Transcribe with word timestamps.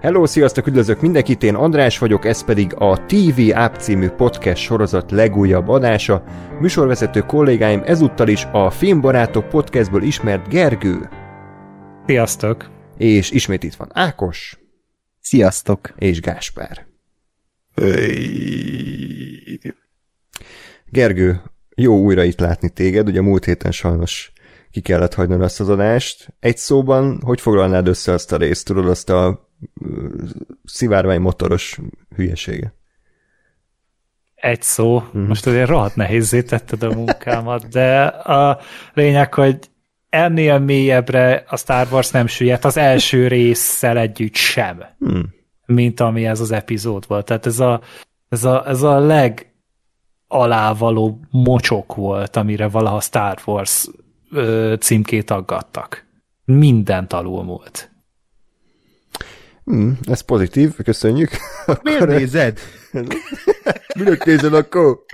Hello, 0.00 0.26
sziasztok, 0.26 0.66
üdvözlök 0.66 1.00
mindenkit, 1.00 1.42
én 1.42 1.54
András 1.54 1.98
vagyok, 1.98 2.24
ez 2.24 2.44
pedig 2.44 2.74
a 2.74 3.06
TV 3.06 3.40
App 3.54 3.74
című 3.74 4.08
podcast 4.08 4.62
sorozat 4.62 5.10
legújabb 5.10 5.68
adása. 5.68 6.24
Műsorvezető 6.60 7.20
kollégáim 7.20 7.82
ezúttal 7.84 8.28
is 8.28 8.44
a 8.52 8.70
Filmbarátok 8.70 9.48
podcastből 9.48 10.02
ismert 10.02 10.48
Gergő. 10.48 11.08
Sziasztok! 12.06 12.70
És 12.96 13.30
ismét 13.30 13.62
itt 13.62 13.74
van 13.74 13.88
Ákos. 13.92 14.58
Sziasztok! 15.20 15.94
És 15.96 16.20
Gáspár. 16.20 16.86
Gergő, 20.86 21.42
jó 21.74 21.98
újra 21.98 22.24
itt 22.24 22.40
látni 22.40 22.70
téged, 22.70 23.08
ugye 23.08 23.20
múlt 23.20 23.44
héten 23.44 23.72
sajnos 23.72 24.32
ki 24.70 24.80
kellett 24.80 25.14
hagynod 25.14 25.42
azt 25.42 25.60
az 25.60 25.68
adást. 25.68 26.34
Egy 26.38 26.56
szóban, 26.56 27.20
hogy 27.24 27.40
foglalnád 27.40 27.86
össze 27.86 28.12
azt 28.12 28.32
a 28.32 28.36
részt, 28.36 28.66
tudod, 28.66 28.88
azt 28.88 29.10
a 29.10 29.49
szivárvány 30.64 31.20
motoros 31.20 31.78
hülyesége. 32.16 32.74
Egy 34.34 34.62
szó. 34.62 35.02
Mm. 35.18 35.22
Most 35.22 35.46
azért 35.46 35.68
rohadt 35.68 35.96
nehézé 35.96 36.42
tetted 36.42 36.82
a 36.82 36.94
munkámat, 36.94 37.68
de 37.68 38.04
a 38.06 38.60
lényeg, 38.94 39.34
hogy 39.34 39.58
ennél 40.08 40.58
mélyebbre 40.58 41.44
a 41.48 41.56
Star 41.56 41.86
Wars 41.90 42.10
nem 42.10 42.26
süllyedt 42.26 42.64
az 42.64 42.76
első 42.76 43.28
résszel 43.28 43.98
együtt 43.98 44.34
sem, 44.34 44.84
mm. 45.04 45.20
mint 45.66 46.00
ami 46.00 46.26
ez 46.26 46.40
az 46.40 46.50
epizód 46.50 47.04
volt. 47.06 47.24
Tehát 47.24 47.46
ez 47.46 47.60
a, 47.60 47.80
ez 48.28 48.44
a, 48.44 48.68
ez 48.68 48.82
a 48.82 48.98
leg 48.98 49.52
alávaló 50.28 51.20
mocsok 51.30 51.94
volt, 51.94 52.36
amire 52.36 52.68
valaha 52.68 53.00
Star 53.00 53.38
Wars 53.46 53.88
ö, 54.30 54.74
címkét 54.80 55.30
aggattak. 55.30 56.06
Mindent 56.44 57.12
alul 57.12 57.42
Hmm, 59.64 59.98
ez 60.02 60.20
pozitív, 60.20 60.74
köszönjük. 60.84 61.30
Miért 61.82 62.06
nézed? 62.06 62.58
Minek 63.98 64.24
nézed 64.24 64.54
akkor? 64.54 65.04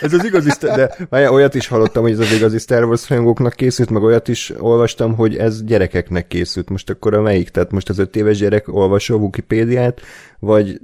Ez 0.00 0.12
az 0.12 0.24
igazi. 0.24 0.50
De 0.60 0.96
már 1.10 1.28
olyat 1.28 1.54
is 1.54 1.66
hallottam, 1.66 2.02
hogy 2.02 2.12
ez 2.12 2.18
az 2.18 2.32
igazi 2.32 2.58
Star 2.58 2.84
Wars 2.84 3.08
rajongóknak 3.08 3.52
készült, 3.52 3.90
meg 3.90 4.02
olyat 4.02 4.28
is 4.28 4.52
olvastam, 4.58 5.14
hogy 5.14 5.36
ez 5.36 5.64
gyerekeknek 5.64 6.26
készült. 6.26 6.68
Most 6.68 6.90
akkor 6.90 7.14
a 7.14 7.20
melyik? 7.20 7.48
Tehát 7.48 7.70
most 7.70 7.88
az 7.88 7.98
öt 7.98 8.16
éves 8.16 8.38
gyerek 8.38 8.68
olvasó 8.68 9.14
a 9.14 9.18
Wikipédiát, 9.18 10.00
vagy 10.38 10.80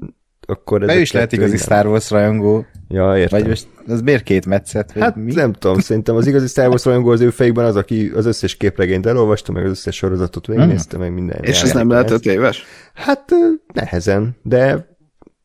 akkor 0.46 0.82
ez 0.82 1.00
is 1.00 1.12
lehet 1.12 1.32
igazi 1.32 1.56
Star 1.56 1.86
Wars 1.86 2.10
rajongó. 2.10 2.66
Ja, 2.88 3.18
értem. 3.18 3.38
Vagy 3.38 3.48
most 3.48 3.66
az 3.88 4.00
miért 4.00 4.22
két 4.22 4.46
metszet? 4.46 4.92
Hát 4.92 5.16
mi? 5.16 5.32
nem 5.32 5.52
tudom, 5.52 5.78
szerintem 5.78 6.16
az 6.16 6.26
igazi 6.26 6.46
Star 6.46 6.68
Wars 6.68 6.84
rajongó 6.84 7.10
az 7.10 7.20
ő 7.20 7.30
fejükben 7.30 7.64
az, 7.64 7.76
aki 7.76 8.12
az 8.14 8.26
összes 8.26 8.56
képregényt 8.56 9.06
elolvasta, 9.06 9.52
meg 9.52 9.64
az 9.64 9.70
összes 9.70 9.96
sorozatot 9.96 10.46
végignézte, 10.46 10.98
meg 10.98 11.12
minden. 11.12 11.38
És 11.42 11.62
ez 11.62 11.72
nem 11.72 11.90
lehet 11.90 12.10
öt 12.10 12.26
éves? 12.26 12.64
Hát 12.94 13.24
nehezen, 13.72 14.36
de 14.42 14.93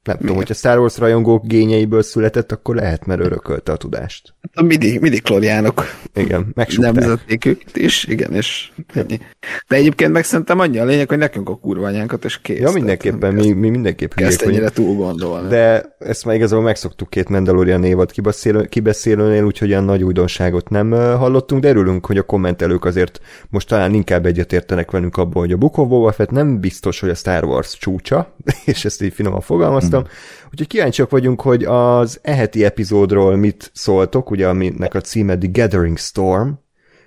nem 0.09 0.17
tudom, 0.17 0.35
hogyha 0.35 0.53
Star 0.53 0.79
Wars 0.79 0.97
rajongók 0.97 1.45
gényeiből 1.45 2.01
született, 2.01 2.51
akkor 2.51 2.75
lehet, 2.75 3.05
mert 3.05 3.21
örökölte 3.21 3.71
a 3.71 3.75
tudást. 3.75 4.33
A 4.53 4.61
midi, 4.61 4.97
midi 4.99 5.19
klóriánok. 5.19 5.83
Igen, 6.15 6.51
megsúgták. 6.53 6.93
Nemzették 6.93 7.45
őket 7.45 7.77
is, 7.77 8.03
igen, 8.03 8.33
és 8.33 8.71
ennyi. 8.93 9.19
De 9.67 9.75
egyébként 9.75 10.11
meg 10.11 10.23
szerintem 10.23 10.59
annyi 10.59 10.77
a 10.77 10.85
lényeg, 10.85 11.09
hogy 11.09 11.17
nekünk 11.17 11.49
a 11.49 11.55
kurványánkat, 11.55 12.25
és 12.25 12.41
kész. 12.41 12.59
Ja, 12.59 12.71
mindenképpen, 12.71 13.33
mi, 13.33 13.51
mi 13.51 13.69
mindenképp 13.69 14.11
Ezt 14.15 14.41
ennyire 14.41 14.69
túl 14.69 14.95
gondolni. 14.95 15.47
De 15.47 15.95
ezt 15.99 16.25
már 16.25 16.35
igazából 16.35 16.63
megszoktuk 16.63 17.09
két 17.09 17.29
Mandalorian 17.29 17.83
évad 17.83 18.11
kibeszélő, 18.11 18.65
kibeszélőnél, 18.65 19.43
úgyhogy 19.43 19.69
olyan 19.69 19.83
nagy 19.83 20.03
újdonságot 20.03 20.69
nem 20.69 20.91
hallottunk, 20.91 21.61
de 21.61 21.69
örülünk, 21.69 22.05
hogy 22.05 22.17
a 22.17 22.23
kommentelők 22.23 22.85
azért 22.85 23.19
most 23.49 23.67
talán 23.67 23.93
inkább 23.93 24.25
egyetértenek 24.25 24.91
velünk 24.91 25.17
abban, 25.17 25.41
hogy 25.41 25.51
a 25.51 25.57
Book 25.57 25.77
of 25.77 25.87
Boba 25.87 26.11
Fett 26.11 26.31
nem 26.31 26.59
biztos, 26.59 26.99
hogy 26.99 27.09
a 27.09 27.15
Star 27.15 27.43
Wars 27.43 27.77
csúcsa, 27.77 28.35
és 28.65 28.85
ezt 28.85 29.01
így 29.01 29.13
finoman 29.13 29.41
fogalmaztam, 29.41 29.98
hallottam. 29.99 30.47
Úgyhogy 30.51 30.67
kíváncsiak 30.67 31.09
vagyunk, 31.09 31.41
hogy 31.41 31.63
az 31.63 32.19
eheti 32.21 32.65
epizódról 32.65 33.35
mit 33.35 33.71
szóltok, 33.73 34.31
ugye 34.31 34.47
aminek 34.47 34.93
a 34.93 35.01
címe 35.01 35.37
The 35.37 35.49
Gathering 35.51 35.97
Storm, 35.97 36.49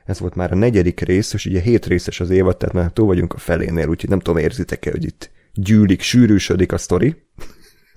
ez 0.04 0.20
volt 0.20 0.34
már 0.34 0.53
a 0.53 0.56
negyedik 0.56 1.00
rész, 1.00 1.32
és 1.32 1.47
ugye 1.47 1.60
hét 1.60 1.86
részes 1.86 2.20
az 2.20 2.30
évad, 2.30 2.56
tehát 2.56 2.75
már 2.75 2.91
túl 2.91 3.06
vagyunk 3.06 3.32
a 3.32 3.38
felénél, 3.38 3.88
úgyhogy 3.88 4.10
nem 4.10 4.20
tudom, 4.20 4.42
érzitek-e, 4.42 4.91
hogy 4.91 5.04
itt 5.04 5.30
gyűlik, 5.54 6.00
sűrűsödik 6.00 6.72
a 6.72 6.78
sztori. 6.78 7.22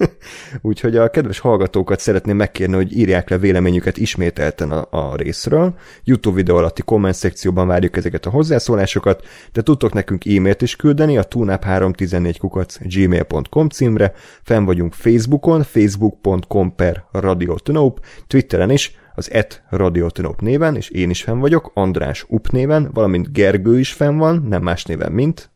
Úgyhogy 0.61 0.97
a 0.97 1.09
kedves 1.09 1.39
hallgatókat 1.39 1.99
szeretném 1.99 2.35
megkérni, 2.37 2.75
hogy 2.75 2.97
írják 2.97 3.29
le 3.29 3.37
véleményüket 3.37 3.97
ismételten 3.97 4.71
a, 4.71 4.87
a 4.89 5.15
részről. 5.15 5.75
YouTube 6.03 6.35
videó 6.35 6.57
alatti 6.57 6.81
komment 6.81 7.15
szekcióban 7.15 7.67
várjuk 7.67 7.97
ezeket 7.97 8.25
a 8.25 8.29
hozzászólásokat, 8.29 9.27
de 9.51 9.61
tudtok 9.61 9.93
nekünk 9.93 10.25
e-mailt 10.25 10.61
is 10.61 10.75
küldeni 10.75 11.17
a 11.17 11.27
tunap314 11.27 12.35
kukac 12.39 12.77
gmail.com 12.81 13.69
címre, 13.69 14.13
fenn 14.43 14.65
vagyunk 14.65 14.93
Facebookon, 14.93 15.63
facebook.com 15.63 16.75
per 16.75 17.05
radiotonop, 17.11 18.05
Twitteren 18.27 18.69
is, 18.69 18.95
az 19.15 19.31
et 19.31 19.63
radiotonop 19.69 20.41
néven, 20.41 20.75
és 20.75 20.89
én 20.89 21.09
is 21.09 21.23
fenn 21.23 21.39
vagyok, 21.39 21.71
András 21.73 22.25
Up 22.27 22.47
néven, 22.47 22.89
valamint 22.93 23.33
Gergő 23.33 23.79
is 23.79 23.93
fenn 23.93 24.17
van, 24.17 24.45
nem 24.47 24.63
más 24.63 24.85
néven, 24.85 25.11
mint... 25.11 25.53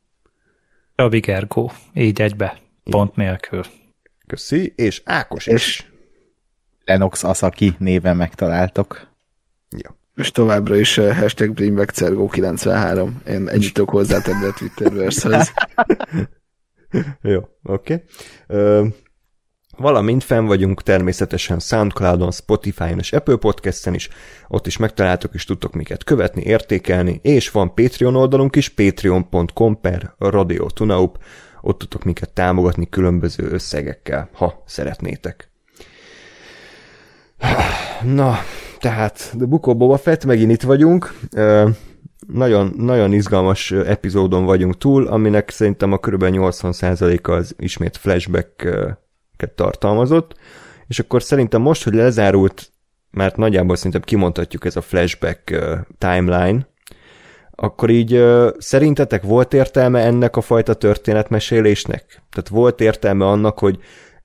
Rabi 0.95 1.19
Gergó, 1.19 1.71
így 1.93 2.21
egybe, 2.21 2.57
pont 2.83 3.15
nélkül. 3.15 3.63
Köszi, 4.29 4.73
és 4.75 5.01
Ákos 5.05 5.47
és 5.47 5.53
is. 5.53 5.91
Lenox 6.85 7.23
Asaki 7.23 7.75
néven 7.77 8.17
megtaláltok. 8.17 9.07
Ja. 9.69 9.97
És 10.15 10.31
továbbra 10.31 10.75
is 10.75 10.97
uh, 10.97 11.17
hashtag 11.17 11.51
BringBackCergo93. 11.55 13.09
Én 13.27 13.47
ennyit 13.47 13.73
tudok 13.73 13.89
hozzátenni 13.89 14.45
a 14.45 14.53
Twitterverse-hez. 14.53 15.51
Jó, 17.21 17.39
oké. 17.63 18.03
Okay. 18.47 18.93
valamint 19.77 20.23
fenn 20.23 20.45
vagyunk 20.45 20.83
természetesen 20.83 21.59
Soundcloudon, 21.59 22.31
Spotify-on 22.31 22.99
és 22.99 23.13
Apple 23.13 23.35
Podcast-en 23.35 23.93
is, 23.93 24.09
ott 24.47 24.67
is 24.67 24.77
megtaláltok 24.77 25.33
és 25.33 25.45
tudtok 25.45 25.73
minket 25.73 26.03
követni, 26.03 26.41
értékelni, 26.41 27.19
és 27.23 27.49
van 27.49 27.73
Patreon 27.73 28.15
oldalunk 28.15 28.55
is, 28.55 28.69
patreon.com 28.69 29.81
per 29.81 30.13
Radio 30.17 30.67
Tunaup, 30.67 31.23
ott 31.61 31.79
tudtok 31.79 32.03
minket 32.03 32.33
támogatni 32.33 32.89
különböző 32.89 33.49
összegekkel, 33.49 34.29
ha 34.33 34.63
szeretnétek. 34.65 35.51
Na, 38.03 38.35
tehát 38.79 39.33
The 39.37 39.45
Book 39.45 39.67
of 39.67 39.75
Boba 39.75 39.97
Fett, 39.97 40.25
megint 40.25 40.51
itt 40.51 40.61
vagyunk. 40.61 41.13
Nagyon, 42.27 42.73
nagyon 42.77 43.13
izgalmas 43.13 43.71
epizódon 43.71 44.45
vagyunk 44.45 44.77
túl, 44.77 45.07
aminek 45.07 45.49
szerintem 45.49 45.91
a 45.91 45.97
kb. 45.97 46.23
80%-a 46.23 47.31
az 47.31 47.55
ismét 47.57 47.97
flashback-ket 47.97 49.51
tartalmazott, 49.55 50.35
és 50.87 50.99
akkor 50.99 51.23
szerintem 51.23 51.61
most, 51.61 51.83
hogy 51.83 51.93
lezárult, 51.93 52.71
mert 53.11 53.37
nagyjából 53.37 53.75
szerintem 53.75 54.01
kimondhatjuk 54.01 54.65
ez 54.65 54.75
a 54.75 54.81
flashback 54.81 55.59
timeline, 55.97 56.67
akkor 57.61 57.89
így 57.89 58.13
ö, 58.13 58.49
szerintetek 58.57 59.23
volt 59.23 59.53
értelme 59.53 59.99
ennek 59.99 60.35
a 60.35 60.41
fajta 60.41 60.73
történetmesélésnek? 60.73 62.05
Tehát 62.29 62.49
volt 62.49 62.81
értelme 62.81 63.25
annak, 63.25 63.59
hogy 63.59 63.79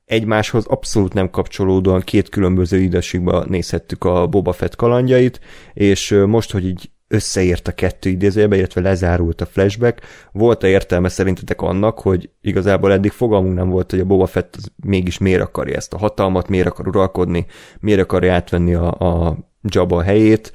egymáshoz 0.05 0.67
abszolút 0.67 1.12
nem 1.12 1.31
kapcsolódóan 1.31 2.00
két 2.00 2.28
különböző 2.28 2.78
időségben 2.78 3.44
nézhettük 3.49 4.05
a 4.05 4.27
Boba 4.27 4.53
Fett 4.53 4.77
kalandjait, 4.77 5.41
és 5.73 6.23
most, 6.27 6.53
hogy 6.53 6.67
így 6.67 6.91
összeért 7.09 7.69
a 7.69 7.73
kettő 7.73 8.11
idézőjebe, 8.11 8.56
illetve 8.56 8.81
lezárult 8.81 9.41
a 9.41 9.47
flashback, 9.47 10.00
volt-e 10.32 10.69
értelme 10.69 11.08
szerintetek 11.08 11.62
annak, 11.62 11.99
hogy 11.99 12.31
igazából 12.41 12.93
eddig 12.93 13.11
fogalmunk 13.11 13.55
nem 13.55 13.69
volt, 13.69 13.91
hogy 13.91 14.00
a 14.00 14.05
Boba 14.05 14.26
Fett 14.26 14.56
mégis 14.76 15.19
miért 15.19 15.43
akarja 15.43 15.76
ezt 15.76 15.93
a 15.93 15.99
hatalmat, 15.99 16.49
miért 16.49 16.67
akar 16.67 16.88
uralkodni, 16.88 17.47
miért 17.81 18.00
akarja 18.00 18.32
átvenni 18.32 18.75
a, 18.75 18.93
a 18.93 19.37
Jabba 19.62 20.03
helyét, 20.03 20.53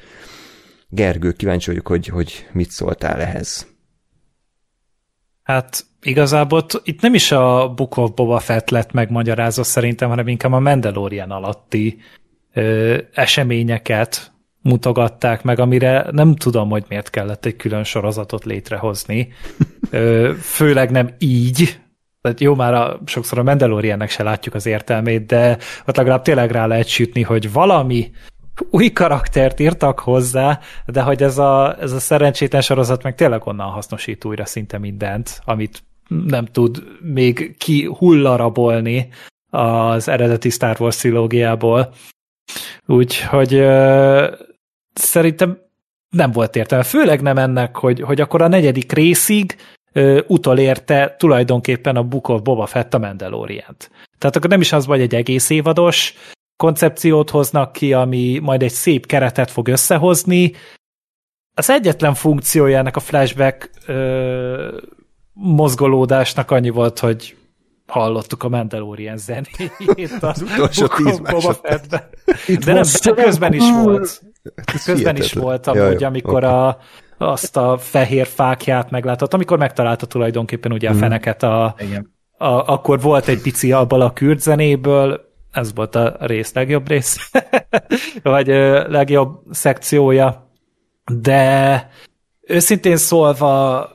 Gergő, 0.90 1.32
kíváncsi 1.32 1.70
vagyok, 1.70 1.88
hogy, 1.88 2.08
hogy 2.08 2.48
mit 2.52 2.70
szóltál 2.70 3.22
ehhez. 3.22 3.68
Hát 5.44 5.86
igazából 6.02 6.66
itt 6.84 7.02
nem 7.02 7.14
is 7.14 7.32
a 7.32 7.74
Book 7.74 7.98
of 7.98 8.12
Boba 8.12 8.40
Fett 8.40 8.70
lett 8.70 8.92
megmagyarázva 8.92 9.64
szerintem, 9.64 10.10
hanem 10.10 10.28
inkább 10.28 10.52
a 10.52 10.60
Mandalorian 10.60 11.32
alatti 11.32 11.98
ö, 12.54 12.98
eseményeket 13.14 14.32
mutogatták 14.62 15.44
meg, 15.44 15.60
amire 15.60 16.08
nem 16.12 16.36
tudom, 16.36 16.70
hogy 16.70 16.86
miért 16.88 17.10
kellett 17.10 17.46
egy 17.46 17.56
külön 17.56 17.84
sorozatot 17.84 18.46
létrehozni. 18.46 19.34
Ö, 19.90 20.34
főleg 20.42 20.92
nem 20.92 21.10
így, 21.18 21.80
tehát 22.22 22.40
jó, 22.40 22.56
már 22.56 22.74
a, 22.74 23.02
sokszor 23.06 23.40
a 23.40 23.44
Mandaloriannek 23.44 24.10
se 24.10 24.24
látjuk 24.24 24.56
az 24.56 24.66
értelmét, 24.66 25.26
de 25.26 25.58
ott 25.86 25.98
legalább 25.98 26.22
tényleg 26.22 26.52
rá 26.52 26.66
lehet 26.66 26.88
sütni, 26.88 27.22
hogy 27.22 27.52
valami 27.52 28.12
új 28.70 28.92
karaktert 28.92 29.60
írtak 29.60 30.00
hozzá, 30.00 30.60
de 30.86 31.02
hogy 31.02 31.24
ez 31.24 31.38
a, 31.38 31.76
ez 31.80 31.92
a 31.92 32.00
szerencsétlen 32.00 32.62
sorozat 32.62 33.04
meg 33.04 33.16
tényleg 33.16 33.48
onnan 33.48 33.70
hasznosít 33.70 34.26
újra 34.26 34.46
szinte 34.46 34.78
mindent, 34.78 35.42
amit 35.46 35.84
nem 36.08 36.46
tud 36.46 36.84
még 37.02 37.58
ki 37.58 37.86
hullarabolni 37.86 39.10
az 39.50 40.08
eredeti 40.08 40.50
Star 40.50 40.76
Wars 40.80 40.98
trilógiából. 40.98 41.94
Úgyhogy 42.86 43.54
uh, 43.54 44.34
szerintem 44.94 45.58
nem 46.10 46.32
volt 46.32 46.56
értelme. 46.56 46.84
Főleg 46.84 47.22
nem 47.22 47.38
ennek, 47.38 47.76
hogy, 47.76 48.02
hogy 48.02 48.22
akkor 48.22 48.42
a 48.42 48.48
negyedik 48.48 48.92
részig 48.92 49.56
ö, 49.94 50.22
utolérte 50.28 51.16
tulajdonképpen 51.18 51.96
a 51.96 52.04
Book 52.04 52.28
of 52.28 52.42
Boba 52.42 52.66
Fett 52.66 52.94
a 52.94 52.98
Mandalorian-t. 52.98 53.92
Tehát 54.18 54.36
akkor 54.36 54.50
nem 54.50 54.62
is 54.62 54.72
az 54.72 54.86
vagy 54.86 55.02
egy 55.02 55.16
egész 55.16 55.50
évados 55.50 56.14
koncepciót 56.60 57.30
hoznak 57.30 57.72
ki, 57.72 57.94
ami 57.94 58.40
majd 58.42 58.64
egy 58.64 58.72
szép 58.72 59.06
keretet 59.06 59.52
fog 59.52 59.68
összehozni. 59.68 60.54
Az 61.54 61.70
egyetlen 61.70 62.14
funkciója 62.14 62.78
ennek 62.78 62.96
a 62.96 63.00
flashback 63.00 63.70
ö, 63.86 64.78
mozgolódásnak 65.34 66.52
annyi 66.52 66.70
volt, 66.70 67.00
hogy 67.00 67.38
hallottuk 67.88 68.44
a 68.44 68.50
Mandalorian 68.50 69.18
zenét 69.18 70.18
az 70.20 70.42
utolsó 70.42 70.88
tíz 70.88 71.20
Boba 71.20 71.54
Fettben. 71.54 72.04
De 72.66 72.74
nem, 72.74 72.84
de 73.04 73.24
közben 73.24 73.54
is 73.54 73.72
volt. 73.72 74.22
Közben 74.86 75.16
is 75.16 75.34
volt 75.34 75.68
amúgy, 75.68 76.02
Jaj, 76.02 76.04
amikor 76.04 76.44
okay. 76.44 76.50
a, 76.50 76.78
azt 77.18 77.58
a 77.58 77.78
fehér 77.78 78.28
fákját 78.28 78.90
meglátott, 78.90 79.34
amikor 79.34 79.58
megtalálta 79.58 80.06
tulajdonképpen 80.06 80.72
ugye 80.72 80.90
a 80.90 80.92
mhm. 80.92 81.00
feneket 81.00 81.44
a, 81.44 81.76
Igen. 81.78 82.16
a, 82.38 82.74
akkor 82.74 83.02
volt 83.02 83.28
egy 83.28 83.42
pici 83.42 83.72
abból 83.72 84.02
a 84.02 84.14
kürt 84.14 84.40
zenéből, 84.40 85.28
ez 85.52 85.74
volt 85.74 85.96
a 85.96 86.18
rész 86.20 86.54
legjobb 86.54 86.88
rész, 86.88 87.32
vagy 88.24 88.48
legjobb 88.88 89.42
szekciója, 89.52 90.52
de 91.12 91.90
őszintén 92.42 92.98
szólva 92.98 93.90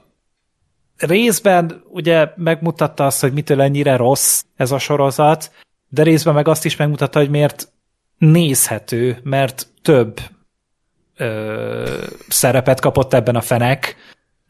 részben 0.96 1.82
ugye 1.88 2.32
megmutatta 2.36 3.06
azt, 3.06 3.20
hogy 3.20 3.32
mitől 3.32 3.60
ennyire 3.60 3.96
rossz 3.96 4.42
ez 4.56 4.70
a 4.70 4.78
sorozat, 4.78 5.52
de 5.88 6.02
részben 6.02 6.34
meg 6.34 6.48
azt 6.48 6.64
is 6.64 6.76
megmutatta, 6.76 7.18
hogy 7.18 7.30
miért 7.30 7.72
nézhető, 8.18 9.18
mert 9.22 9.66
több 9.82 10.20
ö, 11.16 12.04
szerepet 12.28 12.80
kapott 12.80 13.14
ebben 13.14 13.36
a 13.36 13.40
fenek, 13.40 13.96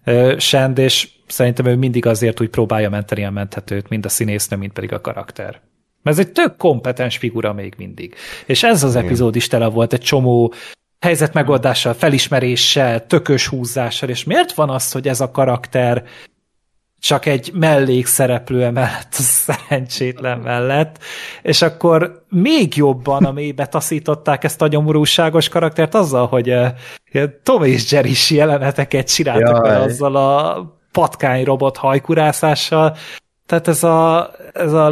ö, 0.04 0.34
Send, 0.38 0.78
és 0.78 1.10
szerintem 1.26 1.66
ő 1.66 1.76
mindig 1.76 2.06
azért 2.06 2.40
úgy 2.40 2.48
próbálja 2.48 2.90
menteni 2.90 3.24
a 3.24 3.30
menthetőt, 3.30 3.88
mind 3.88 4.04
a 4.04 4.08
színésznő, 4.08 4.56
mind 4.56 4.72
pedig 4.72 4.92
a 4.92 5.00
karakter. 5.00 5.60
Mert 6.04 6.18
ez 6.18 6.26
egy 6.26 6.32
tök 6.32 6.56
kompetens 6.56 7.16
figura 7.16 7.52
még 7.52 7.74
mindig. 7.76 8.14
És 8.46 8.62
ez 8.62 8.82
az 8.82 8.96
epizód 8.96 9.36
is 9.36 9.48
tele 9.48 9.66
volt 9.66 9.92
egy 9.92 10.00
csomó 10.00 10.52
helyzetmegoldással, 11.00 11.94
felismeréssel, 11.94 13.06
tökös 13.06 13.46
húzással, 13.46 14.08
és 14.08 14.24
miért 14.24 14.52
van 14.52 14.70
az, 14.70 14.92
hogy 14.92 15.08
ez 15.08 15.20
a 15.20 15.30
karakter 15.30 16.04
csak 17.00 17.26
egy 17.26 17.50
mellékszereplő 17.54 18.70
mellett, 18.70 19.12
a 19.12 19.22
szerencsétlen 19.46 20.38
mellett, 20.38 20.98
és 21.42 21.62
akkor 21.62 22.24
még 22.28 22.76
jobban 22.76 23.24
a 23.24 23.32
mélybe 23.32 23.66
taszították 23.66 24.44
ezt 24.44 24.62
a 24.62 24.66
nyomorúságos 24.66 25.48
karaktert 25.48 25.94
azzal, 25.94 26.26
hogy 26.26 26.50
uh, 26.50 26.68
Tom 27.42 27.62
és 27.62 27.92
Jerry 27.92 28.10
is 28.10 28.30
jeleneteket 28.30 29.12
csináltak 29.12 29.66
el 29.66 29.82
azzal 29.82 30.16
a 30.16 30.62
patkány 30.92 31.44
robot 31.44 31.76
hajkurászással. 31.76 32.96
Tehát 33.46 33.68
ez 33.68 33.82
a, 33.82 34.30
ez 34.52 34.72
a 34.72 34.88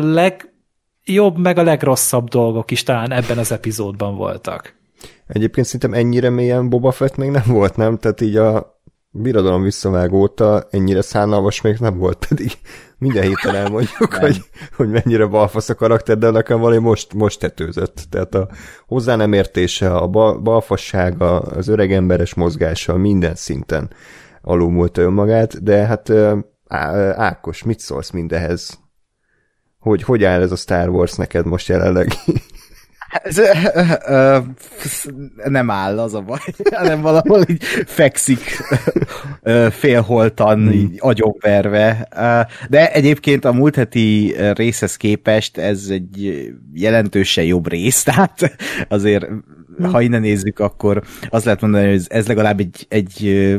legjobb, 1.04 1.38
meg 1.38 1.58
a 1.58 1.62
legrosszabb 1.62 2.28
dolgok 2.28 2.70
is 2.70 2.82
talán 2.82 3.12
ebben 3.12 3.38
az 3.38 3.52
epizódban 3.52 4.16
voltak. 4.16 4.74
Egyébként 5.26 5.66
szerintem 5.66 5.94
ennyire 5.94 6.30
mélyen 6.30 6.68
Boba 6.68 6.90
Fett 6.90 7.16
még 7.16 7.30
nem 7.30 7.44
volt, 7.46 7.76
nem? 7.76 7.98
Tehát 7.98 8.20
így 8.20 8.36
a 8.36 8.80
birodalom 9.10 9.62
visszavág 9.62 10.12
óta 10.12 10.66
ennyire 10.70 11.02
szánalmas 11.02 11.60
még 11.60 11.76
nem 11.78 11.98
volt, 11.98 12.26
pedig 12.28 12.52
minden 12.98 13.22
héten 13.22 13.54
elmondjuk, 13.54 14.14
hogy, 14.20 14.36
hogy 14.76 14.88
mennyire 14.88 15.26
balfasz 15.26 15.68
a 15.68 15.74
karakter, 15.74 16.18
de 16.18 16.30
nekem 16.30 16.60
valami 16.60 16.80
most, 16.80 17.14
most 17.14 17.40
tetőzött. 17.40 18.06
Tehát 18.10 18.34
a 18.34 18.48
hozzá 18.86 19.16
nem 19.16 19.32
értése, 19.32 19.94
a 19.94 20.06
bal, 20.06 20.38
balfassága, 20.38 21.38
az 21.38 21.68
öreg 21.68 21.92
emberes 21.92 22.34
mozgása 22.34 22.96
minden 22.96 23.34
szinten 23.34 23.90
alulmúlta 24.42 25.00
önmagát, 25.00 25.62
de 25.62 25.86
hát 25.86 26.12
Á, 26.72 27.14
Ákos, 27.16 27.62
mit 27.62 27.78
szólsz 27.78 28.10
mindehez? 28.10 28.81
Hogy, 29.82 30.02
hogy 30.02 30.24
áll 30.24 30.40
ez 30.40 30.52
a 30.52 30.56
Star 30.56 30.88
Wars 30.88 31.14
neked 31.14 31.46
most 31.46 31.68
jelenleg? 31.68 32.12
Ez, 33.22 33.38
ö, 33.38 33.50
ö, 34.06 34.38
nem 35.48 35.70
áll, 35.70 35.98
az 35.98 36.14
a 36.14 36.20
baj, 36.20 36.38
hanem 36.70 37.00
valahol 37.00 37.44
így 37.48 37.62
fekszik 37.86 38.40
ö, 39.42 39.66
félholtan, 39.70 40.58
hmm. 40.58 40.72
így 40.72 40.96
agyonverve. 40.98 42.08
De 42.68 42.92
egyébként 42.92 43.44
a 43.44 43.52
múlt 43.52 43.74
heti 43.74 44.34
részhez 44.52 44.96
képest 44.96 45.58
ez 45.58 45.86
egy 45.88 46.48
jelentősen 46.74 47.44
jobb 47.44 47.68
rész, 47.68 48.02
tehát 48.08 48.56
azért 48.88 49.26
ha 49.82 50.00
innen 50.00 50.20
nézzük, 50.20 50.58
akkor 50.58 51.02
azt 51.30 51.44
lehet 51.44 51.60
mondani, 51.60 51.90
hogy 51.90 52.04
ez 52.08 52.26
legalább 52.26 52.60
egy, 52.60 52.86
egy 52.88 53.56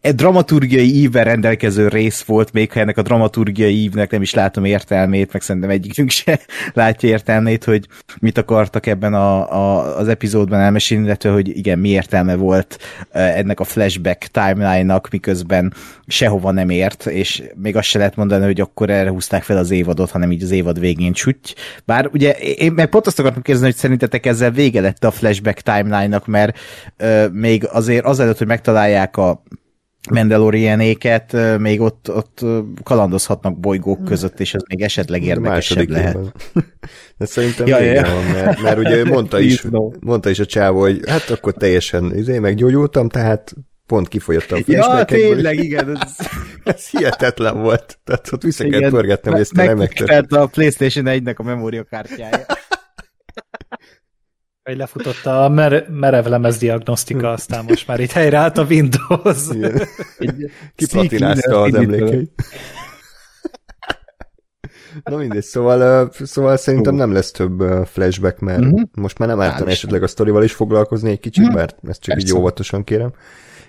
egy 0.00 0.14
dramaturgiai 0.14 1.00
ívvel 1.00 1.24
rendelkező 1.24 1.88
rész 1.88 2.22
volt, 2.22 2.52
még 2.52 2.72
ha 2.72 2.80
ennek 2.80 2.98
a 2.98 3.02
dramaturgiai 3.02 3.82
ívnek 3.82 4.10
nem 4.10 4.22
is 4.22 4.34
látom 4.34 4.64
értelmét, 4.64 5.32
meg 5.32 5.42
szerintem 5.42 5.70
egyikünk 5.70 6.10
se 6.10 6.40
látja 6.72 7.08
értelmét, 7.08 7.64
hogy 7.64 7.86
mit 8.20 8.38
akartak 8.38 8.86
ebben 8.86 9.14
a, 9.14 9.52
a, 9.52 9.96
az 9.98 10.08
epizódban 10.08 10.60
elmesélni, 10.60 11.04
illetve 11.04 11.30
hogy 11.30 11.56
igen, 11.56 11.78
mi 11.78 11.88
értelme 11.88 12.34
volt 12.34 12.78
ennek 13.10 13.60
a 13.60 13.64
flashback 13.64 14.26
timeline-nak, 14.26 15.08
miközben 15.10 15.74
sehova 16.06 16.50
nem 16.50 16.70
ért, 16.70 17.06
és 17.06 17.42
még 17.54 17.76
azt 17.76 17.88
se 17.88 17.98
lehet 17.98 18.16
mondani, 18.16 18.44
hogy 18.44 18.60
akkor 18.60 18.90
erre 18.90 19.10
húzták 19.10 19.42
fel 19.42 19.56
az 19.56 19.70
évadot, 19.70 20.10
hanem 20.10 20.32
így 20.32 20.42
az 20.42 20.50
évad 20.50 20.80
végén 20.80 21.12
csúgy. 21.12 21.54
Bár 21.84 22.08
ugye 22.12 22.32
én 22.32 22.72
meg 22.72 22.88
pont 22.88 23.06
azt 23.06 23.18
akartam 23.18 23.42
kérdezni, 23.42 23.68
hogy 23.68 23.76
szerintetek 23.76 24.26
ezzel 24.26 24.50
vége 24.50 24.80
lett 24.80 25.04
a 25.04 25.10
flashback 25.10 25.60
timeline-nak, 25.60 26.26
mert 26.26 26.58
euh, 26.96 27.30
még 27.32 27.68
azért 27.72 28.04
azelőtt, 28.04 28.38
hogy 28.38 28.46
megtalálják 28.46 29.16
a 29.16 29.42
Mandalorianéket, 30.10 31.36
még 31.58 31.80
ott, 31.80 32.10
ott 32.14 32.44
kalandozhatnak 32.82 33.60
bolygók 33.60 34.04
között, 34.04 34.40
és 34.40 34.54
ez 34.54 34.62
még 34.68 34.82
esetleg 34.82 35.22
érdekesebb 35.22 35.88
lehet. 35.88 36.18
De 37.18 37.26
szerintem 37.26 37.66
ja, 37.66 37.78
ja. 37.78 38.02
van, 38.02 38.24
mert, 38.24 38.62
mert 38.62 38.78
ugye 38.78 39.04
mondta 39.14 39.38
is, 39.40 39.64
mondta 40.00 40.30
is 40.30 40.38
a 40.38 40.46
csávó, 40.46 40.80
hogy 40.80 41.00
hát 41.08 41.30
akkor 41.30 41.52
teljesen 41.52 42.16
izé, 42.16 42.38
meggyógyultam, 42.38 43.08
tehát 43.08 43.54
pont 43.86 44.08
kifolyottam 44.08 44.58
a 44.58 44.62
Ja, 44.66 45.04
tényleg, 45.04 45.58
igen. 45.58 45.98
Ez... 46.00 46.16
ez 46.74 46.88
hihetetlen 46.88 47.62
volt. 47.62 47.98
Tehát 48.04 48.32
ott 48.32 48.42
vissza 48.42 48.68
kell 48.68 48.90
pörgetnem, 48.90 49.32
hogy 49.32 49.42
ezt 49.42 49.52
nem 49.52 49.76
megtört. 49.76 50.32
a 50.32 50.46
Playstation 50.46 51.04
1-nek 51.08 51.36
a 51.36 51.42
memóriakártyája. 51.42 52.46
Hogy 54.66 54.76
lefutott 54.76 55.26
a 55.26 55.48
mer- 55.48 55.88
merevlemez 55.88 56.58
diagnosztika, 56.58 57.30
aztán 57.30 57.64
most 57.68 57.86
már 57.86 58.00
itt 58.00 58.10
helyreállt 58.10 58.58
a 58.58 58.64
Windows. 58.64 59.48
Kiplatinázta 60.74 61.60
az 61.60 61.74
emlékeit. 61.74 62.30
Na 65.04 65.16
mindegy, 65.16 65.42
szóval, 65.42 66.10
szóval 66.12 66.56
szerintem 66.56 66.94
nem 66.94 67.12
lesz 67.12 67.30
több 67.30 67.86
flashback, 67.86 68.38
mert 68.38 68.60
uh-huh. 68.60 68.80
most 68.94 69.18
már 69.18 69.28
nem 69.28 69.40
ártan 69.40 69.68
esetleg 69.68 70.02
a 70.02 70.06
sztorival 70.06 70.42
is 70.44 70.52
foglalkozni 70.52 71.10
egy 71.10 71.20
kicsit, 71.20 71.44
uh-huh. 71.44 71.58
bár 71.58 71.74
ezt 71.88 72.00
csak 72.00 72.14
Persze. 72.14 72.28
így 72.28 72.40
óvatosan 72.40 72.84
kérem. 72.84 73.12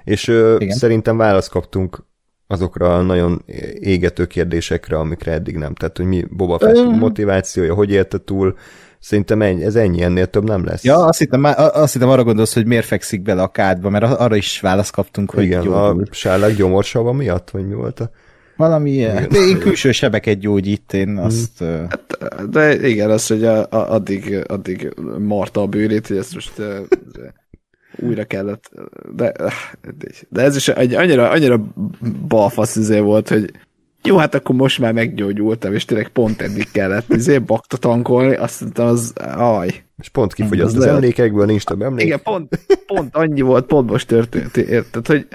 És 0.04 0.28
Igen. 0.28 0.70
szerintem 0.70 1.18
választ 1.18 1.50
kaptunk 1.50 2.06
azokra 2.48 2.98
a 2.98 3.02
nagyon 3.02 3.44
égető 3.80 4.26
kérdésekre, 4.26 4.98
amikre 4.98 5.32
eddig 5.32 5.58
nem. 5.58 5.74
Tehát, 5.74 5.98
hogy 5.98 6.06
mi 6.06 6.26
Boba 6.30 6.60
Fett 6.60 6.76
uh-huh. 6.76 6.98
motivációja, 6.98 7.74
hogy 7.74 7.92
élte 7.92 8.18
túl, 8.18 8.58
Szerintem 9.08 9.42
ennyi, 9.42 9.64
ez 9.64 9.76
ennyi, 9.76 10.02
ennél 10.02 10.26
több 10.26 10.44
nem 10.44 10.66
lesz. 10.66 10.84
Ja, 10.84 11.06
azt 11.06 11.20
hittem, 11.20 11.44
azt 11.56 11.94
hittem 11.94 12.10
arra 12.10 12.24
gondolsz, 12.24 12.54
hogy 12.54 12.66
miért 12.66 12.86
fekszik 12.86 13.22
bele 13.22 13.42
a 13.42 13.48
kádba, 13.48 13.90
mert 13.90 14.04
arra 14.04 14.36
is 14.36 14.60
választ 14.60 14.92
kaptunk, 14.92 15.32
hogy 15.32 15.44
Igen, 15.44 15.62
gyógyul. 15.62 16.02
a 16.02 16.14
sárlák 16.14 16.56
gyomorsava 16.56 17.12
miatt, 17.12 17.50
vagy 17.50 17.68
mi 17.68 17.74
volt 17.74 18.00
a... 18.00 18.10
Valami 18.56 18.92
ilyen. 18.92 19.28
De 19.30 19.38
én 19.38 19.60
külső 19.60 19.92
sebeket 19.92 20.40
gyógyít, 20.40 20.94
én 20.94 21.08
mhm. 21.08 21.24
azt... 21.24 21.64
Hát, 21.90 22.18
de 22.50 22.88
igen, 22.88 23.10
az, 23.10 23.28
hogy 23.28 23.46
a, 23.46 23.60
a, 23.60 23.92
addig, 23.92 24.44
addig 24.48 24.94
marta 25.20 25.62
a 25.62 25.68
bőrét, 25.68 26.08
hogy 26.08 26.18
ezt 26.18 26.34
most 26.34 26.62
újra 27.96 28.24
kellett, 28.24 28.72
de, 29.16 29.34
de 30.30 30.42
ez 30.42 30.56
is 30.56 30.68
egy 30.68 30.94
annyira, 30.94 31.30
annyira 31.30 31.64
balfasz 32.28 32.76
izé 32.76 33.00
volt, 33.00 33.30
hogy 33.30 33.52
jó, 34.04 34.18
hát 34.18 34.36
akkor 34.36 34.56
most 34.56 34.80
már 34.80 34.94
meggyógyultam, 34.94 35.74
és 35.74 35.86
tényleg 35.86 36.08
pont 36.08 36.42
eddig 36.42 36.72
kellett 36.72 37.14
izé 37.14 37.40
bakta 37.40 37.78
tankolni, 37.78 38.36
azt 38.36 38.62
mondtam, 38.62 38.88
az 38.88 39.14
aj. 39.38 39.84
És 39.98 40.10
pont 40.10 40.34
kifogyott 40.34 40.66
az, 40.66 40.76
az 40.76 40.86
emlékekből, 40.86 41.46
nincs 41.46 41.64
több 41.64 41.82
emlék. 41.82 42.06
Igen, 42.06 42.22
pont, 42.24 42.60
pont 42.86 43.16
annyi 43.16 43.42
volt, 43.42 43.66
pont 43.66 43.90
most 43.90 44.08
történt, 44.08 44.58
érted, 44.58 45.08
hogy 45.08 45.28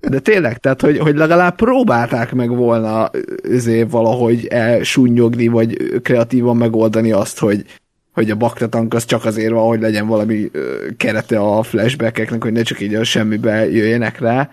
de 0.00 0.18
tényleg, 0.18 0.58
tehát, 0.58 0.80
hogy, 0.80 0.98
hogy 0.98 1.16
legalább 1.16 1.56
próbálták 1.56 2.32
meg 2.32 2.56
volna 2.56 3.10
izé 3.42 3.82
valahogy 3.82 4.46
elsúnyogni, 4.46 5.46
vagy 5.48 6.00
kreatívan 6.02 6.56
megoldani 6.56 7.12
azt, 7.12 7.38
hogy, 7.38 7.64
hogy 8.12 8.30
a 8.30 8.36
baktatank 8.36 8.94
az 8.94 9.04
csak 9.04 9.24
azért 9.24 9.52
van, 9.52 9.66
hogy 9.66 9.80
legyen 9.80 10.06
valami 10.06 10.50
kerete 10.96 11.38
a 11.38 11.62
flashbackeknek, 11.62 12.42
hogy 12.42 12.52
ne 12.52 12.62
csak 12.62 12.80
így 12.80 12.94
a 12.94 13.04
semmibe 13.04 13.70
jöjjenek 13.70 14.18
rá 14.18 14.50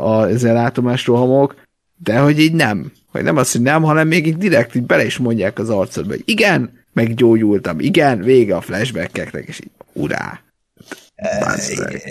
az 0.00 0.42
látomás 0.42 1.06
rohamok, 1.06 1.54
de 1.96 2.18
hogy 2.18 2.40
így 2.40 2.52
nem. 2.52 2.92
Hogy 3.10 3.22
nem 3.22 3.36
az, 3.36 3.52
hogy 3.52 3.62
nem, 3.62 3.82
hanem 3.82 4.08
még 4.08 4.26
így 4.26 4.36
direkt 4.36 4.74
így 4.74 4.86
bele 4.86 5.04
is 5.04 5.18
mondják 5.18 5.58
az 5.58 5.70
arcodba, 5.70 6.10
hogy 6.10 6.22
igen, 6.24 6.82
meggyógyultam, 6.92 7.80
igen, 7.80 8.22
vége 8.22 8.56
a 8.56 8.60
flashbackeknek, 8.60 9.44
és 9.46 9.60
így 9.60 9.70
urá. 9.92 10.44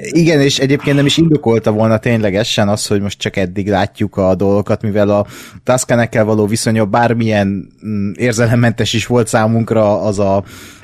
Igen, 0.10 0.42
és 0.42 0.60
egyébként 0.60 0.96
nem 0.96 1.06
is 1.06 1.18
indokolta 1.18 1.72
volna 1.72 1.98
ténylegesen 1.98 2.70
az, 2.70 2.88
hogy 2.88 3.02
most 3.02 3.20
csak 3.20 3.36
eddig 3.36 3.70
látjuk 3.70 4.18
a 4.18 4.36
dolgokat, 4.36 4.82
mivel 4.82 5.10
a 5.10 5.26
Tuscanekkel 5.64 6.26
való 6.26 6.46
viszonya 6.46 6.86
bármilyen 6.86 7.68
mm, 7.86 8.12
érzelemmentes 8.16 8.94
is 8.94 9.06
volt 9.06 9.28
számunkra 9.28 10.02
az 10.02 10.20
a 10.20 10.44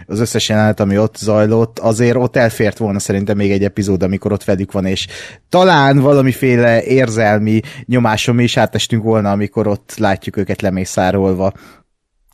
az 0.10 0.20
összes 0.20 0.50
jelenet, 0.50 0.80
ami 0.80 0.98
ott 0.98 1.16
zajlott, 1.16 1.80
azért 1.80 2.16
ott 2.16 2.36
elfért 2.36 2.78
volna 2.78 3.00
szerintem 3.00 3.38
még 3.38 3.51
egy 3.51 3.63
epizód, 3.63 4.04
amikor 4.04 4.32
ott 4.32 4.44
velük 4.44 4.72
van, 4.72 4.86
és 4.86 5.08
talán 5.50 6.00
valamiféle 6.00 6.84
érzelmi 6.84 7.60
nyomásom 7.86 8.39
is 8.39 8.58
átestünk 8.58 9.04
volna, 9.04 9.32
amikor 9.32 9.68
ott 9.68 9.94
látjuk 9.98 10.38
őket 10.38 10.62
lemészárolva. 10.62 11.54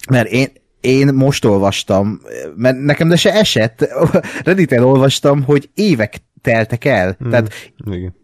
Mert 0.09 0.27
én, 0.27 0.47
én 0.81 1.13
most 1.13 1.45
olvastam, 1.45 2.21
mert 2.55 2.79
nekem 2.79 3.07
de 3.07 3.15
se 3.15 3.33
esett, 3.33 3.87
Reddit-en 4.43 4.83
olvastam, 4.83 5.43
hogy 5.43 5.69
évek 5.73 6.15
teltek 6.41 6.85
el. 6.85 7.17
Mm, 7.25 7.29
Tehát 7.29 7.53
igen. 7.85 8.15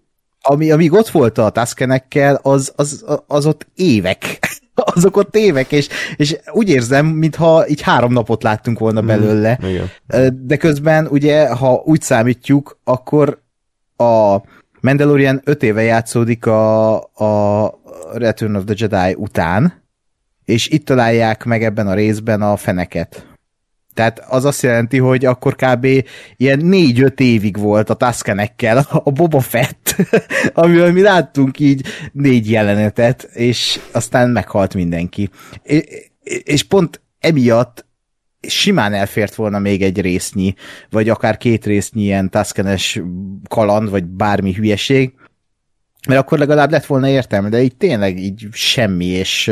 Ami, 0.42 0.72
amíg 0.72 0.94
ott 0.94 1.10
volt 1.10 1.38
a 1.38 1.50
Tuskenekkel, 1.50 2.40
az, 2.42 2.74
az, 2.76 3.06
az 3.28 3.46
ott 3.46 3.68
évek. 3.76 4.40
Azok 4.96 5.18
ott 5.18 5.36
évek, 5.36 5.72
és, 5.72 5.88
és 6.16 6.38
úgy 6.52 6.70
érzem, 6.70 7.06
mintha 7.06 7.68
így 7.68 7.82
három 7.82 8.14
napot 8.14 8.44
láttunk 8.44 8.80
volna 8.80 9.02
mm, 9.02 9.06
belőle. 9.06 9.60
Mm, 9.64 9.68
igen. 9.68 9.90
De 10.46 10.58
közben 10.58 11.08
ugye, 11.08 11.50
ha 11.50 11.82
úgy 11.86 12.02
számítjuk, 12.02 12.80
akkor 12.84 13.42
a 13.98 14.42
Mandalorian 14.82 15.42
öt 15.44 15.64
éve 15.64 15.82
játszódik 15.82 16.46
a, 16.46 16.96
a 16.98 17.74
Return 18.14 18.56
of 18.56 18.64
the 18.66 18.74
Jedi 18.78 19.16
után, 19.18 19.84
és 20.46 20.68
itt 20.68 20.86
találják 20.86 21.44
meg 21.44 21.64
ebben 21.64 21.88
a 21.88 21.94
részben 21.94 22.42
a 22.42 22.56
feneket. 22.56 23.31
Tehát 23.94 24.20
az 24.28 24.46
azt 24.46 24.62
jelenti, 24.62 24.98
hogy 24.98 25.26
akkor 25.26 25.56
kb. 25.56 25.88
ilyen 26.38 26.60
négy-öt 26.60 27.20
évig 27.20 27.58
volt 27.58 27.90
a 27.90 27.94
Tuskenekkel 27.94 28.86
a 29.04 29.12
Boba 29.12 29.40
Fett, 29.40 29.96
amivel 30.54 30.92
mi 30.92 31.02
láttunk 31.02 31.60
így 31.60 31.86
négy 32.12 32.52
jelenetet, 32.52 33.24
és 33.24 33.80
aztán 33.92 34.30
meghalt 34.30 34.74
mindenki. 34.74 35.30
És 36.44 36.64
pont 36.64 37.02
emiatt 37.20 37.86
simán 38.48 38.94
elfért 38.94 39.36
volna 39.36 39.60
még 39.60 39.82
egy 39.82 40.02
résznyi, 40.02 40.54
vagy 40.90 41.10
akár 41.10 41.38
két 41.38 41.66
résznyi 41.66 42.02
ilyen 42.02 42.30
Tuskenes 42.30 43.02
kaland, 43.48 43.90
vagy 43.90 44.06
bármi 44.06 44.54
hülyeség, 44.54 45.14
mert 46.08 46.20
akkor 46.20 46.40
legalább 46.40 46.72
lett 46.72 46.86
volna 46.86 47.08
értelme, 47.08 47.50
de 47.50 47.62
így 47.62 47.76
tényleg 47.76 48.20
így 48.20 48.48
semmi, 48.52 49.06
és 49.06 49.52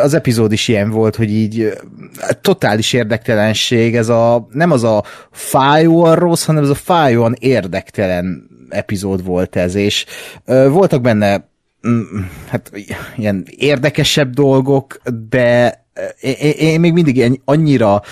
az 0.00 0.14
epizód 0.14 0.52
is 0.52 0.68
ilyen 0.68 0.90
volt, 0.90 1.16
hogy 1.16 1.30
így 1.30 1.72
totális 2.40 2.92
érdektelenség, 2.92 3.96
ez 3.96 4.08
a, 4.08 4.48
nem 4.50 4.70
az 4.70 4.84
a 4.84 5.04
fájóan 5.30 6.14
rossz, 6.14 6.44
hanem 6.44 6.62
ez 6.62 6.68
a 6.68 6.74
fájóan 6.74 7.36
érdektelen 7.38 8.50
epizód 8.68 9.24
volt 9.24 9.56
ez, 9.56 9.74
és 9.74 10.06
voltak 10.46 11.00
benne 11.00 11.48
mm, 11.88 12.02
hát 12.48 12.72
ilyen 13.16 13.46
érdekesebb 13.56 14.34
dolgok, 14.34 15.00
de 15.28 15.80
én, 16.58 16.80
még 16.80 16.92
mindig 16.92 17.40
annyira 17.44 18.02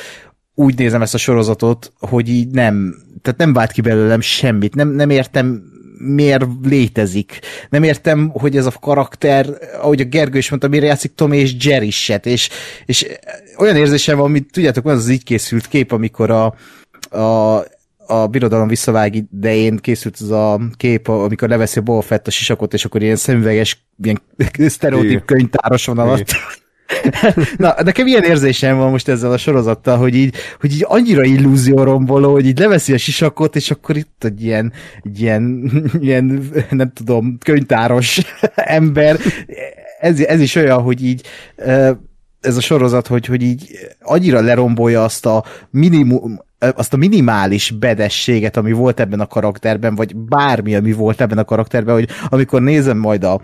úgy 0.54 0.78
nézem 0.78 1.02
ezt 1.02 1.14
a 1.14 1.18
sorozatot, 1.18 1.92
hogy 1.98 2.28
így 2.28 2.50
nem, 2.50 2.94
tehát 3.22 3.38
nem 3.38 3.52
vált 3.52 3.72
ki 3.72 3.80
belőlem 3.80 4.20
semmit, 4.20 4.74
nem, 4.74 4.88
nem 4.88 5.10
értem 5.10 5.69
miért 6.00 6.44
létezik. 6.62 7.38
Nem 7.68 7.82
értem, 7.82 8.28
hogy 8.28 8.56
ez 8.56 8.66
a 8.66 8.72
karakter, 8.80 9.46
ahogy 9.80 10.00
a 10.00 10.04
Gergő 10.04 10.38
is 10.38 10.50
mondta, 10.50 10.68
mire 10.68 10.86
játszik 10.86 11.14
Tom 11.14 11.32
és 11.32 11.54
Jerry 11.58 11.90
set, 11.90 12.26
és, 12.26 12.48
és 12.86 13.06
olyan 13.58 13.76
érzésem 13.76 14.16
van, 14.16 14.30
mint 14.30 14.52
tudjátok, 14.52 14.84
van 14.84 14.94
az, 14.94 15.02
az 15.02 15.08
így 15.08 15.24
készült 15.24 15.68
kép, 15.68 15.92
amikor 15.92 16.30
a, 16.30 16.54
a 17.18 17.64
a 18.10 18.26
birodalom 18.26 18.68
visszavág 18.68 19.14
idején 19.14 19.76
készült 19.76 20.16
az 20.20 20.30
a 20.30 20.60
kép, 20.76 21.08
amikor 21.08 21.48
leveszi 21.48 21.78
a 21.78 21.82
Boba 21.82 22.00
Fett 22.00 22.26
a 22.26 22.30
sisakot, 22.30 22.74
és 22.74 22.84
akkor 22.84 23.02
ilyen 23.02 23.16
szemüveges, 23.16 23.84
ilyen 24.02 24.20
sztereotíp 24.68 25.24
könyvtáros 25.24 25.86
van 25.86 25.98
alatt. 25.98 26.32
Na, 27.56 27.74
nekem 27.84 28.06
ilyen 28.06 28.22
érzésem 28.22 28.76
van 28.76 28.90
most 28.90 29.08
ezzel 29.08 29.32
a 29.32 29.38
sorozattal, 29.38 29.96
hogy 29.96 30.14
így, 30.14 30.34
hogy 30.60 30.72
így 30.72 30.84
annyira 30.88 31.24
illúzióromboló, 31.24 32.32
hogy 32.32 32.46
így 32.46 32.58
leveszi 32.58 32.92
a 32.92 32.98
sisakot, 32.98 33.56
és 33.56 33.70
akkor 33.70 33.96
itt 33.96 34.24
egy 34.24 34.44
ilyen, 34.44 34.72
egy 35.02 35.20
ilyen, 35.20 35.70
ilyen 36.00 36.50
nem 36.70 36.92
tudom, 36.92 37.38
könyvtáros 37.44 38.20
ember. 38.54 39.16
Ez, 40.00 40.20
ez 40.20 40.40
is 40.40 40.54
olyan, 40.54 40.82
hogy 40.82 41.04
így 41.04 41.22
ez 42.40 42.56
a 42.56 42.60
sorozat, 42.60 43.06
hogy, 43.06 43.26
hogy 43.26 43.42
így 43.42 43.68
annyira 44.00 44.40
lerombolja 44.40 45.04
azt 45.04 45.26
a 45.26 45.44
minimum, 45.70 46.38
azt 46.58 46.92
a 46.92 46.96
minimális 46.96 47.70
bedességet, 47.70 48.56
ami 48.56 48.72
volt 48.72 49.00
ebben 49.00 49.20
a 49.20 49.26
karakterben, 49.26 49.94
vagy 49.94 50.16
bármi, 50.16 50.74
ami 50.74 50.92
volt 50.92 51.20
ebben 51.20 51.38
a 51.38 51.44
karakterben, 51.44 51.94
hogy 51.94 52.08
amikor 52.28 52.62
nézem 52.62 52.98
majd 52.98 53.24
a, 53.24 53.40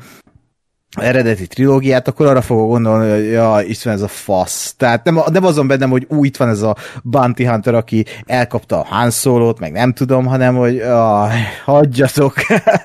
eredeti 0.96 1.46
trilógiát, 1.46 2.08
akkor 2.08 2.26
arra 2.26 2.42
fogok 2.42 2.68
gondolni, 2.68 3.10
hogy 3.10 3.30
ja, 3.30 3.60
Isten 3.66 3.92
ez 3.92 4.00
a 4.00 4.08
fasz. 4.08 4.74
Tehát 4.76 5.04
nem, 5.04 5.18
nem 5.30 5.44
azon 5.44 5.66
bennem, 5.66 5.90
hogy 5.90 6.06
új, 6.08 6.26
itt 6.26 6.36
van 6.36 6.48
ez 6.48 6.62
a 6.62 6.76
Bounty 7.02 7.44
Hunter, 7.44 7.74
aki 7.74 8.04
elkapta 8.24 8.80
a 8.80 8.84
Han 8.84 9.10
Solo-t, 9.10 9.58
meg 9.58 9.72
nem 9.72 9.92
tudom, 9.92 10.26
hanem, 10.26 10.54
hogy 10.56 10.74
ja, 10.74 11.28
hagyjatok. 11.64 12.34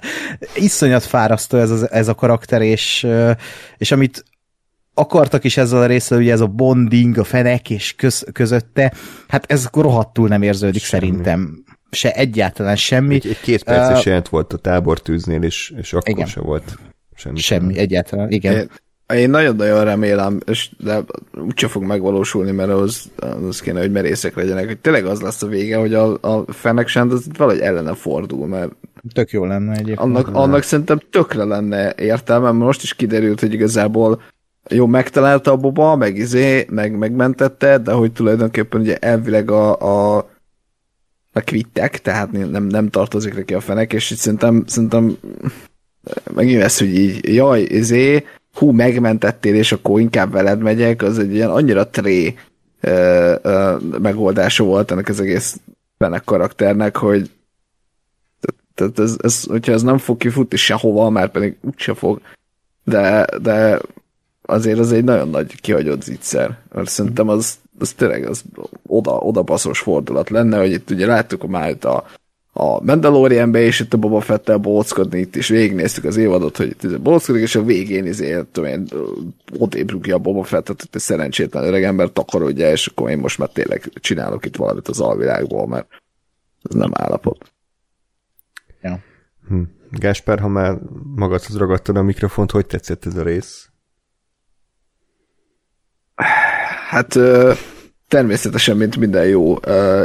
Iszonyat 0.55 1.03
fárasztó 1.03 1.57
ez, 1.57 1.69
a, 1.71 1.87
ez 1.89 2.07
a 2.07 2.15
karakter, 2.15 2.61
és, 2.61 3.07
és 3.77 3.91
amit 3.91 4.25
akartak 4.93 5.43
is 5.43 5.57
ezzel 5.57 5.81
a 5.81 5.85
részvel, 5.85 6.19
ugye 6.19 6.31
ez 6.31 6.39
a 6.39 6.47
bonding, 6.47 7.17
a 7.17 7.23
fenek 7.23 7.69
és 7.69 7.95
köz, 7.95 8.25
közötte, 8.31 8.93
hát 9.27 9.51
ez 9.51 9.67
rohadtul 9.71 10.27
nem 10.27 10.41
érződik 10.41 10.83
semmi. 10.83 11.05
szerintem. 11.05 11.63
Se 11.91 12.11
egyáltalán 12.11 12.75
semmi. 12.75 13.15
Egy, 13.15 13.27
egy 13.27 13.39
két 13.39 13.63
perces 13.63 13.99
uh, 13.99 14.05
jelent 14.05 14.29
volt 14.29 14.53
a 14.53 14.57
tábortűznél, 14.57 15.43
és, 15.43 15.73
és 15.77 15.93
akkor 15.93 16.09
igen. 16.09 16.27
se 16.27 16.41
volt 16.41 16.77
Semmi, 17.21 17.39
semmi 17.39 17.77
egyáltalán, 17.77 18.31
igen. 18.31 18.53
Én, 18.53 18.69
én 19.17 19.29
nagyon-nagyon 19.29 19.83
remélem, 19.83 20.39
és 20.45 20.69
de 20.77 21.03
úgyse 21.33 21.67
fog 21.67 21.83
megvalósulni, 21.83 22.51
mert 22.51 22.69
az, 22.69 23.11
az 23.47 23.59
kéne, 23.59 23.79
hogy 23.79 23.91
merészek 23.91 24.35
legyenek, 24.35 24.65
hogy 24.65 24.79
tényleg 24.79 25.05
az 25.05 25.21
lesz 25.21 25.41
a 25.41 25.47
vége, 25.47 25.77
hogy 25.77 25.93
a, 25.93 26.17
a 26.21 26.43
Fennec 26.47 26.89
Shand 26.89 27.11
az 27.11 27.25
valahogy 27.37 27.61
ellene 27.61 27.93
fordul, 27.93 28.47
mert 28.47 28.71
tök 29.13 29.31
jó 29.31 29.45
lenne 29.45 29.71
egyébként. 29.71 29.99
Annak, 29.99 30.27
annak 30.27 30.63
szerintem 30.63 30.99
tökre 31.09 31.43
lenne 31.43 31.93
értelme, 31.97 32.51
mert 32.51 32.65
most 32.65 32.83
is 32.83 32.93
kiderült, 32.93 33.39
hogy 33.39 33.53
igazából 33.53 34.21
jó, 34.69 34.85
megtalálta 34.85 35.51
a 35.51 35.57
boba, 35.57 35.95
meg 35.95 36.17
izé, 36.17 36.65
meg 36.69 36.97
megmentette, 36.97 37.77
de 37.77 37.91
hogy 37.91 38.11
tulajdonképpen 38.11 38.81
ugye 38.81 38.97
elvileg 38.97 39.51
a, 39.51 39.79
a 40.15 40.29
a 41.33 41.39
kvittek, 41.39 42.01
tehát 42.01 42.31
nem, 42.31 42.63
nem 42.63 42.89
tartozik 42.89 43.35
neki 43.35 43.53
a 43.53 43.59
fenek, 43.59 43.93
és 43.93 44.11
itt 44.11 44.17
szerintem, 44.17 44.63
szerintem 44.67 45.17
megint 46.33 46.61
lesz, 46.61 46.79
hogy 46.79 46.95
így, 46.95 47.33
jaj, 47.33 47.61
izé, 47.61 48.25
hú, 48.53 48.71
megmentettél, 48.71 49.55
és 49.55 49.71
akkor 49.71 49.99
inkább 49.99 50.31
veled 50.31 50.59
megyek, 50.59 51.01
az 51.01 51.19
egy 51.19 51.33
ilyen 51.33 51.49
annyira 51.49 51.89
tré 51.89 52.35
ö, 52.81 53.35
ö, 53.41 53.77
megoldása 54.01 54.63
volt 54.63 54.91
ennek 54.91 55.09
az 55.09 55.19
egész 55.19 55.59
Benek 55.97 56.23
karakternek, 56.23 56.97
hogy 56.97 57.31
tehát 58.73 58.99
ez, 58.99 59.17
ez, 59.21 59.43
hogyha 59.43 59.71
ez 59.71 59.81
nem 59.81 59.97
fog 59.97 60.17
kifutni 60.17 60.57
sehova, 60.57 61.09
már 61.09 61.31
pedig 61.31 61.57
úgyse 61.61 61.93
fog, 61.93 62.21
de, 62.83 63.25
de 63.41 63.79
azért 64.41 64.79
az 64.79 64.91
egy 64.91 65.03
nagyon 65.03 65.29
nagy 65.29 65.61
kihagyott 65.61 66.03
zicser, 66.03 66.57
mert 66.73 66.89
szerintem 66.89 67.29
az, 67.29 67.57
az 67.79 67.91
tényleg 67.91 68.25
az 68.25 68.43
oda, 68.87 69.11
oda 69.11 69.41
baszos 69.41 69.79
fordulat 69.79 70.29
lenne, 70.29 70.57
hogy 70.57 70.71
itt 70.71 70.89
ugye 70.89 71.05
láttuk 71.05 71.47
már 71.47 71.69
itt 71.69 71.85
a, 71.85 72.05
a 72.53 72.83
Mandalorianbe, 72.83 73.59
és 73.59 73.79
itt 73.79 73.93
a 73.93 73.97
Boba 73.97 74.19
Fettel 74.19 74.57
bóckodni, 74.57 75.19
itt 75.19 75.35
is 75.35 75.47
végignéztük 75.47 76.03
az 76.03 76.17
évadot, 76.17 76.57
hogy 76.57 76.67
itt 76.67 77.01
bóckodik, 77.01 77.41
és 77.41 77.55
a 77.55 77.63
végén 77.63 78.05
izé, 78.05 78.43
tudom 78.51 78.69
én, 78.69 78.87
odébb 79.57 79.91
rúgja 79.91 80.15
a 80.15 80.19
Boba 80.19 80.43
Fettet, 80.43 80.79
hogy 80.79 80.89
egy 80.91 81.01
szerencsétlen 81.01 81.63
öreg 81.63 81.83
ember 81.83 82.09
takarodja, 82.09 82.71
és 82.71 82.87
akkor 82.87 83.09
én 83.09 83.17
most 83.17 83.37
már 83.37 83.49
tényleg 83.49 83.89
csinálok 83.93 84.45
itt 84.45 84.55
valamit 84.55 84.87
az 84.87 84.99
alvilágból, 84.99 85.67
mert 85.67 85.87
ez 86.63 86.75
nem 86.75 86.91
állapot. 86.93 87.51
Ja. 88.81 88.99
Hm. 89.47 89.61
Gásper, 89.91 90.39
ha 90.39 90.47
már 90.47 90.77
magadhoz 91.15 91.57
ragadtad 91.57 91.97
a 91.97 92.01
mikrofont, 92.01 92.51
hogy 92.51 92.65
tetszett 92.65 93.05
ez 93.05 93.15
a 93.15 93.23
rész? 93.23 93.69
Hát 96.89 97.15
természetesen, 98.11 98.77
mint 98.77 98.97
minden 98.97 99.25
jó 99.25 99.55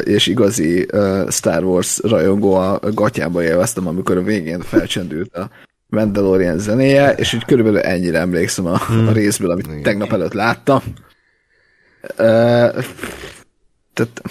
és 0.00 0.26
igazi 0.26 0.86
Star 1.28 1.64
Wars 1.64 1.98
rajongó 2.02 2.54
a 2.54 2.80
gatyába 2.94 3.42
élveztem, 3.42 3.86
amikor 3.86 4.16
a 4.16 4.22
végén 4.22 4.60
felcsendült 4.60 5.36
a 5.36 5.50
Mandalorian 5.88 6.58
zenéje, 6.58 7.12
és 7.12 7.34
úgy 7.34 7.44
körülbelül 7.44 7.78
ennyire 7.78 8.18
emlékszem 8.18 8.66
a, 8.66 8.78
hmm. 8.78 9.08
a 9.08 9.12
részből, 9.12 9.50
amit 9.50 9.66
Igen. 9.66 9.82
tegnap 9.82 10.12
előtt 10.12 10.32
láttam. 10.32 10.82
Tehát 13.94 14.22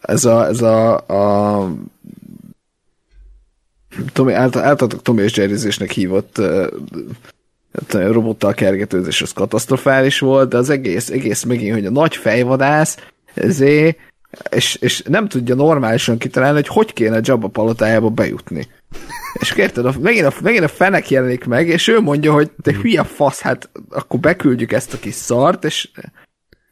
ez 0.00 0.24
a, 0.24 0.46
ez 0.46 0.62
a, 0.62 0.94
a 0.96 1.72
Tommy, 4.12 4.32
általában 4.32 4.88
Tommy 5.02 5.22
és 5.22 5.36
Jerryzésnek 5.36 5.90
hívott 5.90 6.40
robottal 7.92 8.54
kergetőzés 8.54 9.22
az 9.22 9.32
katasztrofális 9.32 10.18
volt, 10.18 10.48
de 10.48 10.56
az 10.56 10.70
egész, 10.70 11.10
egész 11.10 11.42
megint, 11.42 11.74
hogy 11.74 11.86
a 11.86 11.90
nagy 11.90 12.16
fejvadász, 12.16 12.96
ezé 13.34 13.96
és, 14.50 14.74
és 14.74 15.02
nem 15.02 15.28
tudja 15.28 15.54
normálisan 15.54 16.18
kitalálni, 16.18 16.54
hogy 16.54 16.68
hogy 16.68 16.92
kéne 16.92 17.20
Jabba 17.22 17.48
palotájába 17.48 18.08
bejutni. 18.08 18.68
És 19.32 19.52
érted, 19.52 19.86
a, 19.86 19.94
megint, 20.00 20.26
a, 20.26 20.32
megint 20.42 20.64
a 20.64 20.68
fenek 20.68 21.10
jelenik 21.10 21.44
meg, 21.44 21.68
és 21.68 21.88
ő 21.88 22.00
mondja, 22.00 22.32
hogy 22.32 22.50
te 22.62 22.72
hülye 22.72 23.02
fasz, 23.02 23.40
hát 23.40 23.70
akkor 23.90 24.20
beküldjük 24.20 24.72
ezt 24.72 24.92
a 24.92 24.98
kis 24.98 25.14
szart, 25.14 25.64
és 25.64 25.88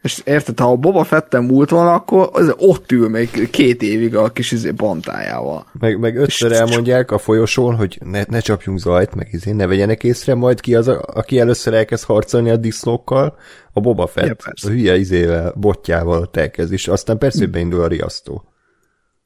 és 0.05 0.21
érted, 0.25 0.61
ha 0.61 0.71
a 0.71 0.77
Boba 0.77 1.05
Fetten 1.05 1.45
múlt 1.45 1.71
volna, 1.71 1.93
akkor 1.93 2.29
az 2.33 2.55
ott 2.57 2.93
ül 2.93 3.09
még 3.09 3.51
két 3.51 3.83
évig 3.83 4.17
a 4.17 4.29
kis 4.29 4.53
izé 4.53 4.71
bantájával. 4.71 5.67
Meg, 5.79 5.99
meg 5.99 6.17
ötször 6.17 6.53
elmondják 6.53 7.11
a 7.11 7.19
folyosón, 7.19 7.75
hogy 7.75 7.99
ne, 8.05 8.23
ne 8.29 8.41
csapjunk 8.41 8.79
zajt, 8.79 9.15
meg 9.15 9.29
izé, 9.33 9.51
ne 9.51 9.67
vegyenek 9.67 10.05
észre, 10.05 10.35
majd 10.35 10.61
ki 10.61 10.75
az, 10.75 10.89
a, 10.89 11.03
aki 11.07 11.39
először 11.39 11.75
elkezd 11.75 12.05
harcolni 12.05 12.51
a 12.51 12.57
disznókkal, 12.57 13.37
a 13.73 13.81
Boba 13.81 14.07
Fett, 14.07 14.43
ja, 14.45 14.53
a 14.69 14.73
hülye 14.73 14.97
izével, 14.97 15.55
botjával 15.57 16.31
elkezd, 16.33 16.73
és 16.73 16.89
aztán 16.89 17.19
persze, 17.19 17.39
hogy 17.39 17.51
beindul 17.51 17.81
a 17.81 17.87
riasztó. 17.87 18.45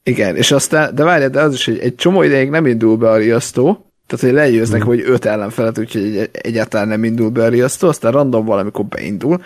Igen, 0.02 0.37
és 0.37 0.50
aztán, 0.50 0.94
de 0.94 1.04
várjál, 1.04 1.30
de 1.30 1.40
az 1.40 1.54
is, 1.54 1.64
hogy 1.64 1.78
egy 1.78 1.94
csomó 1.94 2.23
ideig 2.23 2.50
nem 2.50 2.66
indul 2.66 2.97
be 2.97 3.11
a 3.11 3.16
riasztó, 3.16 3.92
tehát, 4.06 4.25
hogy 4.25 4.35
legyőznek, 4.35 4.80
hmm. 4.80 4.88
hogy 4.88 5.02
öt 5.06 5.25
ellenfelet, 5.25 5.78
úgyhogy 5.78 6.16
egy, 6.16 6.30
egyáltalán 6.32 6.88
nem 6.88 7.04
indul 7.04 7.30
be 7.30 7.44
a 7.44 7.49
riasztó, 7.49 7.88
aztán 7.88 8.12
random 8.12 8.44
valamikor 8.44 8.87
beindul, 8.87 9.40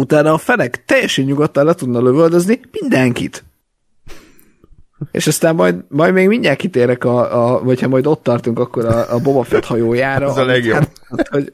utána 0.00 0.32
a 0.32 0.38
fenek 0.38 0.84
teljesen 0.84 1.24
nyugodtan 1.24 1.64
le 1.64 1.74
tudna 1.74 2.00
lövöldözni 2.00 2.60
mindenkit. 2.80 3.44
És 5.10 5.26
aztán 5.26 5.54
majd, 5.54 5.84
majd 5.88 6.12
még 6.12 6.28
mindjárt 6.28 6.58
kitérek, 6.58 7.04
a, 7.04 7.44
a, 7.44 7.64
vagy 7.64 7.80
ha 7.80 7.88
majd 7.88 8.06
ott 8.06 8.22
tartunk, 8.22 8.58
akkor 8.58 8.84
a, 8.84 9.14
a 9.14 9.18
Boba 9.18 9.42
Fett 9.42 9.64
hajójára. 9.64 10.30
Ez 10.30 10.36
a 10.36 10.44
legjobb. 10.44 10.74
Hát, 10.74 10.92
hát, 11.16 11.28
hogy, 11.28 11.52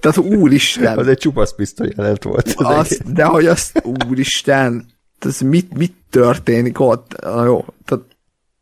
tehát 0.00 0.16
úristen. 0.16 0.98
Az 0.98 1.08
egy 1.08 1.18
csupasz 1.18 1.54
pisztoly 1.54 1.92
jelent 1.96 2.22
volt. 2.22 2.52
Az 2.56 2.76
az, 2.78 3.00
de 3.12 3.24
hogy 3.24 3.46
azt, 3.46 3.82
úristen, 4.08 4.86
ez 5.18 5.40
mit, 5.40 5.76
mit 5.76 5.94
történik 6.10 6.80
ott? 6.80 7.20
Na 7.20 7.44
jó, 7.44 7.64
tehát... 7.84 8.04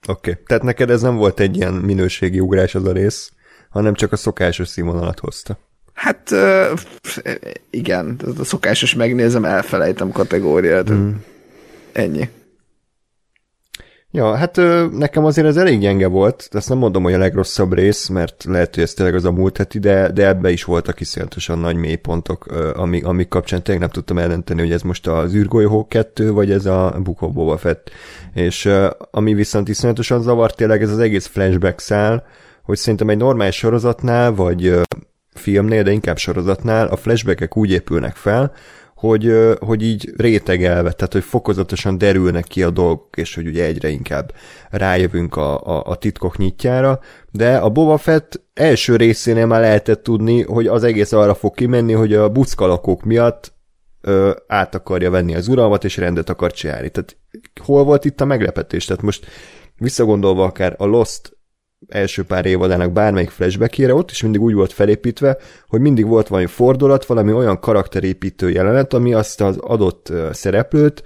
Oké, 0.08 0.30
okay. 0.30 0.42
tehát 0.46 0.62
neked 0.62 0.90
ez 0.90 1.02
nem 1.02 1.16
volt 1.16 1.40
egy 1.40 1.56
ilyen 1.56 1.74
minőségi 1.74 2.40
ugrás 2.40 2.74
az 2.74 2.84
a 2.84 2.92
rész, 2.92 3.32
hanem 3.70 3.94
csak 3.94 4.12
a 4.12 4.16
szokásos 4.16 4.68
színvonalat 4.68 5.18
hozta. 5.18 5.58
Hát 5.96 6.34
igen, 7.70 8.20
a 8.38 8.44
szokásos 8.44 8.94
megnézem, 8.94 9.44
elfelejtem 9.44 10.10
kategóriát. 10.10 10.90
Mm. 10.90 11.10
Ennyi. 11.92 12.28
Ja, 14.10 14.34
hát 14.34 14.56
nekem 14.92 15.24
azért 15.24 15.46
ez 15.46 15.56
elég 15.56 15.80
gyenge 15.80 16.06
volt, 16.06 16.48
de 16.52 16.58
azt 16.58 16.68
nem 16.68 16.78
mondom, 16.78 17.02
hogy 17.02 17.12
a 17.12 17.18
legrosszabb 17.18 17.72
rész, 17.72 18.08
mert 18.08 18.44
lehet, 18.48 18.74
hogy 18.74 18.82
ez 18.82 18.94
tényleg 18.94 19.14
az 19.14 19.24
a 19.24 19.32
múlt 19.32 19.56
heti, 19.56 19.78
de, 19.78 20.10
de 20.12 20.26
ebbe 20.26 20.50
is 20.50 20.64
voltak 20.64 21.00
iszonyatosan 21.00 21.58
nagy 21.58 21.76
mélypontok, 21.76 22.46
amik, 22.74 23.06
amik 23.06 23.28
kapcsán 23.28 23.62
tényleg 23.62 23.82
nem 23.82 23.92
tudtam 23.92 24.18
eldönteni, 24.18 24.60
hogy 24.60 24.72
ez 24.72 24.82
most 24.82 25.06
az 25.06 25.34
űrgolyó 25.34 25.86
2, 25.88 26.32
vagy 26.32 26.50
ez 26.50 26.66
a 26.66 27.00
of 27.04 27.32
Boba 27.32 27.56
Fett. 27.56 27.90
És 28.34 28.68
ami 29.10 29.34
viszont 29.34 29.68
iszonyatosan 29.68 30.22
zavart 30.22 30.56
tényleg 30.56 30.82
ez 30.82 30.90
az 30.90 30.98
egész 30.98 31.26
flashback 31.26 31.80
szál, 31.80 32.26
hogy 32.62 32.76
szerintem 32.76 33.08
egy 33.08 33.16
normális 33.16 33.56
sorozatnál, 33.56 34.34
vagy 34.34 34.80
filmnél, 35.38 35.82
de 35.82 35.90
inkább 35.90 36.16
sorozatnál 36.16 36.86
a 36.86 36.96
flashbackek 36.96 37.56
úgy 37.56 37.70
épülnek 37.70 38.16
fel, 38.16 38.52
hogy, 38.96 39.32
hogy 39.58 39.82
így 39.82 40.12
rétegelve, 40.16 40.92
tehát 40.92 41.12
hogy 41.12 41.24
fokozatosan 41.24 41.98
derülnek 41.98 42.44
ki 42.44 42.62
a 42.62 42.70
dolgok, 42.70 43.16
és 43.16 43.34
hogy 43.34 43.46
ugye 43.46 43.64
egyre 43.64 43.88
inkább 43.88 44.32
rájövünk 44.70 45.36
a, 45.36 45.60
a, 45.60 45.82
a 45.86 45.96
titkok 45.96 46.38
nyitjára, 46.38 47.00
de 47.30 47.56
a 47.56 47.68
Boba 47.68 47.96
Fett 47.96 48.42
első 48.54 48.96
részénél 48.96 49.46
már 49.46 49.60
lehetett 49.60 50.02
tudni, 50.02 50.42
hogy 50.42 50.66
az 50.66 50.84
egész 50.84 51.12
arra 51.12 51.34
fog 51.34 51.54
kimenni, 51.54 51.92
hogy 51.92 52.14
a 52.14 52.28
buckalakók 52.28 53.02
miatt 53.02 53.52
ö, 54.00 54.30
át 54.46 54.74
akarja 54.74 55.10
venni 55.10 55.34
az 55.34 55.48
uralmat, 55.48 55.84
és 55.84 55.96
rendet 55.96 56.28
akar 56.28 56.52
csinálni. 56.52 56.88
Tehát 56.88 57.16
hol 57.62 57.84
volt 57.84 58.04
itt 58.04 58.20
a 58.20 58.24
meglepetés? 58.24 58.84
Tehát 58.84 59.02
most 59.02 59.26
visszagondolva 59.78 60.44
akár 60.44 60.74
a 60.78 60.84
Lost 60.84 61.35
első 61.88 62.22
pár 62.22 62.46
évadának 62.46 62.92
bármelyik 62.92 63.30
flashbackére, 63.30 63.94
ott 63.94 64.10
is 64.10 64.22
mindig 64.22 64.40
úgy 64.40 64.54
volt 64.54 64.72
felépítve, 64.72 65.36
hogy 65.68 65.80
mindig 65.80 66.06
volt 66.06 66.28
valami 66.28 66.46
fordulat, 66.46 67.06
valami 67.06 67.32
olyan 67.32 67.60
karakterépítő 67.60 68.50
jelenet, 68.50 68.94
ami 68.94 69.12
azt 69.12 69.40
az 69.40 69.56
adott 69.56 70.12
szereplőt 70.32 71.02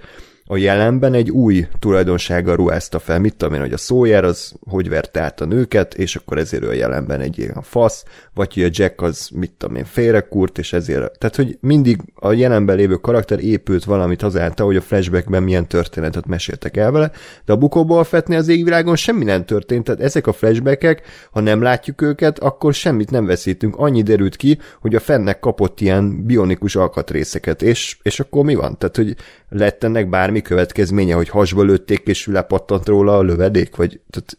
a 0.51 0.57
jelenben 0.57 1.13
egy 1.13 1.29
új 1.29 1.67
tulajdonsággal 1.79 2.55
ruházta 2.55 2.99
fel, 2.99 3.19
mit 3.19 3.35
tudom 3.35 3.53
én, 3.53 3.59
hogy 3.59 3.73
a 3.73 3.77
szójár 3.77 4.23
az 4.23 4.53
hogy 4.69 4.89
verte 4.89 5.21
át 5.21 5.41
a 5.41 5.45
nőket, 5.45 5.93
és 5.93 6.15
akkor 6.15 6.37
ezért 6.37 6.63
ő 6.63 6.67
a 6.67 6.73
jelenben 6.73 7.19
egy 7.19 7.37
ilyen 7.37 7.61
fasz, 7.61 8.03
vagy 8.33 8.53
hogy 8.53 8.63
a 8.63 8.69
Jack 8.71 9.01
az, 9.01 9.29
mit 9.33 9.51
tudom 9.57 9.75
én, 9.75 9.85
félrekurt, 9.85 10.57
és 10.57 10.73
ezért, 10.73 11.19
tehát 11.19 11.35
hogy 11.35 11.57
mindig 11.61 11.99
a 12.15 12.31
jelenben 12.31 12.75
lévő 12.75 12.95
karakter 12.95 13.43
épült 13.43 13.83
valamit 13.83 14.23
azáltal, 14.23 14.65
hogy 14.65 14.75
a 14.75 14.81
flashbackben 14.81 15.43
milyen 15.43 15.67
történetet 15.67 16.25
meséltek 16.25 16.77
el 16.77 16.91
vele, 16.91 17.11
de 17.45 17.53
a 17.53 17.57
bukóból 17.57 18.03
fetni 18.03 18.35
az 18.35 18.47
égvilágon 18.47 18.95
semmi 18.95 19.23
nem 19.23 19.45
történt, 19.45 19.83
tehát 19.83 20.01
ezek 20.01 20.27
a 20.27 20.33
flashbackek, 20.33 21.01
ha 21.31 21.39
nem 21.39 21.61
látjuk 21.61 22.01
őket, 22.01 22.39
akkor 22.39 22.73
semmit 22.73 23.11
nem 23.11 23.25
veszítünk, 23.25 23.75
annyi 23.75 24.01
derült 24.01 24.35
ki, 24.35 24.59
hogy 24.81 24.95
a 24.95 24.99
fennek 24.99 25.39
kapott 25.39 25.81
ilyen 25.81 26.25
bionikus 26.25 26.75
alkatrészeket, 26.75 27.61
és, 27.61 27.97
és 28.01 28.19
akkor 28.19 28.45
mi 28.45 28.55
van? 28.55 28.77
Tehát, 28.77 28.95
hogy 28.95 29.15
lett 29.49 29.83
ennek 29.83 30.09
bármi 30.09 30.40
következménye, 30.41 31.15
hogy 31.15 31.29
hasba 31.29 31.63
lőtték, 31.63 32.01
és 32.05 32.27
lepattant 32.27 32.87
róla 32.87 33.17
a 33.17 33.21
lövedék, 33.21 33.75
vagy 33.75 33.99
tehát 34.09 34.37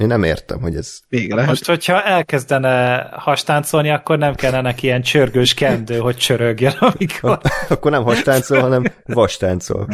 én 0.00 0.06
nem 0.06 0.22
értem, 0.22 0.60
hogy 0.60 0.76
ez... 0.76 0.98
Még 1.08 1.32
lehet. 1.32 1.48
Most, 1.48 1.66
hogyha 1.66 2.02
elkezdene 2.02 3.08
hastáncolni, 3.12 3.90
akkor 3.90 4.18
nem 4.18 4.34
kellene 4.34 4.62
neki 4.62 4.86
ilyen 4.86 5.02
csörgős 5.02 5.54
kendő, 5.54 5.98
hogy 5.98 6.16
csörögjön, 6.16 6.72
amikor... 6.94 7.40
akkor 7.68 7.90
nem 7.90 8.02
hastáncol, 8.02 8.60
hanem 8.60 8.84
vastáncol. 9.04 9.88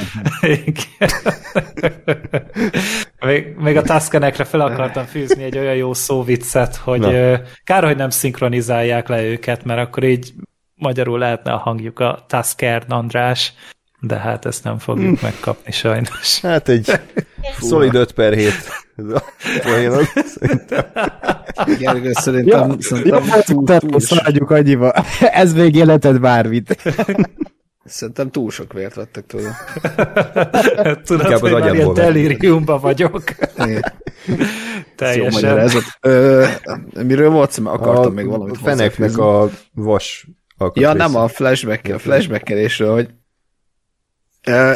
még, 3.20 3.54
még 3.56 3.76
a 3.76 3.82
Tuskenekre 3.82 4.44
fel 4.44 4.60
akartam 4.60 5.04
fűzni 5.04 5.42
egy 5.42 5.58
olyan 5.58 5.76
jó 5.76 5.94
szóviccet, 5.94 6.76
hogy 6.76 7.00
Na. 7.00 7.40
kár, 7.64 7.84
hogy 7.84 7.96
nem 7.96 8.10
szinkronizálják 8.10 9.08
le 9.08 9.22
őket, 9.22 9.64
mert 9.64 9.80
akkor 9.80 10.04
így 10.04 10.32
magyarul 10.74 11.18
lehetne 11.18 11.52
a 11.52 11.58
hangjuk 11.58 11.98
a 11.98 12.24
Tusker 12.28 12.84
András, 12.88 13.52
de 14.04 14.16
hát 14.16 14.44
ezt 14.44 14.64
nem 14.64 14.78
fogjuk 14.78 15.10
mm. 15.10 15.22
megkapni 15.22 15.72
sajnos. 15.72 16.40
Hát 16.40 16.68
egy 16.68 17.00
szolid 17.60 17.94
5 17.94 18.12
per 18.12 18.32
7 18.32 18.52
poénod, 19.62 20.06
szerintem. 20.38 20.84
Gergő, 21.78 22.12
szerintem, 22.12 22.70
ja, 22.70 22.76
szerintem 22.80 23.24
ja, 23.24 23.42
túl, 23.42 23.64
túl, 23.64 23.78
túl 23.78 24.00
sok. 24.00 24.50
annyiba. 24.50 24.92
Ez 25.20 25.52
még 25.52 25.74
életed 25.74 26.20
bármit. 26.20 26.82
Szerintem 27.84 28.30
túl 28.30 28.50
sok 28.50 28.72
vért 28.72 28.94
vettek 28.94 29.26
tőle. 29.26 29.56
Tudod, 31.04 31.24
Inkább 31.24 31.40
hogy 31.40 31.52
már 31.52 31.74
ilyen 31.74 31.94
delíriumban 31.94 32.80
vagyok. 32.80 33.22
Teljesen. 34.96 35.70
Jó 35.72 35.78
Ö, 36.00 36.46
miről 37.02 37.30
volt 37.30 37.50
szó? 37.50 37.66
Akartam 37.66 38.12
a 38.12 38.14
még 38.14 38.26
valamit 38.26 38.58
Feneknek 38.58 39.18
a 39.18 39.48
vas 39.72 40.26
Ja, 40.74 40.92
nem 40.92 41.16
a 41.16 41.28
flashback 41.28 41.88
a 41.94 41.98
flashbackelésről, 41.98 42.92
hogy 42.92 43.08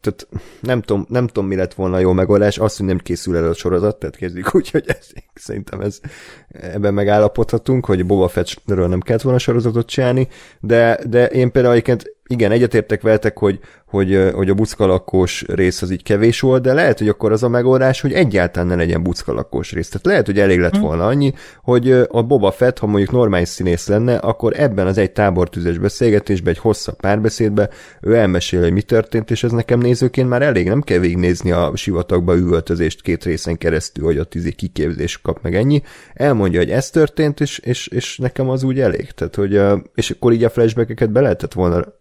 tehát 0.00 0.28
nem 0.60 0.82
tudom, 0.82 1.06
nem 1.08 1.26
tudom, 1.26 1.46
mi 1.46 1.54
lett 1.54 1.74
volna 1.74 1.96
a 1.96 2.00
jó 2.00 2.12
megoldás, 2.12 2.58
azt, 2.58 2.76
hogy 2.76 2.86
nem 2.86 2.98
készül 2.98 3.36
el 3.36 3.48
a 3.48 3.54
sorozat, 3.54 3.96
tehát 3.98 4.16
kezdjük 4.16 4.54
úgy, 4.54 4.70
hogy 4.70 4.84
ez, 4.86 5.06
szerintem 5.34 5.80
ez, 5.80 6.00
ebben 6.48 6.94
megállapodhatunk, 6.94 7.84
hogy 7.86 8.06
Boba 8.06 8.28
Fettről 8.28 8.88
nem 8.88 9.00
kellett 9.00 9.22
volna 9.22 9.38
sorozatot 9.38 9.86
csinálni, 9.86 10.28
de, 10.60 10.98
de 11.08 11.26
én 11.26 11.50
például 11.50 11.74
egyébként 11.74 12.18
igen, 12.30 12.50
egyetértek 12.50 13.02
veletek, 13.02 13.38
hogy, 13.38 13.58
hogy, 13.86 14.30
hogy 14.34 14.48
a 14.48 14.54
buckalakós 14.54 15.44
rész 15.46 15.82
az 15.82 15.90
így 15.90 16.02
kevés 16.02 16.40
volt, 16.40 16.62
de 16.62 16.72
lehet, 16.72 16.98
hogy 16.98 17.08
akkor 17.08 17.32
az 17.32 17.42
a 17.42 17.48
megoldás, 17.48 18.00
hogy 18.00 18.12
egyáltalán 18.12 18.68
ne 18.68 18.74
legyen 18.74 19.02
buckalakós 19.02 19.72
rész. 19.72 19.88
Tehát 19.88 20.06
lehet, 20.06 20.26
hogy 20.26 20.38
elég 20.38 20.58
lett 20.58 20.76
volna 20.76 21.06
annyi, 21.06 21.32
hogy 21.62 21.90
a 21.90 22.22
Boba 22.22 22.50
Fett, 22.50 22.78
ha 22.78 22.86
mondjuk 22.86 23.10
normális 23.10 23.48
színész 23.48 23.88
lenne, 23.88 24.16
akkor 24.16 24.52
ebben 24.56 24.86
az 24.86 24.98
egy 24.98 25.12
tábortüzes 25.12 25.78
beszélgetésben, 25.78 26.52
egy 26.52 26.58
hosszabb 26.58 26.96
párbeszédben 26.96 27.70
ő 28.00 28.14
elmesél, 28.14 28.60
hogy 28.60 28.72
mi 28.72 28.82
történt, 28.82 29.30
és 29.30 29.42
ez 29.42 29.50
nekem 29.50 29.78
nézőként 29.78 30.28
már 30.28 30.42
elég, 30.42 30.68
nem 30.68 30.82
kell 30.82 30.98
végignézni 30.98 31.50
a 31.50 31.72
sivatagba 31.74 32.36
üvöltözést 32.36 33.02
két 33.02 33.24
részen 33.24 33.58
keresztül, 33.58 34.04
hogy 34.04 34.18
ott 34.18 34.34
izé 34.34 34.50
kiképzés 34.50 35.20
kap 35.20 35.42
meg 35.42 35.54
ennyi. 35.54 35.82
Elmondja, 36.14 36.58
hogy 36.58 36.70
ez 36.70 36.90
történt, 36.90 37.40
és, 37.40 37.58
és, 37.58 37.86
és 37.86 38.18
nekem 38.18 38.48
az 38.48 38.62
úgy 38.62 38.80
elég. 38.80 39.10
Tehát, 39.10 39.34
hogy, 39.34 39.60
és 39.94 40.10
akkor 40.10 40.32
így 40.32 40.44
a 40.44 40.50
flashbackeket 40.50 41.10
be 41.10 41.20
lehetett 41.20 41.52
volna 41.52 41.98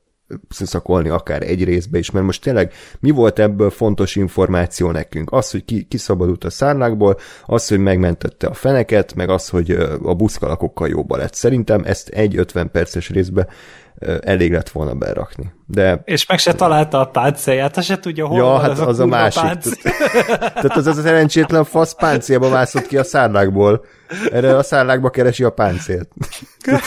szakolni 0.50 1.10
akár 1.10 1.44
egy 1.44 1.64
részbe 1.64 1.98
is, 1.98 2.12
mert 2.12 2.26
most 2.26 2.42
tényleg 2.42 2.74
mi 3.00 3.10
volt 3.10 3.40
ebből 3.40 3.70
fontos 3.70 4.16
információ 4.16 4.92
nekünk? 4.92 5.32
Az, 5.32 5.52
hogy 5.52 5.66
ki, 5.66 5.84
kiszabadult 5.84 6.44
a 6.44 6.50
szárlákból, 6.50 7.18
az, 7.46 7.68
hogy 7.68 7.80
megmentette 7.80 8.48
a 8.48 8.54
feneket, 8.54 9.16
meg 9.16 9.30
az, 9.30 9.50
hogy 9.50 9.72
a 10.04 10.14
buszkalakokkal 10.14 10.88
jóba 10.88 11.18
lett. 11.18 11.34
Szerintem 11.34 11.82
ezt 11.86 12.10
egy 12.10 12.38
50 12.38 12.72
perces 12.72 13.10
részbe 13.10 13.48
elég 14.22 14.52
lett 14.52 14.70
volna 14.70 14.94
berakni. 14.94 15.54
De 15.66 16.02
És 16.06 16.26
meg 16.26 16.38
se 16.40 16.54
találta 16.54 17.00
a 17.00 17.06
páncélját, 17.06 17.76
ha 17.76 17.82
se 17.82 18.00
tudja, 18.00 18.26
hol 18.28 18.38
Ja, 18.38 18.44
van 18.44 18.62
hát 18.62 18.70
az 18.70 18.80
a, 18.80 18.88
az 18.88 19.00
a 19.00 19.02
kurva 19.02 19.18
másik. 19.18 19.82
Tehát 20.40 20.78
az 20.78 20.88
az 20.88 20.98
a 20.98 21.02
szerencsétlen 21.02 21.64
fasz 21.64 21.94
páncélba 21.94 22.50
mászott 22.50 22.88
ki 22.88 22.98
a 22.98 23.04
szárlákból. 23.04 23.86
Erre 24.32 24.56
a 24.58 24.64
szárlákba 24.64 25.10
keresi 25.10 25.44
a 25.44 25.50
páncélt. 25.50 26.10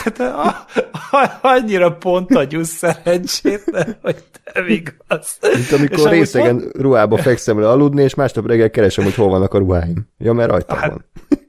Hát, 0.05 0.21
a- 0.21 0.67
a- 1.11 1.39
annyira 1.43 1.93
pont 1.97 2.35
agyú 2.35 2.63
szerencsétlen, 2.63 3.97
hogy 4.03 4.23
nem 4.55 4.67
igaz. 4.69 5.37
Mint 5.41 5.55
És 5.57 5.73
amikor 5.73 5.99
amúgy 5.99 6.11
részegen 6.11 6.71
ruhába 6.79 7.17
fekszem 7.17 7.61
le 7.61 7.69
aludni, 7.69 8.03
és 8.03 8.15
másnap 8.15 8.47
reggel 8.47 8.71
keresem, 8.71 9.05
hogy 9.05 9.15
hol 9.15 9.29
vannak 9.29 9.55
a 9.55 9.59
ruháim. 9.59 10.09
Ja, 10.19 10.33
mert 10.33 10.51
rajta 10.51 10.75
Hát, 10.75 10.91
van. 10.91 11.05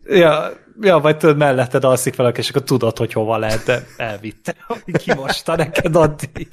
Ja, 0.05 0.49
ja, 0.81 0.99
vagy 0.99 1.17
tudod, 1.17 1.37
melletted 1.37 1.83
alszik 1.83 2.15
valaki, 2.15 2.39
és 2.39 2.49
akkor 2.49 2.63
tudod, 2.63 2.97
hogy 2.97 3.13
hova 3.13 3.37
lehet, 3.37 3.63
de 3.65 3.85
elvitte. 3.97 4.55
Kimosta 5.03 5.55
neked 5.55 5.95
addig. 5.95 6.47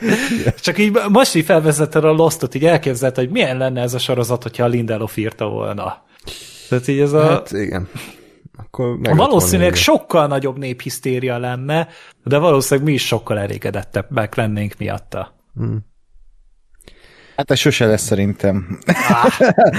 Csak 0.60 0.78
így 0.78 0.98
most 1.08 1.34
így 1.34 1.44
felvezetted 1.44 2.04
a 2.04 2.12
Lostot, 2.12 2.54
így 2.54 2.64
elképzelt, 2.64 3.16
hogy 3.16 3.30
milyen 3.30 3.56
lenne 3.56 3.80
ez 3.80 3.94
a 3.94 3.98
sorozat, 3.98 4.42
hogyha 4.42 4.64
a 4.64 4.68
Lindelof 4.68 5.16
írta 5.16 5.48
volna. 5.48 6.02
Tehát 6.68 6.88
így 6.88 7.00
ez 7.00 7.12
a... 7.12 7.26
Hát 7.26 7.52
igen. 7.52 7.88
Akkor 8.58 8.98
Valószínűleg 9.16 9.74
sokkal 9.74 10.26
nagyobb 10.26 10.58
néphisztéria 10.58 11.38
lenne, 11.38 11.88
de 12.24 12.38
valószínűleg 12.38 12.88
mi 12.88 12.94
is 12.94 13.06
sokkal 13.06 13.38
elégedettebbek 13.38 14.34
lennénk 14.34 14.74
miatta. 14.78 15.34
Hát 17.36 17.50
ez 17.50 17.58
sose 17.58 17.86
lesz 17.86 18.02
szerintem. 18.02 18.78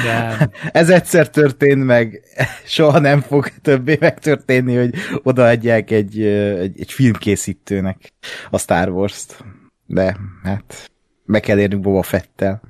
De 0.04 0.50
Ez 0.82 0.90
egyszer 0.90 1.30
történt 1.30 1.86
meg, 1.86 2.22
soha 2.66 3.00
nem 3.00 3.22
fog 3.22 3.50
többé 3.62 3.98
megtörténni, 4.00 4.76
hogy 4.76 4.94
odaadják 5.24 5.92
egy, 5.92 6.22
egy, 6.22 6.80
egy 6.80 6.92
filmkészítőnek 6.92 8.14
a 8.50 8.58
Star 8.58 8.90
Wars-t. 8.90 9.44
De 9.86 10.18
hát 10.44 10.92
meg 11.26 11.42
kell 11.42 11.60
érnünk 11.60 11.82
Boba 11.82 12.04
Fettel. 12.04 12.62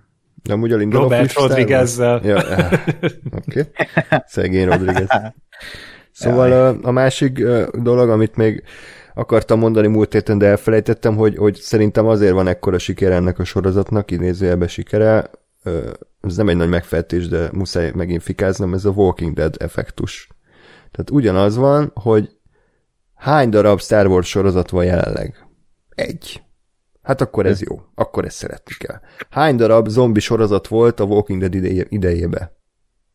De 0.44 0.54
amúgy 0.54 0.72
a 0.72 0.76
Lindelof 0.76 1.04
Robert 1.04 1.38
Wars? 1.38 1.50
Rodriguezzel. 1.50 2.22
Ja, 2.24 2.44
oké. 3.32 3.62
Szegény 4.28 4.66
Rodriguez. 4.66 5.08
Szóval 6.12 6.52
a, 6.52 6.88
a 6.88 6.92
másik 6.92 7.44
dolog, 7.74 8.10
amit 8.10 8.36
még 8.36 8.64
akartam 9.14 9.60
mondani 9.60 9.88
múlt 9.88 10.14
héten, 10.14 10.38
de 10.38 10.46
elfelejtettem, 10.46 11.16
hogy, 11.16 11.38
hogy 11.38 11.56
szerintem 11.56 12.08
azért 12.08 12.34
van 12.34 12.48
ekkora 12.48 12.78
sikere 12.78 13.16
ennek 13.16 13.40
a 13.40 13.44
sorozatnak, 13.44 14.12
idézőjelben 14.12 14.68
sikere, 14.68 15.30
ez 16.22 16.36
nem 16.36 16.50
egy 16.50 16.56
nagy 16.56 16.70
megfejtés, 16.70 17.28
de 17.28 17.50
muszáj 17.52 17.92
megint 17.96 18.24
fikáznom, 18.24 18.74
ez 18.74 18.86
a 18.86 18.90
Walking 18.90 19.34
Dead 19.34 19.56
effektus. 19.60 20.28
Tehát 20.92 21.10
ugyanaz 21.10 21.56
van, 21.56 21.92
hogy 21.94 22.30
hány 23.16 23.50
darab 23.50 23.82
Star 23.82 24.08
Wars 24.08 24.30
sorozat 24.30 24.70
van 24.70 24.86
jelenleg? 24.86 25.48
Egy. 25.90 26.44
Hát 27.02 27.22
akkor 27.22 27.46
ez 27.46 27.62
jó. 27.62 27.82
Akkor 27.96 28.26
ezt 28.26 28.38
szeretni 28.38 28.74
kell. 28.78 29.00
Hány 29.30 29.56
darab 29.56 29.88
zombi 29.88 30.20
sorozat 30.20 30.68
volt 30.68 31.00
a 31.00 31.04
Walking 31.04 31.40
Dead 31.40 31.54
idejébe? 31.90 32.56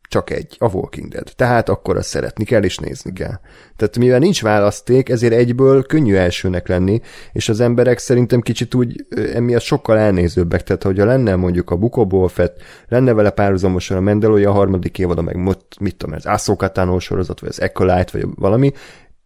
Csak 0.09 0.29
egy, 0.29 0.55
a 0.59 0.69
Walking 0.71 1.07
Dead. 1.07 1.31
Tehát 1.35 1.69
akkor 1.69 1.97
azt 1.97 2.07
szeretni 2.07 2.43
kell 2.43 2.63
és 2.63 2.77
nézni 2.77 3.13
kell. 3.13 3.39
Tehát 3.75 3.97
mivel 3.97 4.19
nincs 4.19 4.41
választék, 4.41 5.09
ezért 5.09 5.33
egyből 5.33 5.83
könnyű 5.83 6.15
elsőnek 6.15 6.67
lenni, 6.67 7.01
és 7.31 7.49
az 7.49 7.59
emberek 7.59 7.97
szerintem 7.97 8.41
kicsit 8.41 8.73
úgy 8.73 9.05
emiatt 9.33 9.61
sokkal 9.61 9.97
elnézőbbek. 9.97 10.63
Tehát, 10.63 10.83
hogyha 10.83 11.05
lenne 11.05 11.35
mondjuk 11.35 11.69
a 11.69 12.27
Fett, 12.27 12.61
lenne 12.87 13.13
vele 13.13 13.29
párhuzamosan 13.29 13.97
a 13.97 14.01
Mandalorian 14.01 14.51
a 14.51 14.55
harmadik 14.55 14.99
évada, 14.99 15.21
meg 15.21 15.35
mit, 15.79 15.95
tudom, 15.95 16.15
az 16.15 16.25
Ahsoka 16.25 16.99
sorozat, 16.99 17.39
vagy 17.39 17.49
az 17.49 17.59
Acolyte, 17.59 18.09
vagy 18.11 18.25
valami, 18.35 18.71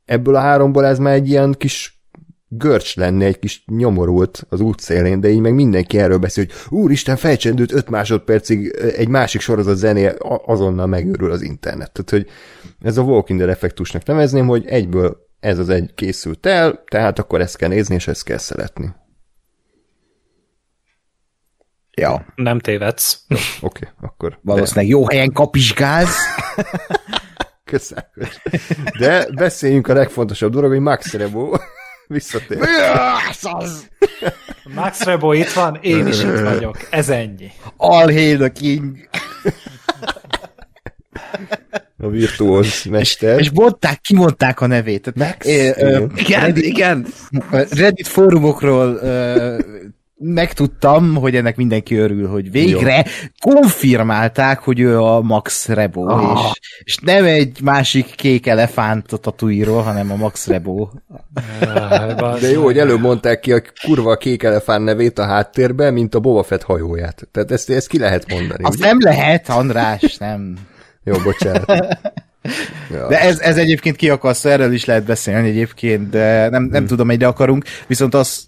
ebből 0.05 0.35
a 0.35 0.39
háromból 0.39 0.85
ez 0.85 0.99
már 0.99 1.13
egy 1.13 1.29
ilyen 1.29 1.55
kis 1.57 1.92
görcs 2.57 2.95
lenne, 2.95 3.25
egy 3.25 3.39
kis 3.39 3.63
nyomorult 3.67 4.45
az 4.49 4.59
útszélén, 4.59 5.19
de 5.19 5.29
így 5.29 5.39
meg 5.39 5.53
mindenki 5.53 5.99
erről 5.99 6.17
beszél, 6.17 6.45
hogy 6.45 6.79
úristen, 6.79 7.15
felcsendült 7.15 7.71
5 7.71 7.89
másodpercig 7.89 8.67
egy 8.95 9.07
másik 9.07 9.41
sorozat 9.41 9.77
zené, 9.77 10.05
a- 10.07 10.41
azonnal 10.45 10.85
megőrül 10.85 11.31
az 11.31 11.41
internet. 11.41 11.91
Tehát, 11.91 12.09
hogy 12.09 12.27
ez 12.81 12.97
a 12.97 13.01
Walking 13.01 13.39
Dead 13.39 13.51
effektusnak 13.51 14.05
nevezném, 14.05 14.47
hogy 14.47 14.65
egyből 14.65 15.17
ez 15.39 15.59
az 15.59 15.69
egy 15.69 15.93
készült 15.95 16.45
el, 16.45 16.83
tehát 16.87 17.19
akkor 17.19 17.41
ezt 17.41 17.57
kell 17.57 17.69
nézni, 17.69 17.95
és 17.95 18.07
ezt 18.07 18.23
kell 18.23 18.37
szeretni. 18.37 18.93
Ja, 21.91 22.25
nem 22.35 22.59
tévedsz. 22.59 23.25
Oké, 23.29 23.37
okay, 23.61 23.89
akkor. 24.01 24.39
valószínűleg 24.41 24.89
jó 24.89 25.09
helyen 25.09 25.31
kapizsgálsz. 25.31 26.17
Köszönöm. 27.63 28.05
De 28.99 29.27
beszéljünk 29.35 29.87
a 29.87 29.93
legfontosabb 29.93 30.51
dolog, 30.51 30.71
hogy 30.71 30.79
Max 30.79 31.13
Rebo 31.13 31.51
visszatér. 32.07 32.59
Max 34.63 35.03
Rebo 35.03 35.33
itt 35.33 35.51
van, 35.51 35.77
én 35.81 36.07
is 36.07 36.23
itt 36.23 36.39
vagyok. 36.39 36.77
Ez 36.89 37.09
ennyi. 37.09 37.51
All 37.77 38.11
hail 38.11 38.37
the 38.37 38.51
king. 38.51 39.09
A 41.97 42.07
virtuóz 42.07 42.83
mester. 42.83 43.39
És 43.39 43.51
mondták, 43.51 44.01
kimondták 44.01 44.61
a 44.61 44.67
nevét. 44.67 45.15
Max, 45.15 45.47
ö, 45.47 45.71
ö, 45.75 45.89
igen. 45.89 46.11
Igen, 46.15 46.41
Reddit, 46.41 46.63
igen. 46.63 47.07
Reddit 47.69 48.07
fórumokról 48.07 48.95
ö, 48.95 49.59
megtudtam, 50.15 51.15
hogy 51.15 51.35
ennek 51.35 51.55
mindenki 51.55 51.95
örül, 51.95 52.27
hogy 52.27 52.51
végre 52.51 53.05
konfirmálták, 53.41 54.59
hogy 54.59 54.79
ő 54.79 54.99
a 54.99 55.21
Max 55.21 55.67
Rebo, 55.67 56.01
Ah. 56.09 56.39
és, 56.51 56.59
és 56.83 56.97
nem 56.97 57.25
egy 57.25 57.61
másik 57.61 58.15
kék 58.15 58.47
elefánt 58.47 59.11
a 59.11 59.17
tatúiról, 59.17 59.81
hanem 59.81 60.11
a 60.11 60.15
Max 60.15 60.47
Rebo. 60.47 60.87
De 62.41 62.49
jó, 62.51 62.63
hogy 62.63 62.77
előbb 62.79 62.99
mondták 63.01 63.39
ki 63.39 63.51
a 63.51 63.61
kurva 63.85 64.15
kék 64.15 64.43
elefán 64.43 64.81
nevét 64.81 65.19
a 65.19 65.25
háttérben, 65.25 65.93
mint 65.93 66.15
a 66.15 66.19
Boba 66.19 66.43
Fett 66.43 66.63
hajóját. 66.63 67.27
Tehát 67.31 67.51
ezt, 67.51 67.69
ezt 67.69 67.87
ki 67.87 67.99
lehet 67.99 68.31
mondani, 68.31 68.63
Azt 68.63 68.77
ugye? 68.77 68.85
nem 68.85 68.97
lehet, 69.01 69.49
András, 69.49 70.17
nem. 70.17 70.57
Jó, 71.03 71.15
bocsánat. 71.23 71.87
Ja. 72.91 73.07
De 73.09 73.21
ez, 73.21 73.39
ez 73.39 73.57
egyébként 73.57 73.95
kiakasztó, 73.95 74.49
erről 74.49 74.73
is 74.73 74.85
lehet 74.85 75.03
beszélni 75.03 75.49
egyébként, 75.49 76.09
de 76.09 76.49
nem, 76.49 76.63
nem 76.63 76.85
tudom, 76.85 77.09
egyre 77.09 77.27
akarunk, 77.27 77.63
viszont 77.87 78.13
az 78.13 78.47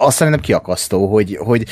azt 0.00 0.16
szerintem 0.16 0.42
kiakasztó, 0.42 1.06
hogy, 1.06 1.36
hogy 1.36 1.66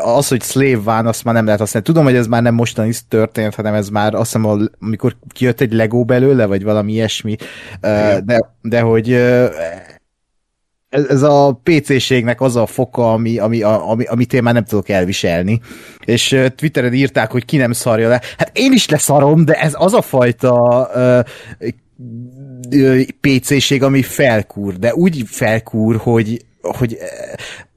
az, 0.00 0.28
hogy 0.28 0.42
Slave 0.42 0.78
Van, 0.78 1.06
azt 1.06 1.24
már 1.24 1.34
nem 1.34 1.44
lehet 1.44 1.60
használni. 1.60 1.88
Tudom, 1.88 2.04
hogy 2.04 2.14
ez 2.14 2.26
már 2.26 2.42
nem 2.42 2.54
mostani 2.54 2.92
történt, 3.08 3.54
hanem 3.54 3.74
ez 3.74 3.88
már 3.88 4.14
azt 4.14 4.32
hiszem, 4.32 4.68
amikor 4.80 5.16
kijött 5.28 5.60
egy 5.60 5.72
Lego 5.72 6.04
belőle, 6.04 6.46
vagy 6.46 6.62
valami 6.62 6.92
ilyesmi, 6.92 7.36
de, 7.80 8.54
de 8.62 8.80
hogy 8.80 9.12
ez, 10.92 11.04
ez 11.04 11.22
a 11.22 11.60
PC-ségnek 11.62 12.40
az 12.40 12.56
a 12.56 12.66
foka, 12.66 13.12
ami, 13.12 13.38
ami, 13.38 13.62
ami, 13.62 14.04
amit 14.04 14.32
én 14.32 14.42
már 14.42 14.54
nem 14.54 14.64
tudok 14.64 14.88
elviselni. 14.88 15.60
És 16.04 16.40
Twitteren 16.56 16.92
írták, 16.92 17.30
hogy 17.30 17.44
ki 17.44 17.56
nem 17.56 17.72
szarja 17.72 18.08
le. 18.08 18.20
Hát 18.38 18.50
én 18.52 18.72
is 18.72 18.88
leszarom, 18.88 19.44
de 19.44 19.52
ez 19.52 19.72
az 19.76 19.94
a 19.94 20.02
fajta 20.02 20.88
uh, 20.94 21.20
PC-ség, 23.20 23.82
ami 23.82 24.02
felkúr, 24.02 24.78
de 24.78 24.94
úgy 24.94 25.22
felkúr, 25.26 25.96
hogy, 25.96 26.44
hogy 26.62 26.94
eh, 26.94 27.08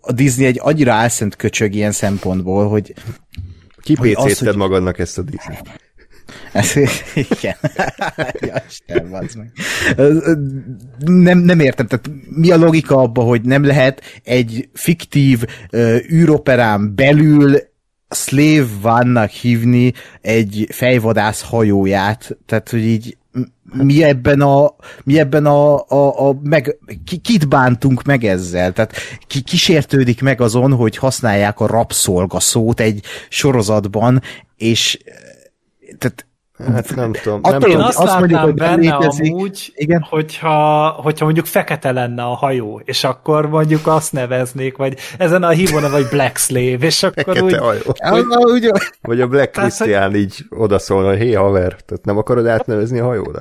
a 0.01 0.11
Disney 0.11 0.45
egy 0.45 0.59
annyira 0.61 0.93
álszent 0.93 1.35
köcsög 1.35 1.73
ilyen 1.73 1.91
szempontból, 1.91 2.69
hogy 2.69 2.93
Ki 3.81 3.95
hogy 3.95 4.55
magadnak 4.55 4.99
ezt 4.99 5.17
a 5.17 5.21
Disney? 5.21 5.57
ez, 6.51 6.73
igen. 7.15 7.55
ja, 8.47 8.63
Isten, 8.67 9.05
meg. 9.05 9.51
Nem, 11.05 11.37
nem 11.37 11.59
értem, 11.59 11.87
tehát 11.87 12.09
mi 12.29 12.51
a 12.51 12.57
logika 12.57 12.97
abban, 12.97 13.25
hogy 13.25 13.41
nem 13.41 13.65
lehet 13.65 14.01
egy 14.23 14.69
fiktív 14.73 15.43
uh, 15.71 15.97
űroperán 16.11 16.95
belül 16.95 17.57
Slave 18.09 18.67
vannak 18.81 19.29
hívni 19.29 19.93
egy 20.21 20.67
fejvadász 20.69 21.41
hajóját, 21.41 22.37
tehát 22.45 22.69
hogy 22.69 22.85
így 22.85 23.17
mi 23.73 24.03
ebben 24.03 24.41
a, 24.41 24.75
mi 25.03 25.19
ebben 25.19 25.45
a, 25.45 25.87
a, 25.87 26.27
a 26.27 26.39
meg, 26.43 26.77
ki, 27.05 27.17
kit 27.17 27.47
bántunk 27.47 28.03
meg 28.03 28.23
ezzel? 28.23 28.73
Tehát 28.73 28.93
ki 29.27 29.41
kísértődik 29.41 30.21
meg 30.21 30.41
azon, 30.41 30.73
hogy 30.73 30.97
használják 30.97 31.59
a 31.59 31.67
rabszolga 31.67 32.39
szót 32.39 32.79
egy 32.79 33.05
sorozatban, 33.29 34.21
és 34.55 34.99
tehát 35.97 36.25
Hát 36.57 36.95
nem 36.95 37.11
tudom. 37.11 37.39
Attól, 37.41 37.59
nem 37.59 37.69
Én 37.69 37.75
tudom. 37.75 37.87
azt, 37.87 37.97
azt 37.97 38.07
azt 38.07 38.19
mondjuk, 38.19 38.39
hogy 38.39 38.53
benne 38.53 38.75
létezik. 38.97 39.33
amúgy, 39.33 39.71
Igen. 39.75 40.05
Hogyha, 40.09 40.87
hogyha 40.89 41.25
mondjuk 41.25 41.45
fekete 41.45 41.91
lenne 41.91 42.23
a 42.23 42.35
hajó, 42.35 42.81
és 42.85 43.03
akkor 43.03 43.49
mondjuk 43.49 43.87
azt 43.87 44.11
neveznék, 44.13 44.77
vagy 44.77 44.97
ezen 45.17 45.43
a 45.43 45.49
hívóna, 45.49 45.89
vagy 45.89 46.07
Black 46.09 46.37
Slave, 46.37 46.85
és 46.85 47.03
akkor 47.03 47.27
úgy... 47.27 47.35
Fekete 47.37 47.57
hajó. 47.63 47.81
Ah, 47.97 48.39
ugye, 48.53 48.69
Vagy 49.01 49.21
a 49.21 49.27
Black 49.27 49.51
Tehát, 49.51 49.77
hogy- 49.77 49.87
Christian 49.87 50.15
így 50.15 50.45
odaszólna, 50.49 51.07
hogy 51.07 51.17
hé 51.17 51.33
haver, 51.33 51.67
tehát 51.85 52.05
nem 52.05 52.17
akarod 52.17 52.47
átnevezni 52.47 52.99
a 52.99 53.05
hajóra? 53.05 53.39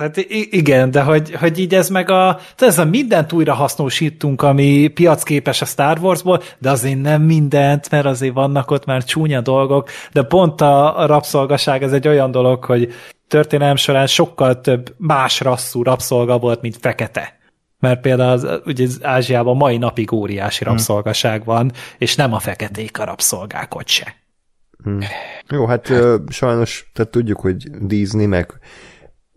Tehát 0.00 0.16
igen, 0.50 0.90
de 0.90 1.02
hogy, 1.02 1.34
hogy 1.34 1.58
így 1.58 1.74
ez 1.74 1.88
meg 1.88 2.10
a, 2.10 2.34
tehát 2.34 2.74
ez 2.74 2.78
a 2.78 2.84
mindent 2.84 3.32
újra 3.32 3.54
hasznosítunk, 3.54 4.42
ami 4.42 4.88
piacképes 4.88 5.60
a 5.60 5.64
Star 5.64 5.98
Warsból, 5.98 6.42
de 6.58 6.70
azért 6.70 7.00
nem 7.00 7.22
mindent, 7.22 7.90
mert 7.90 8.06
azért 8.06 8.34
vannak 8.34 8.70
ott 8.70 8.84
már 8.84 9.04
csúnya 9.04 9.40
dolgok, 9.40 9.88
de 10.12 10.22
pont 10.22 10.60
a, 10.60 11.06
rabszolgaság 11.06 11.82
ez 11.82 11.92
egy 11.92 12.08
olyan 12.08 12.30
dolog, 12.30 12.64
hogy 12.64 12.92
történelem 13.28 13.76
során 13.76 14.06
sokkal 14.06 14.60
több 14.60 14.94
más 14.96 15.40
rasszú 15.40 15.82
rabszolga 15.82 16.38
volt, 16.38 16.60
mint 16.60 16.76
fekete. 16.80 17.38
Mert 17.78 18.00
például 18.00 18.30
az, 18.30 18.60
ugye 18.64 18.84
az 18.84 18.98
Ázsiában 19.02 19.56
mai 19.56 19.76
napig 19.76 20.12
óriási 20.12 20.64
rabszolgaság 20.64 21.44
van, 21.44 21.72
és 21.98 22.16
nem 22.16 22.32
a 22.32 22.38
feketék 22.38 22.98
a 22.98 23.04
rabszolgák 23.04 23.74
ott 23.74 23.88
se. 23.88 24.14
Jó, 25.48 25.66
hát 25.66 25.90
ö, 25.90 26.16
sajnos, 26.28 26.90
tehát 26.92 27.10
tudjuk, 27.10 27.40
hogy 27.40 27.70
Disney, 27.80 28.26
meg 28.26 28.58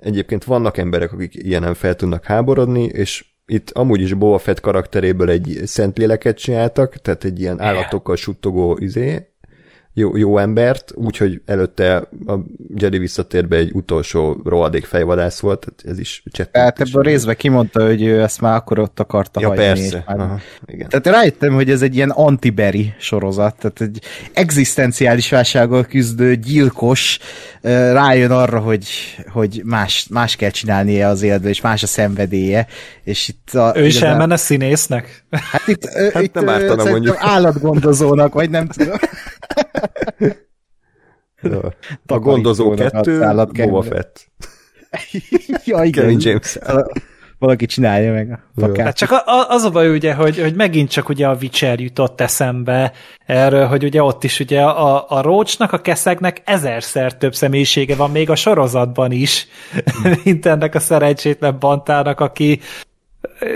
egyébként 0.03 0.43
vannak 0.43 0.77
emberek, 0.77 1.13
akik 1.13 1.35
ilyenen 1.35 1.73
fel 1.73 1.95
tudnak 1.95 2.23
háborodni, 2.23 2.83
és 2.83 3.25
itt 3.45 3.69
amúgy 3.69 4.01
is 4.01 4.13
Boba 4.13 4.37
Fett 4.37 4.59
karakteréből 4.59 5.29
egy 5.29 5.61
szent 5.63 5.97
léleket 5.97 6.37
csináltak, 6.37 6.95
tehát 6.95 7.23
egy 7.23 7.39
ilyen 7.39 7.61
állatokkal 7.61 8.15
suttogó 8.15 8.77
izé, 8.79 9.32
jó, 9.95 10.17
jó 10.17 10.37
embert, 10.37 10.91
úgyhogy 10.95 11.41
előtte 11.45 11.95
a 12.27 12.33
Jedi 12.75 12.97
visszatérbe 12.97 13.55
egy 13.55 13.71
utolsó 13.73 14.41
rohadék 14.45 14.85
fejvadász 14.85 15.39
volt, 15.39 15.59
tehát 15.59 15.79
ez 15.95 15.99
is 15.99 16.23
csettint. 16.31 16.51
tehát 16.53 16.79
ebből 16.81 17.01
a 17.01 17.05
részben 17.05 17.35
kimondta, 17.35 17.85
hogy 17.85 18.03
ő 18.03 18.21
ezt 18.21 18.41
már 18.41 18.55
akkor 18.55 18.79
ott 18.79 18.99
akarta 18.99 19.39
Ja, 19.39 19.47
hagyni. 19.47 19.63
persze. 19.63 20.03
már- 20.07 20.19
Aha, 20.19 20.39
igen. 20.65 20.89
Tehát 20.89 21.07
rájöttem, 21.19 21.53
hogy 21.53 21.69
ez 21.69 21.81
egy 21.81 21.95
ilyen 21.95 22.09
antiberi 22.09 22.93
sorozat, 22.99 23.55
tehát 23.57 23.81
egy 23.81 24.01
egzisztenciális 24.33 25.29
válsággal 25.29 25.83
küzdő 25.85 26.35
gyilkos 26.35 27.19
rájön 27.91 28.31
arra, 28.31 28.59
hogy, 28.59 28.85
hogy 29.31 29.61
más, 29.65 30.07
más 30.09 30.35
kell 30.35 30.49
csinálnia 30.49 31.09
az 31.09 31.21
életben, 31.21 31.49
és 31.49 31.61
más 31.61 31.83
a 31.83 31.87
szenvedélye, 31.87 32.67
és 33.03 33.27
itt 33.27 33.53
a, 33.53 33.73
Ő 33.75 33.85
is 33.85 33.95
igazán- 33.95 34.11
elmenne 34.13 34.35
színésznek? 34.37 35.23
Hát 35.31 35.67
itt, 35.67 35.85
Hát 36.13 36.23
itt 36.23 36.33
nem 36.33 36.49
ártana, 36.49 36.83
mondjuk. 36.89 37.15
állatgondozónak, 37.19 38.33
vagy 38.33 38.49
nem 38.49 38.67
tudom. 38.67 38.95
Ja. 41.43 41.73
A 42.05 42.19
gondozó 42.19 42.73
kettő. 42.73 43.19
Boba 43.51 43.81
Fett. 43.81 44.31
ja, 45.65 45.83
igen. 45.83 46.03
Kevin 46.03 46.17
James. 46.21 46.57
Valaki 47.39 47.65
csinálja 47.65 48.13
meg 48.13 48.31
a 48.31 48.39
Jó. 48.55 48.65
fakát. 48.65 48.85
Hát 48.85 48.95
csak 48.95 49.11
a, 49.11 49.15
a, 49.15 49.49
az 49.49 49.63
a 49.63 49.69
baj 49.69 49.89
ugye, 49.89 50.13
hogy, 50.13 50.39
hogy 50.39 50.55
megint 50.55 50.89
csak 50.89 51.09
ugye 51.09 51.27
a 51.27 51.37
Witcher 51.41 51.79
jutott 51.79 52.21
eszembe 52.21 52.91
erről, 53.25 53.65
hogy 53.65 53.83
ugye 53.83 54.03
ott 54.03 54.23
is 54.23 54.39
ugye 54.39 54.61
a, 54.61 55.05
a 55.09 55.21
Roachnak, 55.21 55.71
a 55.71 55.81
Keszegnek 55.81 56.41
ezerszer 56.45 57.17
több 57.17 57.35
személyisége 57.35 57.95
van 57.95 58.11
még 58.11 58.29
a 58.29 58.35
sorozatban 58.35 59.11
is, 59.11 59.47
mint 60.23 60.45
ennek 60.45 60.75
a 60.75 60.79
szerencsétlen 60.79 61.59
bantának, 61.59 62.19
aki 62.19 62.59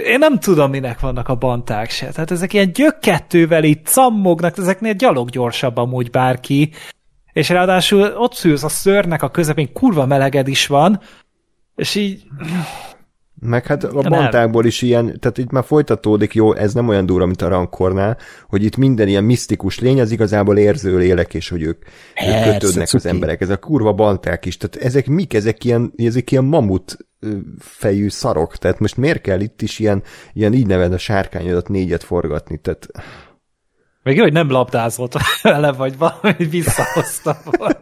én 0.05 0.19
nem 0.19 0.39
tudom, 0.39 0.69
minek 0.69 0.99
vannak 0.99 1.27
a 1.27 1.35
banták 1.35 1.89
se. 1.89 2.07
Tehát 2.07 2.31
ezek 2.31 2.53
ilyen 2.53 2.71
gyökkettővel 2.71 3.63
így 3.63 3.85
cammognak, 3.85 4.57
ezeknél 4.57 4.93
gyalog 4.93 5.29
gyorsabb 5.29 5.77
amúgy 5.77 6.09
bárki, 6.09 6.71
és 7.33 7.49
ráadásul 7.49 8.13
ott 8.15 8.33
szűz 8.33 8.63
a 8.63 8.69
szörnek 8.69 9.21
a 9.21 9.29
közepén, 9.29 9.73
kurva 9.73 10.05
meleged 10.05 10.47
is 10.47 10.67
van, 10.67 10.99
és 11.75 11.95
így 11.95 12.23
Meg 13.39 13.65
hát 13.65 13.83
a 13.83 14.01
bantákból 14.01 14.65
is 14.65 14.81
ilyen, 14.81 15.19
tehát 15.19 15.37
itt 15.37 15.51
már 15.51 15.63
folytatódik, 15.63 16.33
jó, 16.33 16.53
ez 16.53 16.73
nem 16.73 16.87
olyan 16.87 17.05
durva, 17.05 17.25
mint 17.25 17.41
a 17.41 17.47
rankornál, 17.47 18.17
hogy 18.49 18.63
itt 18.63 18.77
minden 18.77 19.07
ilyen 19.07 19.23
misztikus 19.23 19.79
lény, 19.79 20.01
az 20.01 20.11
igazából 20.11 20.57
érző 20.57 20.97
lélek, 20.97 21.33
és 21.33 21.49
hogy 21.49 21.61
ők, 21.61 21.85
ők 22.27 22.43
kötődnek 22.43 22.89
az 22.93 23.05
emberek. 23.05 23.41
Ez 23.41 23.49
a 23.49 23.57
kurva 23.57 23.93
banták 23.93 24.45
is, 24.45 24.57
tehát 24.57 24.75
ezek 24.75 25.07
mik? 25.07 25.33
Ezek 25.33 25.63
ilyen, 25.63 25.93
ezek 25.97 26.31
ilyen 26.31 26.43
mamut 26.43 26.97
fejű 27.59 28.09
szarok, 28.09 28.57
tehát 28.57 28.79
most 28.79 28.97
miért 28.97 29.21
kell 29.21 29.39
itt 29.39 29.61
is 29.61 29.79
ilyen, 29.79 30.03
ilyen 30.33 30.53
így 30.53 30.67
neved 30.67 30.93
a 30.93 30.97
sárkányodat 30.97 31.69
négyet 31.69 32.03
forgatni, 32.03 32.57
tehát 32.57 32.87
Még 34.03 34.15
jó, 34.15 34.23
hogy 34.23 34.33
nem 34.33 34.51
labdázott 34.51 35.13
vele, 35.41 35.71
vagy 35.71 35.97
valami 35.97 36.45
visszahozta 36.49 37.37
volna. 37.43 37.76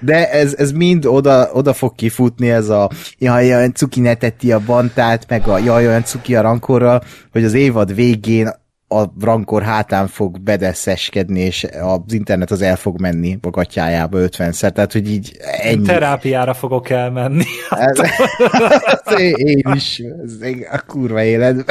De 0.00 0.30
ez, 0.30 0.54
ez 0.54 0.72
mind 0.72 1.06
oda, 1.06 1.50
oda 1.52 1.72
fog 1.72 1.94
kifutni 1.94 2.50
ez 2.50 2.68
a 2.68 2.90
jaj, 3.18 3.54
olyan 3.54 3.74
cuki 3.74 4.00
ne 4.00 4.14
tetti 4.14 4.52
a 4.52 4.60
bantát, 4.66 5.24
meg 5.28 5.48
a 5.48 5.58
jaj, 5.58 5.86
olyan 5.86 6.04
cuki 6.04 6.36
a 6.36 6.40
rankorral, 6.40 7.02
hogy 7.32 7.44
az 7.44 7.54
évad 7.54 7.94
végén 7.94 8.50
a 8.88 9.04
rankor 9.20 9.62
hátán 9.62 10.06
fog 10.06 10.40
bedeszeskedni, 10.40 11.40
és 11.40 11.66
az 11.80 12.12
internet 12.12 12.50
az 12.50 12.62
el 12.62 12.76
fog 12.76 13.00
menni 13.00 13.38
a 13.42 13.50
gatyájába 13.50 14.18
50-szer, 14.20 14.72
tehát 14.72 14.92
hogy 14.92 15.10
így 15.10 15.36
ennyi. 15.62 15.82
Terápiára 15.82 16.54
fogok 16.54 16.90
elmenni. 16.90 17.44
Ez, 17.70 17.98
ez 19.04 19.20
én 19.36 19.62
is, 19.74 20.02
ez 20.24 20.32
a 20.70 20.82
kurva 20.86 21.22
életben. 21.22 21.64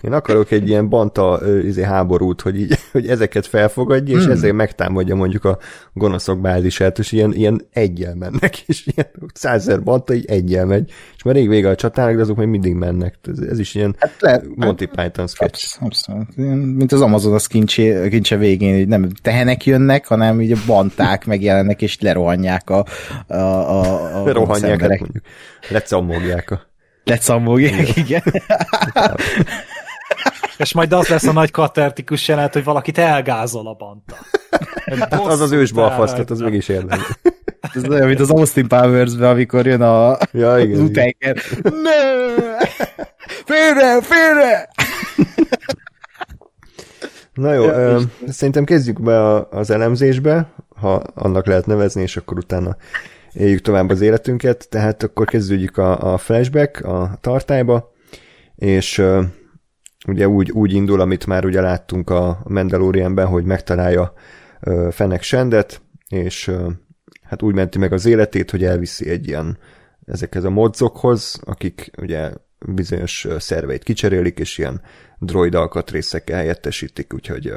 Én 0.00 0.12
akarok 0.12 0.50
egy 0.50 0.68
ilyen 0.68 0.88
banta 0.88 1.40
izé, 1.64 1.82
háborút, 1.82 2.40
hogy, 2.40 2.60
így, 2.60 2.78
hogy 2.92 3.06
ezeket 3.08 3.46
felfogadja, 3.46 4.16
és 4.16 4.22
Hmm. 4.22 4.32
ezért 4.32 4.54
megtámadja 4.54 5.14
mondjuk 5.14 5.44
a 5.44 5.58
gonoszok 5.92 6.40
bázisát, 6.40 6.98
és 6.98 7.12
ilyen, 7.12 7.32
ilyen 7.34 7.66
egyel 7.72 8.14
mennek, 8.14 8.58
és 8.66 8.86
ilyen 8.86 9.10
százer 9.34 9.82
banta 9.82 10.14
így 10.14 10.26
egyel 10.26 10.66
megy, 10.66 10.90
és 11.16 11.22
már 11.22 11.34
rég 11.34 11.48
vége 11.48 11.68
a 11.68 11.74
csatának, 11.74 12.14
de 12.14 12.20
azok 12.20 12.36
még 12.36 12.46
mindig 12.46 12.74
mennek. 12.74 13.14
Ez, 13.22 13.38
ez 13.38 13.58
is 13.58 13.74
ilyen 13.74 13.96
Hát 13.98 14.14
le, 14.20 14.42
Monty 14.54 14.84
Python 14.84 15.26
sketch. 15.26 15.42
Absz- 15.44 15.78
Abszolút. 15.80 16.36
Mint 16.76 16.92
az 16.92 17.00
Amazon 17.00 17.34
az 17.34 17.46
kincse, 17.46 18.08
kincse 18.08 18.36
végén, 18.36 18.76
hogy 18.76 18.88
nem 18.88 19.08
tehenek 19.22 19.64
jönnek, 19.66 20.06
hanem 20.06 20.40
így 20.40 20.52
a 20.52 20.56
banták 20.66 21.26
megjelennek, 21.26 21.82
és 21.82 22.00
lerohanják 22.00 22.70
a, 22.70 22.84
a, 23.26 23.34
a, 23.34 24.22
a 24.24 24.32
Rohanják, 24.32 24.80
hát 24.80 25.00
mondjuk. 25.00 25.24
Lecammogják 25.68 26.50
a... 26.50 26.66
Lecamogják, 27.04 27.96
igen. 27.96 28.22
És 30.58 30.72
majd 30.72 30.92
az 30.92 31.08
lesz 31.08 31.26
a 31.26 31.32
nagy 31.32 31.50
katertikus 31.50 32.28
jelenet, 32.28 32.52
hogy 32.52 32.64
valakit 32.64 32.98
elgázol 32.98 33.66
a 33.66 33.74
banta. 33.74 34.16
Hát 35.00 35.26
az 35.26 35.40
az 35.40 35.52
ősbalfasz, 35.52 36.10
tehát 36.10 36.30
az 36.30 36.40
mégis 36.40 36.68
érdekes. 36.68 37.18
Ez 37.74 37.88
olyan, 37.88 38.06
mint 38.06 38.20
az 38.20 38.30
Austin 38.30 38.68
powers 38.68 39.14
amikor 39.14 39.66
jön 39.66 39.82
a, 39.82 40.16
Ja, 40.32 40.58
igen. 40.58 40.80
utenger. 40.80 41.36
Ne! 41.62 42.66
Félre, 43.44 44.00
félre! 44.02 44.68
Na 47.34 47.52
jó, 47.52 47.64
ö, 47.64 48.00
szerintem 48.28 48.64
kezdjük 48.64 49.02
be 49.02 49.24
a, 49.24 49.48
az 49.50 49.70
elemzésbe, 49.70 50.52
ha 50.80 50.92
annak 51.14 51.46
lehet 51.46 51.66
nevezni, 51.66 52.02
és 52.02 52.16
akkor 52.16 52.38
utána 52.38 52.76
éljük 53.32 53.60
tovább 53.60 53.90
az 53.90 54.00
életünket. 54.00 54.68
Tehát 54.68 55.02
akkor 55.02 55.26
kezdődjük 55.26 55.76
a, 55.76 56.12
a 56.12 56.18
flashback 56.18 56.84
a 56.84 57.18
tartályba, 57.20 57.92
és 58.56 58.98
ö, 58.98 59.22
ugye 60.06 60.28
úgy, 60.28 60.50
úgy 60.50 60.72
indul, 60.72 61.00
amit 61.00 61.26
már 61.26 61.44
ugye 61.44 61.60
láttunk 61.60 62.10
a 62.10 62.42
Mandalorianben, 62.44 63.26
hogy 63.26 63.44
megtalálja 63.44 64.12
Fennec 64.90 65.24
Sendet, 65.24 65.80
és 66.08 66.50
hát 67.22 67.42
úgy 67.42 67.54
menti 67.54 67.78
meg 67.78 67.92
az 67.92 68.06
életét, 68.06 68.50
hogy 68.50 68.64
elviszi 68.64 69.10
egy 69.10 69.26
ilyen 69.26 69.58
ezekhez 70.06 70.44
a 70.44 70.50
modzokhoz, 70.50 71.40
akik 71.44 71.90
ugye 71.98 72.32
bizonyos 72.58 73.26
szerveit 73.38 73.82
kicserélik, 73.82 74.38
és 74.38 74.58
ilyen 74.58 74.80
droid 75.18 75.54
alkatrészekkel 75.54 76.36
helyettesítik, 76.36 77.14
úgyhogy 77.14 77.52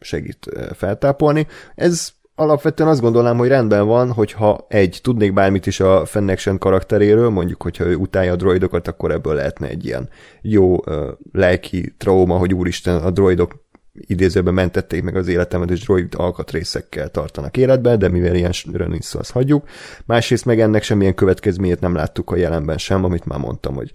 segít 0.00 0.46
feltápolni. 0.74 1.46
Ez 1.74 2.12
alapvetően 2.36 2.88
azt 2.88 3.00
gondolnám, 3.00 3.36
hogy 3.36 3.48
rendben 3.48 3.86
van, 3.86 4.12
hogyha 4.12 4.66
egy, 4.68 4.98
tudnék 5.02 5.32
bármit 5.32 5.66
is 5.66 5.80
a 5.80 6.04
Fennec 6.04 6.40
Shand 6.40 6.58
karakteréről, 6.58 7.28
mondjuk, 7.28 7.62
hogyha 7.62 7.84
ő 7.84 7.94
utálja 7.94 8.32
a 8.32 8.36
droidokat, 8.36 8.88
akkor 8.88 9.10
ebből 9.10 9.34
lehetne 9.34 9.68
egy 9.68 9.84
ilyen 9.84 10.08
jó 10.42 10.76
ö, 10.84 11.10
lelki 11.32 11.94
trauma, 11.98 12.36
hogy 12.38 12.54
úristen, 12.54 12.96
a 12.96 13.10
droidok 13.10 13.64
idézőben 13.92 14.54
mentették 14.54 15.02
meg 15.02 15.16
az 15.16 15.28
életemet, 15.28 15.70
és 15.70 15.84
droid 15.84 16.14
alkatrészekkel 16.16 17.10
tartanak 17.10 17.56
életben, 17.56 17.98
de 17.98 18.08
mivel 18.08 18.34
ilyen 18.34 18.52
nincs 18.66 19.04
szó, 19.04 19.18
azt 19.18 19.30
hagyjuk. 19.30 19.68
Másrészt 20.04 20.44
meg 20.44 20.60
ennek 20.60 20.82
semmilyen 20.82 21.14
következményét 21.14 21.80
nem 21.80 21.94
láttuk 21.94 22.30
a 22.30 22.36
jelenben 22.36 22.78
sem, 22.78 23.04
amit 23.04 23.24
már 23.24 23.38
mondtam, 23.38 23.74
hogy 23.74 23.90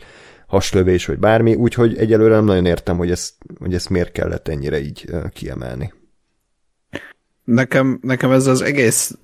haslövés, 0.47 1.05
vagy 1.05 1.19
bármi, 1.19 1.55
úgyhogy 1.55 1.97
egyelőre 1.97 2.35
nem 2.35 2.45
nagyon 2.45 2.65
értem, 2.65 2.97
hogy 2.97 3.11
ezt, 3.11 3.33
hogy 3.59 3.73
ezt 3.73 3.89
miért 3.89 4.11
kellett 4.11 4.47
ennyire 4.47 4.79
így 4.79 5.05
kiemelni. 5.33 5.93
Nekem, 7.43 7.99
nekem 8.01 8.31
ez 8.31 8.47
az 8.47 8.61
egész 8.61 9.17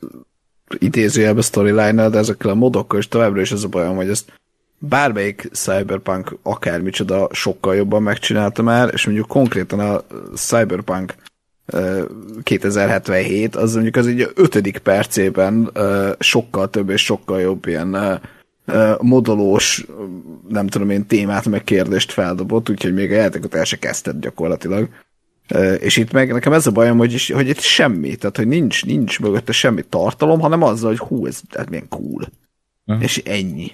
idézőjelben 0.80 1.44
storyline 1.44 2.10
de 2.10 2.18
ezekkel 2.18 2.50
a 2.50 2.56
modokkal, 2.56 3.00
és 3.00 3.08
továbbra 3.08 3.42
is 3.42 3.52
az 3.52 3.64
a 3.64 3.68
bajom, 3.68 3.96
hogy 3.96 4.10
ezt 4.10 4.34
bármelyik 4.80 5.50
Cyberpunk 5.54 6.38
akármicsoda 6.42 7.30
sokkal 7.32 7.76
jobban 7.76 8.04
megcsinálta 8.04 8.62
már, 8.62 8.90
és 8.94 9.06
mondjuk 9.06 9.28
konkrétan 9.28 9.80
a 9.80 10.04
Cyberpunk 10.36 11.16
2077, 12.44 13.56
az 13.56 13.74
mondjuk 13.74 13.96
az 13.96 14.08
egy 14.08 14.32
ötödik 14.36 14.78
percében 14.78 15.72
sokkal 16.20 16.70
több 16.70 16.90
és 16.90 17.04
sokkal 17.04 17.42
jobb 17.42 17.68
ilyen 17.68 18.22
modolós, 19.00 19.86
nem 20.48 20.68
tudom 20.68 20.90
én, 20.90 21.06
témát 21.06 21.46
meg 21.46 21.64
kérdést 21.64 22.12
feldobott, 22.12 22.70
úgyhogy 22.70 22.94
még 22.94 23.12
a 23.12 23.16
játékot 23.16 23.56
el 23.56 23.64
se 23.64 23.78
kezdett 23.78 24.20
gyakorlatilag. 24.20 24.90
És 25.80 25.98
itt 25.98 26.12
meg 26.12 26.32
nekem 26.32 26.54
ez 26.54 26.68
a 26.68 26.72
bajom, 26.72 26.98
hogy, 26.98 27.30
hogy 27.30 27.48
itt 27.48 27.60
semmi, 27.60 28.16
tehát 28.16 28.38
hogy 28.38 28.48
nincs, 28.48 28.86
nincs 28.86 29.20
mögötte 29.20 29.52
semmi 29.52 29.84
tartalom, 29.90 30.40
hanem 30.40 30.64
azzal, 30.64 30.90
hogy 30.90 31.00
hú, 31.00 31.26
ez, 31.26 31.42
ez 31.50 31.66
milyen 31.70 31.88
cool. 31.88 32.30
Uh-huh. 32.86 33.04
És 33.04 33.18
ennyi. 33.18 33.72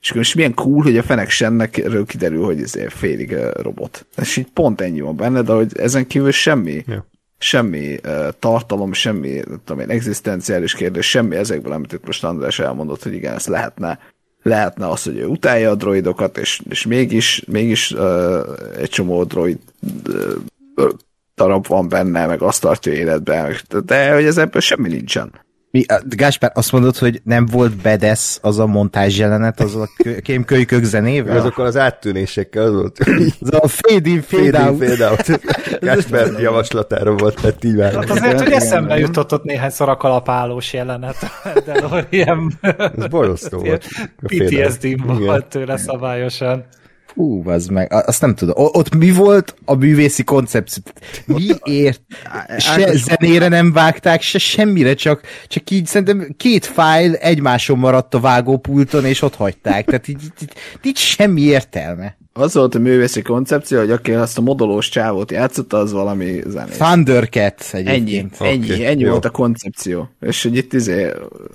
És 0.00 0.12
most 0.12 0.34
milyen 0.34 0.54
cool, 0.54 0.82
hogy 0.82 0.96
a 0.96 1.02
Fenek 1.02 1.30
Sennek 1.30 1.82
kiderül, 2.06 2.44
hogy 2.44 2.62
ez 2.62 2.74
félig 2.88 3.36
robot. 3.52 4.06
És 4.16 4.36
így 4.36 4.46
pont 4.52 4.80
ennyi 4.80 5.00
van 5.00 5.16
benne, 5.16 5.42
de 5.42 5.52
hogy 5.52 5.78
ezen 5.78 6.06
kívül 6.06 6.30
semmi, 6.30 6.84
yeah. 6.86 7.02
semmi 7.38 7.98
uh, 8.04 8.28
tartalom, 8.38 8.92
semmi, 8.92 9.40
tudom 9.64 9.80
én, 9.80 9.90
egzisztenciális 9.90 10.74
kérdés, 10.74 11.08
semmi 11.08 11.36
ezekből, 11.36 11.72
amit 11.72 11.92
itt 11.92 12.06
most 12.06 12.24
András 12.24 12.58
elmondott, 12.58 13.02
hogy 13.02 13.14
igen, 13.14 13.34
ezt 13.34 13.46
lehetne 13.46 13.98
lehetne 14.42 14.88
az, 14.88 15.02
hogy 15.02 15.18
ő 15.18 15.26
utálja 15.26 15.70
a 15.70 15.74
droidokat, 15.74 16.38
és, 16.38 16.60
és 16.68 16.86
mégis, 16.86 17.44
mégis 17.46 17.90
uh, 17.90 18.38
egy 18.76 18.88
csomó 18.88 19.24
droid 19.24 19.58
uh, 20.08 20.34
darab 21.34 21.66
van 21.66 21.88
benne, 21.88 22.26
meg 22.26 22.42
azt 22.42 22.60
tartja 22.60 22.92
életben, 22.92 23.56
de 23.84 24.14
hogy 24.14 24.24
ez 24.24 24.38
ebből 24.38 24.60
semmi 24.60 24.88
nincsen. 24.88 25.46
Mi, 25.70 25.84
Gáspár, 26.08 26.52
azt 26.54 26.72
mondod, 26.72 26.96
hogy 26.96 27.20
nem 27.24 27.46
volt 27.46 27.76
bedesz 27.76 28.38
az 28.42 28.58
a 28.58 28.66
montázs 28.66 29.18
jelenet, 29.18 29.60
az 29.60 29.74
a 29.74 29.88
kémkölykök 30.22 30.84
zenével? 30.84 31.36
Azokkal 31.36 31.66
az 31.66 31.76
áttűnésekkel 31.76 32.64
az 32.64 32.72
volt. 32.72 32.98
az 33.40 33.52
a 33.60 33.68
fade 33.68 34.10
in, 34.10 34.22
fade, 34.22 34.42
fade 34.42 34.64
out. 34.64 34.82
In, 34.82 34.88
fade 34.88 35.08
out. 35.08 35.40
Gáspár 35.80 36.40
javaslatára 36.40 37.16
volt, 37.16 37.40
tehát 37.40 37.64
így 37.64 37.74
már. 37.74 37.94
Hát 37.94 38.10
azért, 38.10 38.40
hogy 38.40 38.52
eszembe 38.52 38.98
jutott 38.98 39.32
ott 39.32 39.44
néhányszor 39.44 39.88
a 39.88 39.96
kalapálós 39.96 40.72
jelenet. 40.72 41.16
De 41.66 42.06
ilyen... 42.10 42.52
Ez 42.96 43.06
borzasztó 43.06 43.58
volt. 43.58 43.86
PTSD 44.22 45.06
volt 45.06 45.46
tőle 45.46 45.76
szabályosan. 45.76 46.64
Hú, 47.18 47.48
az 47.48 47.66
meg, 47.66 47.92
azt 47.92 48.20
nem 48.20 48.34
tudom. 48.34 48.54
Ott 48.56 48.94
mi 48.94 49.10
volt 49.10 49.54
a 49.64 49.74
művészi 49.74 50.24
koncepció? 50.24 50.82
Miért? 51.64 52.00
Se 52.58 52.92
zenére 52.92 53.48
nem 53.48 53.72
vágták, 53.72 54.22
se 54.22 54.38
semmire, 54.38 54.94
csak, 54.94 55.20
csak 55.48 55.70
így 55.70 55.86
szerintem 55.86 56.34
két 56.36 56.66
fájl 56.66 57.14
egymáson 57.14 57.78
maradt 57.78 58.14
a 58.14 58.20
vágópulton, 58.20 59.04
és 59.04 59.22
ott 59.22 59.34
hagyták. 59.34 59.84
Tehát 59.84 60.08
így, 60.08 60.22
így, 60.42 60.52
így 60.82 60.96
semmi 60.96 61.40
értelme. 61.40 62.16
Az 62.38 62.54
volt 62.54 62.74
a 62.74 62.78
művészi 62.78 63.22
koncepció, 63.22 63.78
hogy 63.78 63.90
aki 63.90 64.12
azt 64.12 64.38
a 64.38 64.40
modolós 64.40 64.88
csávót 64.88 65.30
játszotta, 65.30 65.76
az 65.76 65.92
valami 65.92 66.40
zenés. 66.46 66.76
Thundercat 66.76 67.64
egyébként. 67.72 68.36
Ennyi, 68.40 68.52
ennyi, 68.52 68.70
okay, 68.70 68.86
ennyi 68.86 69.04
volt 69.04 69.24
a 69.24 69.30
koncepció. 69.30 70.08
És 70.20 70.42
hogy 70.42 70.56
itt 70.56 70.72
izé 70.72 71.10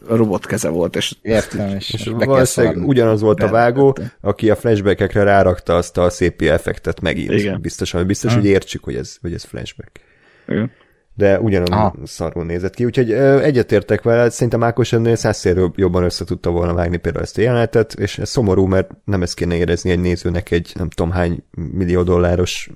a 0.08 0.16
robot 0.16 0.46
keze 0.46 0.70
volt. 0.70 0.96
És, 0.96 1.16
Értem, 1.22 1.70
és, 1.78 1.94
és 1.94 2.12
valószínűleg 2.14 2.88
ugyanaz 2.88 3.22
volt 3.22 3.44
a 3.44 3.48
vágó, 3.48 3.98
aki 4.22 4.50
a 4.50 4.56
flashbackekre 4.56 5.24
rárakta 5.24 5.76
azt 5.76 5.98
a 5.98 6.10
szép 6.10 6.42
effektet 6.42 7.02
megint. 7.02 7.32
Igen. 7.32 7.62
Biztosan, 7.62 8.06
biztos, 8.06 8.32
hmm. 8.32 8.42
hogy 8.42 8.50
értsük, 8.50 8.84
hogy 8.84 8.96
ez, 8.96 9.18
hogy 9.22 9.34
ez 9.34 9.44
flashback. 9.44 10.00
Igen 10.48 10.72
de 11.16 11.40
ugyanolyan 11.40 11.72
Aha. 11.72 11.96
szarul 12.04 12.46
nézett 12.46 12.74
ki, 12.74 12.86
úgyhogy 12.86 13.12
egyetértek 13.14 14.02
vele, 14.02 14.30
szerintem 14.30 14.64
Ákos 14.64 14.94
ennél 14.94 15.16
százszér 15.16 15.72
jobban 15.76 16.04
össze 16.04 16.26
tudta 16.26 16.50
volna 16.50 16.74
vágni 16.74 16.98
például 16.98 17.24
ezt 17.24 17.38
a 17.38 17.42
jelenetet, 17.42 17.94
és 17.94 18.18
ez 18.18 18.30
szomorú, 18.30 18.66
mert 18.66 18.92
nem 19.04 19.22
ezt 19.22 19.36
kéne 19.36 19.56
érezni 19.56 19.92
egy 19.92 20.00
nézőnek 20.00 20.52
egy 20.52 20.72
nem 20.76 20.90
tudom 20.90 21.12
hány 21.12 21.44
millió 21.52 22.04
dolláros 22.04 22.70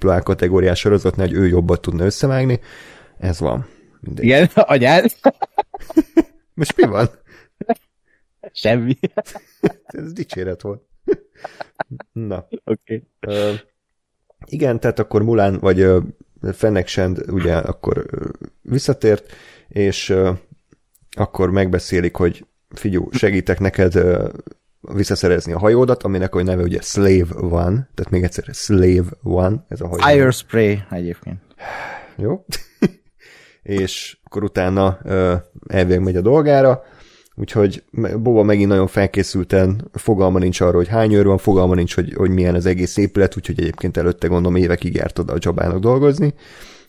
AAA 0.00 0.22
kategóriás 0.22 0.78
sorozatnál, 0.78 1.26
hogy 1.26 1.36
ő 1.36 1.46
jobban 1.46 1.78
tudna 1.80 2.04
összevágni. 2.04 2.60
Ez 3.18 3.40
van. 3.40 3.66
Mindegy. 4.00 4.24
Igen, 4.24 4.48
anyád? 4.74 5.04
Most 6.54 6.76
mi 6.76 6.86
van? 6.86 7.08
Semmi. 8.52 8.98
ez 9.86 10.12
dicséret 10.12 10.62
volt. 10.62 10.82
Na. 12.12 12.46
Oké. 12.64 13.06
Okay. 13.20 13.50
Uh, 13.50 13.58
igen, 14.44 14.80
tehát 14.80 14.98
akkor 14.98 15.22
Mulán, 15.22 15.58
vagy 15.58 15.84
uh, 15.84 16.02
Fennec 16.52 16.88
Shand 16.88 17.24
ugye 17.30 17.56
akkor 17.56 18.06
visszatért, 18.62 19.32
és 19.68 20.14
akkor 21.10 21.50
megbeszélik, 21.50 22.16
hogy 22.16 22.46
figyú, 22.68 23.08
segítek 23.12 23.60
neked 23.60 23.98
visszaszerezni 24.80 25.52
a 25.52 25.58
hajódat, 25.58 26.02
aminek 26.02 26.34
a 26.34 26.42
neve 26.42 26.62
ugye 26.62 26.80
Slave 26.80 27.26
One, 27.40 27.88
tehát 27.94 28.10
még 28.10 28.22
egyszer 28.22 28.44
Slave 28.52 29.08
One, 29.22 29.64
ez 29.68 29.80
a 29.80 29.88
hajó. 29.88 30.02
Fire 30.02 30.30
Spray 30.30 30.82
egyébként. 30.90 31.40
Jó. 32.16 32.44
és 33.62 34.18
akkor 34.24 34.44
utána 34.44 34.98
elvég 35.68 35.98
megy 35.98 36.16
a 36.16 36.20
dolgára, 36.20 36.82
úgyhogy 37.36 37.82
Boba 38.18 38.42
megint 38.42 38.68
nagyon 38.68 38.86
felkészülten 38.86 39.90
fogalma 39.92 40.38
nincs 40.38 40.60
arról, 40.60 40.76
hogy 40.76 40.88
hány 40.88 41.12
őr 41.12 41.26
van, 41.26 41.38
fogalma 41.38 41.74
nincs, 41.74 41.94
hogy, 41.94 42.14
hogy 42.16 42.30
milyen 42.30 42.54
az 42.54 42.66
egész 42.66 42.96
épület, 42.96 43.36
úgyhogy 43.36 43.60
egyébként 43.60 43.96
előtte 43.96 44.26
gondolom 44.26 44.56
évekig 44.56 44.94
járt 44.94 45.18
oda 45.18 45.32
a 45.32 45.38
Jabának 45.40 45.78
dolgozni, 45.78 46.34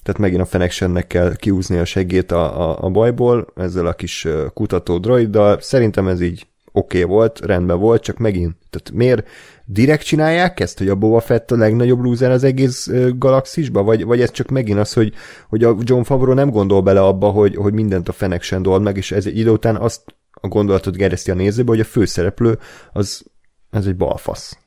tehát 0.04 0.22
megint 0.22 0.42
a 0.42 0.46
Fenexennek 0.46 1.08
kell 1.08 1.36
kiúzni 1.36 1.78
a 1.78 1.86
segét 1.86 2.32
a, 2.32 2.70
a, 2.70 2.78
a 2.86 2.90
bajból, 2.90 3.48
ezzel 3.56 3.86
a 3.86 3.94
kis 3.94 4.28
kutató 4.54 4.98
droiddal, 4.98 5.58
szerintem 5.62 6.08
ez 6.08 6.22
így 6.22 6.48
oké 6.72 7.04
okay 7.04 7.16
volt, 7.16 7.40
rendben 7.46 7.80
volt, 7.80 8.02
csak 8.02 8.18
megint, 8.18 8.56
tehát 8.70 8.92
miért 8.92 9.28
direkt 9.66 10.04
csinálják 10.04 10.60
ezt, 10.60 10.78
hogy 10.78 10.90
a 10.90 10.96
Boba 10.96 11.20
Fett 11.20 11.52
a 11.52 11.56
legnagyobb 11.56 12.00
lúzer 12.00 12.32
az 12.32 12.44
egész 12.44 12.90
galaxisba, 13.18 13.84
vagy, 13.84 14.04
vagy 14.04 14.22
ez 14.22 14.32
csak 14.32 14.50
megint 14.50 14.80
az, 14.80 14.94
hogy, 14.94 15.14
hogy 15.50 15.64
a 15.64 15.76
John 15.80 16.02
Favreau 16.02 16.34
nem 16.34 16.50
gondol 16.50 16.82
bele 16.82 17.02
abba, 17.02 17.30
hogy, 17.30 17.56
hogy 17.56 17.74
mindent 17.74 18.10
a 18.10 18.12
Fenexen 18.12 18.62
dold 18.62 18.82
meg, 18.82 18.98
és 18.98 19.12
ez 19.12 19.26
egy 19.26 19.38
idő 19.38 19.50
után 19.50 19.76
azt 19.76 20.02
a 20.42 20.48
gondolatot 20.48 20.96
gereszti 20.96 21.32
a 21.32 21.34
nézőbe, 21.34 21.70
hogy 21.70 21.80
a 21.80 21.84
főszereplő 21.84 22.60
az, 22.92 23.24
ez 23.72 23.86
egy 23.86 23.96
balfasz. 23.96 24.58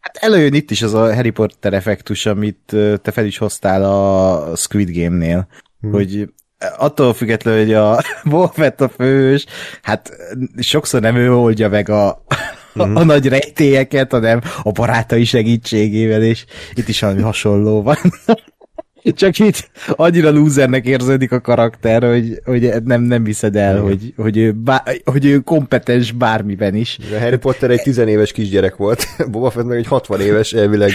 Hát 0.00 0.16
előjön 0.16 0.54
itt 0.54 0.70
is 0.70 0.82
az 0.82 0.94
a 0.94 1.14
Harry 1.14 1.30
Potter 1.30 1.72
effektus, 1.72 2.26
amit 2.26 2.76
te 3.02 3.10
fel 3.10 3.24
is 3.24 3.38
hoztál 3.38 3.84
a 3.84 4.56
Squid 4.56 4.90
Game-nél, 4.90 5.48
hmm. 5.80 5.92
hogy 5.92 6.32
attól 6.76 7.14
függetlenül, 7.14 7.60
hogy 7.60 7.74
a 7.74 8.02
Wolfett 8.30 8.80
a 8.80 8.88
fős, 8.88 9.46
hát 9.82 10.10
sokszor 10.58 11.00
nem 11.00 11.16
ő 11.16 11.34
oldja 11.34 11.68
meg 11.68 11.88
a, 11.88 12.08
a, 12.08 12.24
a 12.74 12.84
hmm. 12.84 13.06
nagy 13.06 13.28
rejtélyeket, 13.28 14.10
hanem 14.10 14.40
a 14.62 14.72
barátai 14.72 15.24
segítségével, 15.24 16.22
és 16.22 16.44
itt 16.74 16.88
is 16.88 17.00
valami 17.00 17.20
hasonló 17.20 17.82
van. 17.82 17.96
Csak 19.02 19.38
itt 19.38 19.70
annyira 19.96 20.30
lúzernek 20.30 20.86
érződik 20.86 21.32
a 21.32 21.40
karakter, 21.40 22.02
hogy, 22.02 22.40
hogy 22.44 22.82
nem, 22.84 23.02
nem 23.02 23.24
viszed 23.24 23.56
el, 23.56 23.80
hogy, 23.80 24.12
hogy, 24.16 24.36
ő 24.36 24.52
bá, 24.52 24.84
hogy 25.04 25.24
ő 25.24 25.38
kompetens 25.38 26.12
bármiben 26.12 26.74
is. 26.74 26.98
A 27.14 27.18
Harry 27.18 27.36
Potter 27.36 27.70
egy 27.70 27.82
tizenéves 27.82 28.32
kisgyerek 28.32 28.76
volt, 28.76 29.06
Boba 29.30 29.50
Fett 29.50 29.64
meg 29.64 29.78
egy 29.78 29.86
60 29.86 30.20
éves, 30.20 30.52
elvileg 30.52 30.90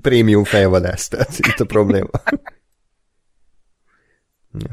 prémium 0.00 0.44
fejvadász, 0.44 1.08
tehát 1.08 1.38
itt 1.38 1.60
a 1.60 1.64
probléma. 1.64 2.10
Oké, 4.52 4.64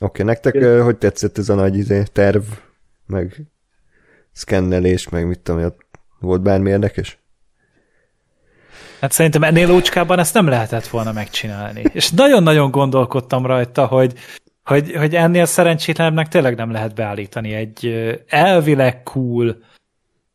okay, 0.00 0.26
nektek 0.26 0.54
uh, 0.54 0.80
hogy 0.80 0.96
tetszett 0.96 1.38
ez 1.38 1.48
a 1.48 1.54
nagy 1.54 1.76
izé, 1.76 2.02
terv, 2.12 2.42
meg 3.06 3.46
szkennelés, 4.32 5.08
meg 5.08 5.26
mit 5.26 5.40
tudom, 5.40 5.74
volt 6.20 6.42
bármi 6.42 6.70
érdekes? 6.70 7.18
Hát 9.00 9.12
szerintem 9.12 9.42
ennél 9.42 9.70
ócskában 9.70 10.18
ezt 10.18 10.34
nem 10.34 10.48
lehetett 10.48 10.86
volna 10.86 11.12
megcsinálni. 11.12 11.82
És 11.92 12.10
nagyon-nagyon 12.10 12.70
gondolkodtam 12.70 13.46
rajta, 13.46 13.86
hogy, 13.86 14.12
hogy, 14.64 14.92
hogy 14.96 15.14
ennél 15.14 15.44
szerencsétlenebbnek 15.44 16.28
tényleg 16.28 16.56
nem 16.56 16.70
lehet 16.70 16.94
beállítani 16.94 17.52
egy 17.52 17.86
elvileg 18.26 19.02
cool 19.02 19.56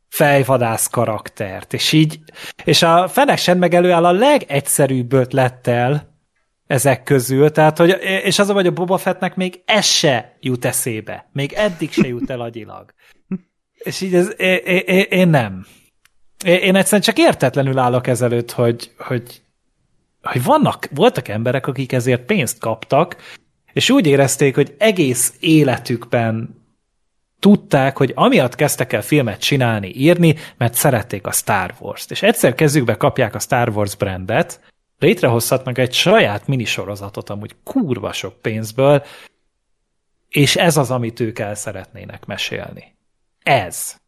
fejvadász 0.09 0.87
karaktert. 0.87 1.73
És 1.73 1.91
így, 1.91 2.19
és 2.63 2.81
a 2.81 3.07
Feneksen 3.07 3.57
meg 3.57 3.73
előáll 3.73 4.05
a 4.05 4.11
legegyszerűbb 4.11 5.13
ötlettel 5.13 6.11
ezek 6.67 7.03
közül, 7.03 7.51
tehát, 7.51 7.77
hogy, 7.77 7.97
és 8.23 8.39
az 8.39 8.51
vagy 8.51 8.67
a 8.67 8.71
Boba 8.71 8.97
Fettnek 8.97 9.35
még 9.35 9.61
ez 9.65 9.85
se 9.85 10.37
jut 10.39 10.65
eszébe. 10.65 11.29
Még 11.31 11.53
eddig 11.53 11.91
se 11.91 12.07
jut 12.07 12.29
el 12.29 12.41
agyilag. 12.41 12.93
És 13.73 14.01
így 14.01 14.15
ez, 14.15 14.33
én, 14.37 14.57
én, 14.85 15.05
én 15.09 15.27
nem. 15.27 15.65
Én 16.43 16.75
egyszerűen 16.75 17.01
csak 17.01 17.17
értetlenül 17.17 17.77
állok 17.77 18.07
ezelőtt, 18.07 18.51
hogy, 18.51 18.91
hogy, 18.97 19.41
hogy 20.21 20.43
vannak, 20.43 20.87
voltak 20.91 21.27
emberek, 21.27 21.67
akik 21.67 21.91
ezért 21.91 22.25
pénzt 22.25 22.59
kaptak, 22.59 23.15
és 23.73 23.89
úgy 23.89 24.07
érezték, 24.07 24.55
hogy 24.55 24.75
egész 24.77 25.33
életükben 25.39 26.61
tudták, 27.39 27.97
hogy 27.97 28.11
amiatt 28.15 28.55
kezdtek 28.55 28.93
el 28.93 29.01
filmet 29.01 29.39
csinálni, 29.39 29.87
írni, 29.87 30.35
mert 30.57 30.73
szerették 30.73 31.27
a 31.27 31.31
Star 31.31 31.73
Wars-t. 31.79 32.11
És 32.11 32.21
egyszer 32.21 32.55
kezükbe 32.55 32.97
kapják 32.97 33.35
a 33.35 33.39
Star 33.39 33.69
Wars 33.69 33.95
brandet, 33.95 34.59
létrehozhatnak 34.99 35.77
egy 35.77 35.93
saját 35.93 36.47
minisorozatot 36.47 37.29
amúgy 37.29 37.55
kurva 37.63 38.13
sok 38.13 38.41
pénzből, 38.41 39.03
és 40.29 40.55
ez 40.55 40.77
az, 40.77 40.91
amit 40.91 41.19
ők 41.19 41.39
el 41.39 41.55
szeretnének 41.55 42.25
mesélni. 42.25 42.95
Ez. 43.43 44.01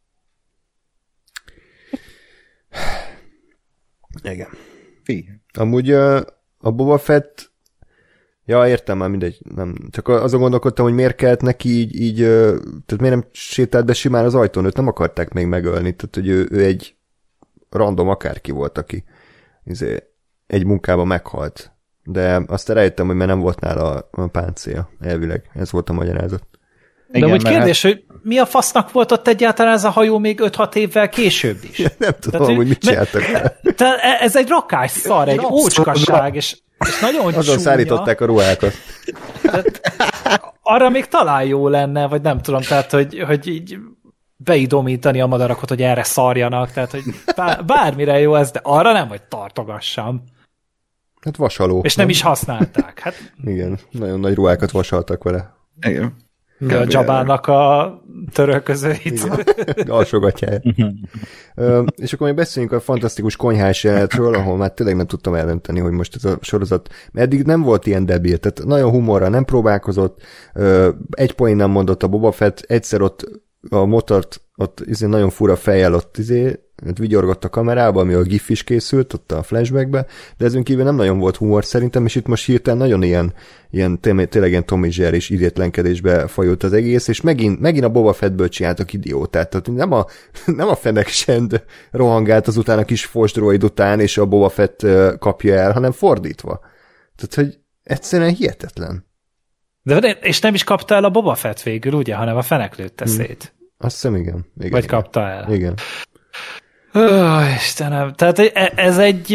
Igen. 4.23 4.49
Fi. 5.03 5.30
Amúgy 5.53 5.91
a 5.91 6.71
Boba 6.71 6.97
Fett 6.97 7.53
Ja, 8.45 8.67
értem 8.67 8.97
már, 8.97 9.09
mindegy. 9.09 9.41
Nem. 9.55 9.76
Csak 9.89 10.07
azon 10.07 10.39
gondolkodtam, 10.39 10.86
hogy 10.86 10.93
miért 10.93 11.15
kellett 11.15 11.41
neki 11.41 11.69
így, 11.69 11.99
így 12.01 12.17
tehát 12.17 12.97
miért 12.97 13.15
nem 13.15 13.26
sétált 13.32 13.86
be 13.86 13.93
simán 13.93 14.26
az 14.26 14.36
ajtón, 14.36 14.65
őt 14.65 14.76
nem 14.76 14.88
akarták 14.88 15.34
még 15.34 15.45
megölni, 15.45 15.95
tehát 15.95 16.15
hogy 16.15 16.28
ő, 16.28 16.47
ő 16.51 16.63
egy 16.63 16.95
random 17.69 18.09
akárki 18.09 18.51
volt, 18.51 18.78
aki 18.78 19.03
izé, 19.63 20.03
egy 20.47 20.65
munkában 20.65 21.07
meghalt. 21.07 21.71
De 22.03 22.43
azt 22.47 22.69
rájöttem, 22.69 23.07
hogy 23.07 23.15
mert 23.15 23.30
nem 23.30 23.39
volt 23.39 23.59
nála 23.59 24.07
a 24.11 24.28
páncél, 24.28 24.89
elvileg. 24.99 25.49
Ez 25.53 25.71
volt 25.71 25.89
a 25.89 25.93
magyarázat. 25.93 26.47
De 27.07 27.17
Igen, 27.17 27.31
úgy 27.31 27.43
kérdés, 27.43 27.81
hát... 27.81 27.91
hogy 27.91 28.03
mi 28.21 28.37
a 28.37 28.45
fasznak 28.45 28.91
volt 28.91 29.11
ott 29.11 29.27
egyáltalán 29.27 29.73
ez 29.73 29.83
a 29.83 29.89
hajó 29.89 30.17
még 30.17 30.39
5-6 30.43 30.75
évvel 30.75 31.09
később 31.09 31.57
is? 31.71 31.77
nem 31.97 32.15
tudom, 32.19 32.41
Tehát, 32.41 32.55
hogy 32.55 32.67
mit 32.67 32.79
csináltak 32.79 33.21
Tehát 33.77 33.99
ez 34.21 34.35
egy 34.35 34.47
rakás 34.47 34.91
szar, 34.91 35.29
egy 35.29 35.45
ócskaság, 35.51 36.35
és 36.35 36.57
és 36.79 36.99
nagyon 36.99 37.25
Azon 37.25 37.43
csúnya. 37.43 37.57
szállították 37.57 38.21
a 38.21 38.25
ruhákat. 38.25 38.73
Tehát, 39.41 39.81
arra 40.61 40.89
még 40.89 41.05
talán 41.05 41.45
jó 41.45 41.67
lenne, 41.67 42.07
vagy 42.07 42.21
nem 42.21 42.41
tudom, 42.41 42.61
tehát, 42.61 42.91
hogy, 42.91 43.23
hogy 43.27 43.47
így 43.47 43.77
beidomítani 44.35 45.21
a 45.21 45.25
madarakat, 45.25 45.69
hogy 45.69 45.81
erre 45.81 46.03
szarjanak, 46.03 46.71
tehát, 46.71 46.91
hogy 46.91 47.03
bármire 47.65 48.19
jó 48.19 48.35
ez, 48.35 48.51
de 48.51 48.59
arra 48.63 48.91
nem, 48.91 49.07
hogy 49.07 49.21
tartogassam. 49.21 50.23
Hát 51.21 51.35
vasaló. 51.35 51.81
És 51.83 51.95
nem, 51.95 52.05
nem 52.05 52.15
is 52.15 52.21
használták. 52.21 52.99
Hát... 52.99 53.33
Igen, 53.43 53.79
nagyon 53.91 54.19
nagy 54.19 54.33
ruhákat 54.33 54.71
vasaltak 54.71 55.23
vele. 55.23 55.55
Igen. 55.81 56.15
De 56.68 56.78
a 56.78 56.86
Jabának 56.88 57.47
a 57.47 57.93
törölközőit. 58.34 59.28
Alsogatjája. 59.88 60.61
és 61.95 62.13
akkor 62.13 62.28
még 62.28 62.36
beszéljünk 62.36 62.74
a 62.76 62.80
fantasztikus 62.80 63.36
konyhás 63.36 63.84
jelenetről, 63.84 64.36
ahol 64.36 64.57
már 64.57 64.72
tényleg 64.72 64.95
nem 64.95 65.07
tudtam 65.07 65.34
eldönteni, 65.34 65.80
hogy 65.80 65.91
most 65.91 66.16
ez 66.16 66.26
a 66.26 66.38
sorozat, 66.41 66.89
mert 67.11 67.26
eddig 67.28 67.45
nem 67.45 67.61
volt 67.61 67.86
ilyen 67.86 68.05
debil, 68.05 68.38
tehát 68.38 68.63
nagyon 68.66 68.89
humorra 68.89 69.30
nem 69.30 69.45
próbálkozott, 69.45 70.22
egy 71.09 71.32
poén 71.32 71.55
nem 71.55 71.70
mondott 71.70 72.03
a 72.03 72.07
Boba 72.07 72.32
Fett, 72.32 72.63
egyszer 72.68 73.01
ott 73.01 73.43
a 73.70 73.86
motort 73.86 74.41
ott 74.55 74.82
izé 74.86 75.05
nagyon 75.05 75.30
fura 75.30 75.55
fejjel 75.55 75.93
ott 75.93 76.18
izé 76.18 76.59
hát 76.86 76.97
vigyorgott 76.97 77.43
a 77.43 77.49
kamerába, 77.49 77.99
ami 77.99 78.13
a 78.13 78.22
gif 78.22 78.49
is 78.49 78.63
készült, 78.63 79.13
ott 79.13 79.32
a 79.32 79.43
flashbackbe, 79.43 80.05
de 80.38 80.45
ezen 80.45 80.63
kívül 80.63 80.84
nem 80.84 80.95
nagyon 80.95 81.20
volt 81.20 81.36
humor 81.36 81.66
szerintem, 81.66 82.05
és 82.05 82.16
itt 82.16 82.28
most 82.28 82.45
hirtelen 82.45 82.80
nagyon 82.80 83.03
ilyen, 83.03 83.34
ilyen 83.70 83.99
tényleg 83.99 84.49
ilyen 84.49 84.66
Tommy 84.66 84.89
Jerry 84.91 85.16
és 85.16 85.30
idétlenkedésbe 85.30 86.28
fajult 86.28 86.63
az 86.63 86.74
egész, 86.74 87.07
és 87.07 87.22
megint, 87.22 87.59
megint 87.59 87.86
a 87.86 87.89
Boba 87.89 88.13
Fettből 88.13 88.49
csináltak 88.49 88.93
idiótát, 88.93 89.49
tehát 89.49 89.68
nem 89.68 89.91
a, 89.91 90.05
nem 90.45 90.68
a 90.68 90.76
fenek 90.76 91.07
send 91.07 91.63
rohangált 91.91 92.47
azután 92.47 92.78
a 92.78 92.86
kis 92.86 93.05
fosdroid 93.05 93.63
után, 93.63 93.99
és 93.99 94.18
a 94.18 94.26
Boba 94.26 94.49
Fett 94.49 94.86
kapja 95.20 95.55
el, 95.55 95.72
hanem 95.72 95.91
fordítva. 95.91 96.59
Tehát, 97.16 97.36
hogy 97.36 97.59
egyszerűen 97.84 98.34
hihetetlen. 98.34 99.05
De, 99.82 100.11
és 100.11 100.39
nem 100.39 100.53
is 100.53 100.63
kapta 100.63 100.95
el 100.95 101.03
a 101.03 101.09
Boba 101.09 101.36
Fett 101.36 101.61
végül, 101.61 101.93
ugye, 101.93 102.16
hanem 102.16 102.38
a 102.38 102.41
fenek 102.41 102.76
lőtte 102.76 103.05
hmm. 103.05 103.13
Azt 103.86 103.93
hiszem, 103.93 104.15
igen. 104.15 104.45
igen 104.57 104.71
Vagy 104.71 104.83
igen. 104.83 104.88
kapta 104.88 105.29
el. 105.29 105.53
Igen. 105.53 105.73
Ó, 106.95 106.99
Istenem, 107.55 108.13
tehát 108.13 108.39
e- 108.39 108.71
ez 108.75 108.97
egy, 108.97 109.27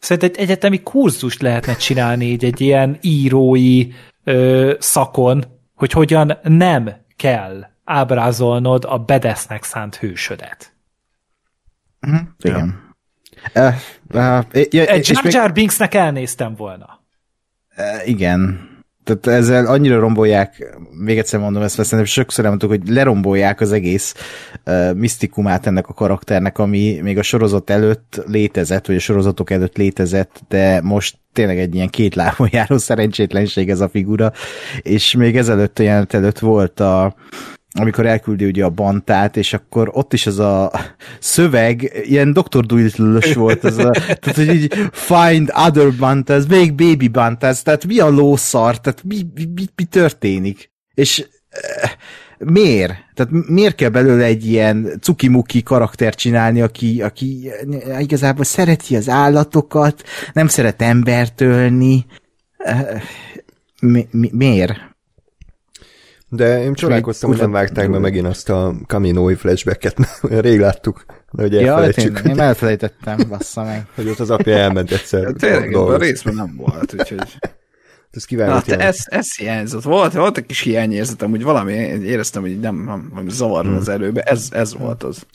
szerintem 0.00 0.30
egy 0.32 0.38
egyetemi 0.38 0.82
kurzust 0.82 1.42
lehetne 1.42 1.74
csinálni 1.74 2.24
így 2.24 2.44
egy 2.44 2.60
ilyen 2.60 2.98
írói 3.00 3.88
ö, 4.24 4.74
szakon, 4.78 5.44
hogy 5.74 5.92
hogyan 5.92 6.38
nem 6.42 6.90
kell 7.16 7.66
ábrázolnod 7.84 8.84
a 8.88 8.98
bedesznek 8.98 9.62
szánt 9.62 9.96
hősödet. 9.96 10.72
Uh-huh. 12.00 12.20
Igen. 12.38 12.94
Uh, 13.54 13.74
uh, 14.14 14.38
uh, 14.38 14.44
egy 14.52 15.08
Jar 15.08 15.24
Jar 15.24 15.52
Binksnek 15.52 15.94
elnéztem 15.94 16.54
volna. 16.54 17.00
Uh, 17.76 18.08
igen 18.08 18.74
tehát 19.06 19.40
ezzel 19.40 19.66
annyira 19.66 19.98
rombolják, 19.98 20.76
még 20.90 21.18
egyszer 21.18 21.40
mondom 21.40 21.62
ezt, 21.62 21.76
mert 21.76 21.88
szerintem 21.88 22.14
sokszor 22.14 22.44
elmondtuk, 22.44 22.70
hogy 22.70 22.88
lerombolják 22.88 23.60
az 23.60 23.72
egész 23.72 24.14
uh, 24.66 24.94
misztikumát 24.94 25.66
ennek 25.66 25.88
a 25.88 25.94
karakternek, 25.94 26.58
ami 26.58 27.00
még 27.02 27.18
a 27.18 27.22
sorozat 27.22 27.70
előtt 27.70 28.22
létezett, 28.26 28.86
vagy 28.86 28.96
a 28.96 29.00
sorozatok 29.00 29.50
előtt 29.50 29.76
létezett, 29.76 30.40
de 30.48 30.80
most 30.82 31.18
tényleg 31.32 31.58
egy 31.58 31.74
ilyen 31.74 31.88
két 31.88 32.14
lábon 32.14 32.48
járó 32.52 32.78
szerencsétlenség 32.78 33.70
ez 33.70 33.80
a 33.80 33.88
figura, 33.88 34.32
és 34.82 35.14
még 35.14 35.36
ezelőtt 35.36 35.78
a 35.78 35.82
jelenet 35.82 36.14
előtt 36.14 36.38
volt 36.38 36.80
a 36.80 37.14
amikor 37.76 38.06
elküldi 38.06 38.44
ugye 38.44 38.64
a 38.64 38.70
bantát, 38.70 39.36
és 39.36 39.52
akkor 39.52 39.90
ott 39.92 40.12
is 40.12 40.26
az 40.26 40.38
a 40.38 40.72
szöveg, 41.18 42.02
ilyen 42.04 42.32
Dr. 42.32 42.66
Dolittle-ös 42.66 43.34
volt, 43.34 43.64
ez 43.64 43.78
a, 43.78 43.90
tehát 44.20 44.34
hogy 44.34 44.54
így 44.54 44.74
find 44.92 45.52
other 45.66 45.92
bantas, 45.92 46.46
még 46.48 46.74
baby 46.74 47.08
bantas, 47.08 47.62
tehát 47.62 47.86
mi 47.86 47.98
a 47.98 48.08
lószar, 48.08 48.80
tehát 48.80 49.02
mi, 49.04 49.26
mi, 49.34 49.44
mi, 49.54 49.64
mi 49.76 49.84
történik? 49.84 50.70
És 50.94 51.18
uh, 51.18 51.90
miért? 52.38 52.94
Tehát 53.14 53.32
miért 53.48 53.74
kell 53.74 53.88
belőle 53.88 54.24
egy 54.24 54.46
ilyen 54.46 54.98
cukimuki 55.00 55.62
karakter 55.62 56.14
csinálni, 56.14 56.60
aki, 56.60 57.02
aki 57.02 57.50
igazából 57.98 58.44
szereti 58.44 58.96
az 58.96 59.08
állatokat, 59.08 60.02
nem 60.32 60.46
szeret 60.46 60.82
embert 60.82 61.40
ölni? 61.40 62.06
Uh, 62.58 63.00
mi, 63.80 64.06
mi, 64.10 64.30
miért? 64.32 64.95
De 66.28 66.62
én 66.62 66.74
csodálkoztam, 66.74 67.30
hogy 67.30 67.38
nem 67.38 67.50
vágták 67.50 67.90
be 67.90 67.98
megint 67.98 68.26
azt 68.26 68.48
a 68.48 68.74
Kaminói 68.86 69.34
flashbacket, 69.34 69.98
mert 69.98 70.24
olyan 70.24 70.40
rég 70.40 70.60
láttuk, 70.60 71.04
de 71.30 71.42
hogy 71.42 71.56
elfelejtsük. 71.56 72.18
Ja, 72.18 72.24
én, 72.24 72.30
én 72.30 72.40
elfelejtettem, 72.40 73.18
bassza 73.28 73.62
meg. 73.62 73.86
hogy 73.94 74.08
ott 74.08 74.18
az 74.18 74.30
apja 74.30 74.56
elment 74.56 74.90
egyszer. 74.90 75.22
Ja, 75.22 75.32
tényleg, 75.32 75.74
a 75.74 75.96
részben 75.96 76.34
nem 76.34 76.54
volt, 76.56 76.94
úgyhogy... 76.98 77.38
Ez 78.10 78.24
kívánt. 78.24 78.66
Hát, 78.66 78.80
ez, 78.80 78.98
ez 79.04 79.36
hiányzott. 79.36 79.82
Volt, 79.82 80.12
volt 80.12 80.36
egy 80.36 80.46
kis 80.46 80.60
hiányérzetem, 80.60 81.30
hogy 81.30 81.42
valami, 81.42 81.72
éreztem, 81.72 82.42
hogy 82.42 82.60
nem, 82.60 82.84
nem, 82.84 83.10
nem 83.14 83.28
zavar 83.28 83.64
hmm. 83.64 83.76
az 83.76 83.88
erőbe. 83.88 84.22
Ez, 84.22 84.48
ez 84.52 84.76
volt 84.76 85.02
az. 85.02 85.26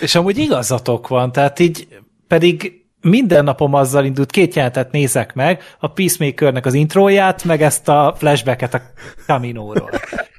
És 0.00 0.14
amúgy 0.14 0.38
igazatok 0.38 1.08
van, 1.08 1.32
tehát 1.32 1.58
így 1.58 1.88
pedig 2.26 2.85
minden 3.10 3.44
napom 3.44 3.74
azzal 3.74 4.04
indult, 4.04 4.30
két 4.30 4.54
jelentet 4.54 4.92
nézek 4.92 5.34
meg, 5.34 5.62
a 5.78 5.88
Peacemakernek 5.88 6.66
az 6.66 6.74
intróját, 6.74 7.44
meg 7.44 7.62
ezt 7.62 7.88
a 7.88 8.14
flashbacket 8.18 8.74
a 8.74 8.82
Caminóról. 9.26 9.90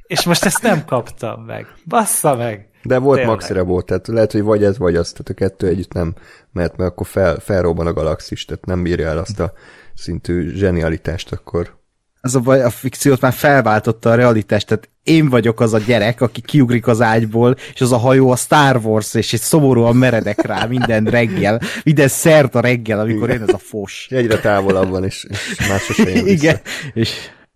És 0.08 0.26
most 0.26 0.46
ezt 0.46 0.62
nem 0.62 0.86
kaptam 0.86 1.42
meg. 1.42 1.68
Bassza 1.86 2.36
meg! 2.36 2.70
De 2.84 2.98
volt 2.98 3.18
Tényleg. 3.18 3.36
Max 3.36 3.54
volt, 3.66 3.86
tehát 3.86 4.08
lehet, 4.08 4.32
hogy 4.32 4.42
vagy 4.42 4.64
ez, 4.64 4.78
vagy 4.78 4.96
az, 4.96 5.12
tehát 5.12 5.30
a 5.30 5.34
kettő 5.34 5.68
együtt 5.68 5.94
nem 5.94 6.14
mert 6.52 6.78
mert 6.78 6.92
akkor 6.92 7.08
fel, 7.08 7.40
felrobban 7.40 7.88
a 7.88 7.94
galaxis, 7.94 8.46
tehát 8.46 8.66
nem 8.66 8.84
bírja 8.84 9.08
el 9.08 9.18
azt 9.18 9.40
a 9.40 9.54
szintű 9.94 10.50
zsenialitást 10.56 11.32
akkor 11.32 11.78
az 12.22 12.36
a 12.36 12.40
baj, 12.40 12.64
a 12.64 12.70
fikciót 12.70 13.22
már 13.22 13.34
felváltotta 13.34 14.10
a 14.10 14.16
realitást, 14.16 14.68
tehát 14.68 14.90
én 15.04 15.30
vagyok 15.30 15.60
az 15.60 15.74
a 15.74 15.78
gyerek, 15.78 16.22
aki 16.22 16.42
kiugrik 16.42 16.88
az 16.88 17.02
ágyból, 17.02 17.56
és 17.74 17.82
az 17.82 17.92
a 17.92 17.98
hajó 17.98 18.32
a 18.32 18.36
Star 18.36 18.80
Wars, 18.84 19.14
és 19.14 19.34
egy 19.34 19.40
szomorúan 19.40 19.96
meredek 19.96 20.42
rá 20.46 20.66
minden 20.66 21.04
reggel, 21.04 21.62
minden 21.84 22.10
a 22.52 22.60
reggel, 22.60 23.00
amikor 23.00 23.30
jön 23.30 23.42
ez 23.42 23.54
a 23.54 23.58
fos. 23.58 24.08
Egyre 24.10 24.40
távolabb 24.40 24.90
van, 24.90 25.04
és, 25.04 25.26
és 25.30 25.68
már 25.70 25.80
sose 25.80 26.10
jön 26.10 26.28
Igen, 26.28 26.60
és 26.94 27.12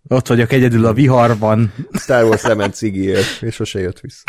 ott 0.08 0.26
vagyok 0.26 0.52
egyedül 0.52 0.86
a 0.86 0.92
viharban. 0.92 1.72
Star 1.92 2.24
Wars 2.24 2.42
lement 2.42 2.74
cigiért, 2.74 3.42
és 3.42 3.54
sose 3.54 3.80
jött 3.80 4.00
vissza. 4.00 4.24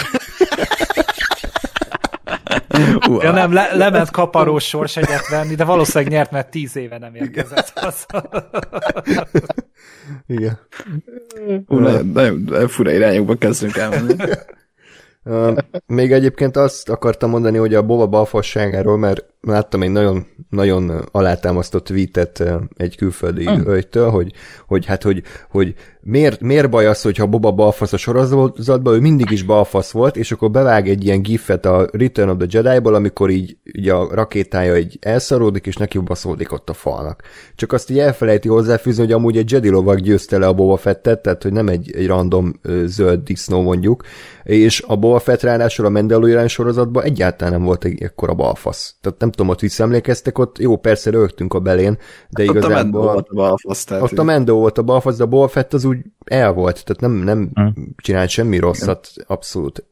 ja 3.23 3.31
nem, 3.31 3.53
le, 3.53 3.75
lement 3.75 4.09
kaparós 4.09 4.67
sors 4.67 4.97
egyet 4.97 5.27
venni, 5.29 5.55
de 5.55 5.63
valószínűleg 5.63 6.13
nyert, 6.13 6.31
mert 6.31 6.49
tíz 6.49 6.75
éve 6.75 6.97
nem 6.97 7.15
érkezett 7.15 7.73
Igen. 10.27 10.59
Hú, 11.65 11.79
nagyon, 11.79 12.07
nagyon 12.07 12.67
fura 12.67 12.91
irányokba 12.91 13.35
kezdünk 13.35 13.77
elmenni. 13.77 14.15
Uh, 15.25 15.57
még 15.85 16.11
egyébként 16.11 16.55
azt 16.55 16.89
akartam 16.89 17.29
mondani, 17.29 17.57
hogy 17.57 17.73
a 17.73 17.81
Boba 17.81 18.07
balfasságáról, 18.07 18.97
mert 18.97 19.32
láttam 19.47 19.81
egy 19.81 19.91
nagyon, 19.91 20.25
nagyon 20.49 21.07
alátámasztott 21.11 21.83
tweetet 21.83 22.43
egy 22.77 22.97
külföldi 22.97 23.49
mm. 23.49 23.61
hölgytől, 23.63 24.09
hogy, 24.09 24.31
hogy 24.67 24.85
hát, 24.85 25.03
hogy, 25.03 25.23
hogy 25.49 25.75
miért, 26.01 26.41
miért 26.41 26.69
baj 26.69 26.85
az, 26.85 27.01
hogyha 27.01 27.25
Boba 27.25 27.51
balfasz 27.51 27.93
a 27.93 27.97
sorozatban, 27.97 28.93
ő 28.93 28.99
mindig 28.99 29.31
is 29.31 29.43
balfasz 29.43 29.91
volt, 29.91 30.17
és 30.17 30.31
akkor 30.31 30.51
bevág 30.51 30.89
egy 30.89 31.05
ilyen 31.05 31.21
gifet 31.21 31.65
a 31.65 31.87
Return 31.91 32.29
of 32.29 32.37
the 32.37 32.47
Jedi-ból, 32.49 32.95
amikor 32.95 33.29
így, 33.29 33.57
így 33.63 33.89
a 33.89 34.07
rakétája 34.11 34.73
egy 34.73 34.97
elszaródik, 35.01 35.65
és 35.65 35.75
neki 35.75 35.97
baszódik 35.97 36.51
ott 36.51 36.69
a 36.69 36.73
falnak. 36.73 37.21
Csak 37.55 37.71
azt 37.71 37.89
így 37.89 37.99
elfelejti 37.99 38.47
hozzáfűzni, 38.47 39.03
hogy 39.03 39.11
amúgy 39.11 39.37
egy 39.37 39.51
Jedi 39.51 39.69
lovag 39.69 39.99
győzte 39.99 40.37
le 40.37 40.47
a 40.47 40.53
Boba 40.53 40.77
Fettet, 40.77 41.21
tehát 41.21 41.43
hogy 41.43 41.51
nem 41.51 41.67
egy, 41.67 41.91
egy 41.95 42.07
random 42.07 42.59
zöld 42.85 43.19
disznó 43.23 43.61
mondjuk, 43.61 44.03
és 44.43 44.83
a 44.87 44.95
Boba 44.95 45.19
Fett 45.19 45.41
ráadásul 45.41 45.85
a 45.85 45.89
Mandalorian 45.89 46.47
sorozatban 46.47 47.03
egyáltalán 47.03 47.53
nem 47.53 47.63
volt 47.63 47.83
egy 47.83 48.03
ekkora 48.03 48.33
balfasz. 48.33 48.95
Tehát 49.01 49.19
nem 49.19 49.31
tudom, 49.35 49.49
ott 49.49 49.59
visszaemlékeztek, 49.59 50.37
ott 50.37 50.57
jó, 50.57 50.77
persze 50.77 51.09
rögtünk 51.09 51.53
a 51.53 51.59
belén, 51.59 51.97
de 52.29 52.43
Ott 52.43 52.49
a 52.49 52.53
Mendo 52.53 52.67
igazából 52.67 53.01
volt 53.01 53.27
a 53.29 53.33
balfasz, 53.33 53.83
tehát 53.83 54.03
ott 54.03 54.17
a 54.17 54.23
Mendo 54.23 54.55
volt 54.55 54.77
a 54.77 54.83
balfasz, 54.83 55.17
de 55.17 55.23
a 55.23 55.27
Bolfett 55.27 55.73
az 55.73 55.85
úgy 55.85 55.97
el 56.25 56.53
volt, 56.53 56.83
tehát 56.85 57.01
nem, 57.01 57.11
nem 57.11 57.51
Hm. 57.53 57.81
csinált 57.95 58.29
semmi 58.29 58.57
rosszat, 58.57 59.09
abszolút 59.27 59.85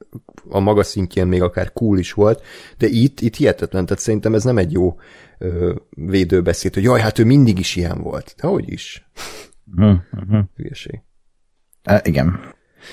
a 0.50 0.60
maga 0.60 0.84
szintjén 0.84 1.28
még 1.28 1.42
akár 1.42 1.74
cool 1.74 1.98
is 1.98 2.14
volt, 2.14 2.44
de 2.78 2.88
itt, 2.88 3.20
itt 3.20 3.36
hihetetlen, 3.36 3.86
tehát 3.86 4.04
szerintem 4.04 4.34
ez 4.34 4.44
nem 4.44 4.58
egy 4.58 4.72
jó 4.72 4.96
ö, 5.38 5.74
védőbeszéd, 5.89 6.74
hogy 6.74 6.84
jaj, 6.84 7.02
hát 7.02 7.20
ő 7.20 7.26
mindig 7.26 7.60
is 7.60 7.76
ilyen 7.76 8.02
volt. 8.02 8.36
De 8.42 8.48
hogy 8.48 8.72
is? 8.72 9.10
Uh-huh, 9.78 9.98
uh-huh. 10.14 10.44
Hülyeség. 10.56 11.02
Uh, 11.89 12.00
igen. 12.04 12.39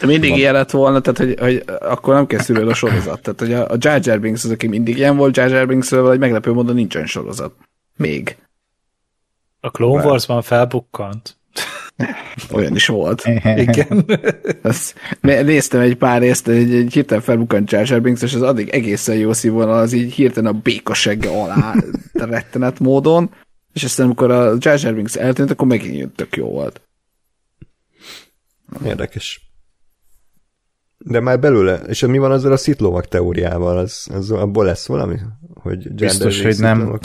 De 0.01 0.07
mindig 0.07 0.37
ilyen 0.37 0.53
lett 0.53 0.71
volna, 0.71 1.01
tehát 1.01 1.19
hogy, 1.19 1.35
hogy 1.41 1.77
akkor 1.81 2.15
nem 2.15 2.27
készül 2.27 2.69
a 2.69 2.75
sorozat. 2.75 3.23
Tehát 3.23 3.41
hogy 3.41 3.53
a, 3.53 3.71
a 3.71 3.77
Jar 3.79 4.01
Jar 4.03 4.21
Binks 4.21 4.45
az, 4.45 4.51
aki 4.51 4.67
mindig 4.67 4.97
ilyen 4.97 5.17
volt, 5.17 5.37
Jar 5.37 5.51
Jar 5.51 5.67
Binksről 5.67 6.03
vagy 6.03 6.19
meglepő 6.19 6.53
módon 6.53 6.75
nincsen 6.75 7.07
sorozat. 7.07 7.53
Még. 7.97 8.37
A 9.61 9.71
Clone 9.71 10.05
Wars-ban 10.05 10.43
felbukkant. 10.43 11.37
Olyan 12.53 12.75
is 12.75 12.87
volt. 12.87 13.25
Igen. 13.67 14.05
Azt, 14.63 14.95
né- 15.21 15.45
néztem 15.45 15.81
egy 15.81 15.97
pár 15.97 16.21
részt, 16.21 16.49
egy, 16.49 16.75
egy 16.75 16.93
hirtelen 16.93 17.23
felbukkant 17.23 17.71
Jar 17.71 17.89
Jar 17.89 18.01
Binks, 18.01 18.23
és 18.23 18.35
az 18.35 18.43
addig 18.43 18.69
egészen 18.69 19.17
jó 19.17 19.33
színvonal, 19.33 19.79
az 19.79 19.93
így 19.93 20.13
hirtelen 20.13 20.55
a 20.55 20.61
békasegge 20.61 21.29
alá 21.29 21.75
rettenet 22.13 22.79
módon, 22.79 23.31
és 23.73 23.85
aztán 23.85 24.07
amikor 24.07 24.31
a 24.31 24.55
Jar 24.59 24.79
Jar 24.81 24.95
Binks 24.95 25.15
eltűnt, 25.15 25.51
akkor 25.51 25.67
megint 25.67 26.15
tök 26.15 26.37
jó 26.37 26.51
volt. 26.51 26.81
Érdekes. 28.85 29.48
De 30.99 31.21
már 31.21 31.41
belőle, 31.41 31.75
és 31.77 32.07
mi 32.07 32.19
van 32.19 32.31
azzal 32.31 32.53
a 32.53 32.57
szitlovak 32.57 33.07
teóriával? 33.09 33.79
Az, 33.79 34.07
az, 34.15 34.31
abból 34.31 34.65
lesz 34.65 34.87
valami? 34.87 35.17
Hogy 35.55 35.93
Biztos, 35.93 36.43
hogy 36.43 36.57
nem. 36.59 36.99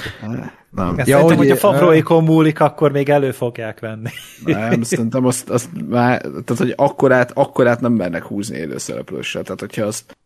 Nem, 0.72 0.94
Ja, 0.98 1.04
Szerintem, 1.06 1.38
hogy- 1.38 1.50
a 1.50 1.56
Favroékon 1.56 2.24
múlik, 2.24 2.60
akkor 2.60 2.92
még 2.92 3.10
elő 3.10 3.32
fogják 3.32 3.80
venni. 3.80 4.10
nem 4.46 4.82
szerintem 4.82 5.26
azt, 5.26 5.50
azt 5.50 5.70
már, 5.90 6.22
tehát 6.22 6.56
hogy 6.58 6.74
akkorát, 6.76 7.32
akkorát 7.34 7.82
nem 7.82 7.94
mernek 7.94 8.24
húzni 8.24 8.58
élőszereplőssel. 8.58 9.44
Tehát 9.44 9.60
hogyha 9.60 9.86
azt 9.86 10.18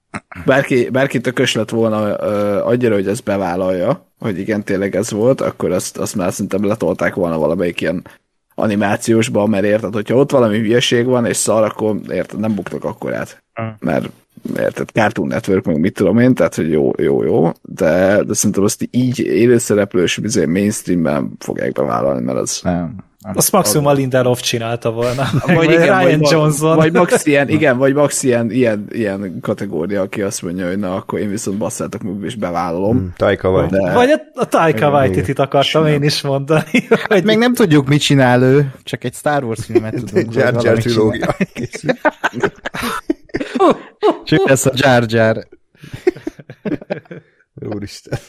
bárki, 0.46 0.90
bárki 0.90 1.22
tökös 1.22 1.54
lett 1.56 1.70
volna 1.70 2.24
ö, 2.24 2.60
annyira, 2.64 2.94
hogy 2.94 3.08
ezt 3.08 3.24
bevállalja, 3.24 4.12
hogy 4.20 4.40
igen, 4.40 4.64
tényleg 4.64 4.96
ez 4.96 5.12
volt, 5.12 5.42
akkor 5.42 5.72
azt, 5.72 5.98
azt 5.98 6.16
már 6.16 6.32
szerintem 6.32 6.66
letolták 6.66 7.14
volna 7.16 7.38
valamelyik 7.38 7.82
ilyen 7.82 8.06
animációsba, 8.56 9.46
mert 9.46 9.66
érted, 9.66 9.94
hogyha 9.94 10.16
ott 10.16 10.32
valami 10.32 10.58
hülyeség 10.60 11.06
van, 11.06 11.26
és 11.26 11.38
szar, 11.38 11.64
akkor 11.64 11.96
érted, 12.10 12.40
nem 12.40 12.56
buktak 12.56 12.84
akkorát. 12.84 13.44
Mert 13.80 14.10
érted, 14.58 14.90
Cartoon 14.90 15.28
Network, 15.28 15.66
meg 15.66 15.80
mit 15.80 15.94
tudom 15.94 16.20
én, 16.20 16.34
tehát, 16.34 16.56
hogy 16.56 16.72
jó, 16.72 16.92
jó, 16.98 17.24
jó, 17.24 17.52
de, 17.62 18.24
de 18.24 18.34
szerintem 18.34 18.64
azt 18.64 18.88
így 18.92 19.20
élőszereplős 19.20 20.18
bizony 20.18 20.50
mainstreamben 20.50 21.32
fogják 21.40 21.72
bevállalni, 21.72 22.24
mert 22.24 22.38
az, 22.38 22.60
Nem. 22.64 22.96
Azt 23.34 23.52
maximum 23.52 23.86
a 23.88 23.92
Lindelof 23.94 24.40
csinálta 24.42 24.92
volna. 24.92 25.24
vagy 25.46 25.64
igen, 25.72 25.82
Ryan 25.82 26.04
vagy, 26.04 26.20
ma- 26.20 26.30
Johnson. 26.32 26.76
Vagy 26.76 26.94
max 26.94 27.26
ilyen, 27.26 27.50
igen, 27.58 27.78
vagy 27.78 27.94
max 27.94 28.24
ilyen, 28.24 28.52
ilyen, 28.52 28.86
ilyen 28.92 29.40
kategória, 29.42 30.02
aki 30.02 30.22
azt 30.22 30.42
mondja, 30.42 30.68
hogy 30.68 30.78
na, 30.80 30.96
akkor 30.96 31.20
én 31.20 31.30
viszont 31.30 31.58
basszátok 31.58 32.02
meg, 32.02 32.14
és 32.24 32.36
bevállalom. 32.36 32.98
Hm, 32.98 33.06
Taika 33.16 33.50
vagy. 33.50 33.70
De, 33.70 33.94
Vagy 33.94 34.10
a, 34.10 34.22
a 34.34 34.46
Taika 34.46 34.90
Waititi-t 34.90 35.40
akartam 35.40 35.86
én 35.86 36.04
is 36.04 36.22
mondani. 36.22 36.64
Hát 36.90 37.08
Hogy 37.14 37.24
még 37.24 37.38
nem 37.38 37.54
tudjuk, 37.54 37.88
mit 37.88 38.02
csinál 38.02 38.42
ő, 38.42 38.72
csak 38.84 39.04
egy 39.04 39.14
Star 39.14 39.44
Wars 39.44 39.66
filmet 39.66 39.94
tudunk. 40.06 40.26
hogy 40.26 40.36
Jar 40.36 40.64
Jar 40.64 40.78
trilógia. 40.78 41.36
És 44.26 44.32
ő 44.32 44.38
lesz 44.46 44.66
a 44.66 44.72
Jar 44.74 45.04
Jar. 45.08 45.48
Úristen. 47.56 48.20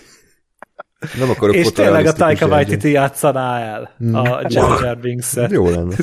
Nem 1.18 1.30
akarok 1.30 1.54
és 1.54 1.72
tényleg 1.72 2.06
a 2.06 2.12
Taika. 2.12 2.46
Waititi 2.46 2.90
játszaná 2.90 3.58
el 3.60 3.94
a 4.12 4.44
Jar 4.48 4.82
Jar 4.82 4.98
Binks-et. 4.98 5.50
Jó 5.50 5.70
lenne. 5.70 5.94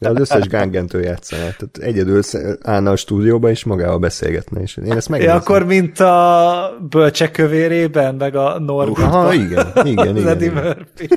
De 0.00 0.08
az 0.08 0.20
összes 0.20 0.46
gángentő 0.46 1.00
játszaná. 1.00 1.42
Tehát 1.42 1.78
egyedül 1.78 2.22
állna 2.62 2.90
a 2.90 2.96
stúdióba, 2.96 3.50
és 3.50 3.64
magával 3.64 3.98
beszélgetne. 3.98 4.60
És 4.60 4.76
én 4.76 4.92
ezt 4.92 5.06
Ja, 5.06 5.12
megnézem. 5.12 5.36
akkor 5.36 5.64
mint 5.64 6.00
a 6.00 6.76
bölcsek 6.90 7.30
kövérében, 7.30 8.14
meg 8.14 8.34
a 8.36 8.58
Norbitban. 8.58 9.04
Aha, 9.04 9.32
igen, 9.32 9.72
igen, 9.84 10.16
igen, 10.16 10.28
Eddie. 10.28 10.50
Murphy. 10.52 11.08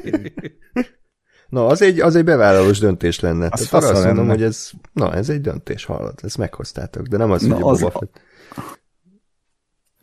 Na, 1.51 1.65
az 1.67 1.81
egy, 1.81 1.99
az 1.99 2.15
egy 2.15 2.23
bevállalós 2.23 2.79
döntés 2.79 3.19
lenne. 3.19 3.47
Az 3.51 3.67
Tehát 3.67 3.89
azt 3.89 4.03
mondom, 4.03 4.15
lenne. 4.17 4.29
hogy 4.33 4.43
ez, 4.43 4.69
na, 4.93 5.13
ez 5.13 5.29
egy 5.29 5.41
döntés, 5.41 5.85
hallod, 5.85 6.13
ezt 6.23 6.37
meghoztátok, 6.37 7.05
de 7.07 7.17
nem 7.17 7.31
az, 7.31 7.41
Na, 7.41 7.55
hogy 7.55 7.63
az- 7.73 7.79
Boba 7.81 7.99
Fett. 7.99 8.21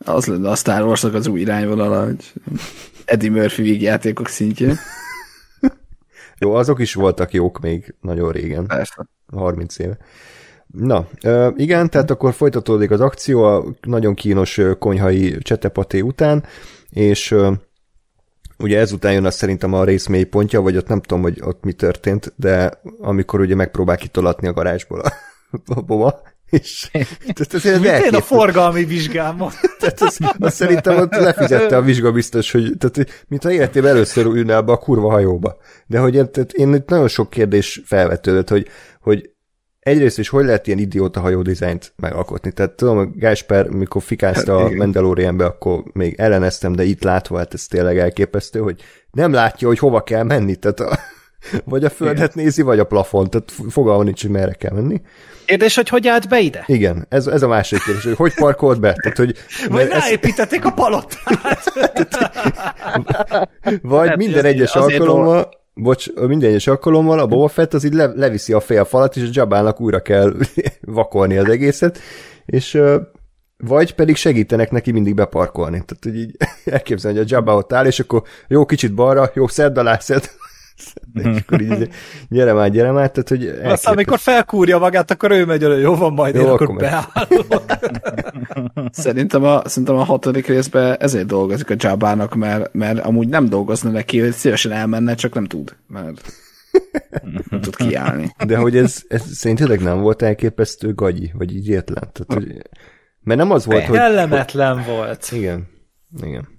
az 0.05 0.26
lenne 0.26 0.51
a 0.51 0.55
Star 0.55 0.82
wars 0.82 1.05
az 1.05 1.26
új 1.26 1.40
irányvonala, 1.40 2.05
hogy 2.05 2.32
Eddie 3.05 3.30
Murphy 3.30 3.62
vígjátékok 3.62 4.28
szintjén. 4.28 4.76
Jó, 6.40 6.55
azok 6.55 6.80
is 6.80 6.94
voltak 6.94 7.32
jók 7.32 7.61
még 7.61 7.94
nagyon 8.01 8.32
régen. 8.32 8.66
Persze. 8.66 9.07
30 9.32 9.78
éve. 9.78 9.96
Na, 10.66 11.09
igen, 11.57 11.90
tehát 11.90 12.11
akkor 12.11 12.32
folytatódik 12.34 12.90
az 12.90 13.01
akció 13.01 13.42
a 13.42 13.64
nagyon 13.80 14.14
kínos 14.14 14.61
konyhai 14.78 15.38
csetepaté 15.38 16.01
után, 16.01 16.44
és 16.90 17.34
ugye 18.59 18.78
ezután 18.78 19.12
jön 19.12 19.24
az 19.24 19.34
szerintem 19.34 19.72
a 19.72 19.84
rész 19.84 20.06
mélypontja, 20.06 20.61
vagy 20.61 20.76
ott 20.76 20.88
nem 20.88 21.00
tudom, 21.00 21.22
hogy 21.22 21.40
ott 21.40 21.64
mi 21.64 21.72
történt, 21.72 22.32
de 22.36 22.80
amikor 23.00 23.40
ugye 23.40 23.54
megpróbál 23.54 23.96
kitolatni 23.96 24.48
a 24.48 24.52
garázsból 24.52 25.00
a, 25.00 25.12
a 25.74 25.80
boba, 25.80 26.22
és 26.50 26.88
tehát 27.34 27.54
ez, 27.54 27.64
ez 27.84 28.00
Mint 28.02 28.14
a 28.14 28.20
forgalmi 28.20 28.84
vizsgámon. 28.84 29.50
Tehát 29.78 30.00
az, 30.00 30.18
azt 30.38 30.56
szerintem 30.56 30.96
ott 30.96 31.14
lefizette 31.14 31.76
a 31.76 31.82
vizsgabiztos, 31.82 32.50
hogy 32.50 32.72
tehát, 32.78 33.24
mintha 33.28 33.50
életében 33.52 33.90
először 33.90 34.26
ülne 34.26 34.56
abba 34.56 34.72
a 34.72 34.78
kurva 34.78 35.11
hajóba. 35.11 35.56
De 35.86 35.98
hogy 35.98 36.12
tehát 36.12 36.52
én 36.52 36.74
itt 36.74 36.88
nagyon 36.88 37.09
sok 37.09 37.30
kérdés 37.30 37.82
felvetődött, 37.84 38.48
hogy, 38.48 38.66
hogy 39.00 39.30
egyrészt 39.89 40.18
is 40.18 40.28
hogy 40.28 40.45
lehet 40.45 40.66
ilyen 40.66 40.78
idióta 40.78 41.20
hajó 41.20 41.43
dizájnt 41.43 41.93
megalkotni. 41.97 42.53
Tehát 42.53 42.70
tudom, 42.70 42.97
hogy 42.97 43.09
Gásper, 43.14 43.68
mikor 43.68 44.03
fikázta 44.03 44.53
Hát 44.53 44.64
a 44.64 44.66
igen. 44.66 44.76
Mandalorianbe, 44.76 45.45
akkor 45.45 45.82
még 45.93 46.14
elleneztem, 46.18 46.72
de 46.72 46.84
itt 46.84 47.03
látva, 47.03 47.39
hát 47.39 47.55
ez 47.55 47.66
tényleg 47.66 47.99
elképesztő, 47.99 48.61
hogy 48.61 48.82
nem 49.11 49.32
látja, 49.32 49.68
hogy 49.68 49.78
hova 49.78 50.03
kell 50.03 50.22
menni. 50.22 50.57
Tehát 50.57 50.80
a, 50.80 50.99
vagy 51.64 51.84
a 51.84 51.91
földet 51.91 52.34
nézi, 52.34 52.62
vagy 52.62 52.78
a 52.78 52.84
plafont. 52.84 53.30
Tehát 53.30 53.53
fogalma 53.68 54.03
nincs, 54.03 54.22
hogy 54.22 54.30
merre 54.30 54.53
kell 54.53 54.72
menni. 54.72 55.01
Kérdés, 55.45 55.74
hogy 55.74 55.89
hogy 55.89 56.09
állt 56.09 56.28
be 56.28 56.41
ide? 56.41 56.64
Igen, 56.66 57.07
ez, 57.09 57.26
ez 57.26 57.43
a 57.43 57.49
másik 57.49 57.82
kérdés, 57.82 58.05
hogy 58.05 58.16
hogy 58.16 58.34
parkolt 58.34 58.80
be. 58.80 58.93
Tehát, 58.93 59.16
hogy, 59.16 59.36
Vagy 59.68 59.89
ráépítették 59.89 60.64
a 60.64 60.70
palotát. 60.70 61.72
Vagy 63.82 64.16
minden 64.16 64.45
egyes 64.45 64.74
alkalommal, 64.74 65.49
bocs, 65.83 66.12
minden 66.14 66.49
egyes 66.49 66.66
alkalommal 66.66 67.18
a 67.18 67.26
Boba 67.26 67.49
Fett 67.49 67.74
az 67.74 67.85
így 67.85 67.95
le, 67.95 68.12
leviszi 68.14 68.53
a 68.53 68.61
fél 68.61 68.85
falat, 68.85 69.16
és 69.16 69.22
a 69.22 69.31
Jabának 69.33 69.81
újra 69.81 70.01
kell 70.01 70.35
vakolni 70.81 71.37
az 71.37 71.49
egészet, 71.49 71.99
és 72.47 72.81
vagy 73.57 73.95
pedig 73.95 74.16
segítenek 74.16 74.70
neki 74.70 74.91
mindig 74.91 75.14
beparkolni. 75.14 75.85
Tehát, 75.85 76.05
hogy 76.05 76.16
így 76.16 76.37
elképzelni, 76.64 77.18
hogy 77.18 77.26
a 77.26 77.35
Jabba 77.35 77.57
ott 77.57 77.72
áll, 77.72 77.87
és 77.87 78.01
akkor 78.01 78.22
jó, 78.49 78.64
kicsit 78.64 78.95
balra, 78.95 79.31
jó, 79.35 79.47
szedd 79.47 79.79
alá, 79.79 79.99
szedd 79.99 80.22
és 81.14 81.41
akkor 81.41 81.61
így 81.61 81.89
gyere 82.29 82.53
már, 82.53 82.70
gyere 82.70 82.91
már, 82.91 83.11
tehát 83.11 83.29
hogy 83.29 83.47
Aztán 83.47 83.57
elképesztő. 83.57 83.91
amikor 83.91 84.18
felkúrja 84.18 84.79
magát, 84.79 85.11
akkor 85.11 85.31
ő 85.31 85.45
megy 85.45 85.64
elő, 85.64 85.81
jó 85.81 85.95
van, 85.95 86.12
majd 86.12 86.35
Jó, 86.35 86.41
én 86.41 86.49
akkor 86.49 86.62
akkor 86.62 86.76
beállok. 86.76 87.64
Szerintem 88.93 89.45
a, 89.45 89.68
szerintem 89.68 89.97
a 89.97 90.05
hatodik 90.05 90.47
részben 90.47 90.97
ezért 91.01 91.26
dolgozik 91.26 91.70
a 91.70 91.74
Jabának, 91.79 92.35
mert, 92.35 92.72
mert 92.72 92.99
amúgy 92.99 93.29
nem 93.29 93.49
dolgozna 93.49 93.91
neki, 93.91 94.20
hogy 94.20 94.33
szívesen 94.33 94.72
elmenne, 94.72 95.14
csak 95.14 95.35
nem 95.35 95.45
tud, 95.45 95.76
mert 95.87 96.33
nem 97.51 97.61
tud 97.61 97.76
kiállni. 97.76 98.35
De 98.47 98.57
hogy 98.57 98.76
ez, 98.76 99.03
ez 99.09 99.22
szerintetek 99.35 99.81
nem 99.81 100.01
volt 100.01 100.22
elképesztő 100.22 100.95
gagyi, 100.95 101.31
vagy 101.35 101.57
így 101.57 101.68
értlen? 101.68 102.11
Tehát, 102.12 102.33
hogy, 102.45 102.62
mert 103.20 103.39
nem 103.39 103.51
az 103.51 103.64
volt, 103.64 103.85
hogy... 103.85 103.97
Kellemetlen 103.97 104.85
volt. 104.87 105.29
Igen, 105.33 105.68
igen. 106.22 106.57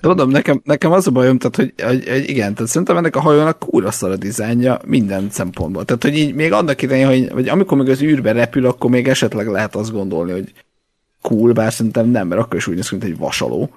Tudom, 0.00 0.30
nekem, 0.30 0.60
nekem 0.64 0.92
az 0.92 1.06
a 1.06 1.10
bajom, 1.10 1.38
tehát, 1.38 1.56
hogy, 1.56 1.72
hogy, 1.86 2.08
hogy 2.08 2.28
igen, 2.28 2.54
tehát 2.54 2.70
szerintem 2.70 2.96
ennek 2.96 3.16
a 3.16 3.20
hajónak 3.20 3.58
kurva 3.58 3.90
szar 3.90 4.10
a 4.10 4.16
dizájnja 4.16 4.78
minden 4.86 5.30
szempontból. 5.30 5.84
Tehát, 5.84 6.02
hogy 6.02 6.16
így 6.18 6.34
még 6.34 6.52
annak 6.52 6.82
idején, 6.82 7.06
hogy, 7.06 7.28
hogy 7.32 7.48
amikor 7.48 7.78
még 7.78 7.88
az 7.88 8.02
űrbe 8.02 8.32
repül, 8.32 8.66
akkor 8.66 8.90
még 8.90 9.08
esetleg 9.08 9.46
lehet 9.46 9.74
azt 9.74 9.92
gondolni, 9.92 10.32
hogy 10.32 10.52
cool, 11.22 11.52
bár 11.52 11.72
szerintem 11.72 12.08
nem, 12.08 12.28
mert 12.28 12.40
akkor 12.40 12.56
is 12.56 12.66
úgy 12.66 12.74
néz 12.74 12.88
ki, 12.88 12.96
mint 12.96 13.06
egy 13.06 13.18
vasaló. 13.18 13.70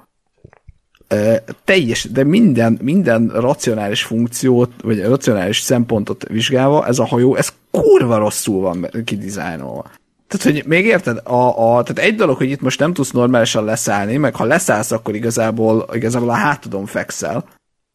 Uh, 1.14 1.36
teljes, 1.64 2.04
de 2.04 2.24
minden, 2.24 2.80
minden 2.82 3.28
racionális 3.28 4.04
funkciót, 4.04 4.72
vagy 4.84 5.04
racionális 5.04 5.60
szempontot 5.60 6.28
vizsgálva, 6.28 6.88
ez 6.88 7.00
a 7.00 7.06
hajó, 7.06 7.36
ez 7.36 7.54
kurva 7.72 8.18
rosszul 8.18 8.62
van 8.62 8.90
kidizájnolva. 9.06 9.92
Tehát, 10.30 10.56
hogy 10.56 10.68
még 10.68 10.86
érted, 10.86 11.18
a, 11.24 11.78
a, 11.78 11.84
tehát 11.84 12.10
egy 12.10 12.16
dolog, 12.16 12.38
hogy 12.38 12.50
itt 12.50 12.62
most 12.62 12.80
nem 12.80 12.94
tudsz 12.94 13.12
normálisan 13.12 13.64
leszállni, 13.64 14.18
meg 14.18 14.36
ha 14.36 14.44
leszállsz, 14.44 14.92
akkor 14.92 15.16
igazából, 15.16 15.90
igazából 15.94 16.30
a 16.30 16.34
hátadon 16.34 16.86
fekszel. 16.86 17.46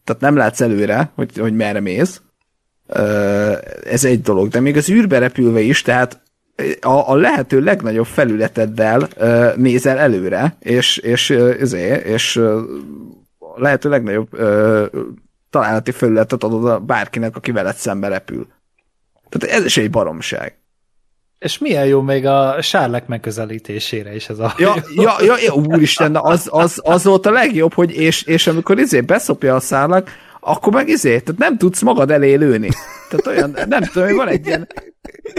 Tehát 0.05 0.23
nem 0.23 0.37
látsz 0.37 0.61
előre, 0.61 1.13
hogy, 1.15 1.39
hogy 1.39 1.55
merre 1.55 1.81
mész. 1.81 2.23
Ez 3.85 4.05
egy 4.05 4.21
dolog, 4.21 4.49
de 4.49 4.61
még 4.61 4.77
az 4.77 4.91
űrbe 4.91 5.19
repülve 5.19 5.61
is, 5.61 5.83
tehát 5.83 6.23
a, 6.81 7.11
a 7.11 7.15
lehető 7.15 7.61
legnagyobb 7.61 8.07
felületeddel 8.07 9.09
nézel 9.57 9.99
előre, 9.99 10.57
és, 10.61 10.97
és, 10.97 11.29
és, 11.59 11.73
és 12.05 12.37
a 13.39 13.61
lehető 13.61 13.89
legnagyobb 13.89 14.29
találati 15.51 15.91
felületet 15.91 16.45
adod 16.45 16.65
a 16.67 16.79
bárkinek, 16.79 17.37
aki 17.37 17.53
veled 17.53 17.77
szembe 17.77 18.09
repül. 18.09 18.47
Tehát 19.29 19.57
ez 19.57 19.65
is 19.65 19.77
egy 19.77 19.91
baromság. 19.91 20.59
És 21.45 21.59
milyen 21.59 21.87
jó 21.87 22.01
még 22.01 22.27
a 22.27 22.57
sárlek 22.63 23.07
megközelítésére 23.07 24.15
is 24.15 24.29
ez 24.29 24.39
a... 24.39 24.55
Ja, 24.59 24.75
ja, 24.95 25.15
ja, 25.25 25.35
ja 25.45 25.53
úristen, 25.53 26.17
az, 26.17 26.49
az, 26.51 26.81
az 26.83 27.05
volt 27.05 27.27
a 27.27 27.31
legjobb, 27.31 27.75
hogy 27.75 27.91
és, 27.91 28.23
és 28.23 28.47
amikor 28.47 28.79
izé 28.79 29.01
beszopja 29.01 29.55
a 29.55 29.61
szárlak, 29.61 30.11
akkor 30.45 30.73
meg 30.73 30.89
izé, 30.89 31.19
tehát 31.19 31.41
nem 31.41 31.59
tudsz 31.59 31.83
magad 31.83 32.11
elé 32.11 32.35
lőni. 32.35 32.69
Tehát 33.09 33.27
olyan, 33.27 33.57
nem 33.69 33.83
tudom, 33.83 34.09
hogy 34.09 34.17
van 34.17 34.29
egy 34.29 34.47
ilyen 34.47 34.69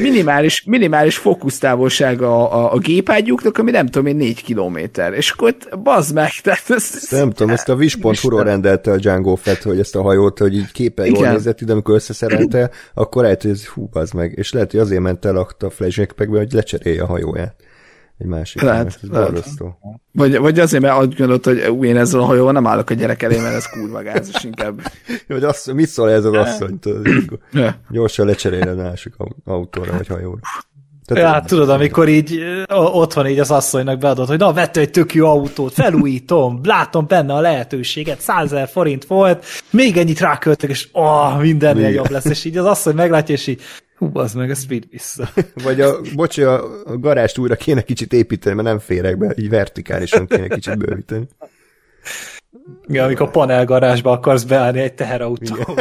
minimális, 0.01 0.63
minimális 0.63 1.17
fókusztávolság 1.17 2.21
a, 2.21 2.53
a, 2.53 2.73
a 2.73 2.77
gépágyúknak, 2.77 3.57
ami 3.57 3.71
nem 3.71 3.85
tudom 3.85 4.07
én 4.07 4.15
négy 4.15 4.43
kilométer. 4.43 5.13
És 5.13 5.29
akkor 5.29 5.47
ott 5.47 5.79
bazd 5.79 6.13
meg, 6.13 6.29
tehát 6.43 6.69
ez, 6.69 7.07
Nem 7.09 7.31
tudom, 7.31 7.53
ezt 7.53 7.69
a 7.69 7.73
wish.hu-ról 7.73 8.43
rendelte 8.43 8.91
a 8.91 8.95
Django 8.95 9.35
Fett, 9.35 9.61
hogy 9.61 9.79
ezt 9.79 9.95
a 9.95 10.01
hajót, 10.01 10.39
hogy 10.39 10.55
így 10.55 10.71
képen 10.71 11.05
jól 11.05 11.29
nézett, 11.29 11.63
de 11.63 11.71
amikor 11.71 11.95
összeszerelte, 11.95 12.69
akkor 12.93 13.23
lehet, 13.23 13.41
hogy 13.41 13.51
ez 13.51 13.65
hú, 13.65 13.89
bazd 13.91 14.13
meg. 14.13 14.33
És 14.35 14.51
lehet, 14.51 14.71
hogy 14.71 14.79
azért 14.79 15.01
ment 15.01 15.25
el 15.25 15.37
a 15.37 15.69
flashbackbe, 15.69 16.37
hogy 16.37 16.51
lecserélje 16.51 17.03
a 17.03 17.05
hajóját. 17.05 17.55
Egy 18.17 18.27
másik. 18.27 18.61
Lehet, 18.61 18.99
lehet. 19.11 19.53
vagy, 20.11 20.37
vagy 20.37 20.59
azért, 20.59 20.83
mert 20.83 20.97
azt 20.97 21.17
gondolod, 21.17 21.45
hogy 21.45 21.83
én 21.83 21.97
ezzel 21.97 22.19
a 22.19 22.23
hajóval 22.23 22.51
nem 22.51 22.67
állok 22.67 22.89
a 22.89 22.93
gyerek 22.93 23.23
elé, 23.23 23.39
mert 23.39 23.55
ez 23.55 23.69
kurva 23.69 24.01
gáz, 24.01 24.29
és 24.33 24.43
inkább... 24.43 24.81
Vagy 25.27 25.43
azt, 25.43 25.73
mit 25.73 25.87
szól 25.87 26.11
ez 26.11 26.25
az 26.25 26.33
asszony? 26.33 26.79
Gyorsan 27.89 28.25
lecserélje 28.25 28.71
a 28.71 28.75
másik 28.75 29.13
au- 29.17 29.35
autóra 29.45 29.91
vagy 29.91 30.07
hajóra. 30.07 30.39
Ja, 31.13 31.27
hát 31.27 31.47
tudod, 31.47 31.69
amikor 31.69 32.07
így 32.07 32.39
ott 32.69 33.13
van 33.13 33.27
így 33.27 33.39
az 33.39 33.51
asszonynak 33.51 33.99
beadott, 33.99 34.27
hogy 34.27 34.37
na, 34.37 34.53
vette 34.53 34.79
egy 34.79 34.91
tök 34.91 35.13
jó 35.13 35.27
autót, 35.27 35.73
felújítom, 35.73 36.59
látom 36.63 37.05
benne 37.07 37.33
a 37.33 37.39
lehetőséget, 37.39 38.19
100 38.19 38.43
ezer 38.43 38.67
forint 38.67 39.05
volt, 39.05 39.45
még 39.69 39.97
ennyit 39.97 40.19
ráköltök, 40.19 40.69
és 40.69 40.87
oh, 40.91 41.39
mindennél 41.39 41.89
jobb 41.89 42.09
lesz, 42.09 42.25
és 42.25 42.45
így 42.45 42.57
az 42.57 42.65
asszony 42.65 42.95
meglátja, 42.95 43.35
és 43.35 43.47
így, 43.47 43.61
hú, 43.97 44.09
az 44.13 44.33
meg, 44.33 44.49
ezt 44.49 44.67
vidd 44.67 44.83
vissza. 44.89 45.29
Vagy 45.63 45.81
a, 45.81 46.01
bocsi, 46.15 46.41
a, 46.41 46.83
a 46.85 46.97
garást 46.97 47.37
újra 47.37 47.55
kéne 47.55 47.81
kicsit 47.81 48.13
építeni, 48.13 48.55
mert 48.55 48.67
nem 48.67 48.79
férek 48.79 49.17
be, 49.17 49.33
így 49.37 49.49
vertikálisan 49.49 50.27
kéne 50.27 50.47
kicsit 50.47 50.77
bővíteni. 50.77 51.27
Igen, 52.87 53.03
amikor 53.03 53.31
panelgarázsba 53.31 54.11
akarsz 54.11 54.43
beállni 54.43 54.79
egy 54.79 54.93
teherautóval. 54.93 55.75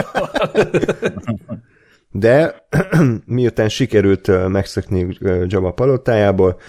De 2.11 2.67
miután 3.27 3.69
sikerült 3.69 4.49
megszökni 4.49 5.17
Jabba 5.47 5.73
palotájából, 5.73 6.61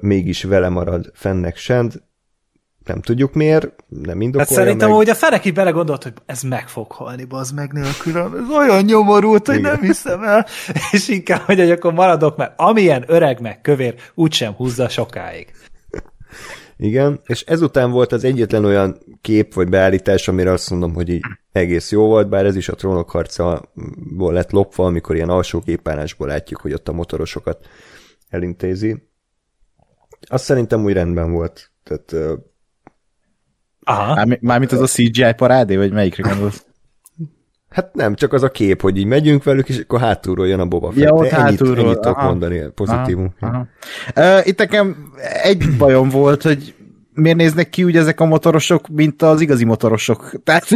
mégis 0.00 0.42
vele 0.42 0.68
marad 0.68 1.10
fennek 1.14 1.56
Send, 1.56 2.02
nem 2.90 3.00
tudjuk 3.00 3.32
miért, 3.32 3.68
nem 3.88 4.20
indokolja 4.20 4.46
Hát 4.48 4.56
szerintem, 4.58 4.88
meg. 4.88 4.96
hogy 4.96 5.08
a 5.08 5.14
Fereki 5.14 5.50
belegondolt, 5.50 6.02
hogy 6.02 6.12
ez 6.26 6.42
meg 6.42 6.68
fog 6.68 6.92
halni, 6.92 7.26
az 7.28 7.50
meg 7.50 7.72
nélkülem, 7.72 8.34
ez 8.34 8.56
olyan 8.56 8.84
nyomorult, 8.84 9.46
hogy 9.46 9.58
Igen. 9.58 9.72
nem 9.72 9.80
hiszem 9.80 10.22
el, 10.22 10.46
és 10.92 11.08
inkább, 11.08 11.40
hogy 11.40 11.58
hogy 11.58 11.70
akkor 11.70 11.92
maradok, 11.92 12.36
mert 12.36 12.52
amilyen 12.56 13.04
öreg 13.06 13.40
meg 13.40 13.60
kövér, 13.60 13.94
úgysem 14.14 14.52
húzza 14.52 14.88
sokáig. 14.88 15.52
Igen, 16.76 17.20
és 17.26 17.42
ezután 17.42 17.90
volt 17.90 18.12
az 18.12 18.24
egyetlen 18.24 18.64
olyan 18.64 18.98
kép 19.20 19.54
vagy 19.54 19.68
beállítás, 19.68 20.28
amire 20.28 20.52
azt 20.52 20.70
mondom, 20.70 20.94
hogy 20.94 21.08
így 21.08 21.22
egész 21.52 21.90
jó 21.90 22.06
volt, 22.06 22.28
bár 22.28 22.44
ez 22.46 22.56
is 22.56 22.68
a 22.68 22.74
trónok 22.74 23.10
harcaból 23.10 24.32
lett 24.32 24.50
lopva, 24.50 24.86
amikor 24.86 25.16
ilyen 25.16 25.28
alsó 25.28 25.60
képállásból 25.60 26.26
látjuk, 26.26 26.60
hogy 26.60 26.72
ott 26.72 26.88
a 26.88 26.92
motorosokat 26.92 27.66
elintézi. 28.28 29.02
Azt 30.28 30.44
szerintem 30.44 30.84
úgy 30.84 30.92
rendben 30.92 31.32
volt. 31.32 31.70
Tehát 31.82 32.14
Aha. 33.84 34.14
Mármi- 34.14 34.38
Mármint 34.40 34.72
az 34.72 34.80
a 34.80 34.86
CGI 34.86 35.32
parádé, 35.36 35.76
vagy 35.76 35.92
melyikre 35.92 36.28
gondolsz? 36.28 36.64
Hát 37.70 37.94
nem, 37.94 38.14
csak 38.14 38.32
az 38.32 38.42
a 38.42 38.50
kép, 38.50 38.80
hogy 38.80 38.96
így 38.96 39.04
megyünk 39.06 39.42
velük, 39.44 39.68
és 39.68 39.78
akkor 39.78 40.00
hátulról 40.00 40.48
jön 40.48 40.60
a 40.60 40.66
Boba 40.66 40.90
Fett. 40.90 41.02
Ja, 41.02 41.10
ott 41.12 41.20
ennyit, 41.20 41.32
hátulról, 41.32 41.84
ennyit 41.84 42.00
tudok 42.00 42.22
mondani, 42.22 42.70
pozitívum. 42.74 43.34
Aha, 43.40 43.66
aha. 44.14 44.36
Uh, 44.38 44.46
itt 44.46 44.58
nekem 44.58 45.12
egy 45.42 45.64
bajom 45.78 46.08
volt, 46.08 46.42
hogy 46.42 46.74
miért 47.20 47.36
néznek 47.36 47.68
ki 47.68 47.84
úgy 47.84 47.96
ezek 47.96 48.20
a 48.20 48.24
motorosok, 48.24 48.88
mint 48.88 49.22
az 49.22 49.40
igazi 49.40 49.64
motorosok. 49.64 50.32
Tehát 50.44 50.66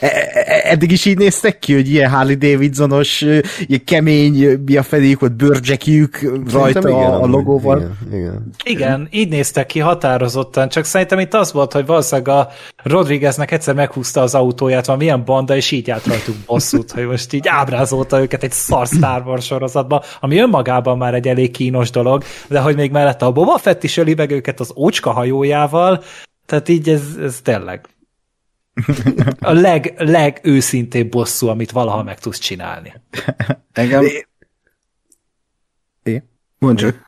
e- 0.00 0.06
e- 0.32 0.70
eddig 0.70 0.92
is 0.92 1.04
így 1.04 1.18
néztek 1.18 1.58
ki, 1.58 1.74
hogy 1.74 1.90
ilyen 1.90 2.10
Harley 2.10 2.36
Davidsonos, 2.36 3.20
ilyen 3.20 3.84
kemény, 3.84 4.62
mi 4.66 4.76
a 4.76 4.82
fedélyük, 4.82 5.20
vagy 5.20 5.32
bőrcsekjük 5.32 6.20
rajta 6.52 6.80
Szerintem 6.80 6.90
igen, 6.90 7.10
a, 7.10 7.26
logóval. 7.26 7.78
Igen, 7.78 8.20
igen. 8.20 8.50
Igen, 8.64 9.08
így 9.10 9.28
néztek 9.28 9.66
ki 9.66 9.78
határozottan, 9.78 10.68
csak 10.68 10.84
szerintem 10.84 11.18
itt 11.18 11.34
az 11.34 11.52
volt, 11.52 11.72
hogy 11.72 11.86
valószínűleg 11.86 12.28
a 12.28 12.48
Rodrigueznek 12.82 13.50
egyszer 13.50 13.74
meghúzta 13.74 14.20
az 14.20 14.34
autóját, 14.34 14.86
van 14.86 14.96
milyen 14.96 15.24
banda, 15.24 15.56
és 15.56 15.70
így 15.70 15.90
állt 15.90 16.06
rajtuk 16.06 16.36
bosszút, 16.46 16.90
hogy 16.90 17.06
most 17.06 17.32
így 17.32 17.48
ábrázolta 17.48 18.20
őket 18.20 18.42
egy 18.42 18.52
szar 18.52 18.86
Star 18.86 19.26
Wars 19.26 19.44
sorozatba, 19.44 20.02
ami 20.20 20.38
önmagában 20.38 20.98
már 20.98 21.14
egy 21.14 21.28
elég 21.28 21.50
kínos 21.50 21.90
dolog, 21.90 22.24
de 22.48 22.60
hogy 22.60 22.76
még 22.76 22.90
mellette 22.90 23.24
a 23.24 23.32
Boba 23.32 23.58
Fett 23.58 23.82
is 23.82 23.96
öli 23.96 24.14
meg 24.14 24.30
őket 24.30 24.60
az 24.60 24.72
ócska 24.76 25.10
hajójával, 25.10 26.02
tehát 26.46 26.68
így 26.68 26.88
ez, 26.88 27.02
ez 27.22 27.40
tényleg 27.40 27.88
a 29.40 29.52
leg, 29.52 29.94
legőszintébb 29.96 31.10
bosszú, 31.10 31.48
amit 31.48 31.70
valaha 31.70 32.02
meg 32.02 32.18
tudsz 32.18 32.38
csinálni. 32.38 32.92
Engem... 33.72 34.04
É? 36.02 36.22
Mondd 36.58 36.76
csak. 36.76 37.07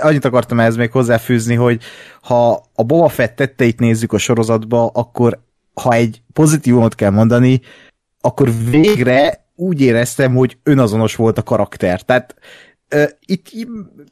Annyit 0.00 0.24
akartam 0.24 0.60
ehhez 0.60 0.76
még 0.76 0.90
hozzáfűzni, 0.90 1.54
hogy 1.54 1.82
ha 2.22 2.62
a 2.74 2.82
Boba 2.82 3.08
Fett 3.08 3.36
tetteit 3.36 3.80
nézzük 3.80 4.12
a 4.12 4.18
sorozatba, 4.18 4.86
akkor 4.86 5.38
ha 5.74 5.92
egy 5.92 6.22
pozitívumot 6.32 6.94
kell 6.94 7.10
mondani, 7.10 7.60
akkor 8.20 8.50
végre 8.70 9.46
úgy 9.54 9.80
éreztem, 9.80 10.34
hogy 10.34 10.58
önazonos 10.62 11.16
volt 11.16 11.38
a 11.38 11.42
karakter. 11.42 12.02
Tehát 12.02 12.34
uh, 12.94 13.04
itt 13.26 13.50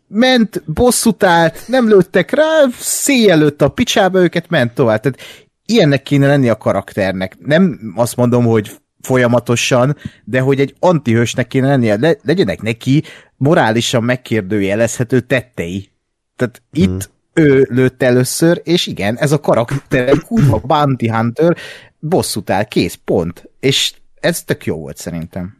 ment, 0.09 0.62
bosszút 0.66 1.22
állt, 1.22 1.62
nem 1.66 1.89
lőttek 1.89 2.30
rá, 2.30 2.64
széjjel 2.78 3.39
lőtte 3.39 3.64
a 3.64 3.68
picsába 3.68 4.18
őket, 4.18 4.49
ment 4.49 4.74
tovább. 4.74 5.01
Tehát 5.01 5.18
ilyennek 5.66 6.03
kéne 6.03 6.26
lenni 6.26 6.49
a 6.49 6.57
karakternek. 6.57 7.37
Nem 7.39 7.93
azt 7.97 8.16
mondom, 8.16 8.45
hogy 8.45 8.70
folyamatosan, 9.07 9.96
de 10.24 10.40
hogy 10.40 10.61
egy 10.61 10.74
antihősnek 10.78 11.46
kéne 11.46 11.68
lennie, 11.68 11.96
le, 11.96 12.16
legyenek 12.22 12.62
neki 12.62 13.02
morálisan 13.36 14.04
megkérdőjelezhető 14.04 15.20
tettei. 15.20 15.90
Tehát 16.36 16.62
itt 16.72 17.11
ő 17.32 17.66
lőtt 17.70 18.02
először, 18.02 18.61
és 18.64 18.86
igen, 18.86 19.16
ez 19.18 19.32
a 19.32 19.40
karakter, 19.40 20.09
egy 20.09 20.20
kurva 20.20 20.61
bounty 20.64 21.09
hunter, 21.09 21.57
bosszút 21.98 22.50
áll, 22.50 22.64
kész, 22.64 22.98
pont. 23.04 23.48
És 23.61 23.94
ez 24.20 24.42
tök 24.42 24.64
jó 24.66 24.76
volt 24.76 24.96
szerintem. 24.96 25.57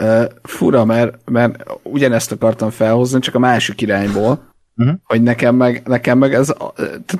Uh, 0.00 0.24
fura, 0.42 0.84
mert, 0.84 1.30
mert 1.30 1.64
ugyanezt 1.82 2.32
akartam 2.32 2.70
felhozni, 2.70 3.20
csak 3.20 3.34
a 3.34 3.38
másik 3.38 3.80
irányból, 3.80 4.46
Mhm. 4.78 4.90
hogy 5.04 5.22
nekem 5.22 5.54
meg, 5.56 5.82
nekem 5.86 6.18
meg 6.18 6.34
ez 6.34 6.52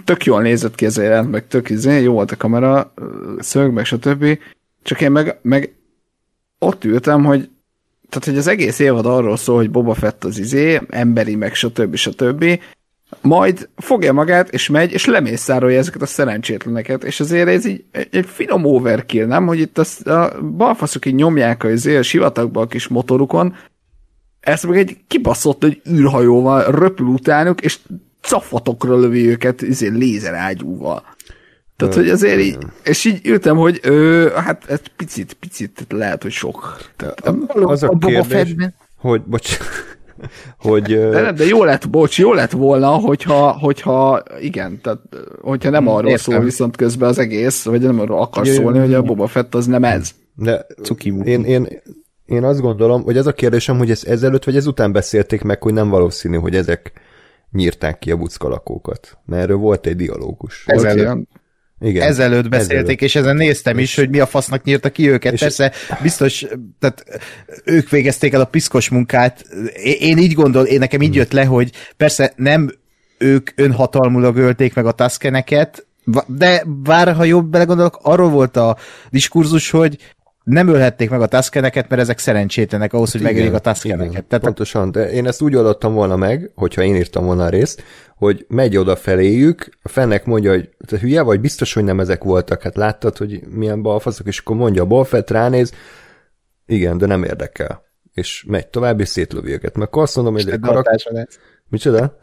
tök 0.04 0.24
jól 0.24 0.42
nézett 0.42 0.74
ki 0.74 0.84
ez 0.84 0.98
a 0.98 1.02
jelent, 1.02 1.30
meg 1.30 1.46
tök 1.46 1.70
izé, 1.70 2.02
jó 2.02 2.12
volt 2.12 2.30
a 2.30 2.36
kamera, 2.36 2.92
szög, 3.38 3.72
meg 3.72 3.84
stb. 3.84 4.38
Csak 4.82 5.00
én 5.00 5.10
meg, 5.10 5.38
meg 5.42 5.74
ott 6.58 6.84
ültem, 6.84 7.24
hogy 7.24 7.48
tehát, 8.08 8.24
hogy 8.24 8.36
az 8.38 8.46
egész 8.46 8.78
évad 8.78 9.06
arról 9.06 9.36
szól, 9.36 9.56
hogy 9.56 9.70
Boba 9.70 9.94
Fett 9.94 10.24
az 10.24 10.38
izé, 10.38 10.80
emberi, 10.88 11.34
meg 11.34 11.54
stb. 11.54 11.94
stb. 11.94 12.60
Majd 13.20 13.68
fogja 13.76 14.12
magát, 14.12 14.48
és 14.52 14.68
megy, 14.68 14.92
és 14.92 15.04
lemészárolja 15.04 15.78
ezeket 15.78 16.02
a 16.02 16.06
szerencsétleneket, 16.06 17.04
és 17.04 17.20
azért 17.20 17.48
ez 17.48 17.66
így 17.66 17.84
egy, 17.90 18.26
finom 18.26 18.64
overkill, 18.64 19.26
nem? 19.26 19.46
Hogy 19.46 19.60
itt 19.60 19.78
az, 19.78 20.06
a 20.06 20.40
balfaszok 20.56 21.06
így 21.06 21.14
nyomják 21.14 21.64
a, 21.64 21.70
izé, 21.70 21.96
a 21.96 22.02
sivatagba 22.02 22.60
a 22.60 22.66
kis 22.66 22.88
motorukon, 22.88 23.56
ezt 24.40 24.66
meg 24.66 24.78
egy 24.78 24.96
kibaszott 25.06 25.64
egy 25.64 25.80
űrhajóval 25.90 26.70
röpül 26.70 27.06
utánuk, 27.06 27.60
és 27.60 27.78
cafatokra 28.20 28.96
lövi 28.96 29.28
őket 29.28 29.62
izé, 29.62 29.88
lézerágyúval. 29.88 31.02
Tehát, 31.78 31.94
hogy 31.94 32.08
azért 32.08 32.40
így, 32.40 32.58
és 32.84 33.04
így 33.04 33.26
ültem, 33.26 33.56
hogy 33.56 33.80
ö, 33.82 34.28
hát 34.34 34.64
ez 34.68 34.80
picit, 34.96 35.32
picit 35.34 35.86
lehet, 35.88 36.22
hogy 36.22 36.30
sok. 36.32 36.76
Tehát, 36.96 37.26
Az 37.52 37.82
a 37.82 37.88
Boba 37.88 38.06
kérdés, 38.06 38.26
Fettben. 38.26 38.74
hogy, 38.96 39.22
bocs, 39.22 39.58
hogy 40.58 40.82
de, 40.82 41.20
nem, 41.20 41.34
de 41.34 41.44
jó 41.44 41.64
lett, 41.64 41.90
bocs, 41.90 42.18
jó 42.18 42.32
lett 42.32 42.50
volna, 42.50 42.88
hogyha, 42.90 43.52
hogyha 43.58 44.22
igen, 44.40 44.80
tehát 44.82 44.98
hogyha 45.40 45.70
nem 45.70 45.88
arról 45.88 46.10
Értem. 46.10 46.34
szól 46.34 46.44
viszont 46.44 46.76
közben 46.76 47.08
az 47.08 47.18
egész, 47.18 47.64
vagy 47.64 47.80
nem 47.80 48.00
arról 48.00 48.20
akar 48.20 48.46
Jö, 48.46 48.52
szólni, 48.52 48.78
jö, 48.78 48.84
hogy 48.84 48.94
a. 48.94 49.02
Boba 49.02 49.26
Fett 49.26 49.54
az 49.54 49.66
nem 49.66 49.84
ez. 49.84 50.10
de 50.34 50.66
Cuki 50.82 51.14
én, 51.24 51.44
én, 51.44 51.68
én 52.26 52.44
azt 52.44 52.60
gondolom, 52.60 53.02
hogy 53.02 53.16
az 53.16 53.26
a 53.26 53.32
kérdésem, 53.32 53.78
hogy 53.78 53.90
ez 53.90 54.04
ezelőtt 54.04 54.44
vagy 54.44 54.56
ezután 54.56 54.92
beszélték 54.92 55.42
meg, 55.42 55.62
hogy 55.62 55.72
nem 55.72 55.88
valószínű, 55.88 56.36
hogy 56.36 56.54
ezek 56.56 56.92
nyírták 57.52 57.98
ki 57.98 58.10
a 58.10 58.16
buckalakókat. 58.16 59.18
Mert 59.26 59.42
erről 59.42 59.56
volt 59.56 59.86
egy 59.86 59.96
dialógus. 59.96 60.64
Ez 60.66 60.76
Volt 60.76 60.86
előtt. 60.88 61.04
ilyen? 61.04 61.28
Igen. 61.80 62.02
ezelőtt 62.08 62.48
beszélték, 62.48 62.76
Ezelőtt. 62.78 63.00
és 63.00 63.14
ezen 63.16 63.36
néztem 63.36 63.78
is, 63.78 63.94
hogy 63.94 64.08
mi 64.10 64.18
a 64.20 64.26
fasznak 64.26 64.64
nyírta 64.64 64.90
ki 64.90 65.10
őket. 65.10 65.32
És- 65.32 65.40
Persze, 65.40 65.72
biztos, 66.02 66.44
tehát 66.78 67.04
ők 67.64 67.88
végezték 67.90 68.32
el 68.32 68.40
a 68.40 68.44
piszkos 68.44 68.88
munkát. 68.88 69.44
Én, 69.98 70.18
így 70.18 70.32
gondol, 70.32 70.64
én 70.64 70.78
nekem 70.78 71.02
így 71.02 71.14
jött 71.14 71.32
le, 71.32 71.44
hogy 71.44 71.70
persze 71.96 72.32
nem 72.36 72.70
ők 73.18 73.50
önhatalmulag 73.54 74.36
ölték 74.36 74.74
meg 74.74 74.86
a 74.86 74.92
Tuskeneket, 74.92 75.86
va- 76.04 76.36
de 76.36 76.62
bár, 76.82 77.14
ha 77.14 77.24
jobb 77.24 77.46
belegondolok, 77.50 77.98
arról 78.02 78.28
volt 78.30 78.56
a 78.56 78.76
diskurzus, 79.10 79.70
hogy 79.70 79.96
nem 80.48 80.68
ölhették 80.68 81.10
meg 81.10 81.20
a 81.20 81.26
Tuskeneket, 81.26 81.88
mert 81.88 82.02
ezek 82.02 82.18
szerencsétlenek 82.18 82.92
ahhoz, 82.92 83.12
hogy 83.12 83.20
megöljék 83.20 83.52
a 83.52 83.58
Tuskeneket. 83.58 84.10
igen, 84.10 84.26
Tehát 84.28 84.44
pontosan, 84.44 84.90
de 84.90 85.10
én 85.10 85.26
ezt 85.26 85.42
úgy 85.42 85.54
oldottam 85.54 85.94
volna 85.94 86.16
meg, 86.16 86.50
hogyha 86.54 86.82
én 86.82 86.96
írtam 86.96 87.24
volna 87.24 87.44
a 87.44 87.48
részt, 87.48 87.82
hogy 88.16 88.44
megy 88.48 88.76
oda 88.76 88.96
feléjük, 88.96 89.68
a 89.82 89.88
fennek 89.88 90.24
mondja, 90.24 90.50
hogy 90.50 90.68
te 90.86 90.98
hülye 90.98 91.22
vagy, 91.22 91.40
biztos, 91.40 91.72
hogy 91.72 91.84
nem 91.84 92.00
ezek 92.00 92.24
voltak, 92.24 92.62
hát 92.62 92.76
láttad, 92.76 93.16
hogy 93.16 93.40
milyen 93.48 93.82
balfaszok, 93.82 94.26
és 94.26 94.38
akkor 94.38 94.56
mondja 94.56 94.82
a 94.82 94.86
balfett, 94.86 95.30
ránéz, 95.30 95.72
igen, 96.66 96.98
de 96.98 97.06
nem 97.06 97.24
érdekel. 97.24 97.82
És 98.12 98.44
megy 98.46 98.66
tovább, 98.66 99.00
és 99.00 99.08
szétlövi 99.08 99.52
őket. 99.52 99.76
Mert 99.76 99.88
akkor 99.88 100.02
azt 100.02 100.16
mondom, 100.16 100.34
hogy 100.34 100.60
társadalás. 100.82 101.38
Micsoda? 101.68 102.18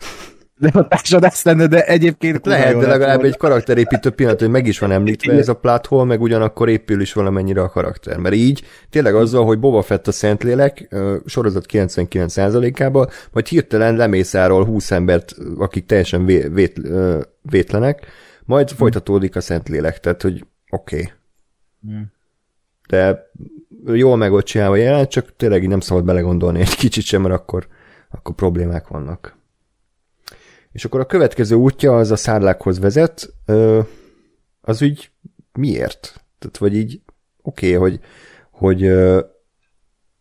Társadalás 0.88 1.44
lenne, 1.44 1.68
de 1.68 1.86
egyébként 1.86 2.40
kurva 2.40 2.58
Lehet, 2.58 2.78
de 2.80 2.88
legalább 2.88 3.16
volna. 3.16 3.30
egy 3.30 3.38
karakterépítő 3.38 4.10
pillanat, 4.10 4.40
hogy 4.40 4.50
meg 4.50 4.68
is 4.68 4.80
van 4.80 4.92
említve 4.92 5.34
ez 5.34 5.50
a 5.50 5.56
plot 5.56 5.86
hole, 5.86 6.04
meg 6.04 6.22
ugyanakkor 6.22 6.70
épül 6.70 7.02
is 7.02 7.14
valamennyire 7.14 7.62
a 7.62 7.70
karakter. 7.70 8.18
Mert 8.18 8.36
így 8.36 8.64
tényleg 8.90 9.16
azzal, 9.16 9.46
hogy 9.46 9.60
Boba 9.60 9.82
Fett 9.82 10.08
a 10.08 10.12
Szentlélek, 10.12 10.96
sorozat 11.26 11.66
99%-ában, 11.72 13.10
majd 13.32 13.48
hirtelen 13.48 13.96
lemészárol 13.96 14.66
20 14.66 14.92
embert, 14.92 15.36
akik 15.58 15.86
teljesen 15.86 16.26
vé, 16.26 16.48
vét, 16.48 16.82
vétlenek, 17.42 18.06
majd 18.46 18.70
folytatódik 18.70 19.36
a 19.36 19.42
Szentlélek, 19.42 20.00
tehát 20.00 20.22
hogy 20.22 20.46
oké. 20.70 21.12
Okay. 21.84 22.02
De 22.88 23.32
jól 23.86 24.18
meg 24.18 24.34
ott 24.34 24.46
csinálva 24.46 24.76
jelent, 24.76 25.10
csak 25.10 25.36
tényleg 25.36 25.64
így 25.64 25.70
nem 25.70 25.80
szabad 25.80 26.04
belegondolni 26.04 26.60
egy 26.60 26.76
kicsit 26.76 27.04
sem, 27.04 27.22
mert 27.22 27.34
akkor, 27.34 27.68
akkor 28.12 28.36
problémák 28.36 28.88
vannak. 28.88 29.38
És 30.76 30.86
akkor 30.86 31.00
a 31.00 31.06
következő 31.06 31.56
útja 31.56 31.98
az 31.98 32.12
a 32.12 32.16
szárlákhoz 32.16 32.80
vezet, 32.80 33.34
az 34.62 34.82
úgy 34.82 35.12
miért? 35.54 36.24
Tehát, 36.40 36.58
vagy 36.58 36.76
így 36.76 37.02
oké, 37.42 37.76
okay, 37.76 37.90
hogy, 37.90 38.00
hogy, 38.52 38.92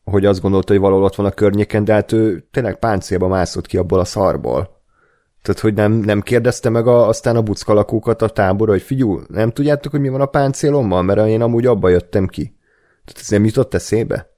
hogy 0.05 0.25
azt 0.25 0.41
gondolta, 0.41 0.73
hogy 0.73 0.83
valahol 0.83 1.05
ott 1.05 1.15
van 1.15 1.27
a 1.27 1.31
környéken, 1.31 1.85
de 1.85 1.93
hát 1.93 2.13
ő 2.13 2.47
tényleg 2.51 2.79
páncélba 2.79 3.29
mászott 3.29 3.67
ki 3.67 3.77
abból 3.77 3.99
a 3.99 4.05
szarból. 4.05 4.83
Tehát, 5.43 5.61
hogy 5.61 5.75
nem, 5.75 5.93
nem 5.93 6.21
kérdezte 6.21 6.69
meg 6.69 6.87
a, 6.87 7.09
aztán 7.09 7.37
a 7.37 7.43
buckalakókat 7.43 8.23
a 8.23 8.29
táborra, 8.29 8.73
hogy 8.73 8.83
figyú, 8.83 9.21
nem 9.29 9.51
tudjátok, 9.51 9.91
hogy 9.91 10.01
mi 10.01 10.09
van 10.09 10.21
a 10.21 10.27
páncélommal, 10.27 11.03
mert 11.03 11.27
én 11.27 11.43
amúgy 11.43 11.67
abba 11.67 11.89
jöttem 11.89 12.27
ki. 12.27 12.57
Tehát 13.05 13.21
ez 13.21 13.29
nem 13.29 13.45
jutott 13.45 13.75
eszébe? 13.75 14.34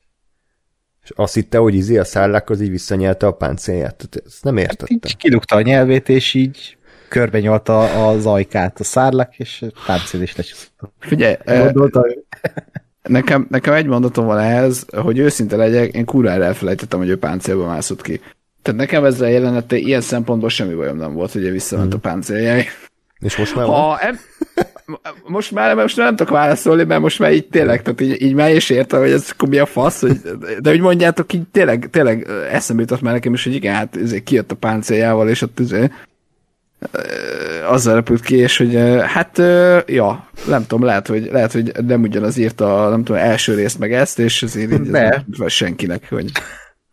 És 1.07 1.13
azt 1.15 1.35
hitte, 1.35 1.59
hogy 1.59 1.75
izé 1.75 1.97
a 1.99 2.05
szárlák 2.05 2.51
az 2.51 2.61
így 2.61 2.71
visszanyelte 2.71 3.27
a 3.27 3.33
páncélját. 3.33 3.95
Tehát 3.97 4.27
ezt 4.27 4.45
nem 4.45 4.57
értettem. 4.57 4.99
Így 5.05 5.17
kidugta 5.17 5.57
a 5.57 5.61
nyelvét, 5.61 6.09
és 6.09 6.35
így 6.35 6.77
körbe 7.09 7.41
nyalta 7.41 8.09
az 8.09 8.27
ajkát 8.27 8.81
a 8.81 8.85
szárlak, 8.85 9.39
és 9.39 9.65
páncél 9.87 10.23
is 10.23 10.37
lecsúszott. 10.37 10.73
Figyelj, 10.99 11.35
eh, 11.45 11.65
Gondolta, 11.65 12.07
ő. 12.09 12.25
nekem, 13.03 13.47
nekem 13.51 13.75
egy 13.75 13.87
mondatom 13.87 14.27
van 14.27 14.39
ehhez, 14.39 14.87
hogy 14.97 15.19
őszinte 15.19 15.57
legyek, 15.57 15.95
én 15.95 16.05
kurvára 16.05 16.45
elfelejtettem, 16.45 16.99
hogy 16.99 17.09
ő 17.09 17.19
páncélba 17.19 17.67
mászott 17.67 18.03
ki. 18.03 18.21
Tehát 18.63 18.81
nekem 18.81 19.05
ezzel 19.05 19.27
a 19.27 19.31
jelenete 19.31 19.77
ilyen 19.77 20.01
szempontból 20.01 20.49
semmi 20.49 20.75
bajom 20.75 20.97
nem 20.97 21.13
volt, 21.13 21.33
hogy 21.33 21.43
ő 21.45 21.51
visszament 21.51 21.95
a 21.95 21.99
páncéljai. 21.99 22.65
És 23.19 23.37
most 23.37 23.55
már 23.55 23.67
van? 23.67 23.75
Ha 23.75 23.99
em, 23.99 24.19
most 25.27 25.51
már 25.53 25.75
most 25.75 25.97
már 25.97 26.07
nem 26.07 26.17
tudok 26.17 26.33
válaszolni, 26.33 26.85
mert 26.85 27.01
most 27.01 27.19
már 27.19 27.33
így 27.33 27.49
tényleg, 27.49 27.83
tehát 27.83 28.01
így, 28.01 28.23
így 28.23 28.35
már 28.35 28.55
is 28.55 28.71
értem, 28.71 29.01
hogy 29.01 29.11
ez 29.11 29.31
akkor 29.33 29.49
mi 29.49 29.59
a 29.59 29.67
fasz, 29.67 30.01
hogy, 30.01 30.21
de 30.61 30.71
úgy 30.71 30.81
mondjátok, 30.81 31.33
így 31.33 31.49
tényleg, 31.53 31.89
tényleg 31.91 32.27
eszembe 32.51 32.83
jutott 32.83 33.01
már 33.01 33.13
nekem 33.13 33.33
is, 33.33 33.45
hogy 33.45 33.55
igen, 33.55 33.75
hát 33.75 33.97
ezért 33.97 34.25
kijött 34.25 34.51
a 34.51 34.55
páncéljával, 34.55 35.29
és 35.29 35.43
ott 35.43 35.61
ezért 35.61 35.93
azzal 37.69 37.95
repült 37.95 38.21
ki, 38.21 38.37
és 38.37 38.57
hogy 38.57 38.75
hát, 39.07 39.39
ja, 39.87 40.29
nem 40.49 40.67
tudom, 40.67 40.85
lehet, 40.85 41.07
hogy, 41.07 41.29
lehet, 41.33 41.53
hogy 41.53 41.73
nem 41.87 42.03
ugyanaz 42.03 42.37
írta, 42.37 42.89
nem 42.89 43.05
tudom, 43.05 43.21
első 43.23 43.55
részt 43.55 43.79
meg 43.79 43.93
ezt, 43.93 44.19
és 44.19 44.43
azért 44.43 44.73
így 44.73 44.81
Ne. 44.81 45.11
ez 45.11 45.21
nem 45.37 45.49
senkinek, 45.49 46.09
hogy 46.09 46.31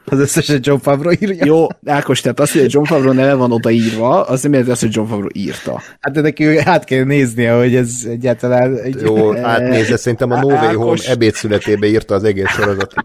Az 0.05 0.19
összeset 0.19 0.65
John 0.65 0.79
Favreau 0.79 1.13
írja. 1.19 1.45
jó, 1.45 1.67
Ákos, 1.85 2.21
tehát 2.21 2.39
az, 2.39 2.51
hogy 2.51 2.61
a 2.61 2.65
John 2.67 2.85
Favreau 2.85 3.13
neve 3.13 3.33
van 3.33 3.51
odaírva, 3.51 4.23
az 4.23 4.41
nem 4.41 4.51
jelenti 4.51 4.71
azt, 4.71 4.81
hogy 4.81 4.95
John 4.95 5.07
Favreau 5.07 5.29
írta. 5.33 5.81
Hát 5.99 6.13
de 6.13 6.21
neki 6.21 6.57
át 6.57 6.83
kell 6.83 7.03
néznie, 7.03 7.53
hogy 7.53 7.75
ez 7.75 7.91
egyáltalán... 8.09 8.77
Egy... 8.77 9.01
Jó, 9.01 9.35
átnézze, 9.37 9.97
szerintem 9.97 10.31
a 10.31 10.39
No 10.39 10.47
Way 10.47 10.57
Home 10.57 10.69
Ákos. 10.69 11.07
ebédszületébe 11.07 11.87
írta 11.87 12.15
az 12.15 12.23
egész 12.23 12.49
sorozatot. 12.49 13.03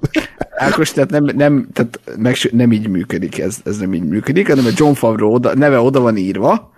Ákos, 0.57 0.93
tehát 0.93 1.11
nem, 1.11 1.25
nem, 1.37 1.69
tehát 1.73 2.01
meg, 2.19 2.37
nem 2.53 2.73
így 2.73 2.89
működik 2.89 3.39
ez, 3.39 3.57
ez 3.65 3.77
nem 3.77 3.95
így 3.95 4.05
működik, 4.05 4.49
hanem 4.49 4.67
a 4.67 4.71
John 4.77 4.93
Favreau 4.93 5.33
oda, 5.33 5.55
neve 5.55 5.81
oda 5.81 6.01
van 6.01 6.17
írva, 6.17 6.73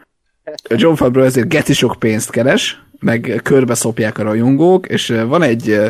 a 0.44 0.74
John 0.76 0.94
Favreau 0.94 1.26
ezért 1.26 1.48
geci 1.48 1.72
sok 1.72 1.96
pénzt 1.98 2.30
keres, 2.30 2.82
meg 3.00 3.40
körbe 3.42 3.74
szopják 3.74 4.18
a 4.18 4.22
rajongók, 4.22 4.86
és 4.86 5.08
ö, 5.08 5.26
van 5.26 5.42
egy 5.42 5.68
ö, 5.70 5.86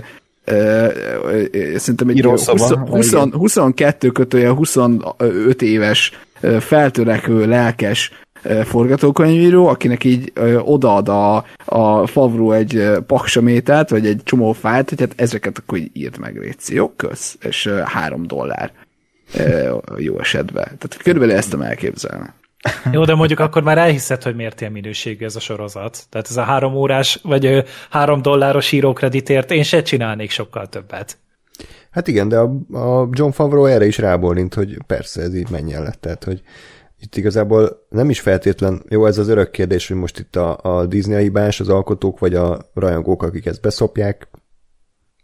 szerintem 1.76 2.09
egy 2.09 2.16
Írószoba, 2.16 2.66
20, 2.66 2.88
20, 2.90 3.12
igen. 3.12 3.32
22 3.32 4.11
kötője 4.11 4.51
25 4.51 5.62
éves 5.62 6.12
feltörekvő, 6.61 7.46
lelkes 7.46 8.12
forgatókönyvíró, 8.64 9.66
akinek 9.66 10.05
így 10.05 10.32
odaad 10.64 11.09
a, 11.09 11.44
a 11.64 12.07
Favreau 12.07 12.53
egy 12.53 12.90
paksamétát, 13.07 13.90
vagy 13.90 14.07
egy 14.07 14.20
csomó 14.24 14.53
fájlt, 14.53 14.88
hogy 14.88 15.01
hát 15.01 15.12
ezeket 15.16 15.59
akkor 15.59 15.78
így 15.78 15.90
írd 15.92 16.18
meg, 16.18 16.38
Réci. 16.38 16.74
Jó, 16.74 16.88
kösz. 16.88 17.36
És 17.40 17.70
három 17.84 18.26
dollár 18.26 18.72
jó 19.96 20.18
esetben. 20.18 20.64
Tehát 20.64 20.96
körülbelül 21.03 21.34
ezt 21.34 21.51
tudom 21.51 21.66
elképzelni. 21.66 22.26
Jó, 22.92 23.04
de 23.04 23.14
mondjuk 23.14 23.40
akkor 23.40 23.62
már 23.62 23.78
elhiszed, 23.78 24.22
hogy 24.22 24.34
miért 24.34 24.61
ilyen 24.61 24.72
minőségű 24.72 25.24
ez 25.24 25.36
a 25.36 25.40
sorozat. 25.40 26.06
Tehát 26.08 26.28
ez 26.30 26.36
a 26.36 26.42
három 26.42 26.74
órás, 26.74 27.20
vagy 27.22 27.64
három 27.90 28.22
dolláros 28.22 28.72
írókreditért 28.72 29.50
én 29.50 29.62
se 29.62 29.82
csinálnék 29.82 30.30
sokkal 30.30 30.68
többet. 30.68 31.18
Hát 31.90 32.08
igen, 32.08 32.28
de 32.28 32.38
a, 32.38 32.50
a 32.78 33.08
John 33.11 33.30
Favreau 33.30 33.64
erre 33.64 33.86
is 33.86 33.98
rábólint, 33.98 34.54
hogy 34.54 34.78
persze 34.86 35.22
ez 35.22 35.34
így 35.34 35.50
menjen 35.50 35.82
lett. 35.82 36.00
Tehát, 36.00 36.24
hogy 36.24 36.42
itt 36.98 37.16
igazából 37.16 37.86
nem 37.88 38.11
is 38.11 38.20
feltétlen, 38.20 38.82
jó, 38.88 39.06
ez 39.06 39.18
az 39.18 39.28
örök 39.28 39.50
kérdés, 39.50 39.88
hogy 39.88 39.96
most 39.96 40.18
itt 40.18 40.36
a, 40.36 40.58
a 40.62 40.86
Disney 40.86 41.14
a 41.14 41.18
hibás, 41.18 41.61
az 41.61 41.68
alkotók 41.68 42.18
vagy 42.18 42.34
a 42.34 42.70
rajongók, 42.74 43.22
akik 43.22 43.46
ezt 43.46 43.61
beszopják, 43.61 44.28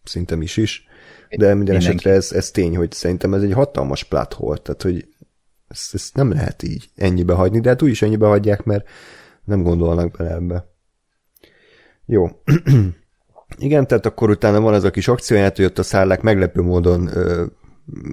szerintem 0.04 0.42
is 0.42 0.56
is, 0.56 0.86
de 1.28 1.36
minden 1.46 1.56
Mindenki. 1.56 1.86
esetre 1.86 2.10
ez, 2.10 2.32
ez 2.32 2.50
tény, 2.50 2.76
hogy 2.76 2.92
szerintem 2.92 3.34
ez 3.34 3.42
egy 3.42 3.52
hatalmas 3.52 4.04
plot 4.04 4.32
hole, 4.32 4.56
tehát 4.56 4.82
hogy 4.82 5.08
ezt, 5.68 5.94
ezt 5.94 6.14
nem 6.14 6.30
lehet 6.30 6.62
így 6.62 6.90
ennyibe 6.94 7.34
hagyni, 7.34 7.60
de 7.60 7.68
hát 7.68 7.82
úgyis 7.82 8.02
ennyibe 8.02 8.26
hagyják, 8.26 8.64
mert 8.64 8.88
nem 9.44 9.62
gondolnak 9.62 10.16
bele 10.16 10.30
ebbe. 10.30 10.66
Jó. 12.06 12.28
Igen, 13.58 13.86
tehát 13.86 14.06
akkor 14.06 14.30
utána 14.30 14.60
van 14.60 14.74
az 14.74 14.84
a 14.84 14.90
kis 14.90 15.08
akcióját, 15.08 15.56
hogy 15.56 15.64
ott 15.64 15.78
a 15.78 15.82
szállák 15.82 16.20
meglepő 16.20 16.62
módon 16.62 17.06
ö, 17.12 17.44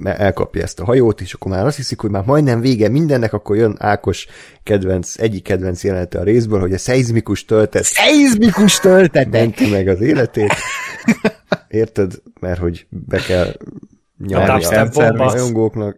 elkapja 0.04 0.62
ezt 0.62 0.80
a 0.80 0.86
hajót, 0.86 1.22
és 1.22 1.34
akkor 1.34 1.52
már 1.52 1.66
azt 1.66 1.76
hiszik, 1.76 2.00
hogy 2.00 2.10
már 2.10 2.26
majdnem 2.26 2.60
vége 2.60 2.90
mindennek, 2.90 3.34
akkor 3.34 3.56
jön 3.56 3.76
Ákos 3.80 4.28
kedvenc, 4.64 5.20
egyik 5.20 5.44
kedvenc 5.44 5.84
jelenete 5.84 6.20
a 6.20 6.24
részből, 6.24 6.60
hogy 6.60 6.74
a 6.74 6.78
szeizmikus 6.78 7.46
töltet 7.46 7.84
Szeizmikus 7.84 8.80
töltetek! 8.80 9.32
menti 9.32 9.70
meg 9.70 9.88
az 9.88 10.02
életét. 10.02 10.54
Érted? 11.68 12.14
Mert 12.40 12.60
hogy 12.60 12.88
be 12.90 13.18
kell 13.18 13.58
nyomni 14.18 14.66
a, 14.66 14.82
a 14.82 14.90
bomba. 14.90 15.32
rajongóknak. 15.32 15.98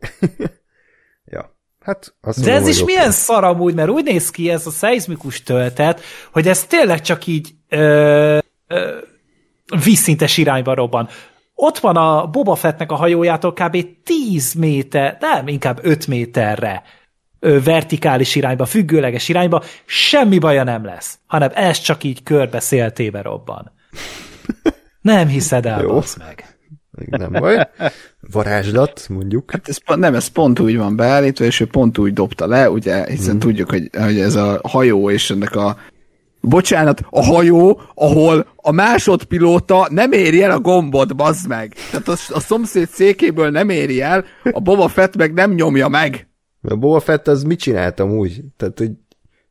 Hát 1.85 2.15
azt 2.21 2.43
De 2.43 2.51
mondom, 2.51 2.63
ez 2.63 2.69
is 2.69 2.77
hogy 2.77 2.85
milyen 2.85 3.11
szar 3.11 3.43
amúgy, 3.43 3.73
mert 3.73 3.89
úgy 3.89 4.03
néz 4.03 4.29
ki 4.29 4.49
ez 4.49 4.67
a 4.67 4.71
szeizmikus 4.71 5.43
töltet, 5.43 6.01
hogy 6.31 6.47
ez 6.47 6.63
tényleg 6.63 7.01
csak 7.01 7.27
így 7.27 7.53
ö, 7.69 8.37
ö, 8.67 8.97
vízszintes 9.83 10.37
irányba 10.37 10.73
robban. 10.73 11.09
Ott 11.53 11.77
van 11.77 11.95
a 11.95 12.27
Boba 12.27 12.55
Fettnek 12.55 12.91
a 12.91 12.95
hajójától 12.95 13.53
kb. 13.53 13.85
10 14.03 14.53
méter, 14.53 15.17
nem, 15.19 15.47
inkább 15.47 15.79
5 15.81 16.07
méterre 16.07 16.83
ö, 17.39 17.61
vertikális 17.63 18.35
irányba, 18.35 18.65
függőleges 18.65 19.29
irányba, 19.29 19.63
semmi 19.85 20.39
baja 20.39 20.63
nem 20.63 20.85
lesz, 20.85 21.19
hanem 21.27 21.49
ez 21.53 21.79
csak 21.79 22.03
így 22.03 22.23
körbe 22.23 22.59
széltébe 22.59 23.21
robban. 23.21 23.71
Nem 25.01 25.27
hiszed 25.27 25.65
el, 25.65 25.81
Jó. 25.81 26.01
meg. 26.17 26.54
Nem 27.09 27.31
baj. 27.31 27.69
Varázslat, 28.31 29.05
mondjuk. 29.09 29.51
Hát 29.51 29.67
ez 29.67 29.77
nem, 29.95 30.15
ez 30.15 30.27
pont 30.27 30.59
úgy 30.59 30.77
van 30.77 30.95
beállítva, 30.95 31.45
és 31.45 31.59
ő 31.59 31.65
pont 31.65 31.97
úgy 31.97 32.13
dobta 32.13 32.47
le, 32.47 32.69
ugye, 32.69 33.05
hiszen 33.05 33.35
mm. 33.35 33.39
tudjuk, 33.39 33.69
hogy, 33.69 33.89
hogy 33.97 34.19
ez 34.19 34.35
a 34.35 34.59
hajó 34.63 35.09
és 35.09 35.29
ennek 35.29 35.55
a 35.55 35.77
Bocsánat, 36.47 37.01
a 37.09 37.23
hajó, 37.23 37.81
ahol 37.95 38.47
a 38.55 38.71
másodpilóta 38.71 39.87
nem 39.89 40.11
éri 40.11 40.43
el 40.43 40.51
a 40.51 40.59
gombot, 40.59 41.15
bazd 41.15 41.47
meg. 41.47 41.73
Tehát 41.91 42.07
a, 42.07 42.11
a 42.11 42.39
szomszéd 42.39 42.87
székéből 42.89 43.49
nem 43.49 43.69
éri 43.69 44.01
el, 44.01 44.25
a 44.51 44.59
Boba 44.59 44.87
Fett 44.87 45.15
meg 45.15 45.33
nem 45.33 45.51
nyomja 45.51 45.87
meg. 45.87 46.27
A 46.61 46.75
Boba 46.75 46.99
Fett 46.99 47.27
az 47.27 47.43
mit 47.43 47.59
csináltam 47.59 48.11
úgy? 48.11 48.41
Tehát, 48.57 48.79
hogy 48.79 48.91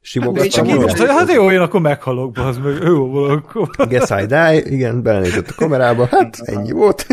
Simogattam 0.07 0.67
magam. 0.67 0.83
most, 0.83 1.03
hát 1.03 1.33
jó, 1.33 1.51
én 1.51 1.61
akkor 1.61 1.81
meghalok, 1.81 2.33
bazd 2.33 2.63
meg, 2.65 2.83
jó, 2.83 3.15
akkor. 3.15 3.69
Guess 3.89 4.23
I 4.23 4.27
die, 4.27 4.63
igen, 4.65 5.03
belenézett 5.03 5.49
a 5.49 5.55
kamerába, 5.57 6.07
hát 6.11 6.39
ennyi 6.45 6.71
volt. 6.71 7.07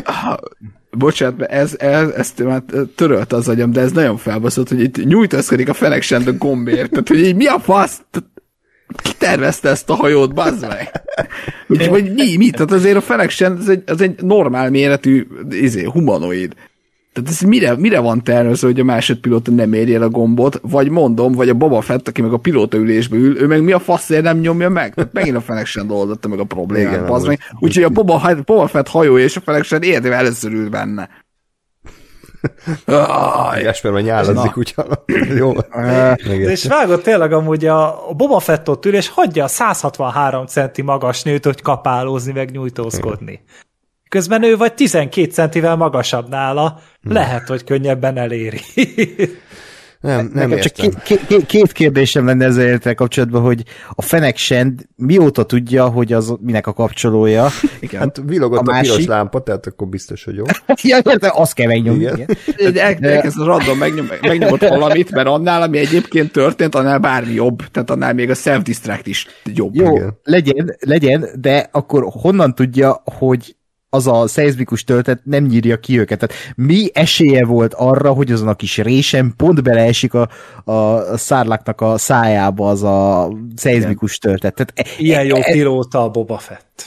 Bocsánat, 0.92 1.38
mert 1.38 1.52
ez, 1.52 1.76
ez, 1.78 2.10
ezt 2.10 2.44
már 2.44 2.64
törölt 2.96 3.34
az 3.34 3.48
agyam, 3.48 3.72
de 3.72 3.82
ez 3.82 3.92
nagyon 3.92 4.18
felbaszott, 4.18 4.70
hogy 4.70 4.80
itt 4.80 5.06
nyújtózkodik 5.06 5.70
a 5.70 5.74
Feneksend 5.74 6.28
a 6.28 6.34
gombért. 6.34 6.89
Tehát, 6.89 7.08
hogy 7.08 7.20
így 7.20 7.36
mi 7.36 7.46
a 7.46 7.60
fasz? 7.60 8.02
Ki 8.96 9.12
tervezte 9.18 9.70
ezt 9.70 9.89
a 9.89 9.96
hajót, 9.96 10.34
bazd 10.34 10.68
meg? 10.68 10.92
Vagy 11.89 12.14
mi, 12.14 12.38
mi? 12.38 12.50
Tehát 12.50 12.72
azért 12.72 12.98
a 12.98 13.02
Feneksend 13.02 13.60
az 13.60 13.70
egy, 13.70 13.84
az 13.86 14.02
egy 14.02 14.24
normál 14.24 14.70
méretű 14.70 15.28
izé, 15.50 15.84
humanoid. 15.84 16.54
Tehát 17.14 17.30
ez 17.30 17.41
mire, 17.41 17.76
mire 17.76 17.99
van 17.99 18.24
tervezve, 18.24 18.68
hogy 18.68 18.80
a 18.80 18.84
másodpilóta 18.84 19.51
nem 19.51 19.74
érje 19.74 19.95
el 19.95 20.01
a 20.01 20.09
gombot, 20.09 20.59
vagy 20.62 20.89
mondom, 20.89 21.32
vagy 21.32 21.49
a 21.49 21.53
Boba 21.53 21.82
Fett, 21.82 22.07
aki 22.07 22.22
meg 22.22 22.34
a 22.34 22.38
pilóta 22.38 22.78
ülésbe 22.78 23.18
ül, 23.18 23.38
ő 23.41 23.47
meg 23.47 23.64
mi 23.64 23.72
a 23.72 23.80
faszért 23.80 24.24
nem 24.24 24.38
nyomja 24.38 24.70
meg? 24.70 24.93
Tehát 24.93 25.14
megint 25.14 25.36
a 25.36 25.41
Feneksend 25.41 25.91
oldotta 25.91 26.28
meg 26.28 26.39
a 26.39 26.43
problémát, 26.43 27.01
meg. 27.01 27.09
amúgy. 27.09 27.39
Úgyhogy 27.59 27.84
a 27.84 27.89
Boba, 27.89 28.36
Boba 28.45 28.68
Fett 28.68 28.88
hajója 28.88 29.24
és 29.24 29.36
a 29.36 29.41
Feneksend 29.41 29.84
életében 29.84 30.18
először 30.18 30.51
ült 30.51 30.70
benne. 30.70 31.09
Aj, 32.86 33.62
Jesper 33.62 33.91
már 33.91 34.01
nyálazik, 34.01 34.57
úgyhogy 34.57 34.86
jó. 35.36 35.53
És 36.26 36.66
vágott 36.68 37.03
tényleg 37.03 37.32
amúgy 37.32 37.66
a 37.66 38.09
a 38.09 38.14
Boba 38.14 38.39
Fett 38.39 38.70
ott 38.70 38.86
ül, 38.86 38.95
és 38.95 39.09
hagyja 39.09 39.43
a 39.43 39.47
163 39.47 40.45
centi 40.45 40.82
magas 40.82 41.24
nőt, 41.24 41.45
hogy 41.45 41.62
kapálózni, 41.62 42.32
meg 42.32 42.51
nyújtózkodni. 42.51 43.43
Közben 44.12 44.43
ő 44.43 44.57
vagy 44.57 44.74
12 44.74 45.32
centivel 45.32 45.76
magasabb 45.76 46.30
nála, 46.30 46.80
lehet, 47.01 47.47
hogy 47.47 47.64
könnyebben 47.64 48.18
eléri. 48.18 48.59
Nem, 50.01 50.32
nem 50.34 50.49
Nekem 50.49 50.64
csak 50.64 50.78
értem. 50.78 51.01
két, 51.03 51.26
két, 51.28 51.45
két 51.45 51.72
kérdésem 51.72 52.26
lenne 52.26 52.45
ezzel 52.45 52.66
értel 52.66 52.95
kapcsolatban, 52.95 53.41
hogy 53.41 53.64
a 53.89 54.01
Fenek 54.01 54.38
Send 54.38 54.88
mióta 54.95 55.43
tudja, 55.43 55.88
hogy 55.88 56.14
az 56.14 56.36
minek 56.39 56.68
a 56.68 56.74
kapcsolója. 56.74 57.47
igen. 57.80 57.99
Hát 57.99 58.22
villogott 58.26 58.68
A 58.68 58.72
a, 58.72 58.80
piros 58.80 58.89
másik? 58.95 59.07
lámpa, 59.07 59.43
tehát 59.43 59.66
akkor 59.68 59.88
biztos, 59.88 60.24
hogy 60.24 60.36
jó. 60.36 60.43
ja, 60.84 60.97
értem, 61.03 61.32
azt 61.34 61.53
kell 61.53 61.68
megnyomni. 61.68 62.01
Igen. 62.03 62.28
Igen. 62.55 62.78
El, 62.78 63.12
elkezd 63.12 63.39
a 63.39 63.45
random 63.45 63.78
megnyom, 63.78 64.07
megnyomott 64.22 64.68
valamit, 64.68 65.12
mert 65.12 65.28
annál, 65.28 65.62
ami 65.62 65.78
egyébként 65.78 66.32
történt, 66.32 66.76
annál 66.76 66.99
bármi 66.99 67.34
jobb. 67.34 67.62
Tehát 67.72 67.89
annál 67.89 68.14
még 68.14 68.30
a 68.30 68.34
self-distract 68.36 69.07
is 69.07 69.28
jobb. 69.53 69.76
Jó, 69.76 69.95
Igen. 69.95 70.20
legyen, 70.24 70.76
legyen, 70.80 71.28
de 71.39 71.70
akkor 71.72 72.05
honnan 72.22 72.55
tudja, 72.55 73.01
hogy 73.05 73.55
az 73.94 74.08
a 74.08 74.28
szeizmikus 74.28 74.84
töltet 74.84 75.20
nem 75.24 75.44
nyírja 75.44 75.80
ki 75.80 76.00
őket. 76.00 76.20
Tehát 76.20 76.54
mi 76.56 76.89
esélye 76.94 77.46
volt 77.46 77.74
arra, 77.74 78.12
hogy 78.14 78.32
azon 78.32 78.48
a 78.48 78.56
kis 78.56 78.78
résen 78.78 79.34
pont 79.38 79.64
beleesik 79.64 80.14
a, 80.14 80.30
a 80.72 81.18
szárláknak 81.18 81.82
a 81.82 81.98
szájába 81.98 82.70
az 82.70 82.84
a 82.84 83.32
szeizmikus 83.56 84.18
töltet. 84.18 84.56
Tehát 84.56 84.74
e, 84.76 85.02
Ilyen 85.04 85.26
jó 85.26 85.36
e, 85.36 85.52
pilóta 85.52 86.04
a 86.04 86.10
Boba 86.10 86.38
Fett. 86.38 86.86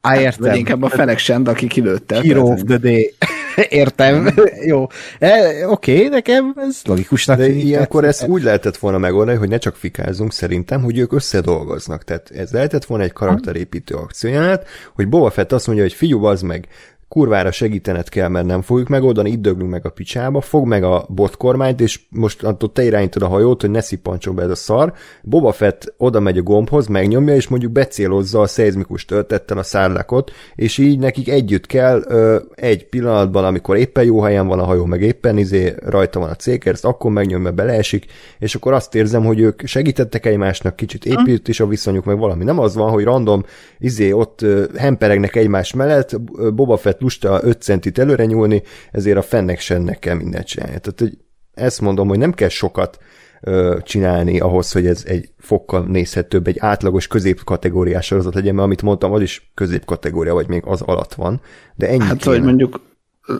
Á, 0.00 0.14
Vagy 0.14 0.22
értem. 0.22 0.54
inkább 0.54 0.82
a 0.82 0.88
Fenek 0.88 1.18
Send, 1.18 1.48
aki 1.48 1.66
kilőtte. 1.66 2.20
Hero 2.20 2.42
of 2.42 2.60
the 2.66 2.76
day. 2.76 3.14
Értem. 3.68 4.34
Jó. 4.66 4.86
E, 5.18 5.68
Oké, 5.68 5.94
okay, 5.96 6.08
nekem 6.08 6.54
ez 6.56 6.80
logikusnak 6.84 7.38
De 7.38 7.48
ilyenkor 7.48 8.04
ezt 8.04 8.26
úgy 8.26 8.42
lehetett 8.42 8.76
volna 8.76 8.98
megoldani, 8.98 9.38
hogy 9.38 9.48
ne 9.48 9.58
csak 9.58 9.76
fikázunk 9.76 10.32
szerintem, 10.32 10.82
hogy 10.82 10.98
ők 10.98 11.12
összedolgoznak. 11.12 12.04
Tehát 12.04 12.30
ez 12.30 12.50
lehetett 12.50 12.84
volna 12.84 13.04
egy 13.04 13.12
karakterépítő 13.12 13.94
akcióját, 13.94 14.66
hogy 14.94 15.08
Boba 15.08 15.30
Fett 15.30 15.52
azt 15.52 15.66
mondja, 15.66 15.84
hogy 15.84 15.94
figyelj, 15.94 16.06
az 16.24 16.42
meg, 16.42 16.68
kurvára 17.08 17.50
segítened 17.50 18.08
kell, 18.08 18.28
mert 18.28 18.46
nem 18.46 18.62
fogjuk 18.62 18.88
megoldani, 18.88 19.30
itt 19.30 19.40
döglünk 19.40 19.70
meg 19.70 19.86
a 19.86 19.90
picsába, 19.90 20.40
fog 20.40 20.66
meg 20.66 20.82
a 20.82 21.06
botkormányt, 21.08 21.80
és 21.80 22.00
most 22.10 22.42
attól 22.42 22.72
te 22.72 22.84
irányítod 22.84 23.22
a 23.22 23.28
hajót, 23.28 23.60
hogy 23.60 23.70
ne 23.70 23.80
szippantson 23.80 24.34
be 24.34 24.42
ez 24.42 24.50
a 24.50 24.54
szar. 24.54 24.92
Boba 25.22 25.52
Fett 25.52 25.94
oda 25.96 26.20
megy 26.20 26.38
a 26.38 26.42
gombhoz, 26.42 26.86
megnyomja, 26.86 27.34
és 27.34 27.48
mondjuk 27.48 27.72
becélozza 27.72 28.40
a 28.40 28.46
szeizmikus 28.46 29.04
töltettel 29.04 29.58
a 29.58 29.62
szárlákot, 29.62 30.32
és 30.54 30.78
így 30.78 30.98
nekik 30.98 31.28
együtt 31.28 31.66
kell 31.66 32.02
ö, 32.08 32.38
egy 32.54 32.88
pillanatban, 32.88 33.44
amikor 33.44 33.76
éppen 33.76 34.04
jó 34.04 34.20
helyen 34.20 34.46
van 34.46 34.58
a 34.58 34.64
hajó, 34.64 34.84
meg 34.84 35.02
éppen 35.02 35.38
izé 35.38 35.74
rajta 35.84 36.20
van 36.20 36.30
a 36.30 36.34
cékerszt, 36.34 36.84
akkor 36.84 37.10
megnyomja, 37.10 37.52
beleesik, 37.52 38.06
és 38.38 38.54
akkor 38.54 38.72
azt 38.72 38.94
érzem, 38.94 39.24
hogy 39.24 39.40
ők 39.40 39.66
segítettek 39.66 40.26
egymásnak, 40.26 40.76
kicsit 40.76 41.04
épült 41.04 41.48
is 41.48 41.60
a 41.60 41.66
viszonyuk, 41.66 42.04
meg 42.04 42.18
valami. 42.18 42.44
Nem 42.44 42.58
az 42.58 42.74
van, 42.74 42.90
hogy 42.90 43.04
random 43.04 43.44
izé 43.78 44.12
ott 44.12 44.42
ö, 44.42 44.64
hemperegnek 44.76 45.36
egymás 45.36 45.74
mellett, 45.74 46.20
Boba 46.54 46.76
Fett 46.76 46.97
lusta 47.00 47.40
5 47.42 47.62
centit 47.62 47.98
előre 47.98 48.24
nyúlni, 48.24 48.62
ezért 48.92 49.16
a 49.16 49.22
fennek 49.22 49.60
sennek 49.60 49.98
kell 49.98 50.14
mindent 50.14 50.46
csinálni. 50.46 50.80
Tehát, 50.80 51.00
hogy 51.00 51.18
ezt 51.54 51.80
mondom, 51.80 52.08
hogy 52.08 52.18
nem 52.18 52.32
kell 52.32 52.48
sokat 52.48 52.98
ö, 53.40 53.78
csinálni 53.82 54.40
ahhoz, 54.40 54.72
hogy 54.72 54.86
ez 54.86 55.02
egy 55.06 55.28
fokkal 55.38 55.84
nézhetőbb, 55.86 56.46
egy 56.46 56.58
átlagos 56.58 57.06
középkategóriás 57.06 58.06
sorozat 58.06 58.34
legyen, 58.34 58.54
mert 58.54 58.66
amit 58.66 58.82
mondtam, 58.82 59.12
az 59.12 59.22
is 59.22 59.50
középkategória, 59.54 60.34
vagy 60.34 60.48
még 60.48 60.62
az 60.66 60.80
alatt 60.82 61.14
van, 61.14 61.40
de 61.74 61.88
ennyi 61.88 62.04
Hát, 62.04 62.16
kéne. 62.16 62.34
hogy 62.34 62.44
mondjuk 62.44 62.80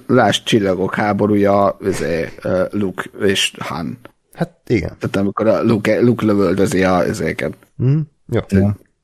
Lásd 0.06 0.44
csillagok 0.44 0.94
háborúja, 0.94 1.76
izé, 1.80 2.28
Luke 2.70 3.02
és 3.20 3.52
Han. 3.58 3.98
Hát 4.32 4.60
igen. 4.66 4.96
Tehát 4.98 5.16
amikor 5.16 5.46
a 5.46 5.62
Luke, 5.62 6.00
Luke 6.00 6.24
lövöldözi 6.26 6.82
a 6.84 7.06
izéket. 7.06 7.52
Hm? 7.76 7.98
Jó. 8.28 8.40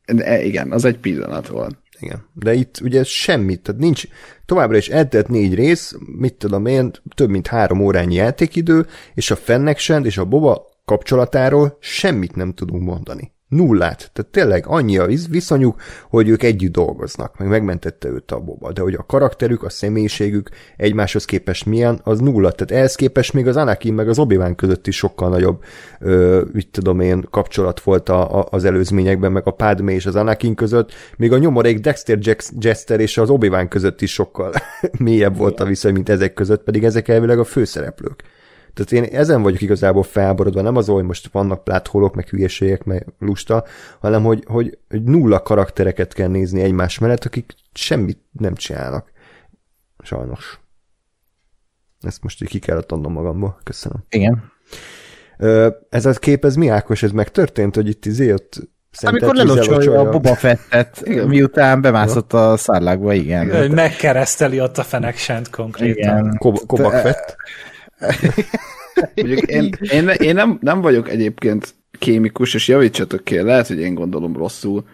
De 0.07 0.43
igen, 0.43 0.73
az 0.73 0.85
egy 0.85 0.99
pillanat 0.99 1.49
volt. 1.49 1.77
Igen. 2.05 2.25
De 2.33 2.55
itt 2.55 2.81
ugye 2.83 3.05
semmit, 3.05 3.61
tehát 3.63 3.81
nincs, 3.81 4.05
továbbra 4.47 4.77
is 4.77 4.89
eltelt 4.89 5.29
négy 5.29 5.55
rész, 5.55 5.95
mit 6.19 6.35
tudom 6.35 6.67
én, 6.67 6.91
több 7.15 7.29
mint 7.29 7.47
három 7.47 7.81
órányi 7.81 8.15
játékidő, 8.15 8.87
és 9.15 9.31
a 9.31 9.37
Fennexend 9.37 10.07
és 10.07 10.19
a 10.19 10.25
Boba 10.25 10.67
kapcsolatáról 10.85 11.77
semmit 11.81 12.37
nem 12.37 12.53
tudunk 12.53 12.83
mondani. 12.83 13.34
Nullát. 13.55 14.11
Tehát 14.13 14.31
tényleg 14.31 14.65
annyi 14.67 14.99
a 14.99 15.07
visz- 15.07 15.29
viszonyuk, 15.29 15.81
hogy 16.09 16.29
ők 16.29 16.43
együtt 16.43 16.73
dolgoznak, 16.73 17.39
meg 17.39 17.49
megmentette 17.49 18.09
őt 18.09 18.31
a 18.31 18.41
Boba. 18.41 18.73
De 18.73 18.81
hogy 18.81 18.95
a 18.95 19.07
karakterük, 19.07 19.63
a 19.63 19.69
személyiségük 19.69 20.49
egymáshoz 20.77 21.25
képest 21.25 21.67
milyen, 21.67 22.01
az 22.03 22.21
nulla. 22.21 22.51
Tehát 22.51 22.83
ehhez 22.83 22.95
képest 22.95 23.33
még 23.33 23.47
az 23.47 23.57
Anakin 23.57 23.95
meg 23.95 24.09
az 24.09 24.19
obi 24.19 24.39
között 24.57 24.87
is 24.87 24.97
sokkal 24.97 25.29
nagyobb, 25.29 25.65
ö, 26.01 26.43
mit 26.53 26.69
tudom 26.69 27.01
én, 27.01 27.27
kapcsolat 27.31 27.81
volt 27.81 28.09
a, 28.09 28.39
a, 28.39 28.47
az 28.51 28.65
előzményekben, 28.65 29.33
meg 29.33 29.47
a 29.47 29.51
Padme 29.51 29.93
és 29.93 30.07
az 30.07 30.17
Anakin 30.17 30.55
között, 30.55 30.93
még 31.17 31.33
a 31.33 31.39
nyomorék 31.39 31.79
Dexter 31.79 32.19
Jester 32.59 33.01
és 33.01 33.19
az 33.19 33.31
obi 33.31 33.51
között 33.69 34.01
is 34.01 34.13
sokkal 34.13 34.53
mélyebb 34.99 35.37
volt 35.37 35.61
a 35.61 35.65
viszony, 35.65 35.93
mint 35.93 36.09
ezek 36.09 36.35
között, 36.35 36.63
pedig 36.63 36.85
ezek 36.85 37.09
elvileg 37.09 37.39
a 37.39 37.45
főszereplők. 37.45 38.23
Tehát 38.75 38.93
én 38.93 39.19
ezen 39.19 39.43
vagyok 39.43 39.61
igazából 39.61 40.03
felborodva, 40.03 40.61
nem 40.61 40.77
az, 40.77 40.87
hogy 40.87 41.05
most 41.05 41.29
vannak 41.33 41.65
plátholok, 41.65 42.15
meg 42.15 42.29
hülyeségek, 42.29 42.85
meg 42.85 43.07
lusta, 43.19 43.65
hanem 44.01 44.23
hogy, 44.25 44.45
hogy, 44.47 44.79
hogy 44.89 45.03
nulla 45.03 45.43
karaktereket 45.43 46.13
kell 46.13 46.29
nézni 46.29 46.61
egymás 46.61 46.99
mellett, 46.99 47.25
akik 47.25 47.55
semmit 47.73 48.19
nem 48.33 48.55
csinálnak. 48.55 49.13
Sajnos. 50.03 50.59
Ezt 52.01 52.23
most 52.23 52.43
így 52.43 52.49
ki 52.49 52.59
kellett 52.59 52.93
adnom 52.93 53.13
magamból. 53.13 53.59
Köszönöm. 53.63 54.05
Igen. 54.09 54.53
Ez 55.89 56.07
a 56.07 56.13
kép, 56.13 56.45
ez 56.45 56.57
mi 56.57 56.69
Ákos, 56.69 57.03
ez 57.03 57.11
megtörtént, 57.11 57.75
hogy 57.75 57.89
itt 57.89 58.05
izé 58.07 58.33
ott 58.33 58.61
Amikor 59.03 59.35
lelocsolja 59.35 60.01
a? 60.01 60.11
Boba 60.11 60.35
Fettet, 60.35 61.03
miután 61.27 61.81
bemászott 61.81 62.33
a 62.33 62.57
szárlákba, 62.57 63.13
igen. 63.13 63.57
Hogy 63.57 63.71
megkereszteli 63.71 64.61
ott 64.61 64.79
a 64.79 64.83
feneksent 64.83 65.51
konkrétan. 65.51 66.19
Igen. 66.19 66.37
Kob- 66.39 66.67
Kobak 66.67 66.93
fett? 66.93 67.37
Mondjuk 69.15 69.41
én, 69.41 69.75
én, 69.81 70.09
én 70.09 70.35
nem, 70.35 70.59
nem 70.61 70.81
vagyok 70.81 71.09
egyébként 71.09 71.75
kémikus, 71.99 72.55
és 72.55 72.69
javítsatok 72.69 73.25
ki, 73.25 73.41
lehet, 73.41 73.67
hogy 73.67 73.79
én 73.79 73.95
gondolom 73.95 74.37
rosszul, 74.37 74.85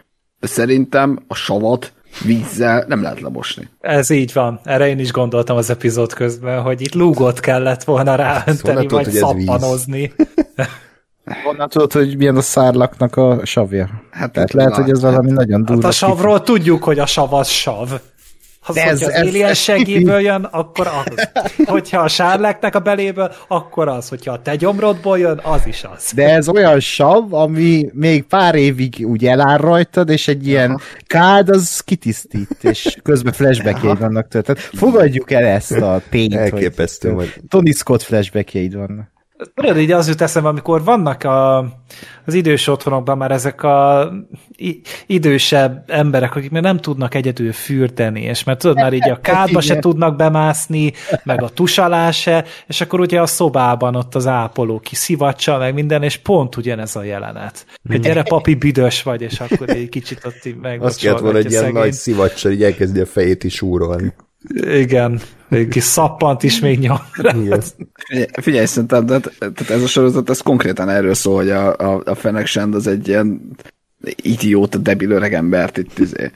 de 0.40 0.46
szerintem 0.46 1.18
a 1.28 1.34
savat 1.34 1.92
vízzel 2.24 2.84
nem 2.88 3.02
lehet 3.02 3.20
lemosni. 3.20 3.68
Ez 3.80 4.10
így 4.10 4.32
van. 4.32 4.60
Erre 4.64 4.88
én 4.88 4.98
is 4.98 5.12
gondoltam 5.12 5.56
az 5.56 5.70
epizód 5.70 6.12
közben, 6.12 6.62
hogy 6.62 6.80
itt 6.80 6.94
lúgot 6.94 7.40
kellett 7.40 7.84
volna 7.84 8.14
ráönteni, 8.14 8.86
tudod, 8.86 9.04
vagy 9.04 9.10
szappanozni. 9.12 10.12
Honnan 11.44 11.68
tudod, 11.68 11.92
hogy 11.92 12.16
milyen 12.16 12.36
a 12.36 12.40
szárlaknak 12.40 13.16
a 13.16 13.40
savja? 13.44 13.90
Hát 14.10 14.32
Tehát 14.32 14.52
lehet, 14.52 14.74
hogy 14.74 14.90
ez 14.90 15.00
valami 15.00 15.30
nagyon 15.30 15.64
durva. 15.64 15.82
Hát 15.82 15.90
a 15.90 15.94
savról 15.94 16.42
tudjuk, 16.42 16.84
hogy 16.84 16.98
a 16.98 17.06
sav 17.06 17.34
az 17.34 17.48
sav. 17.48 17.90
Az, 18.70 18.76
De 18.76 18.84
ez- 18.84 19.00
ez, 19.00 19.08
az 19.08 19.14
ez- 19.14 19.26
alien 19.26 19.54
segéből 19.54 20.20
jön, 20.20 20.44
akkor 20.44 20.86
az. 20.86 21.28
Hogyha 21.66 22.00
a 22.00 22.08
sárleknek 22.08 22.74
a 22.74 22.78
beléből, 22.78 23.32
akkor 23.48 23.88
az. 23.88 24.08
Hogyha 24.08 24.32
a 24.32 24.42
te 24.42 24.56
gyomrodból 24.56 25.18
jön, 25.18 25.40
az 25.42 25.66
is 25.66 25.84
az. 25.94 26.12
De 26.14 26.28
ez 26.34 26.48
olyan 26.48 26.80
sav, 26.80 27.34
ami 27.34 27.90
még 27.92 28.22
pár 28.22 28.54
évig 28.54 28.94
úgy 29.06 29.26
eláll 29.26 29.56
rajtad, 29.56 30.08
és 30.08 30.28
egy 30.28 30.46
ilyen 30.46 30.80
kád 31.06 31.48
az 31.48 31.80
kitisztít, 31.80 32.56
és 32.60 32.96
közben 33.02 33.32
flashbackjeid 33.32 33.98
vannak 33.98 34.28
tőle. 34.28 34.44
Tehát 34.44 34.60
fogadjuk 34.60 35.30
el 35.30 35.44
ezt 35.44 35.72
a 35.72 36.02
tényt, 36.10 36.34
Elképesztő, 36.34 37.08
hogy 37.08 37.16
vagy 37.16 37.42
Tony 37.48 37.72
Scott 37.72 38.02
flashbackjeid 38.02 38.74
vannak. 38.74 39.08
Tudod, 39.54 39.78
így 39.78 39.90
az 39.90 40.08
jut 40.08 40.20
eszembe, 40.20 40.48
amikor 40.48 40.84
vannak 40.84 41.24
a, 41.24 41.58
az 42.26 42.34
idős 42.34 42.66
otthonokban 42.66 43.16
már 43.16 43.30
ezek 43.30 43.62
a 43.62 44.10
idősebb 45.06 45.84
emberek, 45.86 46.36
akik 46.36 46.50
még 46.50 46.62
nem 46.62 46.78
tudnak 46.78 47.14
egyedül 47.14 47.52
fürdeni, 47.52 48.22
és 48.22 48.44
mert 48.44 48.58
tudod, 48.58 48.76
már 48.76 48.92
így 48.92 49.10
a 49.10 49.20
kádba 49.30 49.60
se 49.60 49.78
tudnak 49.78 50.16
bemászni, 50.16 50.92
meg 51.22 51.42
a 51.42 51.48
tusalás 51.48 52.20
se, 52.20 52.44
és 52.66 52.80
akkor 52.80 53.00
ugye 53.00 53.20
a 53.20 53.26
szobában 53.26 53.94
ott 53.94 54.14
az 54.14 54.26
ápoló 54.26 54.80
kiszivacsa, 54.80 55.58
meg 55.58 55.74
minden, 55.74 56.02
és 56.02 56.16
pont 56.16 56.56
ugyanez 56.56 56.96
a 56.96 57.02
jelenet. 57.02 57.66
Hogy 57.88 58.00
gyere, 58.00 58.22
papi, 58.22 58.54
büdös 58.54 59.02
vagy, 59.02 59.22
és 59.22 59.40
akkor 59.40 59.70
egy 59.70 59.88
kicsit 59.88 60.24
ott 60.24 60.44
így 60.44 60.56
meg. 60.56 60.82
Azt 60.82 61.00
kellett 61.00 61.20
volna 61.20 61.38
egy 61.38 61.50
ilyen 61.50 61.72
nagy 61.72 61.92
szivacsal, 61.92 62.52
így 62.52 62.62
elkezdi 62.62 63.00
a 63.00 63.06
fejét 63.06 63.44
is 63.44 63.62
úrolni. 63.62 64.14
Igen, 64.60 65.20
egy 65.48 65.68
kis 65.68 65.82
szappant 65.82 66.42
is 66.42 66.60
még 66.60 66.78
nyom. 66.78 66.98
Figyelj, 67.12 68.26
figyelj 68.40 68.66
szerintem, 68.66 69.06
de, 69.06 69.20
tehát 69.38 69.70
ez 69.70 69.82
a 69.82 69.86
sorozat, 69.86 70.30
ez 70.30 70.40
konkrétan 70.40 70.88
erről 70.88 71.14
szól, 71.14 71.36
hogy 71.36 71.50
a, 71.50 71.76
a, 71.76 72.02
a 72.04 72.14
Fennec 72.14 72.48
Shand 72.48 72.74
az 72.74 72.86
egy 72.86 73.08
ilyen 73.08 73.56
idióta, 74.22 74.78
debil 74.78 75.10
öreg 75.10 75.34
embert 75.34 75.78
itt 75.78 75.98
izé, 75.98 76.30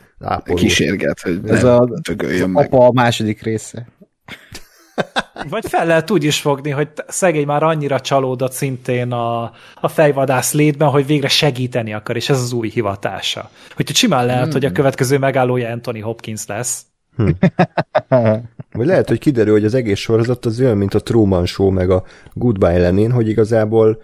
kísérget, 0.54 1.20
hogy 1.20 1.40
ez 1.46 1.64
a, 1.64 1.88
az 2.16 2.48
apa 2.52 2.86
a 2.86 2.92
második 2.92 3.42
része. 3.42 3.86
Vagy 5.48 5.68
fel 5.68 5.86
lehet 5.86 6.10
úgy 6.10 6.24
is 6.24 6.40
fogni, 6.40 6.70
hogy 6.70 6.88
szegény 7.06 7.46
már 7.46 7.62
annyira 7.62 8.00
csalódott 8.00 8.52
szintén 8.52 9.12
a, 9.12 9.42
a 9.80 9.88
fejvadász 9.88 10.52
létben, 10.52 10.88
hogy 10.88 11.06
végre 11.06 11.28
segíteni 11.28 11.94
akar, 11.94 12.16
és 12.16 12.28
ez 12.28 12.40
az 12.40 12.52
új 12.52 12.68
hivatása. 12.68 13.50
Hogy 13.74 13.94
simán 13.94 14.26
lehet, 14.26 14.42
hmm. 14.42 14.52
hogy 14.52 14.64
a 14.64 14.72
következő 14.72 15.18
megállója 15.18 15.70
Anthony 15.70 16.02
Hopkins 16.02 16.46
lesz. 16.46 16.82
Hm. 17.16 17.28
Vagy 18.72 18.86
lehet, 18.86 19.08
hogy 19.08 19.18
kiderül, 19.18 19.52
hogy 19.52 19.64
az 19.64 19.74
egész 19.74 19.98
sorozat 19.98 20.44
az 20.44 20.60
olyan, 20.60 20.76
mint 20.76 20.94
a 20.94 21.00
Truman 21.00 21.46
Show 21.46 21.70
meg 21.70 21.90
a 21.90 22.04
Goodbye 22.32 22.78
Lenin, 22.78 23.10
hogy 23.10 23.28
igazából 23.28 24.02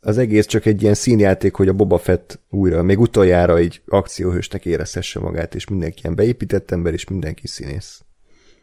az 0.00 0.18
egész 0.18 0.46
csak 0.46 0.66
egy 0.66 0.82
ilyen 0.82 0.94
színjáték, 0.94 1.54
hogy 1.54 1.68
a 1.68 1.72
Boba 1.72 1.98
Fett 1.98 2.40
újra, 2.50 2.82
még 2.82 3.00
utoljára 3.00 3.56
egy 3.56 3.82
akcióhősnek 3.86 4.64
érezhesse 4.64 5.20
magát, 5.20 5.54
és 5.54 5.68
mindenki 5.68 6.00
ilyen 6.02 6.16
beépített 6.16 6.70
ember, 6.70 6.92
és 6.92 7.08
mindenki 7.08 7.46
színész. 7.46 8.02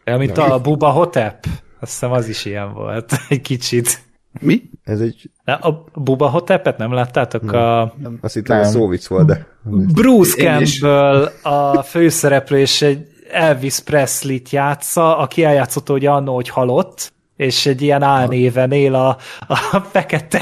Ja, 0.05 0.17
mint 0.17 0.35
Na, 0.35 0.53
a 0.53 0.61
Buba 0.61 0.89
Hotep. 0.89 1.45
Azt 1.79 1.91
hiszem 1.91 2.11
az 2.11 2.27
is 2.27 2.45
ilyen 2.45 2.73
volt, 2.73 3.13
egy 3.29 3.41
kicsit. 3.41 3.99
Mi? 4.39 4.61
Ez 4.83 4.99
egy... 4.99 5.29
A 5.45 5.71
Buba 5.93 6.29
Hotepet 6.29 6.77
nem 6.77 6.93
láttátok? 6.93 7.51
Nem. 7.51 7.55
A... 7.55 7.93
Azt 8.21 8.33
hittem 8.33 8.59
a 8.59 8.63
szóvic 8.63 9.07
volt, 9.07 9.25
de... 9.25 9.47
Bruce 9.93 10.35
Campbell 10.35 11.31
a 11.41 11.83
főszereplő, 11.83 12.59
és 12.59 12.81
egy 12.81 13.10
Elvis 13.31 13.79
Presley-t 13.79 14.49
játsza, 14.49 15.17
aki 15.17 15.43
eljátszott 15.43 15.89
ugye 15.89 16.09
annó, 16.09 16.35
hogy 16.35 16.49
halott, 16.49 17.13
és 17.35 17.65
egy 17.65 17.81
ilyen 17.81 18.03
álnéven 18.03 18.71
él 18.71 18.95
a, 18.95 19.17
a 19.47 19.55
fekete 19.91 20.41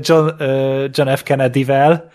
John, 0.00 0.28
John 0.90 1.14
F. 1.14 1.22
Kennedy-vel, 1.22 2.10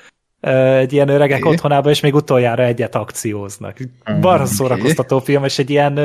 egy 0.77 0.93
ilyen 0.93 1.09
öregek 1.09 1.39
okay. 1.39 1.51
otthonában, 1.51 1.91
és 1.91 1.99
még 1.99 2.15
utoljára 2.15 2.63
egyet 2.63 2.95
akcióznak. 2.95 3.77
Mm, 4.11 4.21
Barra 4.21 4.45
szórakoztató 4.45 5.19
film, 5.19 5.43
és 5.43 5.59
egy 5.59 5.69
ilyen 5.69 5.97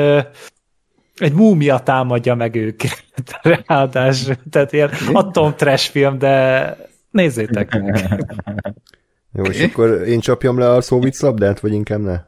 egy 1.17 1.33
múmia 1.33 1.79
támadja 1.79 2.35
meg 2.35 2.55
őket. 2.55 3.03
Ráadásul, 3.67 4.35
tehát 4.49 4.73
ilyen 4.73 4.89
atom 5.13 5.55
trash 5.55 5.91
film, 5.91 6.17
de 6.17 6.77
nézzétek 7.11 7.81
meg. 7.81 7.99
Jó, 9.35 9.43
és 9.43 9.63
akkor 9.63 9.89
én 10.07 10.19
csapjam 10.19 10.59
le 10.59 10.69
a 10.69 10.81
szóvic 10.81 11.21
labdát, 11.21 11.59
vagy 11.59 11.73
inkább 11.73 11.99
ne? 11.99 12.19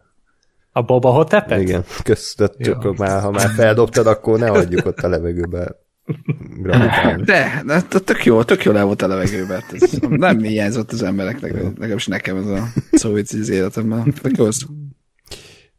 A 0.78 0.82
Boba 0.82 1.10
Hotepet? 1.10 1.62
Igen, 1.62 1.84
köztettük, 2.04 2.98
már, 2.98 3.22
ha 3.22 3.32
már 3.32 3.50
feldobtad, 3.50 4.08
akkor 4.08 4.40
ne 4.40 4.48
hagyjuk 4.48 4.86
ott 4.86 5.00
a 5.00 5.08
levegőbe 5.08 5.76
De, 7.24 7.64
de 7.66 7.82
tök 7.82 8.26
jó, 8.26 8.44
tök 8.44 8.64
jó 8.64 8.72
le 8.72 8.84
volt 8.84 9.02
a 9.02 9.08
levegőbe. 9.08 9.64
Ez 9.72 9.92
nem 10.10 10.40
hiányzott 10.40 10.92
az 10.92 11.04
embereknek, 11.04 11.54
legalábbis 11.54 12.08
nekem 12.08 12.38
ez 12.38 12.46
a 12.46 12.68
szóvic 12.92 13.34
az 13.34 13.50
életemben. 13.50 14.14
Tök 14.22 14.38
jó. 14.38 14.48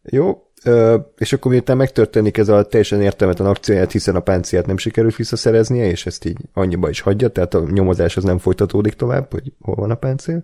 Jó, 0.02 0.50
és 1.16 1.32
akkor 1.32 1.50
miután 1.50 1.76
megtörténik 1.76 2.36
ez 2.36 2.48
a 2.48 2.62
teljesen 2.62 3.00
értelmetlen 3.00 3.48
akcióját, 3.48 3.92
hiszen 3.92 4.16
a 4.16 4.20
páncélt 4.20 4.66
nem 4.66 4.76
sikerült 4.76 5.16
visszaszereznie, 5.16 5.86
és 5.86 6.06
ezt 6.06 6.24
így 6.24 6.38
annyiba 6.52 6.88
is 6.88 7.00
hagyja, 7.00 7.28
tehát 7.28 7.54
a 7.54 7.66
nyomozás 7.70 8.16
az 8.16 8.24
nem 8.24 8.38
folytatódik 8.38 8.94
tovább, 8.94 9.32
hogy 9.32 9.52
hol 9.60 9.74
van 9.74 9.90
a 9.90 9.94
páncél 9.94 10.42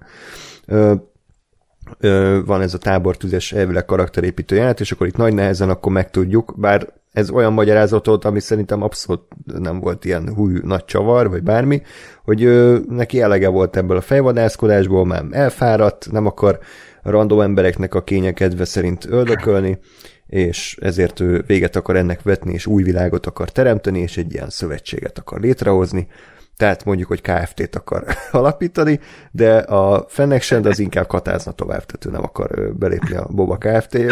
van 2.44 2.60
ez 2.60 2.74
a 2.74 2.78
tábortüzes 2.78 3.52
elvileg 3.52 3.84
karakterépítő 3.84 4.56
jelent, 4.56 4.80
és 4.80 4.92
akkor 4.92 5.06
itt 5.06 5.16
nagy 5.16 5.34
nehezen 5.34 5.70
akkor 5.70 5.92
megtudjuk, 5.92 6.54
bár 6.56 6.92
ez 7.12 7.30
olyan 7.30 7.52
magyarázatot, 7.52 8.24
ami 8.24 8.40
szerintem 8.40 8.82
abszolút 8.82 9.22
nem 9.44 9.80
volt 9.80 10.04
ilyen 10.04 10.34
húj 10.34 10.60
nagy 10.62 10.84
csavar, 10.84 11.28
vagy 11.28 11.42
bármi, 11.42 11.82
hogy 12.24 12.44
ö, 12.44 12.78
neki 12.88 13.20
elege 13.20 13.48
volt 13.48 13.76
ebből 13.76 13.96
a 13.96 14.00
fejvadászkodásból, 14.00 15.06
már 15.06 15.24
elfáradt, 15.30 16.08
nem 16.10 16.26
akar 16.26 16.58
random 17.02 17.40
embereknek 17.40 17.94
a 17.94 18.02
kénye 18.02 18.32
kedve 18.32 18.64
szerint 18.64 19.06
öldökölni, 19.10 19.78
és 20.26 20.76
ezért 20.80 21.20
ő 21.20 21.44
véget 21.46 21.76
akar 21.76 21.96
ennek 21.96 22.22
vetni, 22.22 22.52
és 22.52 22.66
új 22.66 22.82
világot 22.82 23.26
akar 23.26 23.50
teremteni, 23.50 24.00
és 24.00 24.16
egy 24.16 24.32
ilyen 24.32 24.50
szövetséget 24.50 25.18
akar 25.18 25.40
létrehozni, 25.40 26.08
tehát 26.56 26.84
mondjuk, 26.84 27.08
hogy 27.08 27.20
KFT-t 27.20 27.76
akar 27.76 28.04
alapítani, 28.30 29.00
de 29.30 29.56
a 29.56 30.06
Fennec 30.08 30.50
az 30.50 30.78
inkább 30.78 31.06
katázna 31.06 31.52
tovább, 31.52 31.84
tehát 31.84 32.04
ő 32.04 32.10
nem 32.10 32.22
akar 32.22 32.74
belépni 32.76 33.14
a 33.14 33.26
Boba 33.30 33.58
kft 33.58 33.94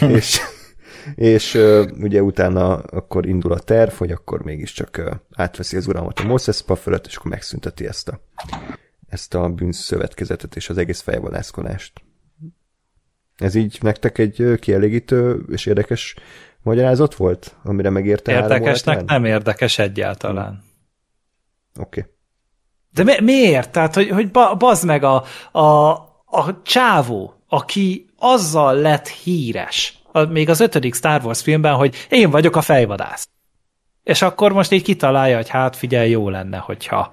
és, 0.18 0.40
és 1.14 1.54
ugye 2.00 2.22
utána 2.22 2.76
akkor 2.76 3.26
indul 3.26 3.52
a 3.52 3.58
terv, 3.58 3.92
hogy 3.92 4.10
akkor 4.10 4.42
mégiscsak 4.42 5.20
átveszi 5.34 5.76
az 5.76 5.86
uralmat 5.86 6.18
a 6.18 6.24
Moses 6.24 6.64
fölött, 6.80 7.06
és 7.06 7.16
akkor 7.16 7.30
megszünteti 7.30 7.86
ezt 7.86 8.08
a, 8.08 8.20
ezt 9.08 9.34
a 9.34 9.48
bűnszövetkezetet 9.48 10.56
és 10.56 10.68
az 10.68 10.78
egész 10.78 11.00
fejvadászkodást. 11.00 11.92
Ez 13.36 13.54
így 13.54 13.78
nektek 13.80 14.18
egy 14.18 14.58
kielégítő 14.60 15.44
és 15.50 15.66
érdekes 15.66 16.16
magyarázat 16.66 17.14
volt, 17.14 17.54
amire 17.64 17.90
megérte 17.90 18.32
Érdekesnek 18.32 19.04
nem 19.04 19.24
érdekes 19.24 19.78
egyáltalán. 19.78 20.62
Oké. 21.78 22.00
Okay. 22.00 22.12
De 22.92 23.04
mi, 23.04 23.32
miért? 23.32 23.70
Tehát, 23.70 23.94
hogy, 23.94 24.10
hogy 24.10 24.30
bazd 24.58 24.84
meg 24.84 25.02
a, 25.02 25.24
a, 25.52 25.90
a 26.24 26.62
csávó, 26.62 27.34
aki 27.48 28.06
azzal 28.18 28.74
lett 28.74 29.08
híres, 29.08 30.02
a, 30.12 30.24
még 30.24 30.48
az 30.48 30.60
ötödik 30.60 30.94
Star 30.94 31.24
Wars 31.24 31.42
filmben, 31.42 31.74
hogy 31.74 32.06
én 32.08 32.30
vagyok 32.30 32.56
a 32.56 32.60
fejvadász. 32.60 33.28
És 34.02 34.22
akkor 34.22 34.52
most 34.52 34.72
így 34.72 34.82
kitalálja, 34.82 35.36
hogy 35.36 35.48
hát 35.48 35.76
figyelj, 35.76 36.10
jó 36.10 36.28
lenne, 36.28 36.56
hogyha. 36.56 37.12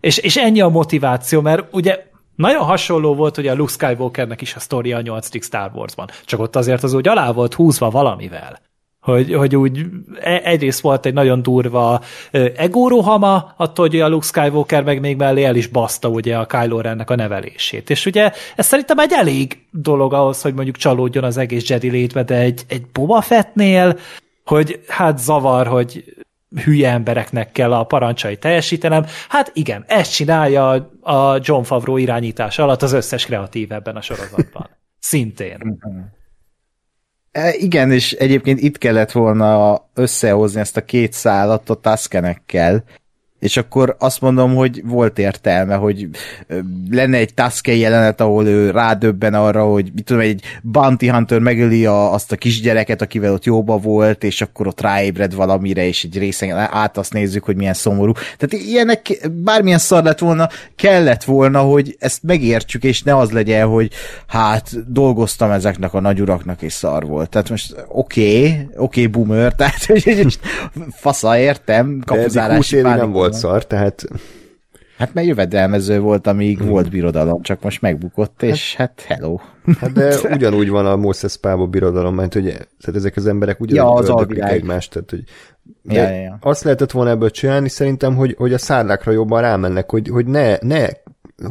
És, 0.00 0.18
és 0.18 0.36
ennyi 0.36 0.60
a 0.60 0.68
motiváció, 0.68 1.40
mert 1.40 1.74
ugye 1.74 2.04
nagyon 2.36 2.64
hasonló 2.64 3.14
volt 3.14 3.34
hogy 3.34 3.48
a 3.48 3.54
Luke 3.54 3.72
Skywalkernek 3.72 4.40
is 4.40 4.54
a 4.54 4.60
sztoria 4.60 4.96
a 4.96 5.00
nyolcadik 5.00 5.42
Star 5.42 5.70
Warsban, 5.74 6.10
csak 6.24 6.40
ott 6.40 6.56
azért 6.56 6.82
az 6.82 6.92
úgy 6.92 7.08
alá 7.08 7.32
volt 7.32 7.54
húzva 7.54 7.90
valamivel 7.90 8.58
hogy, 9.06 9.34
hogy 9.34 9.56
úgy 9.56 9.86
e, 10.20 10.40
egyrészt 10.44 10.80
volt 10.80 11.06
egy 11.06 11.12
nagyon 11.12 11.42
durva 11.42 12.00
egórohama, 12.56 13.54
attól, 13.56 13.88
hogy 13.88 14.00
a 14.00 14.08
Luke 14.08 14.26
Skywalker 14.26 14.84
meg 14.84 15.00
még 15.00 15.16
mellé 15.16 15.44
el 15.44 15.56
is 15.56 15.66
baszta 15.66 16.08
ugye 16.08 16.36
a 16.36 16.46
Kylo 16.46 16.80
Rennek 16.80 17.10
a 17.10 17.14
nevelését. 17.14 17.90
És 17.90 18.06
ugye 18.06 18.32
ez 18.56 18.66
szerintem 18.66 18.98
egy 18.98 19.12
elég 19.12 19.66
dolog 19.70 20.12
ahhoz, 20.12 20.42
hogy 20.42 20.54
mondjuk 20.54 20.76
csalódjon 20.76 21.24
az 21.24 21.36
egész 21.36 21.68
Jedi 21.68 21.90
létbe, 21.90 22.22
de 22.22 22.34
egy, 22.34 22.62
egy 22.68 22.86
Boba 22.92 23.20
Fettnél, 23.20 23.98
hogy 24.44 24.80
hát 24.88 25.18
zavar, 25.18 25.66
hogy 25.66 26.04
hülye 26.64 26.90
embereknek 26.90 27.52
kell 27.52 27.72
a 27.72 27.84
parancsai 27.84 28.36
teljesítenem. 28.36 29.04
Hát 29.28 29.50
igen, 29.54 29.84
ezt 29.86 30.14
csinálja 30.14 30.90
a 31.00 31.38
John 31.40 31.62
Favreau 31.62 31.96
irányítás 31.96 32.58
alatt 32.58 32.82
az 32.82 32.92
összes 32.92 33.26
kreatív 33.26 33.72
ebben 33.72 33.96
a 33.96 34.00
sorozatban. 34.00 34.68
Szintén. 34.98 35.78
E, 37.36 37.54
igen, 37.54 37.92
és 37.92 38.12
egyébként 38.12 38.60
itt 38.60 38.78
kellett 38.78 39.12
volna 39.12 39.80
összehozni 39.94 40.60
ezt 40.60 40.76
a 40.76 40.84
két 40.84 41.12
szállat 41.12 41.70
a 41.70 41.74
Tuskenekkel, 41.74 42.84
és 43.46 43.56
akkor 43.56 43.96
azt 43.98 44.20
mondom, 44.20 44.54
hogy 44.54 44.82
volt 44.84 45.18
értelme, 45.18 45.74
hogy 45.74 46.08
lenne 46.90 47.16
egy 47.16 47.34
Taske 47.34 47.74
jelenet, 47.74 48.20
ahol 48.20 48.46
ő 48.46 48.70
rádöbben 48.70 49.34
arra, 49.34 49.64
hogy 49.64 49.90
mit 49.94 50.04
tudom, 50.04 50.22
egy 50.22 50.42
Bounty 50.62 51.08
Hunter 51.08 51.38
megöli 51.38 51.86
a, 51.86 52.12
azt 52.12 52.32
a 52.32 52.36
kisgyereket, 52.36 53.02
akivel 53.02 53.32
ott 53.32 53.44
jóba 53.44 53.76
volt, 53.76 54.24
és 54.24 54.40
akkor 54.40 54.66
ott 54.66 54.80
ráébred 54.80 55.34
valamire, 55.34 55.86
és 55.86 56.04
egy 56.04 56.18
részen 56.18 56.56
át 56.58 56.98
azt 56.98 57.12
nézzük, 57.12 57.44
hogy 57.44 57.56
milyen 57.56 57.74
szomorú. 57.74 58.12
Tehát 58.12 58.66
ilyenek 58.66 59.28
bármilyen 59.30 59.78
szar 59.78 60.02
lett 60.02 60.18
volna, 60.18 60.48
kellett 60.76 61.24
volna, 61.24 61.60
hogy 61.60 61.96
ezt 61.98 62.22
megértsük, 62.22 62.84
és 62.84 63.02
ne 63.02 63.16
az 63.16 63.30
legyen, 63.30 63.66
hogy 63.66 63.90
hát 64.26 64.92
dolgoztam 64.92 65.50
ezeknek 65.50 65.94
a 65.94 66.00
nagyuraknak, 66.00 66.62
és 66.62 66.72
szar 66.72 67.06
volt. 67.06 67.28
Tehát 67.28 67.50
most 67.50 67.74
oké, 67.88 68.38
okay, 68.38 68.50
oké, 68.50 68.68
okay, 68.76 69.06
boomer, 69.06 69.54
tehát 69.56 69.84
hogy 69.84 70.38
fasza 70.90 71.38
értem, 71.38 72.02
kapuzárási 72.04 72.80
nem 72.80 73.10
volt 73.10 73.34
szar, 73.36 73.66
tehát... 73.66 74.04
Hát 74.98 75.14
mert 75.14 75.26
jövedelmező 75.26 76.00
volt, 76.00 76.26
amíg 76.26 76.58
hmm. 76.58 76.68
volt 76.68 76.90
birodalom, 76.90 77.42
csak 77.42 77.62
most 77.62 77.80
megbukott, 77.80 78.42
és 78.42 78.74
hát, 78.74 79.04
hát 79.06 79.18
hello. 79.18 79.38
Hát 79.80 79.92
de 79.92 80.16
ugyanúgy 80.36 80.68
van 80.68 80.86
a 80.86 80.96
Moses 80.96 81.36
Pába 81.36 81.66
birodalom, 81.66 82.14
mert 82.14 82.32
hogy 82.32 82.44
tehát 82.44 82.94
ezek 82.94 83.16
az 83.16 83.26
emberek 83.26 83.60
ugyanúgy 83.60 84.06
ja, 84.06 84.14
az 84.14 84.26
egymást, 84.30 84.92
tehát 84.92 85.10
hogy 85.10 85.22
De 85.82 86.10
ja, 86.10 86.22
ja. 86.22 86.38
azt 86.40 86.64
lehetett 86.64 86.90
volna 86.90 87.10
ebből 87.10 87.30
csinálni 87.30 87.68
szerintem, 87.68 88.14
hogy, 88.14 88.34
hogy 88.38 88.52
a 88.52 88.58
szárlákra 88.58 89.12
jobban 89.12 89.40
rámennek, 89.40 89.90
hogy, 89.90 90.08
hogy 90.08 90.26
ne, 90.26 90.56
ne 90.60 90.86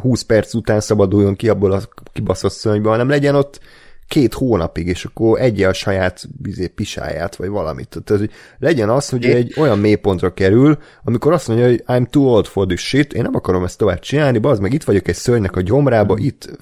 20 0.00 0.22
perc 0.22 0.54
után 0.54 0.80
szabaduljon 0.80 1.36
ki 1.36 1.48
abból 1.48 1.72
a 1.72 1.80
kibaszott 2.12 2.52
szörnyből, 2.52 2.92
hanem 2.92 3.08
legyen 3.08 3.34
ott 3.34 3.60
két 4.08 4.34
hónapig, 4.34 4.86
és 4.86 5.04
akkor 5.04 5.40
egye 5.40 5.68
a 5.68 5.72
saját 5.72 6.28
bizé, 6.38 6.66
pisáját, 6.66 7.36
vagy 7.36 7.48
valamit. 7.48 7.88
Tehát, 8.04 8.22
hogy 8.22 8.30
legyen 8.58 8.88
az, 8.88 9.08
hogy 9.08 9.24
egy 9.24 9.54
olyan 9.58 9.78
mélypontra 9.78 10.34
kerül, 10.34 10.78
amikor 11.04 11.32
azt 11.32 11.48
mondja, 11.48 11.66
hogy 11.66 11.82
I'm 11.86 12.10
too 12.10 12.24
old 12.24 12.46
for 12.46 12.66
this 12.66 12.80
shit, 12.80 13.12
én 13.12 13.22
nem 13.22 13.34
akarom 13.34 13.64
ezt 13.64 13.78
tovább 13.78 13.98
csinálni, 13.98 14.38
az 14.42 14.58
meg 14.58 14.72
itt 14.72 14.84
vagyok 14.84 15.08
egy 15.08 15.14
szörnynek 15.14 15.56
a 15.56 15.60
gyomrába, 15.60 16.16
itt 16.18 16.58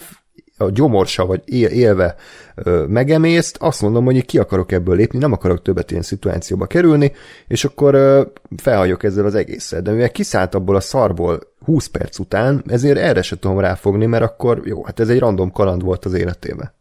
a 0.56 0.70
gyomorsa 0.70 1.26
vagy 1.26 1.42
él, 1.44 1.68
élve 1.68 2.14
ö, 2.54 2.84
megemészt, 2.88 3.56
azt 3.60 3.82
mondom, 3.82 4.04
hogy 4.04 4.24
ki 4.24 4.38
akarok 4.38 4.72
ebből 4.72 4.96
lépni, 4.96 5.18
nem 5.18 5.32
akarok 5.32 5.62
többet 5.62 5.90
ilyen 5.90 6.02
szituációba 6.02 6.66
kerülni, 6.66 7.12
és 7.48 7.64
akkor 7.64 7.94
ö, 7.94 8.22
felhagyok 8.56 9.02
ezzel 9.02 9.24
az 9.24 9.34
egésszel. 9.34 9.82
De 9.82 9.90
mivel 9.90 10.10
kiszállt 10.10 10.54
abból 10.54 10.76
a 10.76 10.80
szarból 10.80 11.40
20 11.64 11.86
perc 11.86 12.18
után, 12.18 12.64
ezért 12.66 12.98
erre 12.98 13.22
se 13.22 13.38
tudom 13.38 13.58
ráfogni, 13.58 14.06
mert 14.06 14.24
akkor 14.24 14.60
jó, 14.64 14.84
hát 14.84 15.00
ez 15.00 15.08
egy 15.08 15.18
random 15.18 15.52
kaland 15.52 15.82
volt 15.82 16.04
az 16.04 16.12
életében. 16.12 16.72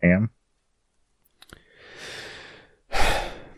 Igen. 0.00 0.30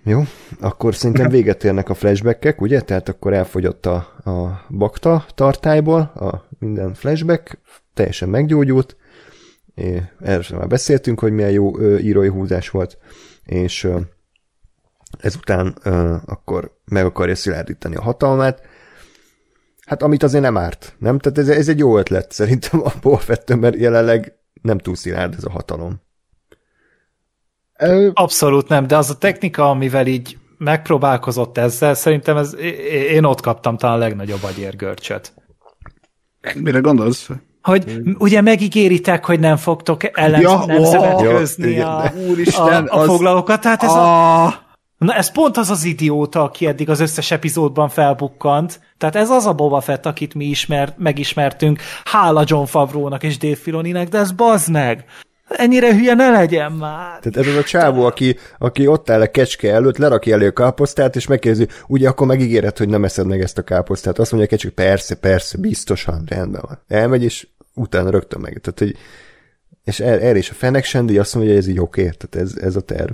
Jó, 0.04 0.22
akkor 0.60 0.94
szerintem 0.94 1.30
véget 1.36 1.64
érnek 1.64 1.88
a 1.88 1.94
flashbackek, 1.94 2.60
ugye? 2.60 2.80
Tehát 2.80 3.08
akkor 3.08 3.32
elfogyott 3.32 3.86
a, 3.86 3.94
a 4.24 4.66
bakta 4.68 5.24
tartályból 5.34 6.00
a 6.00 6.48
minden 6.58 6.94
flashback, 6.94 7.58
teljesen 7.94 8.28
meggyógyult, 8.28 8.96
É, 9.74 10.02
erről 10.20 10.58
már 10.58 10.66
beszéltünk, 10.66 11.20
hogy 11.20 11.32
milyen 11.32 11.50
jó 11.50 11.78
ö, 11.78 11.98
írói 11.98 12.28
húzás 12.28 12.70
volt, 12.70 12.98
és 13.44 13.84
ö, 13.84 14.00
ezután 15.18 15.76
ö, 15.82 16.16
akkor 16.26 16.76
meg 16.84 17.04
akarja 17.04 17.34
szilárdítani 17.34 17.96
a 17.96 18.02
hatalmát, 18.02 18.66
hát 19.86 20.02
amit 20.02 20.22
azért 20.22 20.42
nem 20.42 20.56
árt, 20.56 20.94
nem? 20.98 21.18
Tehát 21.18 21.38
ez, 21.38 21.48
ez 21.48 21.68
egy 21.68 21.78
jó 21.78 21.98
ötlet 21.98 22.32
szerintem 22.32 22.80
a 22.80 22.92
Boba 23.00 23.16
Fettől, 23.16 23.56
mert 23.56 23.76
jelenleg 23.76 24.36
nem 24.62 24.78
túl 24.78 24.96
szilárd 24.96 25.34
ez 25.34 25.44
a 25.44 25.50
hatalom. 25.50 26.00
Abszolút 28.12 28.68
nem, 28.68 28.86
de 28.86 28.96
az 28.96 29.10
a 29.10 29.18
technika, 29.18 29.70
amivel 29.70 30.06
így 30.06 30.38
megpróbálkozott 30.58 31.58
ezzel, 31.58 31.94
szerintem 31.94 32.36
ez, 32.36 32.56
én 33.10 33.24
ott 33.24 33.40
kaptam 33.40 33.76
talán 33.76 33.96
a 33.96 33.98
legnagyobb 33.98 34.42
agyérgörcsöt. 34.42 35.32
Mire 36.54 36.78
gondolsz? 36.78 37.28
Hogy 37.62 38.00
ugye 38.18 38.40
megígéritek, 38.40 39.24
hogy 39.24 39.40
nem 39.40 39.56
fogtok 39.56 40.18
ellen 40.18 40.40
Ja, 40.40 40.64
nem 40.66 40.84
szövetközni 40.84 41.80
a, 41.80 42.12
Úristen, 42.28 42.86
a, 42.86 42.96
a 42.96 43.00
az- 43.00 43.06
foglalókat, 43.06 43.60
tehát 43.60 43.82
ez 43.82 43.90
a, 43.90 44.44
Ah, 44.44 44.52
Na 44.98 45.14
ez 45.14 45.32
pont 45.32 45.56
az 45.56 45.70
az 45.70 45.84
idióta, 45.84 46.42
aki 46.42 46.66
eddig 46.66 46.90
az 46.90 47.00
összes 47.00 47.30
epizódban 47.30 47.88
felbukkant. 47.88 48.80
Tehát 48.98 49.16
ez 49.16 49.30
az 49.30 49.46
a 49.46 49.52
Boba 49.52 49.80
Fett, 49.80 50.06
akit 50.06 50.34
mi 50.34 50.44
ismer, 50.44 50.94
megismertünk. 50.98 51.80
Hála 52.04 52.42
John 52.46 52.64
Favrónak 52.64 53.22
és 53.22 53.38
Dave 53.38 53.56
Filoninek, 53.56 54.08
de 54.08 54.18
ez 54.18 54.32
bazd 54.32 54.70
meg! 54.70 55.04
Ennyire 55.56 55.94
hülye 55.94 56.14
ne 56.14 56.30
legyen 56.30 56.72
már! 56.72 57.18
Tehát 57.18 57.36
ez 57.36 57.46
az 57.46 57.56
a 57.56 57.62
csávó, 57.62 58.04
aki, 58.04 58.36
aki 58.58 58.86
ott 58.86 59.10
áll 59.10 59.20
a 59.20 59.30
kecske 59.30 59.72
előtt, 59.72 59.96
lerakja 59.96 60.34
elő 60.34 60.46
a 60.46 60.52
káposztát, 60.52 61.16
és 61.16 61.26
megkérdezi, 61.26 61.68
ugye 61.86 62.08
akkor 62.08 62.26
megígéred, 62.26 62.78
hogy 62.78 62.88
nem 62.88 63.04
eszed 63.04 63.26
meg 63.26 63.40
ezt 63.40 63.58
a 63.58 63.62
káposztát. 63.62 64.18
Azt 64.18 64.32
mondja 64.32 64.48
a 64.50 64.56
kecske, 64.56 64.70
persze, 64.70 65.14
persze, 65.14 65.58
biztosan, 65.58 66.24
rendben 66.28 66.62
van. 66.66 66.78
Elmegy, 66.88 67.22
és 67.22 67.46
utána 67.74 68.10
rögtön 68.10 68.40
meg. 68.40 68.60
Tehát, 68.62 68.78
hogy, 68.78 68.96
és 69.84 70.00
er, 70.00 70.22
erre 70.22 70.38
is 70.38 70.50
a 70.50 70.54
Fennec 70.54 70.86
Sendi 70.86 71.18
azt 71.18 71.34
mondja, 71.34 71.52
hogy 71.52 71.62
ez 71.62 71.68
így 71.68 71.80
oké, 71.80 72.02
tehát 72.02 72.48
ez, 72.48 72.56
ez 72.62 72.76
a 72.76 72.80
terv. 72.80 73.12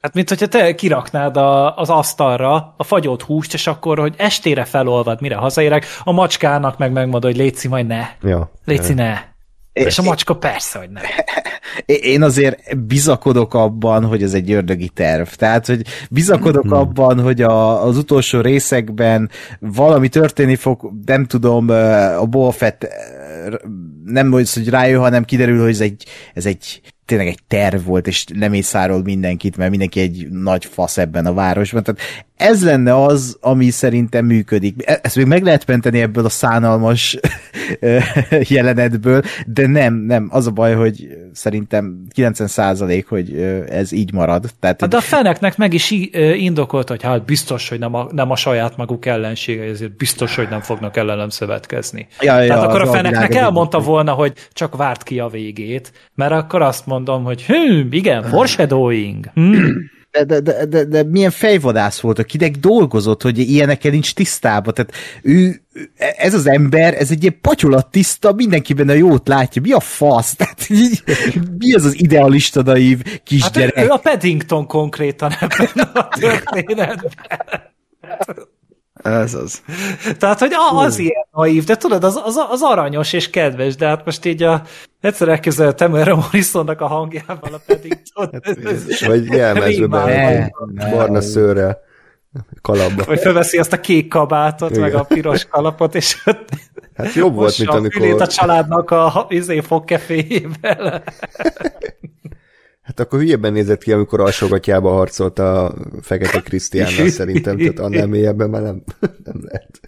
Hát 0.00 0.14
mint 0.14 0.28
hogyha 0.28 0.46
te 0.46 0.74
kiraknád 0.74 1.36
a, 1.36 1.76
az 1.76 1.90
asztalra 1.90 2.74
a 2.76 2.84
fagyott 2.84 3.22
húst, 3.22 3.54
és 3.54 3.66
akkor, 3.66 3.98
hogy 3.98 4.14
estére 4.16 4.64
felolvad, 4.64 5.20
mire 5.20 5.34
hazaérek, 5.34 5.86
a 6.04 6.12
macskának 6.12 6.78
meg 6.78 6.92
megmondod, 6.92 7.24
hogy 7.24 7.36
létszi, 7.36 7.68
majd 7.68 7.86
ne. 7.86 8.06
Ja. 8.22 8.50
Létszi, 8.64 8.94
ne. 8.94 9.18
És 9.84 9.98
a 9.98 10.02
macska 10.02 10.36
persze, 10.36 10.78
hogy 10.78 10.90
ne. 10.90 11.00
én 12.12 12.22
azért 12.22 12.78
bizakodok 12.86 13.54
abban, 13.54 14.04
hogy 14.04 14.22
ez 14.22 14.34
egy 14.34 14.52
ördögi 14.52 14.88
terv. 14.88 15.28
Tehát, 15.28 15.66
hogy 15.66 15.82
bizakodok 16.10 16.62
hmm. 16.62 16.72
abban, 16.72 17.20
hogy 17.20 17.42
a, 17.42 17.84
az 17.84 17.96
utolsó 17.96 18.40
részekben 18.40 19.30
valami 19.58 20.08
történni 20.08 20.56
fog, 20.56 20.92
nem 21.04 21.24
tudom, 21.24 21.68
a 22.18 22.24
Boba 22.24 22.50
Fett 22.50 22.86
nem 24.04 24.30
hogy, 24.30 24.52
hogy 24.52 24.68
rájön, 24.68 25.00
hanem 25.00 25.24
kiderül, 25.24 25.60
hogy 25.60 25.70
ez 25.70 25.80
egy, 25.80 26.04
ez 26.34 26.46
egy 26.46 26.80
tényleg 27.04 27.26
egy 27.26 27.38
terv 27.48 27.84
volt, 27.84 28.06
és 28.06 28.24
nem 28.34 28.52
észárol 28.52 29.02
mindenkit, 29.02 29.56
mert 29.56 29.70
mindenki 29.70 30.00
egy 30.00 30.26
nagy 30.30 30.64
fasz 30.64 30.98
ebben 30.98 31.26
a 31.26 31.34
városban. 31.34 31.82
Tehát 31.82 32.00
ez 32.36 32.64
lenne 32.64 33.04
az, 33.04 33.36
ami 33.40 33.70
szerintem 33.70 34.24
működik. 34.24 34.74
Ezt 35.02 35.16
még 35.16 35.26
meg 35.26 35.42
lehet 35.42 35.66
menteni 35.66 36.00
ebből 36.00 36.24
a 36.24 36.28
szánalmas 36.28 37.18
jelenetből, 38.48 39.22
de 39.46 39.66
nem, 39.66 39.94
nem. 39.94 40.28
Az 40.30 40.46
a 40.46 40.50
baj, 40.50 40.74
hogy 40.74 41.08
szerintem 41.32 42.06
90% 42.14 43.04
hogy 43.08 43.34
ez 43.68 43.92
így 43.92 44.12
marad. 44.12 44.50
Tehát, 44.60 44.80
Hát 44.80 44.90
de 44.90 44.96
a 44.96 45.00
feneknek 45.00 45.56
meg 45.56 45.72
is 45.72 45.90
indokolt, 46.36 46.88
hogy 46.88 47.02
hát 47.02 47.24
biztos, 47.24 47.68
hogy 47.68 47.78
nem 47.78 47.94
a, 47.94 48.06
nem 48.12 48.30
a 48.30 48.36
saját 48.36 48.76
maguk 48.76 49.06
ellensége, 49.06 49.62
ezért 49.62 49.96
biztos, 49.96 50.36
hogy 50.36 50.48
nem 50.48 50.60
fognak 50.60 50.96
ellenem 50.96 51.28
szövetkezni. 51.28 52.06
Ja, 52.20 52.32
Tehát 52.32 52.46
ja, 52.46 52.60
akkor 52.60 52.80
a 52.80 52.86
feneknek 52.86 53.34
elmondta 53.34 53.78
volna, 53.78 54.12
hogy 54.12 54.32
csak 54.52 54.76
várt 54.76 55.02
ki 55.02 55.18
a 55.18 55.28
végét, 55.28 55.92
mert 56.14 56.32
akkor 56.32 56.62
azt 56.62 56.86
mondom, 56.86 57.24
hogy 57.24 57.42
hű, 57.42 57.88
igen, 57.90 58.22
foreshadowing. 58.32 59.30
Hm. 59.34 59.66
De, 60.16 60.24
de, 60.24 60.40
de, 60.40 60.64
de, 60.64 60.84
de 60.84 61.02
milyen 61.02 61.30
fejvadász 61.30 62.00
volt, 62.00 62.18
akinek 62.18 62.56
dolgozott, 62.56 63.22
hogy 63.22 63.38
ilyenekkel 63.38 63.90
nincs 63.90 64.14
tisztában. 64.14 64.74
Tehát 64.74 64.92
ő, 65.22 65.62
ez 66.16 66.34
az 66.34 66.46
ember, 66.46 66.94
ez 66.94 67.10
egy 67.10 67.22
ilyen 67.22 67.38
patyolat 67.40 67.90
tiszta, 67.90 68.32
mindenki 68.32 68.72
benne 68.72 68.92
a 68.92 68.96
jót 68.96 69.28
látja. 69.28 69.62
Mi 69.62 69.72
a 69.72 69.80
fasz? 69.80 70.34
Tehát, 70.34 70.70
így, 70.70 71.02
mi 71.58 71.74
az 71.74 71.84
az 71.84 72.00
idealista 72.00 72.62
naív 72.62 73.02
kisgyerek? 73.24 73.74
Hát 73.74 73.84
ő, 73.84 73.88
ő 73.88 73.90
a 73.90 73.96
Paddington 73.96 74.66
konkrétan 74.66 75.32
ebben 75.40 75.84
a 75.94 76.08
történetben. 76.08 77.12
ez 79.12 79.34
az. 79.34 79.62
Tehát, 80.18 80.38
hogy 80.38 80.52
az 80.74 80.98
ilyen 80.98 81.26
naív, 81.32 81.64
de 81.64 81.76
tudod, 81.76 82.04
az, 82.04 82.20
az, 82.24 82.36
az 82.50 82.62
aranyos 82.62 83.12
és 83.12 83.30
kedves, 83.30 83.76
de 83.76 83.86
hát 83.86 84.04
most 84.04 84.24
így 84.24 84.42
a, 84.42 84.62
egyszer 85.00 85.28
elképzeltem 85.28 85.94
erre 85.94 86.14
Morrisonnak 86.14 86.80
a 86.80 86.86
hangjával 86.86 87.38
a 87.52 87.60
Paddington. 87.66 88.30
Vagy 89.06 89.26
jelmezőben, 89.26 90.06
Rémálom. 90.06 90.50
vagy 90.74 90.90
barna 90.90 91.20
szőrrel, 91.20 91.78
kalapba. 92.62 93.04
Vagy 93.04 93.20
felveszi 93.20 93.58
azt 93.58 93.72
a 93.72 93.80
kék 93.80 94.08
kabátot, 94.08 94.70
Igen. 94.70 94.82
meg 94.82 94.94
a 94.94 95.02
piros 95.02 95.44
kalapot, 95.44 95.94
és 95.94 96.22
Hát 96.96 97.14
jobb 97.14 97.34
volt, 97.34 97.58
mint 97.58 97.70
mossa 97.70 97.82
a 98.00 98.04
amikor... 98.04 98.26
családnak 98.26 98.90
a 98.90 99.26
izé 99.28 99.60
fogkeféjével. 99.60 101.02
Hát 102.86 103.00
akkor 103.00 103.18
hülyebben 103.18 103.52
nézett 103.52 103.82
ki, 103.82 103.92
amikor 103.92 104.20
alsógatjába 104.20 104.90
harcolt 104.90 105.38
a 105.38 105.74
Fekete 106.00 106.40
Krisztiánnal 106.40 107.08
szerintem, 107.08 107.56
tehát 107.56 107.78
annál 107.78 108.06
mélyebben 108.06 108.50
már 108.50 108.62
nem, 108.62 108.82
nem 109.24 109.40
lehet. 109.42 109.80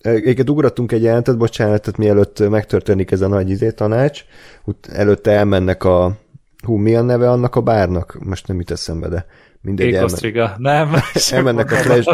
Egyébként 0.00 0.50
ugrottunk 0.50 0.92
egy 0.92 1.02
jelentet, 1.02 1.36
bocsánat, 1.36 1.82
tehát 1.82 1.98
mielőtt 1.98 2.48
megtörténik 2.48 3.10
ez 3.10 3.20
a 3.20 3.28
nagy 3.28 3.50
izé 3.50 3.70
tanács, 3.70 4.24
ut- 4.64 4.86
előtte 4.92 5.30
elmennek 5.30 5.84
a, 5.84 6.16
hú, 6.64 6.76
mi 6.76 6.94
a 6.94 7.02
neve 7.02 7.30
annak 7.30 7.56
a 7.56 7.60
bárnak? 7.60 8.16
Most 8.20 8.46
nem 8.46 8.56
jut 8.56 8.70
eszembe, 8.70 9.08
de 9.08 9.26
mindegy. 9.60 9.86
elmen- 9.86 10.02
Kékosztriga, 10.04 10.54
nem. 10.58 10.94
elmennek 11.30 11.72
a 11.72 11.76
Flash, 11.76 12.08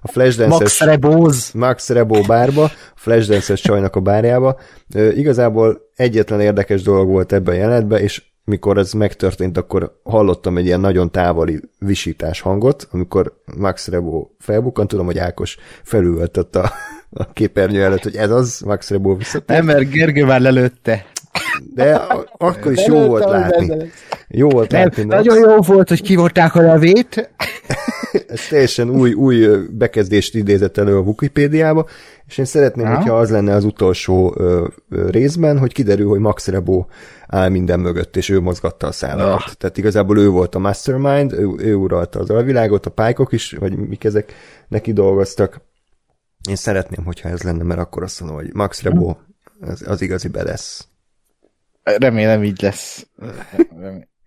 a 0.00 0.08
Flashdance-es 0.08 0.60
Max 0.60 0.80
Rebóz. 0.80 1.50
Max 1.52 1.88
Rebo 1.88 2.20
bárba, 2.20 2.64
a 2.64 2.70
Flashdance-es 2.94 3.60
csajnak 3.60 3.96
a 3.96 4.00
bárjába. 4.00 4.58
Igazából 5.14 5.80
egyetlen 5.94 6.40
érdekes 6.40 6.82
dolog 6.82 7.08
volt 7.08 7.32
ebben 7.32 7.54
a 7.54 7.58
jelenetben, 7.58 8.00
és 8.00 8.22
mikor 8.48 8.78
ez 8.78 8.92
megtörtént, 8.92 9.56
akkor 9.56 10.00
hallottam 10.02 10.56
egy 10.56 10.64
ilyen 10.64 10.80
nagyon 10.80 11.10
távoli 11.10 11.60
visítás 11.78 12.40
hangot, 12.40 12.88
amikor 12.90 13.40
Max 13.56 13.88
Rebo 13.88 14.26
felbukkant, 14.38 14.88
tudom, 14.88 15.06
hogy 15.06 15.18
Ákos 15.18 15.56
felülöltött 15.82 16.56
a, 16.56 16.72
a 17.10 17.32
képernyő 17.32 17.82
előtt, 17.84 18.02
hogy 18.02 18.16
ez 18.16 18.30
az, 18.30 18.60
Max 18.60 18.90
Rebo 18.90 19.16
visszatért, 19.16 19.64
Nem, 19.64 19.76
mert 19.76 19.90
Gergő 19.90 20.24
már 20.24 20.40
lelőtte. 20.40 21.06
de 21.74 21.94
a, 21.94 22.26
akkor 22.36 22.72
is 22.72 22.86
jó 22.86 23.06
volt 23.06 23.24
látni. 23.24 23.90
Jó 24.28 24.48
volt 24.48 24.72
látni. 24.72 25.02
nagyon 25.02 25.38
jó 25.38 25.56
volt, 25.60 25.88
hogy 25.88 26.02
kivonták 26.02 26.54
a 26.54 26.60
levét. 26.60 27.30
Ez 28.26 28.46
teljesen 28.48 28.90
új, 28.90 29.12
új 29.12 29.46
bekezdést 29.70 30.34
idézett 30.34 30.76
elő 30.76 30.96
a 30.96 31.00
Wikipédiába, 31.00 31.86
és 32.26 32.38
én 32.38 32.44
szeretném, 32.44 32.86
Aha. 32.86 32.96
hogyha 32.96 33.18
az 33.18 33.30
lenne 33.30 33.54
az 33.54 33.64
utolsó 33.64 34.34
ö, 34.36 34.66
ö, 34.90 35.10
részben, 35.10 35.58
hogy 35.58 35.72
kiderül, 35.72 36.08
hogy 36.08 36.18
Max 36.18 36.46
Rebo 36.46 36.86
áll 37.26 37.48
minden 37.48 37.80
mögött, 37.80 38.16
és 38.16 38.28
ő 38.28 38.40
mozgatta 38.40 38.86
a 38.86 38.92
szálakat. 38.92 39.48
Ah. 39.48 39.52
Tehát 39.52 39.76
igazából 39.76 40.18
ő 40.18 40.28
volt 40.28 40.54
a 40.54 40.58
mastermind, 40.58 41.32
ő, 41.32 41.48
ő 41.58 41.74
uralta 41.74 42.18
az 42.18 42.30
alvilágot, 42.30 42.86
a 42.86 42.90
pálykok 42.90 43.32
is, 43.32 43.52
vagy 43.52 43.76
mik 43.76 44.04
ezek 44.04 44.32
neki 44.68 44.92
dolgoztak. 44.92 45.60
Én 46.48 46.56
szeretném, 46.56 47.04
hogyha 47.04 47.28
ez 47.28 47.42
lenne, 47.42 47.62
mert 47.62 47.80
akkor 47.80 48.02
azt 48.02 48.20
mondom, 48.20 48.38
hogy 48.38 48.50
Max 48.54 48.82
Rebo 48.82 49.16
az, 49.60 49.82
az 49.86 50.02
igazi 50.02 50.28
bedesz. 50.28 50.86
Remélem 51.82 52.44
így 52.44 52.62
lesz. 52.62 53.06
Remélem. 53.68 54.06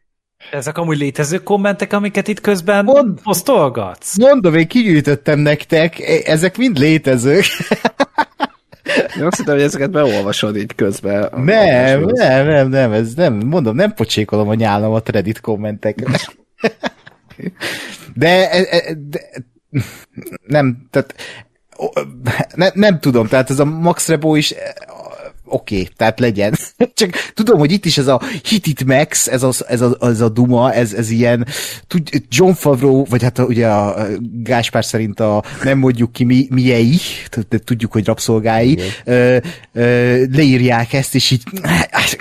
Ezek 0.52 0.78
amúgy 0.78 0.98
létező 0.98 1.38
kommentek, 1.38 1.94
amiket 1.94 2.28
itt 2.28 2.42
közben 2.42 2.84
Mond- 2.86 3.22
posztolgatsz? 3.22 4.18
Mondom, 4.18 4.56
én 4.56 4.68
kigyűjtöttem 4.68 5.40
nektek, 5.40 6.00
e- 6.00 6.22
ezek 6.32 6.58
mind 6.58 6.78
létezők. 6.78 7.44
Én 9.18 9.24
azt 9.26 9.38
hittem, 9.38 9.54
hogy 9.54 9.64
ezeket 9.64 9.92
beolvasod 9.92 10.58
így 10.58 10.76
közben. 10.76 11.30
Nem, 11.36 12.04
nem, 12.04 12.48
nem, 12.48 12.70
nem, 12.70 12.92
ez 12.92 13.14
nem, 13.14 13.34
mondom, 13.34 13.76
nem 13.76 13.94
pocsékolom 13.94 14.50
a 14.50 14.54
nyálamat 14.54 15.10
Reddit 15.10 15.42
kommentekre. 15.42 16.06
De, 18.16 18.52
e- 18.52 18.68
e- 18.70 18.94
de 19.08 19.20
nem, 20.48 20.88
tehát 20.90 21.16
ne, 22.56 22.68
nem 22.74 23.00
tudom, 23.00 23.28
tehát 23.28 23.50
ez 23.50 23.60
a 23.60 23.66
Max 23.66 24.08
Rebo 24.08 24.36
is 24.36 24.54
oké, 25.52 25.76
okay, 25.76 25.90
tehát 25.96 26.20
legyen. 26.20 26.56
Csak 26.94 27.10
tudom, 27.34 27.60
hogy 27.60 27.72
itt 27.72 27.86
is 27.86 27.98
ez 27.98 28.08
a 28.08 28.22
Hit 28.44 28.68
It 28.68 28.84
Max, 28.86 29.28
ez 29.28 29.44
a, 29.44 29.52
ez 29.68 29.82
a, 29.82 29.98
ez 30.00 30.22
a 30.22 30.30
Duma, 30.30 30.74
ez, 30.74 30.94
ez 30.94 31.10
ilyen, 31.10 31.48
tud, 31.88 32.10
John 32.30 32.52
Favreau, 32.52 33.06
vagy 33.06 33.24
hát 33.24 33.40
a, 33.40 33.44
ugye 33.44 33.68
a 33.68 34.08
Gáspár 34.44 34.86
szerint 34.86 35.20
a 35.20 35.44
nem 35.64 35.78
mondjuk 35.78 36.12
ki 36.12 36.24
mi, 36.24 36.48
miei, 36.50 36.98
de 37.50 37.58
tudjuk, 37.58 37.92
hogy 37.92 38.06
rabszolgái, 38.06 38.80
ö, 39.06 39.38
ö, 39.74 40.24
leírják 40.32 40.94
ezt, 40.94 41.16
és 41.16 41.32
így, 41.32 41.44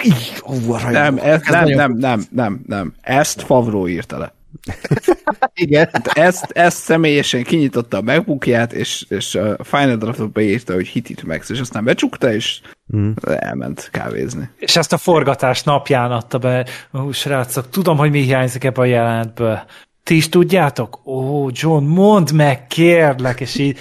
így 0.05 0.33
ó, 0.47 0.77
Nem, 0.91 1.19
ez, 1.19 1.41
nem, 1.49 1.61
nagyon- 1.61 1.77
nem, 1.77 1.97
nem, 1.99 2.27
nem, 2.31 2.61
nem. 2.67 2.95
Ezt 3.01 3.43
Favro 3.43 3.89
írta 3.89 4.19
le. 4.19 4.33
Igen. 5.55 5.91
Ezt, 6.03 6.51
ezt 6.51 6.77
személyesen 6.79 7.43
kinyitotta 7.43 7.97
a 7.97 8.03
megbukját, 8.03 8.73
és, 8.73 9.05
és 9.09 9.35
a 9.35 9.65
Final 9.65 9.97
Draft-ba 9.97 10.27
beírta, 10.27 10.75
hogy 10.75 10.87
hit 10.87 11.11
it 11.11 11.23
Max, 11.23 11.49
és 11.49 11.61
aztán 11.61 11.85
becsukta, 11.85 12.33
és 12.33 12.61
Mm. 12.97 13.11
elment 13.25 13.89
kávézni. 13.93 14.51
És 14.59 14.77
ezt 14.77 14.93
a 14.93 14.97
forgatás 14.97 15.63
napján 15.63 16.11
adta 16.13 16.39
be. 16.39 16.67
Ó, 16.95 17.13
srácok, 17.13 17.69
tudom, 17.69 17.97
hogy 17.97 18.11
mi 18.11 18.21
hiányzik 18.21 18.65
ebbe 18.65 18.81
a 18.81 18.85
jelentből. 18.85 19.63
Ti 20.03 20.17
is 20.17 20.29
tudjátok? 20.29 21.01
Ó, 21.07 21.49
John, 21.53 21.85
mondd 21.85 22.35
meg, 22.35 22.67
kérlek, 22.67 23.41
és 23.41 23.59
így 23.59 23.79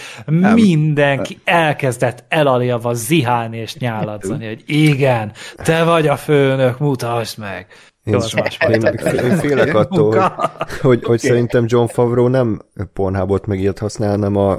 mindenki 0.54 1.40
elkezdett 1.44 2.24
elaljalva 2.28 2.94
zihálni 2.94 3.58
és 3.58 3.76
nyáladzani, 3.76 4.48
hogy 4.48 4.64
igen, 4.66 5.32
te 5.56 5.84
vagy 5.84 6.08
a 6.08 6.18
főnök, 6.18 6.80
mutasd 6.80 7.38
meg. 7.38 7.68
Én, 8.04 8.14
Jó, 8.14 8.20
más 8.20 8.58
én, 8.70 8.82
én 9.24 9.38
félek 9.38 9.76
attól, 9.76 10.18
hogy, 10.18 10.80
hogy, 10.82 11.04
hogy 11.04 11.20
szerintem 11.20 11.66
John 11.68 11.86
Favreau 11.86 12.28
nem 12.28 12.62
Pornhubot 12.94 13.46
meg 13.46 13.60
ilyet 13.60 13.80
használ, 13.80 14.10
hanem 14.10 14.36
a, 14.36 14.52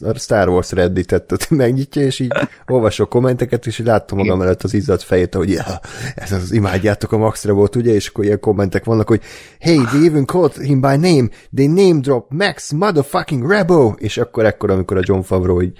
a 0.00 0.18
Star 0.18 0.48
Wars 0.48 0.72
Redditet 0.72 1.50
megnyitja, 1.50 2.02
és 2.02 2.20
így 2.20 2.32
olvasok 2.66 3.08
kommenteket, 3.08 3.66
és 3.66 3.78
így 3.78 3.86
látom 3.86 4.18
magam 4.18 4.42
előtt 4.42 4.62
az 4.62 4.74
izzadt 4.74 5.02
fejét, 5.02 5.34
hogy 5.34 5.50
ja, 5.50 5.80
ez 6.14 6.32
az, 6.32 6.52
imádjátok 6.52 7.12
a 7.12 7.18
Max 7.18 7.44
Rebot, 7.44 7.76
ugye, 7.76 7.92
és 7.92 8.08
akkor 8.08 8.24
ilyen 8.24 8.40
kommentek 8.40 8.84
vannak, 8.84 9.08
hogy 9.08 9.20
hey, 9.60 9.76
they 9.76 10.06
even 10.06 10.26
called 10.26 10.54
him 10.54 10.80
by 10.80 10.96
name, 10.96 11.28
they 11.54 11.66
name 11.66 12.00
drop 12.00 12.32
Max 12.32 12.72
motherfucking 12.72 13.50
Rebo, 13.50 13.92
és 13.96 14.18
akkor 14.18 14.44
ekkor, 14.44 14.70
amikor 14.70 14.96
a 14.96 15.02
John 15.04 15.20
Favreau 15.20 15.60
így 15.60 15.78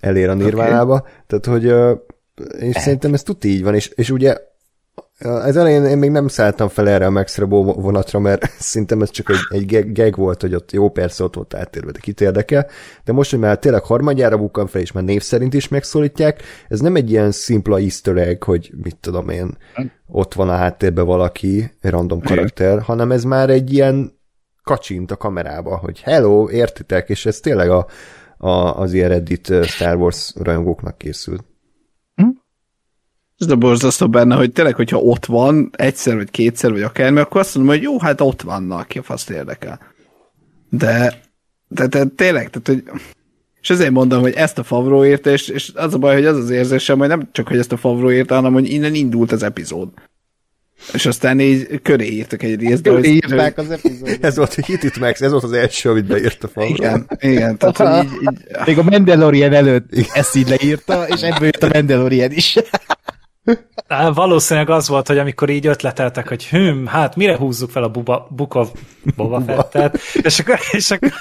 elér 0.00 0.28
a 0.28 0.34
nirvánába, 0.34 0.94
okay. 0.94 1.10
tehát, 1.26 1.46
hogy 1.46 1.64
és 2.58 2.76
szerintem 2.76 3.14
ez 3.14 3.22
tuti 3.22 3.48
így 3.48 3.62
van, 3.62 3.74
és, 3.74 3.88
és 3.88 4.10
ugye 4.10 4.36
ez 5.18 5.56
elején 5.56 5.84
én 5.84 5.98
még 5.98 6.10
nem 6.10 6.28
szálltam 6.28 6.68
fel 6.68 6.88
erre 6.88 7.06
a 7.06 7.10
Max 7.10 7.38
Rebo 7.38 7.62
vonatra, 7.62 8.18
mert 8.18 8.50
szerintem 8.58 9.02
ez 9.02 9.10
csak 9.10 9.30
egy, 9.48 9.74
egy 9.74 9.92
gag 9.92 10.16
volt, 10.16 10.40
hogy 10.40 10.54
ott 10.54 10.72
jó, 10.72 10.90
persze 10.90 11.24
ott 11.24 11.34
volt 11.34 11.54
átérve, 11.54 11.90
de 11.90 11.98
kit 11.98 12.20
érdekel. 12.20 12.66
De 13.04 13.12
most, 13.12 13.30
hogy 13.30 13.38
már 13.38 13.58
tényleg 13.58 13.82
harmadjára 13.82 14.38
bukkan 14.38 14.66
fel, 14.66 14.80
és 14.80 14.92
már 14.92 15.04
név 15.04 15.22
szerint 15.22 15.54
is 15.54 15.68
megszólítják, 15.68 16.42
ez 16.68 16.80
nem 16.80 16.96
egy 16.96 17.10
ilyen 17.10 17.30
szimpla 17.30 17.78
easter 17.78 18.16
egg, 18.16 18.44
hogy 18.44 18.72
mit 18.82 18.96
tudom 18.96 19.28
én, 19.28 19.56
ott 20.06 20.34
van 20.34 20.48
a 20.48 20.56
háttérben 20.56 21.06
valaki, 21.06 21.72
random 21.80 22.20
karakter, 22.20 22.80
hanem 22.80 23.12
ez 23.12 23.24
már 23.24 23.50
egy 23.50 23.72
ilyen 23.72 24.18
kacsint 24.62 25.10
a 25.10 25.16
kamerába, 25.16 25.76
hogy 25.76 26.00
hello, 26.00 26.50
értitek, 26.50 27.08
és 27.08 27.26
ez 27.26 27.40
tényleg 27.40 27.70
a, 27.70 27.86
a, 28.38 28.48
az 28.80 28.92
ilyen 28.92 29.08
Reddit 29.08 29.64
Star 29.64 29.96
Wars 29.96 30.32
rajongóknak 30.36 30.98
készült. 30.98 31.44
Ez 33.44 33.50
a 33.50 33.56
borzasztó 33.56 34.08
benne, 34.08 34.34
hogy 34.34 34.52
tényleg, 34.52 34.74
hogyha 34.74 34.98
ott 34.98 35.26
van, 35.26 35.70
egyszer 35.76 36.16
vagy 36.16 36.30
kétszer, 36.30 36.70
vagy 36.70 36.82
akármi, 36.82 37.18
akkor 37.20 37.40
azt 37.40 37.54
mondom, 37.54 37.74
hogy 37.74 37.82
jó, 37.82 37.98
hát 38.00 38.20
ott 38.20 38.42
vannak, 38.42 38.88
ki 38.88 38.98
a 38.98 39.02
faszt 39.02 39.30
érdekel. 39.30 39.80
De, 40.68 41.20
de, 41.68 41.86
de 41.86 42.04
tényleg, 42.16 42.50
tehát, 42.50 42.66
hogy 42.66 43.00
és 43.60 43.70
ezért 43.70 43.90
mondom, 43.90 44.20
hogy 44.20 44.32
ezt 44.32 44.58
a 44.58 44.62
Favro 44.62 45.04
írta, 45.04 45.30
és, 45.30 45.48
és 45.48 45.72
az 45.74 45.94
a 45.94 45.98
baj, 45.98 46.14
hogy 46.14 46.24
az 46.24 46.36
az 46.36 46.50
érzésem, 46.50 46.98
hogy 46.98 47.08
nem 47.08 47.28
csak, 47.32 47.48
hogy 47.48 47.58
ezt 47.58 47.72
a 47.72 47.76
Favro 47.76 48.12
írta, 48.12 48.34
hanem, 48.34 48.52
hogy 48.52 48.70
innen 48.70 48.94
indult 48.94 49.32
az 49.32 49.42
epizód. 49.42 49.88
És 50.92 51.06
aztán 51.06 51.40
így 51.40 51.80
köré 51.82 52.06
írtak 52.06 52.42
egy 52.42 52.60
részt. 52.60 52.82
de 52.82 52.90
hogy- 52.90 53.04
Írták 53.04 53.58
az 53.58 53.70
epizódot. 53.70 54.24
Ez 54.24 54.36
volt 54.36 54.54
a 54.58 54.62
Hit 54.66 54.82
It 54.82 54.98
Max, 54.98 55.20
ez 55.20 55.30
volt 55.30 55.42
az 55.44 55.52
első, 55.52 55.90
amit 55.90 56.04
beírt 56.04 56.44
a 56.44 56.48
Favreau. 56.48 56.74
Igen, 56.74 57.08
igen, 57.20 57.58
tehát 57.58 57.76
hogy 57.76 58.04
így, 58.04 58.18
így 58.20 58.46
Még 58.66 58.78
a 58.78 58.82
Mandalorian 58.82 59.52
előtt 59.52 59.86
ezt 60.14 60.36
így 60.36 60.48
leírta, 60.48 61.06
és 61.08 61.20
ebből 61.20 61.44
jött 61.44 61.62
a 61.62 61.68
Mandalorian 61.72 62.30
is. 62.30 62.56
Á, 63.88 64.10
Valószínűleg 64.10 64.70
az 64.70 64.88
volt, 64.88 65.06
hogy 65.06 65.18
amikor 65.18 65.48
így 65.48 65.66
ötleteltek, 65.66 66.28
hogy 66.28 66.46
hüm, 66.46 66.86
hát 66.86 67.16
mire 67.16 67.36
húzzuk 67.36 67.70
fel 67.70 67.82
a 67.82 67.88
Buba, 67.88 68.26
Book 68.30 68.54
of 68.54 68.70
Boba 69.16 69.40
Fettet, 69.40 69.98
és 70.22 70.38
akkor, 70.38 70.58
és 70.70 70.90
akkor 70.90 71.12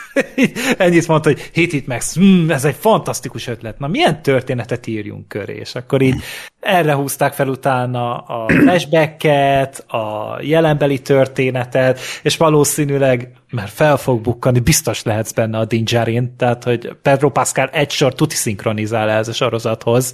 ennyit 0.78 1.08
mondta, 1.08 1.30
hogy 1.30 1.50
hit 1.54 1.74
it 1.74 1.88
Max, 1.88 2.16
hm, 2.16 2.50
ez 2.50 2.66
egy 2.66 2.76
fantasztikus 2.80 3.48
ötlet, 3.48 3.80
na 3.80 3.88
milyen 3.88 4.22
történetet 4.22 4.88
írjunk 4.88 5.28
köré, 5.28 5.56
és 5.56 5.76
akkor 5.76 6.02
így 6.02 6.22
erre 6.60 6.94
húzták 6.94 7.34
fel 7.34 7.48
utána 7.48 8.18
a 8.18 8.50
flashbacket, 8.50 9.80
a 9.80 10.38
jelenbeli 10.42 11.02
történetet, 11.02 12.00
és 12.22 12.38
valószínűleg, 12.38 13.32
mert 13.50 13.72
fel 13.72 13.98
fog 13.98 14.22
bukkani, 14.22 14.60
biztos 14.60 15.04
lehetsz 15.04 15.32
benne 15.32 15.58
a 15.58 15.66
Dingerin, 15.66 16.36
tehát 16.38 16.64
hogy 16.64 16.96
Pedro 17.02 17.30
Pascal 17.30 17.68
egy 17.68 17.92
sor 17.92 18.14
tuti 18.14 18.36
szinkronizál 18.36 19.10
ez 19.10 19.28
a 19.28 19.34
sorozathoz, 19.34 20.14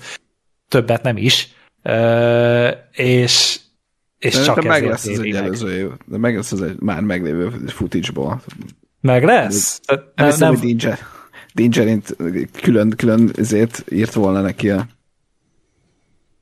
többet 0.67 1.03
nem 1.03 1.17
is, 1.17 1.57
És, 2.91 3.59
és 4.17 4.33
csak 4.33 4.43
Szerintem 4.43 4.65
meg 4.67 4.85
lesz 4.85 5.07
az 5.07 5.19
egy 5.19 5.33
meg. 5.33 5.43
előző 5.43 5.77
év, 5.77 5.87
de 6.05 6.17
meg 6.17 6.35
lesz 6.35 6.51
az 6.51 6.61
egy 6.61 6.79
már 6.79 7.01
meglévő 7.01 7.49
footage-ból. 7.67 8.41
Meg 9.01 9.23
lesz? 9.23 9.79
Nem, 9.87 10.03
Nem, 10.15 10.27
nem, 10.27 10.37
nem, 10.39 10.55
hogy 10.55 10.75
Danger, 10.75 10.99
Dangerint 11.53 12.15
külön, 12.61 12.89
külön 12.89 13.31
ezért 13.37 13.83
írt 13.91 14.13
volna 14.13 14.41
neki 14.41 14.69
a 14.69 14.85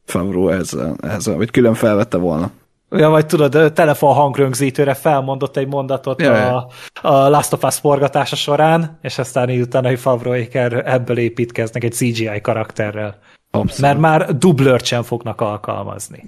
Favreau 0.05 0.49
ezzel, 0.49 0.95
ezzel, 1.01 1.35
vagy 1.35 1.51
külön 1.51 1.73
felvette 1.73 2.17
volna. 2.17 2.51
ja, 2.89 3.09
vagy 3.09 3.25
tudod, 3.25 3.55
a 3.55 3.71
telefon 3.71 4.13
hangrögzítőre 4.13 4.93
felmondott 4.93 5.57
egy 5.57 5.67
mondatot 5.67 6.21
Ja, 6.21 6.55
a, 6.55 6.69
a 7.01 7.29
Last 7.29 7.53
of 7.53 7.63
Us 7.63 7.75
forgatása 7.79 8.35
során, 8.35 8.99
és 9.01 9.17
aztán 9.17 9.49
így 9.49 9.61
utána, 9.61 9.87
hogy 9.87 9.99
Favroéker 9.99 10.73
ebből 10.85 11.17
építkeznek 11.17 11.83
egy 11.83 11.93
CGI 11.93 12.41
karakterrel. 12.41 13.19
Abszolút. 13.59 13.81
Mert 13.81 13.99
már 13.99 14.37
dublört 14.37 14.85
sem 14.85 15.03
fognak 15.03 15.41
alkalmazni. 15.41 16.23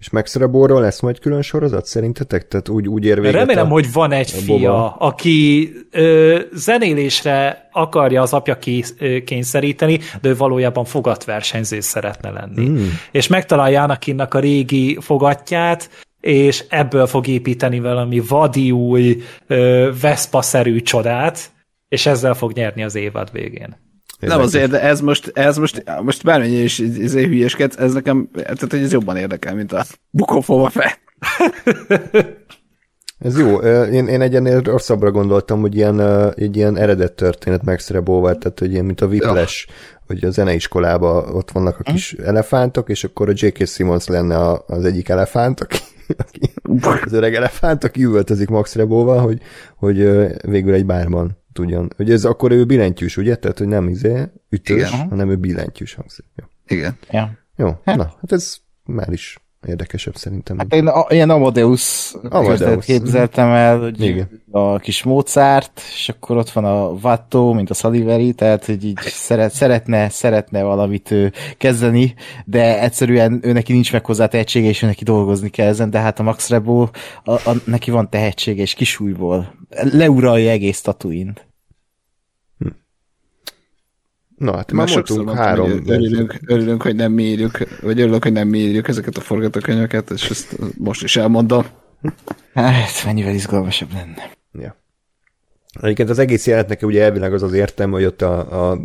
És 0.00 0.10
Max 0.10 0.34
Rebóról 0.34 0.80
lesz 0.80 1.00
majd 1.00 1.18
külön 1.18 1.42
sorozat 1.42 1.86
szerintetek? 1.86 2.48
Tehát 2.48 2.68
úgy, 2.68 2.88
úgy 2.88 3.04
ér 3.04 3.20
véget 3.20 3.34
Remélem, 3.34 3.66
a... 3.66 3.68
hogy 3.70 3.92
van 3.92 4.12
egy 4.12 4.32
a 4.36 4.40
fia, 4.40 4.56
Boba. 4.56 4.94
aki 4.98 5.72
ö, 5.90 6.40
zenélésre 6.52 7.68
akarja 7.72 8.22
az 8.22 8.32
apja 8.32 8.58
kész, 8.58 8.94
ö, 8.98 9.22
kényszeríteni, 9.24 9.98
de 10.20 10.28
ő 10.28 10.36
valójában 10.36 10.84
fogatversenyző 10.84 11.80
szeretne 11.80 12.30
lenni. 12.30 12.68
Mm. 12.68 12.86
És 13.10 13.26
megtalálja 13.26 13.82
Anakinnak 13.82 14.34
a 14.34 14.38
régi 14.38 14.98
fogatját, 15.00 15.90
és 16.20 16.64
ebből 16.68 17.06
fog 17.06 17.26
építeni 17.26 17.80
valami 17.80 18.20
vadi 18.28 18.70
új, 18.70 19.22
ö, 19.46 19.90
Vespa-szerű 20.00 20.80
csodát, 20.80 21.50
és 21.88 22.06
ezzel 22.06 22.34
fog 22.34 22.52
nyerni 22.52 22.82
az 22.82 22.94
évad 22.94 23.32
végén. 23.32 23.76
Nem 24.20 24.40
azért, 24.40 24.70
de 24.70 24.80
ez 24.80 25.00
most, 25.00 25.30
ez 25.34 25.56
most, 25.56 25.84
most 26.02 26.24
bármennyi 26.24 26.56
is 26.56 26.78
izé 26.78 27.24
hülyeskedsz, 27.24 27.76
ez 27.76 27.92
nekem, 27.92 28.28
tehát 28.34 28.70
hogy 28.70 28.82
ez 28.82 28.92
jobban 28.92 29.16
érdekel, 29.16 29.54
mint 29.54 29.72
a 29.72 29.84
bukófóva 30.10 30.70
fel. 30.70 30.92
Ez 33.18 33.38
jó. 33.38 33.56
Én, 33.84 34.06
én 34.06 34.20
egy 34.20 34.34
ennél 34.34 34.60
rosszabbra 34.60 35.10
gondoltam, 35.10 35.60
hogy 35.60 35.74
ilyen, 35.76 36.00
egy 36.34 36.56
ilyen 36.56 36.76
eredet 36.76 37.12
történet 37.12 37.64
Max 37.64 37.90
Rebóval, 37.90 38.38
tehát 38.38 38.58
hogy 38.58 38.72
ilyen, 38.72 38.84
mint 38.84 39.00
a 39.00 39.06
Whiplash, 39.06 39.68
hogy 40.06 40.24
a 40.24 40.30
zeneiskolában 40.30 41.34
ott 41.34 41.50
vannak 41.50 41.78
a 41.78 41.82
kis 41.82 42.12
elefántok, 42.12 42.88
és 42.88 43.04
akkor 43.04 43.28
a 43.28 43.32
J.K. 43.34 43.66
Simmons 43.66 44.06
lenne 44.06 44.36
a, 44.36 44.64
az 44.66 44.84
egyik 44.84 45.08
elefánt, 45.08 45.60
aki, 45.60 45.78
aki 46.16 46.52
az 47.04 47.12
öreg 47.12 47.34
elefánt, 47.34 47.84
aki 47.84 48.04
üvöltözik 48.04 48.48
Max 48.48 48.74
Rebóval, 48.74 49.18
hogy, 49.18 49.40
hogy 49.76 49.96
végül 50.42 50.74
egy 50.74 50.86
bárban 50.86 51.39
tudjon. 51.52 51.90
Hogy 51.96 52.10
ez 52.10 52.24
akkor 52.24 52.50
ő 52.50 52.64
billentyűs, 52.64 53.16
ugye? 53.16 53.36
Tehát, 53.36 53.58
hogy 53.58 53.68
nem 53.68 53.88
izé 53.88 54.24
ütős, 54.48 54.92
Igen. 54.92 55.08
hanem 55.08 55.30
ő 55.30 55.36
billentyűs 55.36 55.94
hangszer. 55.94 56.24
Jó. 56.36 56.44
Igen. 56.76 56.96
Ja. 57.10 57.38
Jó, 57.56 57.66
na, 57.84 58.14
hát 58.20 58.32
ez 58.32 58.56
már 58.84 59.12
is 59.12 59.38
érdekesebb 59.66 60.16
szerintem. 60.16 60.58
Hát 60.58 60.74
én 60.74 60.86
a, 60.86 61.06
ilyen 61.08 61.30
Amadeus, 61.30 62.14
Amadeus. 62.28 62.84
Képzeltem 62.84 63.48
el, 63.48 63.78
hogy 63.78 64.02
Igen. 64.02 64.42
a 64.50 64.78
kis 64.78 65.02
Mozart, 65.02 65.80
és 65.92 66.08
akkor 66.08 66.36
ott 66.36 66.50
van 66.50 66.64
a 66.64 66.88
Watto, 67.02 67.52
mint 67.52 67.70
a 67.70 67.74
Saliveri, 67.74 68.32
tehát 68.32 68.64
hogy 68.64 68.84
így 68.84 68.98
szeret, 69.00 69.52
szeretne, 69.52 70.08
szeretne 70.08 70.62
valamit 70.62 71.10
ő 71.10 71.32
kezdeni, 71.56 72.14
de 72.44 72.82
egyszerűen 72.82 73.40
ő 73.42 73.52
neki 73.52 73.72
nincs 73.72 73.92
meg 73.92 74.04
hozzá 74.04 74.26
tehetsége, 74.26 74.68
és 74.68 74.82
ő 74.82 74.86
neki 74.86 75.04
dolgozni 75.04 75.48
kell 75.48 75.66
ezen, 75.66 75.90
de 75.90 75.98
hát 75.98 76.18
a 76.18 76.22
Max 76.22 76.48
Rebo, 76.48 76.88
a, 77.24 77.32
a, 77.32 77.54
neki 77.64 77.90
van 77.90 78.08
tehetsége, 78.10 78.62
és 78.62 78.74
kisújból 78.74 79.54
leuralja 79.92 80.50
egész 80.50 80.80
Tatooine-t. 80.80 81.49
Na 84.40 84.56
hát 84.56 84.72
Már 84.72 84.88
mondtunk 84.94 85.30
három. 85.30 85.70
hogy 85.70 85.90
örülünk, 85.90 86.38
örülünk, 86.46 86.82
hogy 86.82 86.96
nem 86.96 87.18
írjuk, 87.18 87.58
vagy 87.80 88.00
örülök, 88.00 88.22
hogy 88.22 88.32
nem 88.32 88.54
írjuk 88.54 88.88
ezeket 88.88 89.16
a 89.16 89.20
forgatókönyveket, 89.20 90.10
és 90.10 90.30
ezt 90.30 90.56
most 90.78 91.02
is 91.02 91.16
elmondom. 91.16 91.66
Hát, 92.54 93.04
mennyivel 93.04 93.34
izgalmasabb 93.34 93.88
lenne. 93.92 94.30
Ja. 94.52 94.76
Egyébként 95.80 96.10
az 96.10 96.18
egész 96.18 96.46
jelenetnek 96.46 96.82
ugye 96.82 97.02
elvileg 97.02 97.32
az 97.32 97.42
az 97.42 97.52
értelme, 97.52 97.92
hogy 97.92 98.04
ott 98.04 98.22
a, 98.22 98.70
a, 98.70 98.80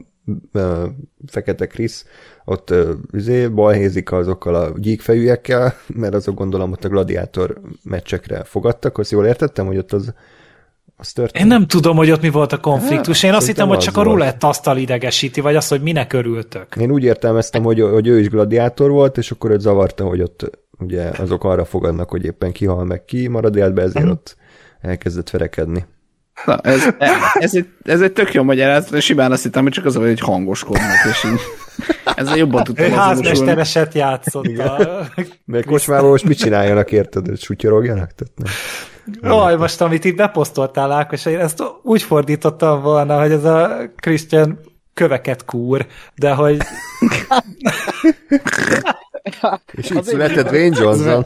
a 0.60 0.94
Fekete 1.28 1.68
Krisz 1.68 2.06
ott 2.46 2.74
üzé, 3.12 3.48
balhézik 3.48 4.12
azokkal 4.12 4.56
a 4.56 4.80
gyíkfejűekkel, 4.80 5.74
mert 5.88 6.14
azok 6.14 6.36
gondolom 6.36 6.72
ott 6.72 6.84
a 6.86 6.90
gladiátor 6.90 7.62
meccsekre 7.84 8.44
fogadtak, 8.44 8.98
azt 8.98 9.12
jól 9.12 9.26
értettem, 9.26 9.66
hogy 9.66 9.78
ott 9.78 9.94
az, 9.94 10.14
az 10.98 11.12
történt. 11.12 11.44
Én 11.44 11.50
nem 11.50 11.68
tudom, 11.68 11.96
hogy 11.96 12.12
ott 12.12 12.22
mi 12.22 12.30
volt 12.30 12.52
a 12.52 12.60
konfliktus. 12.60 13.24
Én 13.24 13.34
azt 13.34 13.48
hittem, 13.48 13.68
hogy 13.68 13.78
az 13.78 13.84
csak 13.84 13.98
a 13.98 14.04
rulett 14.04 14.44
asztal 14.44 14.78
idegesíti, 14.78 15.42
vagy 15.42 15.56
az, 15.56 15.68
hogy 15.68 15.82
minek 15.82 16.14
örültök. 16.14 16.76
Én 16.80 16.92
úgy 16.92 17.04
értelmeztem, 17.04 17.64
hogy, 17.64 17.82
hogy 17.82 18.08
ő 18.08 18.20
is 18.20 18.30
gladiátor 18.30 18.90
volt, 18.90 19.18
és 19.18 19.32
akkor 19.32 19.52
őt 19.52 19.60
zavarta, 19.60 20.04
hogy 20.04 20.22
ott 20.22 20.50
ugye 20.80 21.12
azok 21.18 21.44
arra 21.44 21.66
fogadnak, 21.66 22.10
hogy 22.10 22.26
éppen 22.26 22.52
kihal 22.52 22.84
meg 22.86 23.06
ki 23.06 23.28
marad 23.28 23.56
életbe, 23.56 23.82
ezért 23.82 24.10
ott 24.10 24.36
elkezdett 24.82 25.30
verekedni. 25.30 25.86
Na, 26.46 26.60
ez, 26.60 26.84
ez, 27.34 27.56
egy, 27.56 27.68
ez 27.84 28.02
egy 28.02 28.12
tök 28.14 28.34
jó 28.34 28.44
magyarázat, 28.44 28.94
és 28.94 29.06
simán 29.06 29.32
azt 29.32 29.44
hittem, 29.44 29.64
hogy 29.64 29.72
csak 29.72 29.86
az, 29.86 29.96
hogy 29.96 30.20
hangoskodnak, 30.20 31.06
és 31.12 31.24
így 31.24 31.40
ezzel 32.16 32.38
jobban 32.38 32.60
Ő 32.60 32.64
tudtam 32.64 32.86
azonosulni. 32.86 33.08
házmestereset 33.08 33.94
játszott. 33.94 34.58
A... 34.58 35.08
Mert 35.46 35.66
kocsmában 35.66 36.10
most 36.10 36.24
mit 36.24 36.38
csináljanak, 36.38 36.92
érted? 36.92 37.38
Sutyorogjanak? 37.38 38.12
Tehát 38.12 38.34
nem. 38.36 38.52
Aj, 39.22 39.56
most 39.56 39.82
amit 39.82 40.06
itt 40.06 40.16
beposztoltál, 40.16 40.92
Ákos, 40.92 41.26
én 41.26 41.40
ezt 41.40 41.64
úgy 41.82 42.02
fordítottam 42.02 42.82
volna, 42.82 43.20
hogy 43.20 43.32
ez 43.32 43.44
a 43.44 43.90
Christian 43.96 44.60
köveket 44.94 45.46
kúr, 45.46 45.88
de 46.16 46.34
hogy 46.34 46.58
És 49.72 49.90
így 49.90 50.04
született 50.04 50.52
Wayne 50.52 50.80
Johnson. 50.80 51.26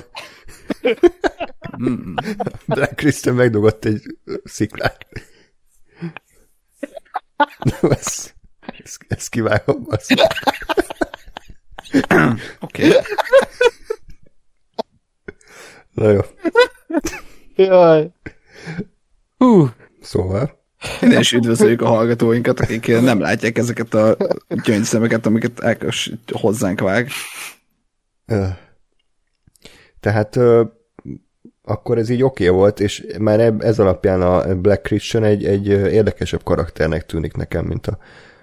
Black 2.66 2.96
Christian 2.96 3.36
megdugott 3.36 3.86
egy 3.86 4.02
sziklát. 4.44 5.06
No, 7.60 7.90
ez, 7.90 8.34
ez, 8.84 8.98
ez 9.08 9.28
kivágom. 9.28 9.88
Oké. 12.60 12.88
Okay. 12.88 13.02
Na 15.92 16.10
jó. 16.10 16.20
Jaj. 17.65 18.10
Hú, 19.38 19.69
Szóval. 20.02 20.57
Innen 21.02 21.19
is 21.19 21.31
üdvözöljük 21.31 21.81
a 21.81 21.88
hallgatóinkat, 21.88 22.60
akik 22.60 23.02
nem 23.02 23.19
látják 23.19 23.57
ezeket 23.57 23.94
a 23.94 24.18
gyöngyszemeket, 24.64 25.26
amiket 25.26 25.64
Ákos 25.64 26.11
hozzánk 26.31 26.80
vág. 26.80 27.10
Tehát 29.99 30.40
akkor 31.64 31.98
ez 31.98 32.10
így 32.10 32.23
oké 32.23 32.48
okay 32.48 32.57
volt, 32.57 32.80
és 32.80 33.06
már 33.19 33.40
ez 33.60 33.80
alapján 33.80 34.22
a 34.22 34.56
Black 34.56 34.81
Christian 34.81 35.23
egy, 35.23 35.45
egy 35.45 35.68
érdekesebb 35.68 36.44
karakternek 36.44 37.06
tűnik 37.06 37.34
nekem, 37.34 37.65
mint 37.65 37.88
a, 37.88 37.98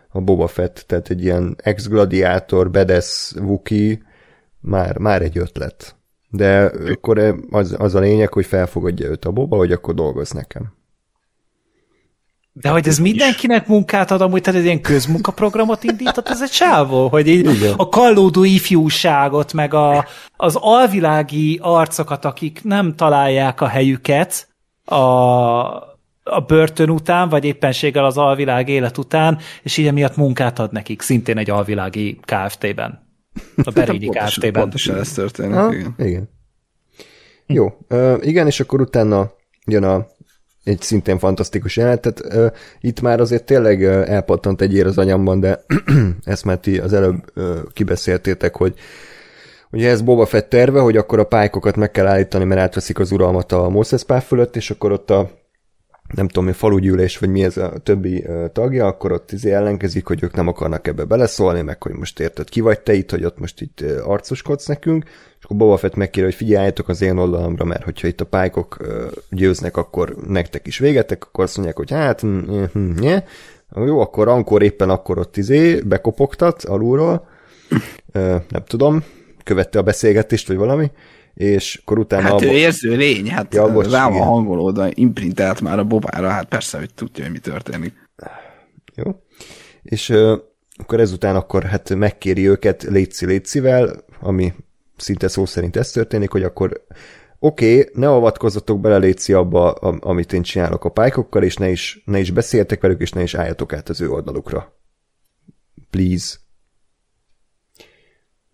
a 0.09 0.20
Boba 0.20 0.47
Fett, 0.47 0.84
tehát 0.86 1.10
egy 1.10 1.22
ilyen 1.22 1.56
ex-gladiátor, 1.62 2.70
bedes 2.70 3.32
Wookie, 3.36 3.98
már, 4.60 4.98
már 4.98 5.22
egy 5.22 5.38
ötlet. 5.38 5.95
De 6.37 6.73
akkor 6.93 7.19
ö, 7.19 7.35
az, 7.51 7.75
az 7.79 7.95
a 7.95 8.01
lényeg, 8.01 8.33
hogy 8.33 8.47
felfogadja 8.47 9.09
őt 9.09 9.25
a 9.25 9.31
Boba, 9.31 9.57
hogy 9.57 9.73
akkor 9.73 9.95
dolgoz 9.95 10.31
nekem. 10.31 10.75
De 12.61 12.69
hogy 12.69 12.89
ez 12.89 12.99
mindenkinek 12.99 13.67
munkát 13.67 14.11
ad, 14.11 14.21
amúgy 14.21 14.41
tehát 14.41 14.61
egy 14.61 14.67
ilyen 14.67 14.81
közmunkaprogramot 14.81 15.85
indított, 15.85 16.29
ez 16.29 16.43
egy 16.43 16.51
csávó, 16.51 17.09
hogy 17.09 17.29
így 17.29 17.55
Igen. 17.55 17.75
a 17.77 17.89
kallódó 17.89 18.45
ifjúságot, 18.45 19.53
meg 19.53 19.75
a, 19.75 20.05
az 20.37 20.57
alvilági 20.61 21.59
arcokat, 21.63 22.25
akik 22.25 22.61
nem 22.65 22.95
találják 22.95 23.61
a 23.61 23.67
helyüket 23.67 24.49
a, 24.85 24.97
a 26.23 26.41
börtön 26.47 26.91
után, 26.91 27.29
vagy 27.29 27.45
éppenséggel 27.45 28.05
az 28.05 28.19
alvilág 28.19 28.69
élet 28.69 28.99
után, 28.99 29.39
és 29.63 29.77
így 29.77 29.87
emiatt 29.87 30.17
munkát 30.17 30.59
ad 30.59 30.73
nekik, 30.73 31.03
szintén 31.03 31.39
egy 31.39 31.51
alvilági 31.51 32.21
KFT-ben. 32.25 33.06
A 33.65 33.71
Berényi 33.71 34.05
Pontosan, 34.07 34.27
KFT-ben. 34.29 34.53
pontosan 34.53 34.99
ez 34.99 35.13
történik, 35.13 35.55
Ha? 35.55 35.75
igen. 35.75 35.95
igen. 35.99 36.29
Jó, 37.47 37.77
ö, 37.89 38.17
igen, 38.21 38.47
és 38.47 38.61
akkor 38.61 38.81
utána 38.81 39.33
jön 39.67 39.85
a 39.85 40.07
egy 40.65 40.81
szintén 40.81 41.19
fantasztikus 41.19 41.77
jelenet, 41.77 42.01
tehát 42.01 42.35
ö, 42.37 42.47
itt 42.81 43.01
már 43.01 43.21
azért 43.21 43.45
tényleg 43.45 43.83
ö, 43.83 44.03
elpattant 44.07 44.61
egy 44.61 44.75
ér 44.75 44.87
az 44.87 44.99
anyamban, 44.99 45.41
de 45.41 45.65
ezt 46.25 46.45
már 46.45 46.59
ti 46.59 46.79
az 46.79 46.93
előbb 46.93 47.31
ö, 47.35 47.59
kibeszéltétek, 47.73 48.57
hogy 48.57 48.75
ugye 49.71 49.91
ez 49.91 50.03
Boba 50.03 50.27
Fett 50.27 50.49
terve, 50.49 50.81
hogy 50.81 50.97
akkor 50.97 51.19
a 51.19 51.25
pálykokat 51.25 51.77
meg 51.77 51.91
kell 51.91 52.07
állítani, 52.07 52.45
mert 52.45 52.61
átveszik 52.61 52.99
az 52.99 53.13
uralmat 53.13 53.53
a 53.53 53.69
Moses 53.69 54.05
Pál 54.05 54.21
fölött, 54.21 54.57
és 54.57 54.71
akkor 54.71 54.93
ott 54.93 55.11
a 55.11 55.31
nem 56.15 56.28
tudom, 56.28 56.45
mi 56.45 56.53
falugyűlés, 56.53 57.19
vagy 57.19 57.28
mi 57.28 57.45
ez 57.45 57.57
a 57.57 57.73
többi 57.83 58.24
tagja, 58.53 58.87
akkor 58.87 59.12
ott 59.12 59.33
izé 59.33 59.53
ellenkezik, 59.53 60.07
hogy 60.07 60.23
ők 60.23 60.35
nem 60.35 60.49
akarnak 60.49 60.87
ebbe 60.87 61.05
beleszólni, 61.05 61.62
meg 61.62 61.83
hogy 61.83 61.93
most 61.93 62.20
érted, 62.20 62.49
ki 62.49 62.61
vagy 62.61 62.81
te 62.81 62.93
itt, 62.93 63.11
hogy 63.11 63.24
ott 63.24 63.39
most 63.39 63.61
itt 63.61 63.85
arcoskodsz 64.05 64.66
nekünk, 64.66 65.05
és 65.39 65.45
akkor 65.45 65.57
Boba 65.57 65.77
Fett 65.77 65.95
megkér, 65.95 66.24
hogy 66.24 66.35
figyeljetek 66.35 66.89
az 66.89 67.03
én 67.03 67.16
oldalamra, 67.16 67.65
mert 67.65 67.85
hogyha 67.85 68.09
itt 68.09 68.20
a 68.20 68.24
pálykok 68.24 68.77
győznek, 69.31 69.77
akkor 69.77 70.16
nektek 70.27 70.66
is 70.66 70.78
végetek, 70.78 71.24
akkor 71.24 71.45
azt 71.45 71.57
mondják, 71.57 71.77
hogy 71.77 71.91
hát, 71.91 72.20
hm, 72.20 72.39
hm, 72.39 72.65
hm, 72.73 72.99
nye. 73.01 73.24
jó, 73.77 74.01
akkor 74.01 74.28
Ankor 74.28 74.62
éppen 74.62 74.91
akkor 74.91 75.19
ott 75.19 75.37
izé 75.37 75.81
bekopogtat 75.81 76.65
alulról, 76.65 77.28
nem 78.49 78.65
tudom, 78.66 79.05
követte 79.45 79.78
a 79.78 79.83
beszélgetést, 79.83 80.49
vagy 80.49 80.57
valami, 80.57 80.91
és 81.37 81.81
akkor 81.83 81.99
utána... 81.99 82.23
Hát 82.23 82.43
ő 82.43 82.47
abba- 82.47 82.57
érző 82.57 82.97
lény, 82.97 83.31
hát 83.31 83.55
Ja, 83.55 83.73
bocs, 83.73 83.91
rá 83.91 84.09
van 84.09 84.23
hangolódva, 84.23 84.89
imprintelt 84.95 85.61
már 85.61 85.79
a 85.79 85.85
bobára, 85.85 86.29
hát 86.29 86.49
persze, 86.49 86.79
hogy 86.79 86.95
tudja, 86.95 87.25
hogy 87.25 87.33
mi 87.33 87.39
történik. 87.39 87.93
Jó. 88.95 89.23
És 89.83 90.09
ö, 90.09 90.37
akkor 90.77 91.01
ezután 91.01 91.37
akkor 91.37 91.63
hát 91.63 91.95
megkéri 91.95 92.49
őket 92.49 92.83
létszi 92.83 93.27
létszivel, 93.27 94.05
ami 94.21 94.53
szinte 94.97 95.29
szó 95.29 95.47
szerint 95.47 95.77
ez 95.77 95.91
történik, 95.91 96.31
hogy 96.31 96.43
akkor 96.43 96.85
oké, 97.39 97.79
okay, 97.79 97.91
ne 97.95 98.09
avatkozzatok 98.09 98.81
bele 98.81 98.97
létszi 98.97 99.33
abba, 99.33 99.73
am- 99.73 100.01
amit 100.03 100.33
én 100.33 100.43
csinálok 100.43 100.85
a 100.85 100.89
pálykokkal, 100.91 101.43
és 101.43 101.57
ne 101.57 101.69
is, 101.69 102.03
ne 102.05 102.19
is 102.19 102.31
beszéltek 102.31 102.81
velük, 102.81 103.01
és 103.01 103.13
ne 103.13 103.23
is 103.23 103.35
álljatok 103.35 103.73
át 103.73 103.89
az 103.89 104.01
ő 104.01 104.11
oldalukra. 104.11 104.77
Please. 105.91 106.37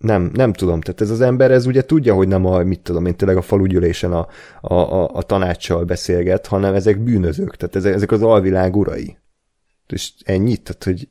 Nem, 0.02 0.30
nem 0.34 0.52
tudom, 0.52 0.80
tehát 0.80 1.00
ez 1.00 1.10
az 1.10 1.20
ember, 1.20 1.50
ez 1.50 1.66
ugye 1.66 1.84
tudja, 1.84 2.14
hogy 2.14 2.28
nem 2.28 2.46
a, 2.46 2.62
mit 2.62 2.80
tudom 2.80 3.06
én, 3.06 3.16
tényleg 3.16 3.36
a 3.36 3.42
falugyűlésen 3.42 4.12
a, 4.12 4.26
a, 4.60 4.74
a, 4.74 5.10
a 5.14 5.22
tanácssal 5.22 5.84
beszélget, 5.84 6.46
hanem 6.46 6.74
ezek 6.74 7.00
bűnözők, 7.00 7.56
tehát 7.56 7.76
ezek, 7.76 7.94
ezek 7.94 8.10
az 8.10 8.22
alvilág 8.22 8.76
urai. 8.76 9.16
És 9.86 10.12
ennyit, 10.24 10.62
tehát 10.62 10.84
hogy 10.84 11.08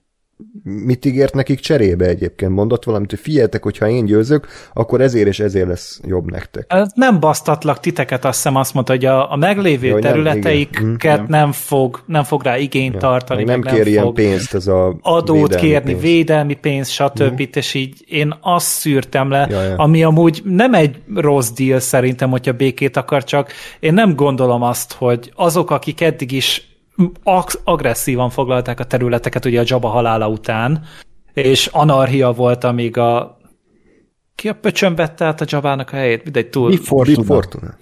mit 0.63 1.05
ígért 1.05 1.33
nekik 1.33 1.59
cserébe 1.59 2.05
egyébként? 2.05 2.51
Mondott 2.51 2.83
valamit, 2.83 3.09
hogy 3.09 3.19
figyeljetek, 3.19 3.63
hogyha 3.63 3.89
én 3.89 4.05
győzök, 4.05 4.47
akkor 4.73 5.01
ezért 5.01 5.27
és 5.27 5.39
ezért 5.39 5.67
lesz 5.67 5.99
jobb 6.03 6.31
nektek. 6.31 6.65
Ez 6.67 6.91
Nem 6.95 7.19
basztatlak 7.19 7.79
titeket, 7.79 8.25
azt 8.25 8.35
hiszem 8.35 8.55
azt 8.55 8.73
mondta, 8.73 8.91
hogy 8.93 9.05
a, 9.05 9.31
a 9.31 9.35
meglévő 9.35 9.87
Jó, 9.87 9.93
hogy 9.93 10.03
nem, 10.03 10.11
területeiket 10.11 10.81
igen. 10.81 11.25
nem, 11.27 11.51
fog, 11.51 12.03
nem 12.05 12.23
fog 12.23 12.43
rá 12.43 12.57
igényt 12.57 12.97
tartani, 12.97 13.43
Meg 13.43 13.55
meg 13.57 13.65
nem 13.65 13.75
kér 13.75 13.87
ilyen 13.87 14.03
fog 14.03 14.13
pénzt, 14.13 14.53
ez 14.53 14.67
a 14.67 14.97
adót 15.01 15.49
védelmi 15.49 15.67
kérni, 15.67 15.91
pénz. 15.91 16.01
védelmi 16.01 16.53
pénz, 16.53 16.89
stb. 16.89 17.41
Mm. 17.41 17.45
és 17.53 17.73
így 17.73 18.03
én 18.07 18.33
azt 18.41 18.65
szűrtem 18.65 19.29
le, 19.29 19.47
Ja, 19.49 19.61
ja. 19.61 19.75
ami 19.75 20.03
amúgy 20.03 20.41
nem 20.45 20.73
egy 20.73 20.95
rossz 21.15 21.49
deal 21.49 21.79
szerintem, 21.79 22.29
hogyha 22.29 22.53
békét 22.53 22.97
akar, 22.97 23.23
csak 23.23 23.51
én 23.79 23.93
nem 23.93 24.15
gondolom 24.15 24.61
azt, 24.61 24.93
hogy 24.93 25.31
azok, 25.35 25.71
akik 25.71 26.01
eddig 26.01 26.31
is 26.31 26.70
agresszívan 27.63 28.29
foglalták 28.29 28.79
a 28.79 28.83
területeket, 28.83 29.45
ugye 29.45 29.59
a 29.59 29.63
Jabba 29.65 29.87
halála 29.87 30.27
után, 30.27 30.85
és 31.33 31.65
anarchia 31.65 32.31
volt, 32.31 32.63
amíg 32.63 32.97
a 32.97 33.39
ki 34.41 34.49
a 34.49 34.53
pöcsön 34.53 34.95
vette 34.95 35.25
át 35.25 35.41
a 35.41 35.45
Jabának 35.47 35.91
a 35.91 35.95
helyét? 35.95 36.23
Mindegy, 36.23 36.49
túl, 36.49 36.69
Mi 36.69 36.77
Fortuna? 36.77 37.77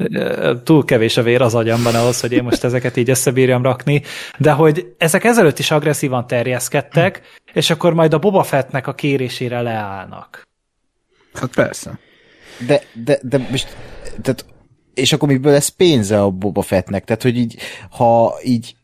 Túl 0.64 0.86
kevés 0.86 1.18
a 1.18 1.24
vér 1.24 1.42
az 1.42 1.56
agyamban 1.56 1.96
ahhoz, 1.96 2.20
hogy 2.22 2.32
én 2.32 2.44
most 2.44 2.64
ezeket 2.64 2.98
így 2.98 3.10
összebírjam 3.10 3.64
rakni, 3.64 4.02
de 4.38 4.52
hogy 4.52 4.94
ezek 4.98 5.24
ezelőtt 5.24 5.60
is 5.60 5.72
agresszívan 5.72 6.28
terjeszkedtek, 6.28 7.22
és 7.54 7.70
akkor 7.70 7.94
majd 7.94 8.14
a 8.14 8.20
Boba 8.20 8.44
Fettnek 8.44 8.88
a 8.88 8.94
kérésére 8.94 9.62
leállnak. 9.62 10.48
Hát 11.34 11.54
persze. 11.56 12.00
de, 12.68 12.82
de, 13.04 13.20
de 13.22 13.38
most, 13.38 13.78
tehát, 14.22 14.46
és 14.94 15.14
akkor 15.14 15.28
miből 15.28 15.52
lesz 15.52 15.70
pénze 15.70 16.22
a 16.22 16.30
Boba 16.30 16.62
Fettnek? 16.62 17.04
Tehát, 17.04 17.22
hogy 17.22 17.38
így, 17.38 17.58
ha 17.90 18.34
így 18.44 18.76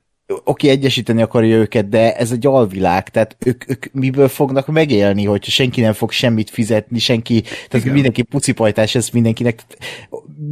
oké, 0.44 0.70
egyesíteni 0.70 1.22
akarja 1.22 1.56
őket, 1.56 1.90
de 1.90 2.16
ez 2.16 2.32
egy 2.32 2.48
alvilág, 2.48 3.10
tehát 3.10 3.36
ők, 3.46 3.70
ők 3.70 3.86
miből 3.92 4.28
fognak 4.28 4.68
megélni, 4.68 5.26
hogyha 5.26 5.52
senki 5.52 5.82
nem 5.82 5.94
fog 5.94 6.12
semmit 6.12 6.50
fizetni, 6.50 7.00
senki, 7.00 7.42
tehát 7.42 7.74
Igen. 7.74 7.94
mindenki 7.94 8.22
pucipajtás, 8.22 8.96
ez 8.96 9.10
mindenkinek. 9.10 9.62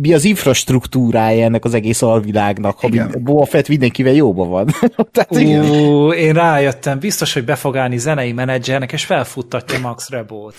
Mi 0.02 0.14
az 0.14 0.24
infrastruktúrája 0.24 1.46
ennek 1.46 1.66
az 1.66 1.74
egész 1.74 2.02
alvilágnak, 2.02 2.80
ha 2.80 2.90
Boba 3.20 3.46
Fett 3.46 3.68
mindenkivel 3.68 4.14
jóban 4.14 4.50
van. 4.50 4.68
tehát, 5.12 5.32
Ú, 5.32 6.12
én 6.12 6.34
rájöttem, 6.34 7.00
biztos, 7.00 7.34
hogy 7.34 7.46
be 7.46 7.56
fog 7.56 7.78
állni 7.78 7.98
zenei 7.98 8.32
menedzsernek, 8.32 8.92
és 8.92 9.06
felfuttatja 9.06 9.80
Max 9.80 10.10
Rebót. 10.10 10.56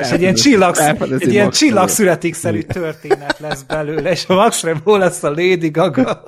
És 0.00 0.10
egy 0.10 0.20
ilyen, 0.20 0.34
csillag, 0.34 0.76
egy 1.18 1.32
ilyen 1.32 1.50
csillagszületik-szerű 1.50 2.60
történet 2.60 3.38
lesz 3.38 3.62
belőle, 3.62 4.10
és 4.10 4.24
a 4.26 4.34
Max 4.34 4.62
Rebó 4.62 4.96
lesz 4.96 5.22
a 5.22 5.28
Lady 5.28 5.70
Gaga. 5.70 6.22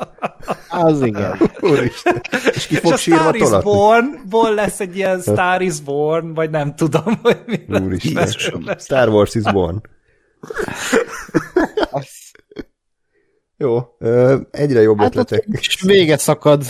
Az 0.69 1.03
igen. 1.03 1.41
Úristen. 1.61 2.23
És 2.55 2.67
ki 2.67 2.75
fog 2.77 2.93
és 2.93 3.09
a 3.09 3.17
Star 3.17 3.35
is 3.35 3.51
Born-ból 3.63 4.55
lesz 4.55 4.81
egy 4.81 4.97
ilyen 4.97 5.21
Star 5.21 5.61
is 5.61 5.81
Born, 5.81 6.35
vagy 6.35 6.51
nem 6.51 6.75
tudom, 6.75 7.19
hogy 7.23 7.39
mi 7.47 8.13
lesz. 8.15 8.51
Star 8.79 9.09
Wars 9.09 9.35
is 9.35 9.43
Born. 9.43 9.81
Jó, 13.61 13.83
egyre 14.51 14.81
jobb 14.81 14.99
hát 14.99 15.09
ötletek. 15.09 15.45
És 15.51 15.83
véget 15.83 16.21
szakad 16.21 16.65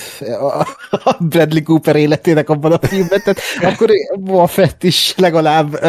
a 0.90 1.16
Bradley 1.18 1.62
Cooper 1.62 1.96
életének 1.96 2.48
abban 2.48 2.72
a 2.72 2.86
filmben, 2.86 3.22
tehát 3.24 3.40
akkor 3.62 3.90
a 4.26 4.46
Fett 4.46 4.82
is 4.82 5.14
legalább... 5.16 5.80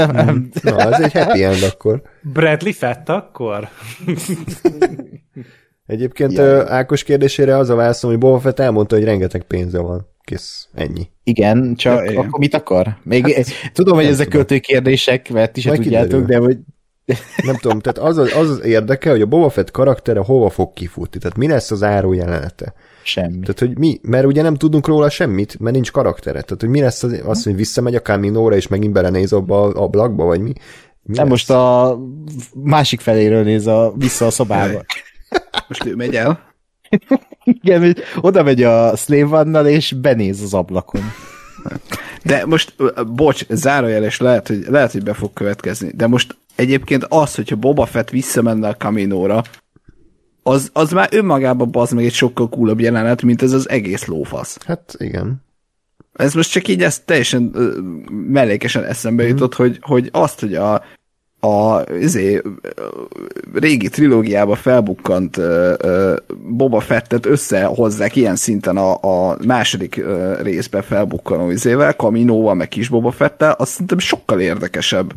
Na, 0.61 0.79
ez 0.79 0.99
egy 0.99 1.11
happy 1.11 1.43
end 1.43 1.63
akkor. 1.63 2.01
Bradley 2.21 2.73
Fett 2.73 3.09
akkor? 3.09 3.69
Egyébként 5.89 6.33
ja. 6.33 6.71
Ákos 6.71 7.03
kérdésére 7.03 7.57
az 7.57 7.69
a 7.69 7.75
válaszom, 7.75 8.09
hogy 8.09 8.19
Boba 8.19 8.39
Fett 8.39 8.59
elmondta, 8.59 8.95
hogy 8.95 9.03
rengeteg 9.03 9.43
pénze 9.43 9.79
van. 9.79 10.07
Kész, 10.23 10.67
ennyi. 10.73 11.09
Igen, 11.23 11.75
csak 11.75 12.11
ja, 12.11 12.19
akkor 12.19 12.39
mit 12.39 12.53
akar? 12.53 12.97
Még 13.03 13.33
hát, 13.33 13.45
tudom, 13.73 13.95
hogy 13.95 14.05
ezek 14.05 14.27
költő 14.27 14.57
kérdések, 14.59 15.29
mert 15.29 15.53
ti 15.53 15.61
se 15.61 15.71
tudjátok, 15.71 16.25
de 16.25 16.37
hogy... 16.37 16.57
Nem 17.45 17.55
tudom, 17.55 17.79
tehát 17.79 18.09
az 18.09 18.17
az, 18.17 18.35
az 18.35 18.49
az 18.49 18.63
érdeke, 18.63 19.09
hogy 19.09 19.21
a 19.21 19.25
Boba 19.25 19.49
Fett 19.49 19.71
karaktere 19.71 20.19
hova 20.19 20.49
fog 20.49 20.73
kifutni, 20.73 21.19
tehát 21.19 21.37
mi 21.37 21.47
lesz 21.47 21.71
az 21.71 21.83
áró 21.83 22.13
jelenete. 22.13 22.73
Semmi. 23.03 23.39
Tehát, 23.39 23.59
hogy 23.59 23.77
mi, 23.77 23.99
mert 24.01 24.25
ugye 24.25 24.41
nem 24.41 24.55
tudunk 24.55 24.87
róla 24.87 25.09
semmit, 25.09 25.59
mert 25.59 25.75
nincs 25.75 25.91
karaktere. 25.91 26.41
Tehát, 26.41 26.59
hogy 26.59 26.69
mi 26.69 26.81
lesz 26.81 27.03
az, 27.03 27.21
az 27.25 27.43
hogy 27.43 27.55
visszamegy 27.55 27.95
a 27.95 28.01
Kaminóra, 28.01 28.55
és 28.55 28.67
megint 28.67 28.93
belenéz 28.93 29.33
abba 29.33 29.61
a 29.61 29.83
ablakba, 29.83 30.25
vagy 30.25 30.39
mi? 30.39 30.53
mi 31.03 31.15
nem, 31.15 31.27
most 31.27 31.49
a 31.49 31.97
másik 32.53 32.99
feléről 32.99 33.43
néz 33.43 33.67
a, 33.67 33.93
vissza 33.97 34.25
a 34.25 34.31
szobába. 34.31 34.83
Most 35.67 35.85
ő 35.85 35.95
megy 35.95 36.15
el. 36.15 36.47
Igen, 37.43 37.81
hogy 37.81 38.03
oda 38.21 38.43
megy 38.43 38.63
a 38.63 38.95
slave 38.95 39.69
és 39.69 39.93
benéz 39.93 40.41
az 40.41 40.53
ablakon. 40.53 41.01
De 42.23 42.45
most, 42.45 42.75
bocs, 43.13 43.45
zárójeles, 43.49 44.19
lehet, 44.19 44.47
hogy, 44.47 44.65
lehet, 44.67 44.91
hogy 44.91 45.03
be 45.03 45.13
fog 45.13 45.33
következni, 45.33 45.91
de 45.95 46.07
most 46.07 46.37
egyébként 46.55 47.05
az, 47.09 47.35
hogyha 47.35 47.55
Boba 47.55 47.85
Fett 47.85 48.09
visszamenne 48.09 48.67
a 48.67 48.77
Kaminóra, 48.77 49.43
az, 50.43 50.69
az 50.73 50.91
már 50.91 51.09
önmagában 51.11 51.71
bazd 51.71 51.93
meg 51.93 52.05
egy 52.05 52.13
sokkal 52.13 52.49
coolabb 52.49 52.79
jelenet, 52.79 53.21
mint 53.21 53.41
ez 53.41 53.51
az 53.51 53.69
egész 53.69 54.05
lófasz. 54.05 54.57
Hát 54.65 54.95
igen. 54.97 55.43
Ez 56.13 56.33
most 56.33 56.51
csak 56.51 56.67
így 56.67 56.83
ezt 56.83 57.05
teljesen 57.05 57.41
mellékesen 58.09 58.83
eszembe 58.83 59.23
mm. 59.23 59.27
jutott, 59.27 59.55
hogy, 59.55 59.77
hogy 59.81 60.09
azt, 60.11 60.39
hogy 60.39 60.55
a, 60.55 60.83
a 61.39 61.83
izé, 61.99 62.41
régi 63.53 63.89
trilógiába 63.89 64.55
felbukkant 64.55 65.41
Boba 66.49 66.79
Fettet 66.79 67.25
összehozzák 67.25 68.15
ilyen 68.15 68.35
szinten 68.35 68.77
a, 68.77 69.29
a 69.31 69.37
második 69.45 70.01
uh, 70.03 70.41
részben 70.41 70.81
felbukkanó 70.81 71.49
izével, 71.49 71.95
Kaminóval, 71.95 72.53
meg 72.53 72.67
kis 72.67 72.89
Boba 72.89 73.11
Fettel, 73.11 73.51
az 73.51 73.69
szerintem 73.69 73.97
sokkal 73.97 74.39
érdekesebb, 74.39 75.13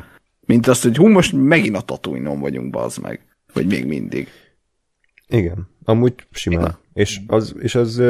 mint 0.47 0.67
azt, 0.67 0.83
hogy 0.83 0.97
hú, 0.97 1.09
most 1.09 1.33
megint 1.33 1.77
a 1.77 1.81
tatooine 1.81 2.37
vagyunk, 2.37 2.77
az 2.77 2.97
meg. 2.97 3.21
Vagy 3.53 3.67
még 3.67 3.87
mindig. 3.87 4.29
Igen, 5.29 5.69
amúgy 5.85 6.15
simán. 6.31 6.61
Igen. 6.61 6.79
És 6.93 7.21
az, 7.27 7.55
és 7.59 7.75
az 7.75 8.03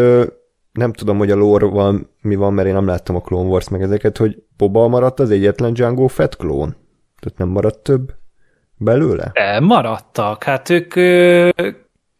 nem 0.72 0.92
tudom, 0.92 1.18
hogy 1.18 1.30
a 1.30 1.36
lore 1.36 1.66
van, 1.66 2.10
mi 2.20 2.34
van, 2.34 2.52
mert 2.52 2.68
én 2.68 2.74
nem 2.74 2.86
láttam 2.86 3.16
a 3.16 3.20
Clone 3.20 3.48
Wars 3.48 3.68
meg 3.68 3.82
ezeket, 3.82 4.16
hogy 4.16 4.42
Boba 4.56 4.88
maradt 4.88 5.20
az 5.20 5.30
egyetlen 5.30 5.72
Django 5.72 6.06
Fett 6.06 6.36
klón. 6.36 6.76
Tehát 7.22 7.38
nem 7.38 7.48
maradt 7.48 7.82
több 7.82 8.14
belőle? 8.76 9.30
De, 9.32 9.60
maradtak. 9.60 10.44
Hát 10.44 10.70
ők 10.70 10.94
ö, 10.94 11.48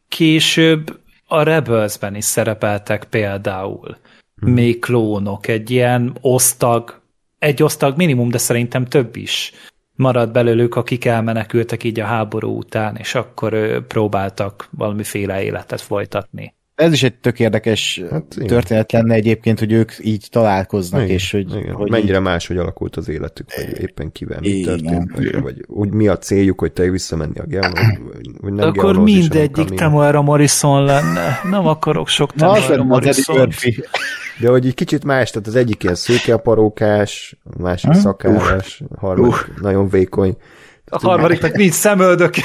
később 0.09 1.01
a 1.27 1.43
Rebelsben 1.43 2.15
is 2.15 2.25
szerepeltek 2.25 3.05
például. 3.05 3.97
Hmm. 4.37 4.53
Még 4.53 4.79
klónok, 4.79 5.47
egy 5.47 5.71
ilyen 5.71 6.17
osztag, 6.21 7.01
egy 7.39 7.63
osztag 7.63 7.97
minimum, 7.97 8.31
de 8.31 8.39
szerintem 8.39 8.85
több 8.85 9.17
is 9.17 9.53
maradt 9.95 10.33
belőlük, 10.33 10.75
akik 10.75 11.05
elmenekültek 11.05 11.85
így 11.85 12.01
a 12.01 12.05
háború 12.05 12.57
után, 12.57 12.97
és 12.97 13.15
akkor 13.15 13.53
ö, 13.53 13.87
próbáltak 13.87 14.69
valamiféle 14.71 15.43
életet 15.43 15.81
folytatni 15.81 16.55
ez 16.75 16.93
is 16.93 17.03
egy 17.03 17.15
tök 17.15 17.41
érdekes 17.41 18.03
hát, 18.11 18.25
történet 18.47 18.93
lenne 18.93 19.15
egyébként, 19.15 19.59
hogy 19.59 19.73
ők 19.73 19.93
így 20.01 20.27
találkoznak, 20.31 21.03
igen, 21.03 21.15
és 21.15 21.31
hogy, 21.31 21.57
igen. 21.57 21.75
hogy 21.75 21.91
mennyire 21.91 22.17
így... 22.17 22.23
más, 22.23 22.47
hogy 22.47 22.57
alakult 22.57 22.97
az 22.97 23.09
életük, 23.09 23.47
vagy 23.57 23.81
éppen 23.81 24.13
kivel 24.13 24.39
mi 24.41 24.49
igen, 24.49 24.79
történt, 24.79 25.11
vagy, 25.15 25.41
vagy 25.41 25.65
úgy 25.67 25.93
mi 25.93 26.09
a 26.09 26.19
céljuk, 26.19 26.61
hogy 26.61 26.73
te 26.73 26.91
visszamenni 26.91 27.39
a 27.39 27.45
Geonos, 27.47 27.99
vagy 28.41 28.53
nem 28.53 28.69
Akkor 28.69 28.99
mindegyik 28.99 29.69
Temuera 29.69 30.23
Morrison 30.23 30.85
lenne. 30.85 31.41
Nem 31.51 31.67
akarok 31.67 32.09
sok 32.09 32.33
Temuera 32.33 32.85
Morrison. 32.85 33.49
De 34.41 34.49
hogy 34.49 34.67
egy 34.67 34.75
kicsit 34.75 35.05
más, 35.05 35.31
tehát 35.31 35.49
az 35.49 35.55
egyik 35.55 35.83
ilyen 35.83 35.95
szőkeaparókás, 35.95 37.37
a 37.45 37.63
másik 37.63 37.91
hm? 37.91 37.99
szakállas, 37.99 38.83
a 38.89 38.99
harmadik 38.99 39.33
uh. 39.33 39.61
nagyon 39.61 39.89
vékony. 39.89 40.37
A 40.85 40.99
harmadiknak 40.99 41.57
nincs 41.57 41.73
szemöldök. 41.73 42.35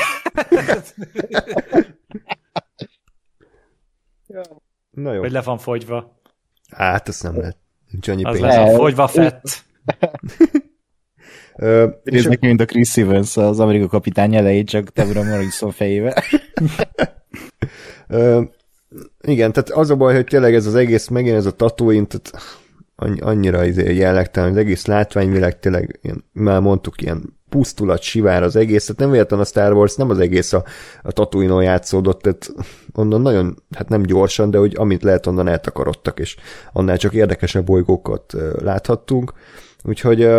Na 5.03 5.13
jó. 5.13 5.21
Vagy 5.21 5.31
le 5.31 5.41
van 5.41 5.57
fogyva. 5.57 6.19
Hát, 6.69 7.07
ezt 7.07 7.23
nem 7.23 7.37
lehet. 7.37 7.57
Nincs 7.91 8.07
annyi 8.07 8.23
az 8.23 8.39
pénz. 8.39 8.55
Az 8.55 8.75
fogyva 8.75 9.07
fett. 9.07 9.63
Nézd 12.03 12.37
mint 12.41 12.61
a 12.61 12.65
Chris 12.65 12.97
Evans, 12.97 13.37
az 13.37 13.59
Amerika 13.59 13.87
kapitány 13.87 14.35
elején, 14.35 14.65
csak 14.65 14.89
Deborah 14.89 15.27
Morrison 15.27 15.71
fejével. 15.71 16.13
igen, 19.21 19.51
tehát 19.51 19.69
az 19.69 19.89
a 19.89 19.95
baj, 19.95 20.15
hogy 20.15 20.25
tényleg 20.25 20.53
ez 20.53 20.65
az 20.65 20.75
egész, 20.75 21.07
megint 21.07 21.35
ez 21.35 21.45
a 21.45 21.51
Tatooine, 21.51 22.05
tehát 22.05 22.31
annyira 23.19 23.65
izé 23.65 23.95
jellegtelen, 23.95 24.49
az 24.49 24.57
egész 24.57 24.85
látványvilág 24.85 25.59
tényleg, 25.59 25.99
ilyen, 26.01 26.23
már 26.33 26.59
mondtuk, 26.59 27.01
ilyen 27.01 27.37
pusztulat, 27.49 28.01
sivár 28.01 28.43
az 28.43 28.55
egész, 28.55 28.85
tehát 28.85 29.01
nem 29.01 29.11
véletlen 29.11 29.39
a 29.39 29.45
Star 29.45 29.73
Wars, 29.73 29.95
nem 29.95 30.09
az 30.09 30.19
egész 30.19 30.53
a, 30.53 30.63
a 31.01 31.11
tatooine 31.11 31.63
játszódott, 31.63 32.21
tehát 32.21 32.53
onnan 32.93 33.21
nagyon, 33.21 33.63
hát 33.71 33.89
nem 33.89 34.01
gyorsan, 34.01 34.51
de 34.51 34.57
hogy 34.57 34.73
amit 34.77 35.03
lehet, 35.03 35.27
onnan 35.27 35.47
eltakarodtak, 35.47 36.19
és 36.19 36.35
annál 36.73 36.97
csak 36.97 37.13
érdekesebb 37.13 37.65
bolygókat 37.65 38.35
láthattunk. 38.61 39.33
Úgyhogy 39.83 40.29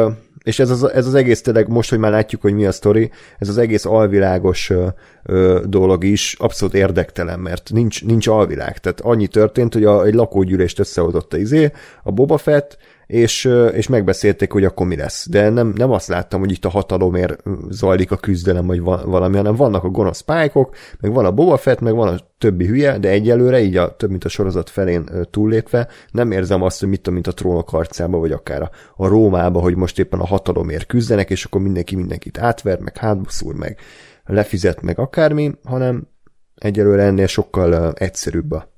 és 0.48 0.58
ez 0.58 0.70
az, 0.70 0.92
ez 0.92 1.06
az 1.06 1.14
egész 1.14 1.42
tényleg, 1.42 1.68
most, 1.68 1.90
hogy 1.90 1.98
már 1.98 2.10
látjuk, 2.10 2.42
hogy 2.42 2.54
mi 2.54 2.66
a 2.66 2.72
sztori, 2.72 3.10
ez 3.38 3.48
az 3.48 3.58
egész 3.58 3.84
alvilágos 3.84 4.70
ö, 4.70 4.86
ö, 5.22 5.62
dolog 5.66 6.04
is 6.04 6.36
abszolút 6.38 6.74
érdektelen, 6.74 7.38
mert 7.38 7.70
nincs, 7.72 8.04
nincs 8.04 8.26
alvilág. 8.26 8.78
Tehát 8.78 9.00
annyi 9.00 9.26
történt, 9.26 9.72
hogy 9.72 9.84
a, 9.84 10.04
egy 10.04 10.14
lakógyűlést 10.14 10.78
összehozott 10.78 11.32
a 11.32 11.36
izé, 11.36 11.72
a 12.02 12.10
Boba 12.10 12.38
Fett, 12.38 12.78
és, 13.08 13.44
és 13.72 13.88
megbeszélték, 13.88 14.52
hogy 14.52 14.64
akkor 14.64 14.86
mi 14.86 14.96
lesz. 14.96 15.28
De 15.28 15.48
nem, 15.48 15.72
nem 15.76 15.90
azt 15.90 16.08
láttam, 16.08 16.40
hogy 16.40 16.50
itt 16.50 16.64
a 16.64 16.68
hatalomért 16.68 17.42
zajlik 17.68 18.10
a 18.10 18.16
küzdelem, 18.16 18.66
vagy 18.66 18.80
valami, 18.80 19.36
hanem 19.36 19.54
vannak 19.54 19.84
a 19.84 19.88
gonosz 19.88 20.20
pályok, 20.20 20.76
meg 21.00 21.12
van 21.12 21.24
a 21.24 21.32
Boba 21.32 21.56
Fett, 21.56 21.80
meg 21.80 21.94
van 21.94 22.08
a 22.08 22.18
többi 22.38 22.66
hülye, 22.66 22.98
de 22.98 23.08
egyelőre, 23.08 23.60
így 23.60 23.76
a 23.76 23.96
több 23.96 24.10
mint 24.10 24.24
a 24.24 24.28
sorozat 24.28 24.70
felén 24.70 25.08
túllépve, 25.30 25.88
nem 26.10 26.30
érzem 26.30 26.62
azt, 26.62 26.80
hogy 26.80 26.88
mit 26.88 26.98
tudom, 26.98 27.14
mint 27.14 27.26
a 27.26 27.32
trónok 27.32 27.68
harcába, 27.68 28.18
vagy 28.18 28.32
akár 28.32 28.62
a, 28.62 28.70
a 28.96 29.06
Rómába, 29.06 29.60
hogy 29.60 29.76
most 29.76 29.98
éppen 29.98 30.20
a 30.20 30.26
hatalomért 30.26 30.86
küzdenek, 30.86 31.30
és 31.30 31.44
akkor 31.44 31.60
mindenki 31.60 31.96
mindenkit 31.96 32.38
átver, 32.38 32.78
meg 32.78 32.96
hátbuszúr, 32.96 33.54
meg 33.54 33.78
lefizet, 34.24 34.82
meg 34.82 34.98
akármi, 34.98 35.54
hanem 35.64 36.08
egyelőre 36.54 37.02
ennél 37.02 37.26
sokkal 37.26 37.92
egyszerűbb 37.92 38.52
a, 38.52 38.72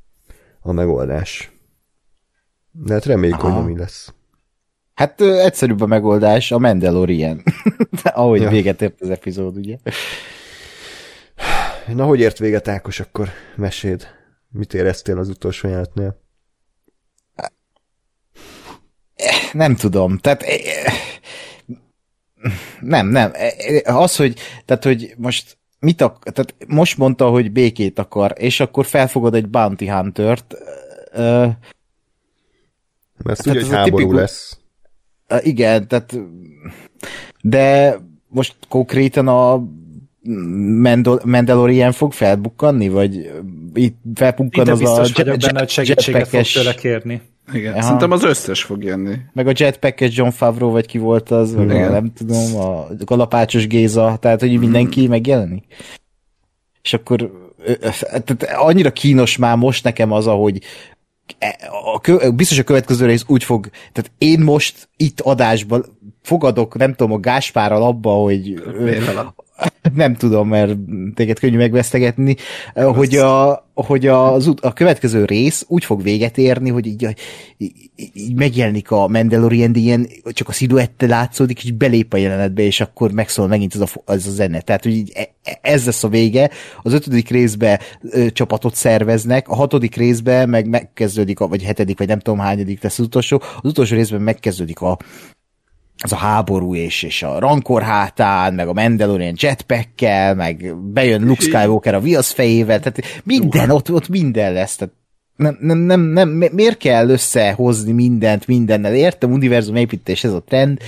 a 0.61 0.73
megoldás. 0.73 1.53
De 2.73 2.93
hát 2.93 3.05
reméljük, 3.05 3.43
Aha. 3.43 3.63
hogy 3.63 3.73
mi 3.73 3.79
lesz. 3.79 4.15
Hát 5.01 5.21
ö, 5.21 5.39
egyszerűbb 5.39 5.81
a 5.81 5.87
megoldás, 5.87 6.53
a 6.53 6.59
Mandalorian. 6.59 7.43
Ahogy 8.03 8.41
ja. 8.41 8.49
véget 8.49 8.83
ért 8.83 9.01
az 9.01 9.11
epizód, 9.11 9.57
ugye? 9.57 9.77
Na, 11.95 12.05
hogy 12.05 12.21
ért 12.21 12.39
véget, 12.39 12.69
Ákos, 12.69 13.01
akkor 13.01 13.29
meséd. 13.57 14.07
Mit 14.49 14.75
éreztél 14.75 15.19
az 15.19 15.29
utolsó 15.29 15.69
jelenetnél? 15.69 16.21
Nem 19.53 19.77
tudom. 19.77 20.19
Tehát 20.19 20.45
nem, 22.81 23.07
nem. 23.07 23.33
Az, 23.85 24.17
hogy, 24.17 24.39
tehát, 24.65 24.85
hogy 24.85 25.15
most 25.17 25.59
mit 25.79 26.01
ak- 26.01 26.33
tehát 26.33 26.55
most 26.67 26.99
mondta, 26.99 27.29
hogy 27.29 27.53
békét 27.53 27.99
akar, 27.99 28.33
és 28.37 28.61
akkor 28.61 28.87
felfogad 28.87 29.35
egy 29.35 29.49
Bounty 29.49 29.89
Hunter-t. 29.89 30.55
Ö, 31.13 31.47
Mert 33.25 33.43
Tehát 33.43 33.47
ugye, 33.47 33.61
hogy 33.61 33.71
háború 33.75 33.97
tipikus- 33.97 34.21
lesz. 34.21 34.60
Igen, 35.43 35.89
tehát 35.89 36.19
de 37.43 37.97
most 38.29 38.57
konkrétan 38.69 39.29
a 39.29 39.63
Mandal- 40.83 41.25
Mandalorian 41.25 41.93
fog 41.93 42.13
felbukkanni, 42.13 42.89
vagy 42.89 43.31
itt 43.75 43.97
felbukkan 44.15 44.63
Ide 44.63 44.73
az 44.73 44.79
a 44.81 44.83
biztos 44.83 45.13
vagyok 45.13 45.35
jet- 45.35 45.47
benne, 45.47 45.59
hogy 45.59 45.69
segítséget 45.69 46.23
fog 46.29 46.35
jetpackes- 46.35 46.53
tőle 46.55 46.75
kérni. 46.75 47.21
Igen. 47.53 47.73
Aha. 47.73 47.83
Szerintem 47.83 48.11
az 48.11 48.25
összes 48.25 48.63
fog 48.63 48.83
jönni. 48.85 49.15
meg 49.33 49.47
a 49.47 49.53
jetpackes 49.57 50.17
John 50.17 50.31
Favreau, 50.31 50.71
vagy 50.71 50.87
ki 50.87 50.99
volt 50.99 51.31
az, 51.31 51.55
vagy 51.55 51.71
a, 51.71 51.75
Igen. 51.75 51.91
nem 51.93 52.13
tudom, 52.13 52.57
a 52.57 52.87
kalapácsos 53.05 53.67
Géza, 53.67 54.17
tehát 54.21 54.41
hogy 54.41 54.59
mindenki 54.59 55.07
megjelenik. 55.07 55.65
És 56.83 56.93
akkor 56.93 57.31
tehát 58.01 58.43
annyira 58.57 58.91
kínos 58.93 59.37
már 59.37 59.57
most 59.57 59.85
nekem 59.85 60.13
az, 60.13 60.27
ahogy 60.27 60.61
a, 61.95 62.01
kö- 62.01 62.35
biztos 62.35 62.59
a 62.59 62.63
következő 62.63 63.07
rész 63.07 63.25
úgy 63.27 63.45
fog, 63.45 63.71
tehát 63.93 64.13
én 64.19 64.41
most 64.41 64.89
itt 64.97 65.21
adásban 65.21 65.99
fogadok, 66.23 66.77
nem 66.77 66.95
tudom, 66.95 67.13
a 67.13 67.21
Gáspárral 67.21 67.83
abba, 67.83 68.11
hogy 68.11 68.63
nem 69.95 70.15
tudom, 70.15 70.49
mert 70.49 70.77
téged 71.15 71.39
könnyű 71.39 71.57
megvesztegetni, 71.57 72.37
hogy, 72.75 73.17
a, 73.17 73.67
hogy 73.75 74.07
az, 74.07 74.55
a 74.61 74.73
következő 74.73 75.25
rész 75.25 75.65
úgy 75.69 75.85
fog 75.85 76.03
véget 76.03 76.39
érni, 76.39 76.71
hogy 76.71 76.87
így, 76.87 77.17
így, 77.57 77.73
így 78.13 78.35
megjelenik 78.35 78.91
a 78.91 79.09
Mandalorian, 79.09 79.73
de 79.73 79.79
ilyen 79.79 80.09
csak 80.25 80.49
a 80.49 80.53
sziluette 80.53 81.07
látszódik, 81.07 81.65
és 81.65 81.73
belép 81.73 82.13
a 82.13 82.17
jelenetbe, 82.17 82.63
és 82.63 82.81
akkor 82.81 83.13
megszól 83.13 83.47
megint 83.47 83.75
az 83.75 83.81
a, 83.81 83.87
az 84.05 84.27
a 84.27 84.31
zene. 84.31 84.61
Tehát, 84.61 84.83
hogy 84.83 84.93
így 84.93 85.13
e- 85.15 85.29
e- 85.45 85.59
ez 85.63 85.85
lesz 85.85 86.05
a 86.05 86.09
vége. 86.09 86.51
Az 86.83 86.93
ötödik 86.93 87.29
részbe 87.29 87.81
ö, 88.03 88.31
csapatot 88.31 88.75
szerveznek, 88.75 89.49
a 89.49 89.55
hatodik 89.55 89.97
részbe 89.97 90.47
meg 90.47 90.69
megkezdődik, 90.69 91.41
a, 91.41 91.49
vagy 91.49 91.63
hetedik, 91.63 91.99
vagy 91.99 92.09
nem 92.09 92.19
tudom 92.19 92.39
hányadik 92.39 92.83
lesz 92.83 92.99
az 92.99 93.05
utolsó, 93.05 93.43
az 93.57 93.71
utolsó 93.71 93.95
részben 93.97 94.21
megkezdődik 94.21 94.81
a, 94.81 94.99
az 96.03 96.13
a 96.13 96.17
háború 96.17 96.75
és, 96.75 97.03
és 97.03 97.23
a 97.23 97.39
rankor 97.39 97.83
hátán, 97.83 98.55
meg 98.55 98.69
a 98.69 98.73
Mandalorian 98.73 99.35
jetpackkel, 99.37 100.35
meg 100.35 100.77
bejön 100.77 101.27
Luke 101.27 101.43
Skywalker 101.43 101.95
a 101.95 102.01
viasz 102.01 102.33
fejével, 102.33 102.81
tehát 102.81 103.23
minden, 103.25 103.71
ott, 103.71 103.93
ott 103.93 104.09
minden 104.09 104.53
lesz, 104.53 104.77
tehát 104.77 104.95
nem, 105.37 105.57
nem, 105.61 105.79
nem, 105.79 106.01
nem, 106.01 106.29
mi- 106.29 106.51
miért 106.53 106.77
kell 106.77 107.09
összehozni 107.09 107.93
mindent 107.93 108.47
mindennel? 108.47 108.95
Értem, 108.95 109.33
univerzum 109.33 109.77
építés, 109.77 110.25
ez 110.25 110.33
a 110.33 110.43
trend, 110.43 110.79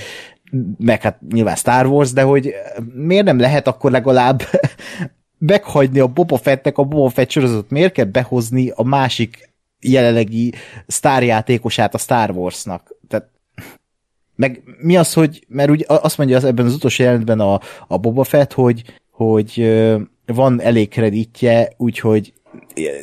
meg 0.78 1.02
hát 1.02 1.18
nyilván 1.30 1.56
Star 1.56 1.86
Wars, 1.86 2.12
de 2.12 2.22
hogy 2.22 2.54
miért 2.94 3.24
nem 3.24 3.38
lehet 3.38 3.66
akkor 3.66 3.90
legalább 3.90 4.42
meghagyni 5.38 5.98
a 5.98 6.06
Boba 6.06 6.36
Fettnek 6.36 6.78
a 6.78 6.84
Boba 6.84 7.08
Fett 7.08 7.30
sorozatot, 7.30 7.70
miért 7.70 7.92
kell 7.92 8.04
behozni 8.04 8.72
a 8.74 8.82
másik 8.82 9.50
jelenlegi 9.80 10.54
sztárjátékosát 10.86 11.94
a 11.94 11.98
Star 11.98 12.30
Warsnak? 12.30 12.96
Tehát 13.08 13.28
meg 14.34 14.62
mi 14.80 14.96
az, 14.96 15.12
hogy, 15.12 15.44
mert 15.48 15.70
úgy 15.70 15.84
azt 15.86 16.18
mondja 16.18 16.36
az 16.36 16.44
ebben 16.44 16.66
az 16.66 16.74
utolsó 16.74 17.02
jelentben 17.02 17.40
a, 17.40 17.60
a 17.88 17.96
Boba 17.96 18.24
Fett, 18.24 18.52
hogy, 18.52 18.82
hogy 19.10 19.82
van 20.26 20.60
elég 20.60 20.88
kreditje, 20.88 21.72
úgyhogy 21.76 22.32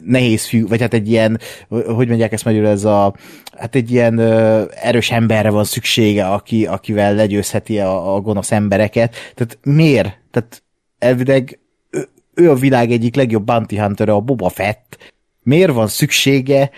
nehéz 0.05 0.45
fiú, 0.45 0.67
vagy 0.67 0.81
hát 0.81 0.93
egy 0.93 1.09
ilyen, 1.09 1.39
hogy 1.69 2.07
mondják 2.07 2.31
ezt 2.31 2.45
magyarul, 2.45 2.67
ez 2.67 2.83
a, 2.83 3.15
hát 3.57 3.75
egy 3.75 3.91
ilyen 3.91 4.17
ö, 4.17 4.63
erős 4.69 5.11
emberre 5.11 5.49
van 5.49 5.63
szüksége, 5.63 6.27
aki, 6.27 6.65
akivel 6.65 7.15
legyőzheti 7.15 7.79
a, 7.79 8.15
a 8.15 8.19
gonosz 8.21 8.51
embereket. 8.51 9.15
Tehát 9.35 9.57
miért? 9.63 10.19
Tehát 10.31 10.63
elvileg 10.97 11.59
ő, 11.89 12.09
ő 12.33 12.51
a 12.51 12.55
világ 12.55 12.91
egyik 12.91 13.15
legjobb 13.15 13.45
bounty 13.45 13.77
hunter 13.77 14.09
a 14.09 14.19
Boba 14.19 14.49
Fett. 14.49 15.13
Miért 15.43 15.71
van 15.71 15.87
szüksége 15.87 16.69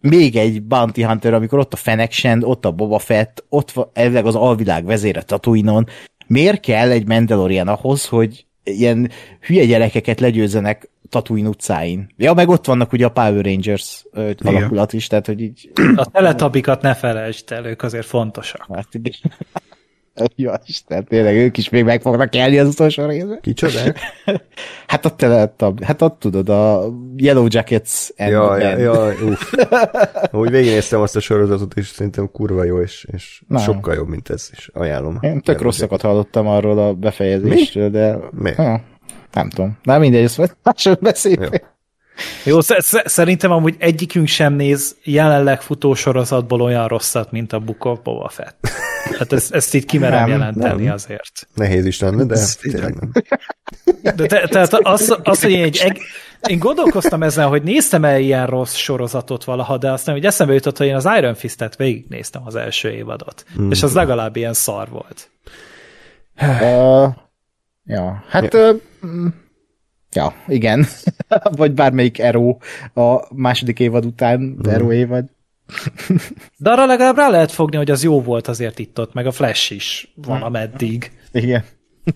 még 0.00 0.36
egy 0.36 0.62
bounty 0.62 1.02
hunter, 1.02 1.34
amikor 1.34 1.58
ott 1.58 1.72
a 1.72 1.76
Fennec 1.76 2.14
Shand, 2.14 2.44
ott 2.44 2.64
a 2.64 2.70
Boba 2.70 2.98
Fett, 2.98 3.44
ott 3.48 3.70
van 3.70 3.90
elvileg 3.92 4.26
az 4.26 4.34
alvilág 4.34 4.84
vezére 4.84 5.22
Tatooine-on. 5.22 5.86
Miért 6.26 6.60
kell 6.60 6.90
egy 6.90 7.06
Mandalorian 7.06 7.68
ahhoz, 7.68 8.06
hogy 8.06 8.46
ilyen 8.64 9.10
hülye 9.40 9.64
gyerekeket 9.64 10.20
legyőzzenek 10.20 10.90
Tatooine 11.08 11.48
utcáin? 11.48 12.12
Ja, 12.16 12.34
meg 12.34 12.48
ott 12.48 12.66
vannak 12.66 12.92
ugye 12.92 13.06
a 13.06 13.10
Power 13.10 13.44
Rangers 13.44 14.04
ö, 14.12 14.30
alakulat 14.38 14.92
is, 14.92 15.06
tehát 15.06 15.26
hogy 15.26 15.40
így... 15.40 15.70
A 15.96 16.10
teletabikat 16.10 16.82
ne 16.82 16.94
felejtsd 16.94 17.52
el, 17.52 17.66
ők 17.66 17.82
azért 17.82 18.06
fontosak. 18.06 18.66
Hát, 18.74 18.88
igen. 18.94 19.14
Ja, 20.34 20.60
Isten, 20.66 21.04
tényleg 21.04 21.36
ők 21.36 21.56
is 21.56 21.68
még 21.68 21.84
meg 21.84 22.00
fognak 22.00 22.30
kelni 22.30 22.58
az 22.58 22.68
utolsó 22.68 23.06
részben. 23.06 23.38
Kicsodák? 23.40 23.98
Hát 24.86 25.04
ott 25.04 25.16
teletab, 25.16 25.82
hát 25.82 26.02
ott 26.02 26.18
tudod, 26.18 26.48
a 26.48 26.92
Yellow 27.16 27.46
Jackets 27.48 28.08
and 28.16 28.30
Ja, 28.30 28.58
ja, 28.58 28.78
ja, 28.78 29.12
uff. 29.24 29.52
Úgy 30.32 30.50
végignéztem 30.50 31.00
azt 31.00 31.16
a 31.16 31.20
sorozatot, 31.20 31.74
és 31.74 31.86
szerintem 31.86 32.30
kurva 32.32 32.64
jó, 32.64 32.80
és, 32.80 33.06
és 33.12 33.42
Na. 33.48 33.58
sokkal 33.58 33.94
jobb, 33.94 34.08
mint 34.08 34.28
ez, 34.28 34.48
és 34.52 34.70
ajánlom. 34.72 35.18
Én 35.20 35.40
tök 35.40 35.60
rosszakat 35.60 36.00
hallottam 36.00 36.46
arról 36.46 36.78
a 36.78 36.94
befejezésről, 36.94 37.90
de... 37.90 38.18
Mi? 38.30 38.52
Ha, 38.52 38.80
nem 39.32 39.48
tudom. 39.48 39.78
Na 39.82 39.98
mindegy, 39.98 40.22
ezt 40.22 40.38
majd 40.38 40.56
másod 40.62 40.98
beszéljük. 40.98 41.60
Jó. 42.44 42.52
Jó, 42.54 42.60
sz- 42.60 42.82
sz- 42.82 43.08
szerintem 43.08 43.50
amúgy 43.50 43.74
egyikünk 43.78 44.26
sem 44.26 44.54
néz 44.54 44.96
jelenleg 45.02 45.62
futó 45.62 45.94
sorozatból 45.94 46.60
olyan 46.60 46.88
rosszat, 46.88 47.30
mint 47.30 47.52
a 47.52 47.58
Book 47.58 47.84
of 47.84 47.98
Boba 48.02 48.28
Fett. 48.28 48.68
Hát 49.18 49.32
ezt, 49.32 49.54
ezt 49.54 49.74
így 49.74 49.84
kimerem 49.84 50.18
Nem, 50.20 50.28
jelenteni 50.28 50.84
nem. 50.84 50.92
azért. 50.92 51.48
Nehéz 51.54 51.86
is 51.86 52.00
lenne, 52.00 52.24
de 52.24 52.34
Ez 52.34 52.56
tényleg 52.56 52.94
nem. 52.94 53.10
De 54.16 54.26
te, 54.26 54.46
tehát 54.48 54.74
az, 54.74 55.18
az, 55.22 55.42
hogy 55.42 55.50
én 55.50 55.62
egy, 55.62 55.76
eg, 55.76 55.98
én 56.48 56.58
gondolkoztam 56.58 57.22
ezen, 57.22 57.48
hogy 57.48 57.62
néztem 57.62 58.04
el 58.04 58.20
ilyen 58.20 58.46
rossz 58.46 58.74
sorozatot 58.74 59.44
valaha, 59.44 59.78
de 59.78 59.90
aztán 59.90 60.14
hogy 60.14 60.24
eszembe 60.24 60.52
jutott, 60.52 60.76
hogy 60.76 60.86
én 60.86 60.94
az 60.94 61.08
Iron 61.18 61.34
Fist-et 61.34 61.76
végignéztem 61.76 62.42
az 62.44 62.54
első 62.54 62.90
évadot. 62.90 63.44
Mm. 63.60 63.70
És 63.70 63.82
az 63.82 63.94
legalább 63.94 64.36
ilyen 64.36 64.54
szar 64.54 64.88
volt. 64.88 65.30
Uh, 66.42 67.14
ja, 67.84 68.24
hát... 68.28 68.52
Ja. 68.54 68.70
Uh, 69.02 69.32
ja, 70.12 70.34
igen. 70.46 70.86
Vagy 71.56 71.72
bármelyik 71.72 72.18
Ero 72.18 72.56
a 72.94 73.34
második 73.34 73.78
évad 73.80 74.04
után, 74.04 74.40
mm. 74.40 74.70
Ero 74.70 74.92
évad. 74.92 75.24
De 76.56 76.70
arra 76.70 76.86
legalább 76.86 77.16
rá 77.16 77.28
lehet 77.28 77.52
fogni, 77.52 77.76
hogy 77.76 77.90
az 77.90 78.02
jó 78.02 78.22
volt 78.22 78.48
azért 78.48 78.78
itt-ott, 78.78 79.12
meg 79.12 79.26
a 79.26 79.30
Flash 79.30 79.72
is 79.72 80.12
van 80.14 80.42
ameddig. 80.42 81.12
Igen. 81.32 81.64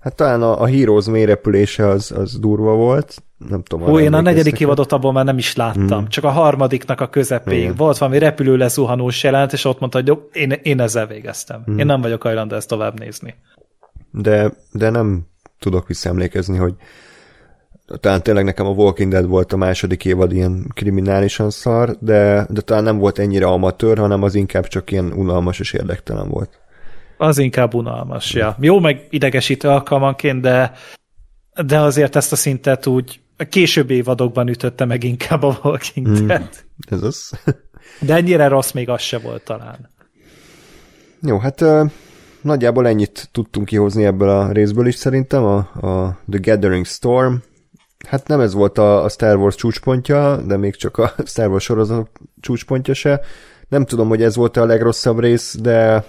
Hát 0.00 0.16
talán 0.16 0.42
a, 0.42 0.60
a 0.60 0.66
Heroes 0.66 1.06
mélyrepülése 1.06 1.86
az, 1.86 2.12
az 2.12 2.38
durva 2.38 2.74
volt. 2.74 3.22
Nem 3.48 3.62
tudom. 3.62 3.86
Hú, 3.86 3.98
én 3.98 4.12
a 4.12 4.20
negyedik 4.20 4.60
évadot 4.60 4.92
abból 4.92 5.12
már 5.12 5.24
nem 5.24 5.38
is 5.38 5.56
láttam, 5.56 6.08
csak 6.08 6.24
a 6.24 6.30
harmadiknak 6.30 7.00
a 7.00 7.08
közepén. 7.08 7.58
Igen. 7.58 7.74
Volt 7.74 7.98
valami 7.98 8.18
repülő 8.18 8.56
lezuhanós 8.56 9.22
jelent, 9.22 9.52
és 9.52 9.64
ott 9.64 9.80
mondta, 9.80 9.98
hogy 9.98 10.06
jó, 10.06 10.28
én, 10.32 10.50
én 10.50 10.80
ezzel 10.80 11.06
végeztem. 11.06 11.64
Én 11.76 11.86
nem 11.86 12.00
vagyok 12.00 12.22
hajlandó 12.22 12.56
ezt 12.56 12.68
tovább 12.68 12.98
nézni. 12.98 13.34
de, 14.10 14.52
de 14.72 14.90
nem 14.90 15.29
tudok 15.60 15.86
visszaemlékezni, 15.86 16.56
hogy 16.56 16.74
talán 18.00 18.22
tényleg 18.22 18.44
nekem 18.44 18.66
a 18.66 18.70
Walking 18.70 19.12
Dead 19.12 19.26
volt 19.26 19.52
a 19.52 19.56
második 19.56 20.04
évad 20.04 20.32
ilyen 20.32 20.70
kriminálisan 20.74 21.50
szar, 21.50 21.96
de, 22.00 22.46
de 22.50 22.60
talán 22.60 22.82
nem 22.84 22.98
volt 22.98 23.18
ennyire 23.18 23.46
amatőr, 23.46 23.98
hanem 23.98 24.22
az 24.22 24.34
inkább 24.34 24.66
csak 24.66 24.90
ilyen 24.90 25.12
unalmas 25.12 25.58
és 25.60 25.72
érdektelen 25.72 26.28
volt. 26.28 26.60
Az 27.16 27.38
inkább 27.38 27.74
unalmas, 27.74 28.34
ja. 28.34 28.56
Jó, 28.60 28.80
meg 28.80 29.06
idegesítő 29.10 29.68
alkalmanként, 29.68 30.40
de, 30.40 30.72
de 31.66 31.78
azért 31.78 32.16
ezt 32.16 32.32
a 32.32 32.36
szintet 32.36 32.86
úgy 32.86 33.20
a 33.36 33.44
későbbi 33.44 33.94
évadokban 33.94 34.48
ütötte 34.48 34.84
meg 34.84 35.04
inkább 35.04 35.42
a 35.42 35.58
Walking 35.62 36.26
Dead. 36.26 36.48
Ez 36.90 37.02
az. 37.02 37.32
De 38.00 38.14
ennyire 38.14 38.48
rossz 38.48 38.72
még 38.72 38.88
az 38.88 39.00
se 39.00 39.18
volt 39.18 39.44
talán. 39.44 39.90
Jó, 41.22 41.38
hát 41.38 41.64
nagyjából 42.42 42.88
ennyit 42.88 43.28
tudtunk 43.32 43.66
kihozni 43.66 44.04
ebből 44.04 44.28
a 44.28 44.52
részből 44.52 44.86
is 44.86 44.94
szerintem, 44.94 45.44
a, 45.44 45.56
a 45.58 46.18
The 46.30 46.40
Gathering 46.42 46.86
Storm. 46.86 47.34
Hát 48.08 48.28
nem 48.28 48.40
ez 48.40 48.52
volt 48.54 48.78
a, 48.78 49.04
a 49.04 49.08
Star 49.08 49.36
Wars 49.36 49.54
csúcspontja, 49.54 50.36
de 50.36 50.56
még 50.56 50.76
csak 50.76 50.98
a 50.98 51.14
Star 51.24 51.48
Wars 51.48 51.64
sorozat 51.64 52.10
csúcspontja 52.40 52.94
se. 52.94 53.20
Nem 53.68 53.84
tudom, 53.84 54.08
hogy 54.08 54.22
ez 54.22 54.36
volt 54.36 54.56
a 54.56 54.64
legrosszabb 54.64 55.18
rész, 55.20 55.56
de 55.60 56.04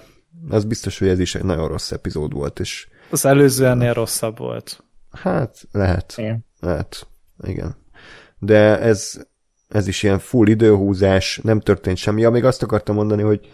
az 0.49 0.63
biztos, 0.65 0.99
hogy 0.99 1.07
ez 1.07 1.19
is 1.19 1.35
egy 1.35 1.43
nagyon 1.43 1.67
rossz 1.67 1.91
epizód 1.91 2.33
volt, 2.33 2.59
és 2.59 2.87
Az 3.09 3.25
előző 3.25 3.65
ennél 3.65 3.93
rosszabb 3.93 4.37
volt. 4.37 4.83
hát 5.11 5.57
lehet, 5.71 6.13
Igen. 6.17 6.45
lehet, 6.59 7.07
igen. 7.43 7.75
De 8.39 8.79
ez, 8.79 9.21
ez 9.67 9.87
is 9.87 10.03
ilyen 10.03 10.19
full 10.19 10.47
időhúzás, 10.47 11.39
nem 11.43 11.59
történt 11.59 11.97
semmi. 11.97 12.21
Ja, 12.21 12.29
még 12.29 12.45
azt 12.45 12.63
akartam 12.63 12.95
mondani, 12.95 13.21
hogy 13.21 13.49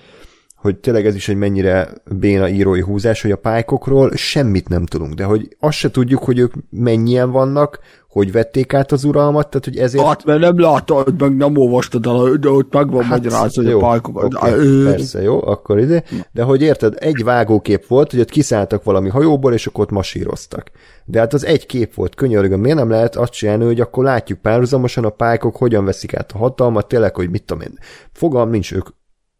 hogy 0.57 0.77
tényleg 0.77 1.05
ez 1.05 1.15
is 1.15 1.29
egy 1.29 1.35
mennyire 1.35 1.89
béna 2.11 2.49
írói 2.49 2.81
húzás, 2.81 3.21
hogy 3.21 3.31
a 3.31 3.35
pálykokról 3.35 4.11
semmit 4.15 4.69
nem 4.69 4.85
tudunk, 4.85 5.13
de 5.13 5.23
hogy 5.23 5.55
azt 5.59 5.77
se 5.77 5.91
tudjuk, 5.91 6.23
hogy 6.23 6.39
ők 6.39 6.53
mennyien 6.69 7.31
vannak, 7.31 7.79
hogy 8.07 8.31
vették 8.31 8.73
át 8.73 8.91
az 8.91 9.03
uralmat, 9.03 9.49
tehát 9.49 9.65
hogy 9.65 9.77
ezért... 9.77 10.05
Hát, 10.05 10.25
mert 10.25 10.39
nem 10.39 10.59
látod, 10.59 11.21
meg 11.21 11.35
nem 11.35 11.57
olvastad 11.57 12.05
el, 12.05 12.33
de 12.33 12.49
ott 12.49 12.73
meg 12.73 12.91
van 12.91 13.03
hát, 13.03 13.17
magyarázva, 13.17 13.63
hogy 13.63 13.71
a 13.71 13.77
pálkokat... 13.77 14.33
Okay, 14.33 14.83
persze, 14.83 15.21
jó, 15.21 15.47
akkor 15.47 15.79
ide. 15.79 16.03
De 16.31 16.43
hogy 16.43 16.61
érted, 16.61 16.95
egy 16.99 17.23
vágókép 17.23 17.87
volt, 17.87 18.11
hogy 18.11 18.19
ott 18.19 18.29
kiszálltak 18.29 18.83
valami 18.83 19.09
hajóból, 19.09 19.53
és 19.53 19.67
akkor 19.67 19.83
ott 19.83 19.91
masíroztak. 19.91 20.71
De 21.05 21.19
hát 21.19 21.33
az 21.33 21.45
egy 21.45 21.65
kép 21.65 21.93
volt, 21.93 22.15
könyörgöm, 22.15 22.59
miért 22.59 22.77
nem 22.77 22.89
lehet 22.89 23.15
azt 23.15 23.31
csinálni, 23.31 23.65
hogy 23.65 23.79
akkor 23.79 24.03
látjuk 24.03 24.39
párhuzamosan 24.39 25.05
a 25.05 25.09
pálykok 25.09 25.55
hogyan 25.55 25.85
veszik 25.85 26.15
át 26.15 26.31
a 26.31 26.37
hatalmat, 26.37 26.87
tényleg, 26.87 27.15
hogy 27.15 27.29
mit 27.29 27.43
tudom 27.43 27.63
én. 27.63 27.77
Fogalm 28.11 28.49
nincs, 28.49 28.73
ők 28.73 28.87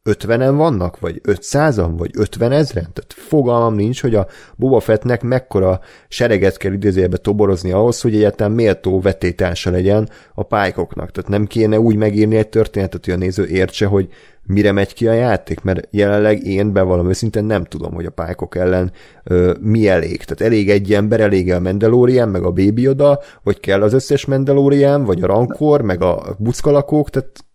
ötvenen 0.08 0.56
vannak, 0.56 1.00
vagy 1.00 1.22
500-an, 1.24 1.94
vagy 1.98 2.12
50 2.18 2.52
ezren? 2.52 2.88
Tehát 2.94 3.14
fogalmam 3.14 3.76
nincs, 3.76 4.02
hogy 4.02 4.16
a 4.16 4.28
Boba 4.56 4.80
Fettnek 4.80 5.22
mekkora 5.22 5.80
sereget 6.08 6.58
kell 6.58 6.74
idézőjelbe 6.74 7.18
toborozni 7.18 7.72
ahhoz, 7.72 8.02
hogy 8.02 8.16
egyáltalán 8.16 8.52
méltó 8.52 9.02
vetétársa 9.02 9.72
legyen 9.72 10.10
a 10.34 10.44
pálykoknak. 10.44 11.12
Tehát 11.12 11.30
nem 11.30 11.46
kéne 11.46 11.80
úgy 11.80 11.96
megírni 11.96 12.36
egy 12.36 12.50
történetet, 12.50 13.06
hogy 13.06 13.14
a 13.14 13.18
néző 13.18 13.48
értse, 13.48 13.86
hogy 13.86 14.10
mire 14.48 14.72
megy 14.72 14.94
ki 14.94 15.08
a 15.08 15.14
játék, 15.14 15.62
mert 15.62 15.88
jelenleg 15.92 16.46
én 16.46 16.74
bevallom 16.74 17.10
őszintén 17.10 17.44
nem 17.44 17.64
tudom, 17.64 17.94
hogy 17.94 18.06
a 18.06 18.10
pálykok 18.10 18.56
ellen 18.56 18.92
ö, 19.24 19.54
mi 19.60 19.88
elég. 19.88 20.24
Tehát 20.24 20.54
elég 20.54 20.70
egy 20.70 20.94
ember, 20.94 21.20
elég 21.20 21.52
a 21.52 21.60
Mandalorian, 21.60 22.30
meg 22.30 22.44
a 22.44 22.52
Baby 22.52 22.88
oda, 22.88 23.20
vagy 23.44 23.60
kell 23.60 23.82
az 23.82 23.94
összes 23.94 24.26
Mandalorian, 24.26 25.04
vagy 25.04 25.22
a 25.22 25.28
Rancor, 25.28 25.82
meg 25.82 26.02
a 26.02 26.36
buckalakók, 26.40 27.10
tehát 27.10 27.46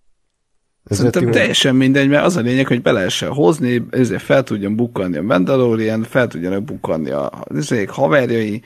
Szerintem 0.93 1.31
teljesen 1.31 1.77
mindegy, 1.77 2.09
mert 2.09 2.25
az 2.25 2.37
a 2.37 2.41
lényeg, 2.41 2.67
hogy 2.67 2.83
be 2.83 2.93
lehessen 2.93 3.29
hozni, 3.29 3.87
ezért 3.91 4.23
fel 4.23 4.43
tudjon 4.43 4.77
bukkanni 4.77 5.17
a 5.17 5.23
Mandalorian, 5.23 6.03
fel 6.03 6.27
tudjanak 6.27 6.63
bukkanni 6.63 7.11
a 7.11 7.45
ezért 7.55 7.91
haverjai, 7.91 8.63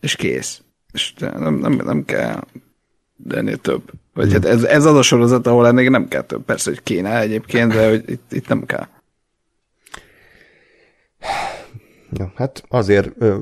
és 0.00 0.16
kész. 0.16 0.62
És 0.92 1.12
nem, 1.18 1.54
nem, 1.54 1.72
nem 1.84 2.04
kell 2.04 2.40
ennél 3.28 3.56
több. 3.56 3.82
Vagy 4.14 4.24
hmm. 4.24 4.32
hát 4.32 4.44
ez, 4.44 4.62
ez 4.62 4.84
az 4.84 4.96
a 4.96 5.02
sorozat, 5.02 5.46
ahol 5.46 5.66
ennél 5.66 5.90
nem 5.90 6.08
kell 6.08 6.22
több. 6.22 6.44
Persze, 6.44 6.70
hogy 6.70 6.82
kéne 6.82 7.20
egyébként, 7.20 7.72
de 7.72 7.88
hogy 7.88 8.02
itt, 8.06 8.32
itt 8.32 8.48
nem 8.48 8.66
kell. 8.66 8.86
Ja, 12.12 12.32
hát 12.36 12.64
azért 12.68 13.10
ö, 13.18 13.36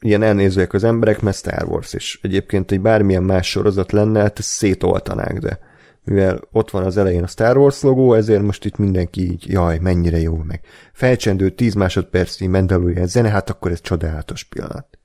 ilyen 0.00 0.22
elnézőek 0.22 0.72
az 0.72 0.84
emberek, 0.84 1.20
mert 1.20 1.36
Star 1.36 1.64
Wars, 1.64 1.92
és 1.92 2.18
egyébként 2.22 2.70
egy 2.70 2.80
bármilyen 2.80 3.22
más 3.22 3.48
sorozat 3.48 3.92
lenne, 3.92 4.20
hát 4.20 4.42
szétoltanák, 4.42 5.38
de 5.38 5.58
mivel 6.04 6.40
ott 6.52 6.70
van 6.70 6.84
az 6.84 6.96
elején 6.96 7.22
a 7.22 7.26
Star 7.26 7.56
Wars 7.56 7.82
logó, 7.82 8.14
ezért 8.14 8.42
most 8.42 8.64
itt 8.64 8.76
mindenki 8.76 9.30
így, 9.30 9.44
jaj, 9.48 9.78
mennyire 9.78 10.18
jó, 10.18 10.36
meg 10.36 10.60
felcsendő 10.92 11.50
10 11.50 11.74
másodpercnyi 11.74 12.46
Mandalorian 12.46 13.06
zene, 13.06 13.28
hát 13.28 13.50
akkor 13.50 13.70
ez 13.70 13.80
csodálatos 13.80 14.44
pillanat. 14.44 14.98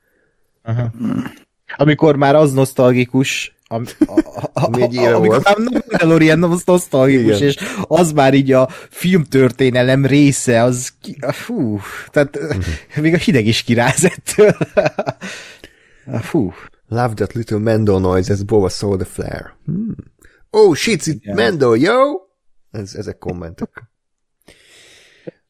Aha. 0.64 0.92
Amikor 1.78 2.16
már 2.16 2.36
az 2.36 2.54
nosztalgikus, 2.54 3.56
am, 3.70 3.86
a, 4.00 4.20
a, 4.54 4.66
a, 4.66 4.80
egy 4.80 4.94
éve 4.94 5.16
amikor 5.16 5.42
volt. 5.44 5.58
nem 5.58 5.84
Mandalorian 5.90 6.44
az 6.44 6.64
nosztalgikus, 6.66 7.36
Igen. 7.36 7.48
és 7.48 7.56
az 7.82 8.12
már 8.12 8.34
így 8.34 8.52
a 8.52 8.70
filmtörténelem 8.90 10.06
része, 10.06 10.64
az 10.64 10.94
ki, 11.02 11.18
fú, 11.32 11.80
tehát 12.12 12.36
uh-huh. 12.36 12.64
még 13.02 13.14
a 13.14 13.18
hideg 13.18 13.46
is 13.46 13.64
kirázettől. 13.64 14.58
fú. 16.22 16.54
Love 16.90 17.14
that 17.14 17.34
little 17.34 17.58
Mando 17.58 18.00
noise 18.00 18.34
as 18.34 18.44
Boba 18.44 18.70
saw 18.70 18.96
the 18.96 19.06
flare. 19.06 19.56
Hmm. 19.66 19.96
Oh 20.50 20.76
shit, 20.76 21.06
Igen. 21.06 21.36
Mendo, 21.36 21.76
yo! 21.76 21.96
Ez, 22.72 22.96
ezek 22.96 23.18
kommentek. 23.18 23.70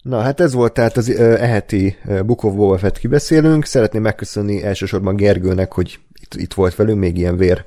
Na, 0.02 0.22
hát 0.22 0.40
ez 0.40 0.53
volt 0.53 0.74
tehát 0.74 0.98
az 0.98 1.10
eheti 1.19 1.98
of 2.26 2.56
Boba 2.56 2.78
Fett 2.78 2.98
kibeszélünk. 2.98 3.65
Szeretném 3.65 4.02
megköszönni 4.02 4.64
elsősorban 4.64 5.15
Gergőnek, 5.15 5.74
hogy 5.74 5.99
itt, 6.22 6.34
itt 6.34 6.53
volt 6.53 6.76
velünk, 6.76 6.99
még 6.99 7.18
ilyen 7.18 7.38
vér, 7.38 7.65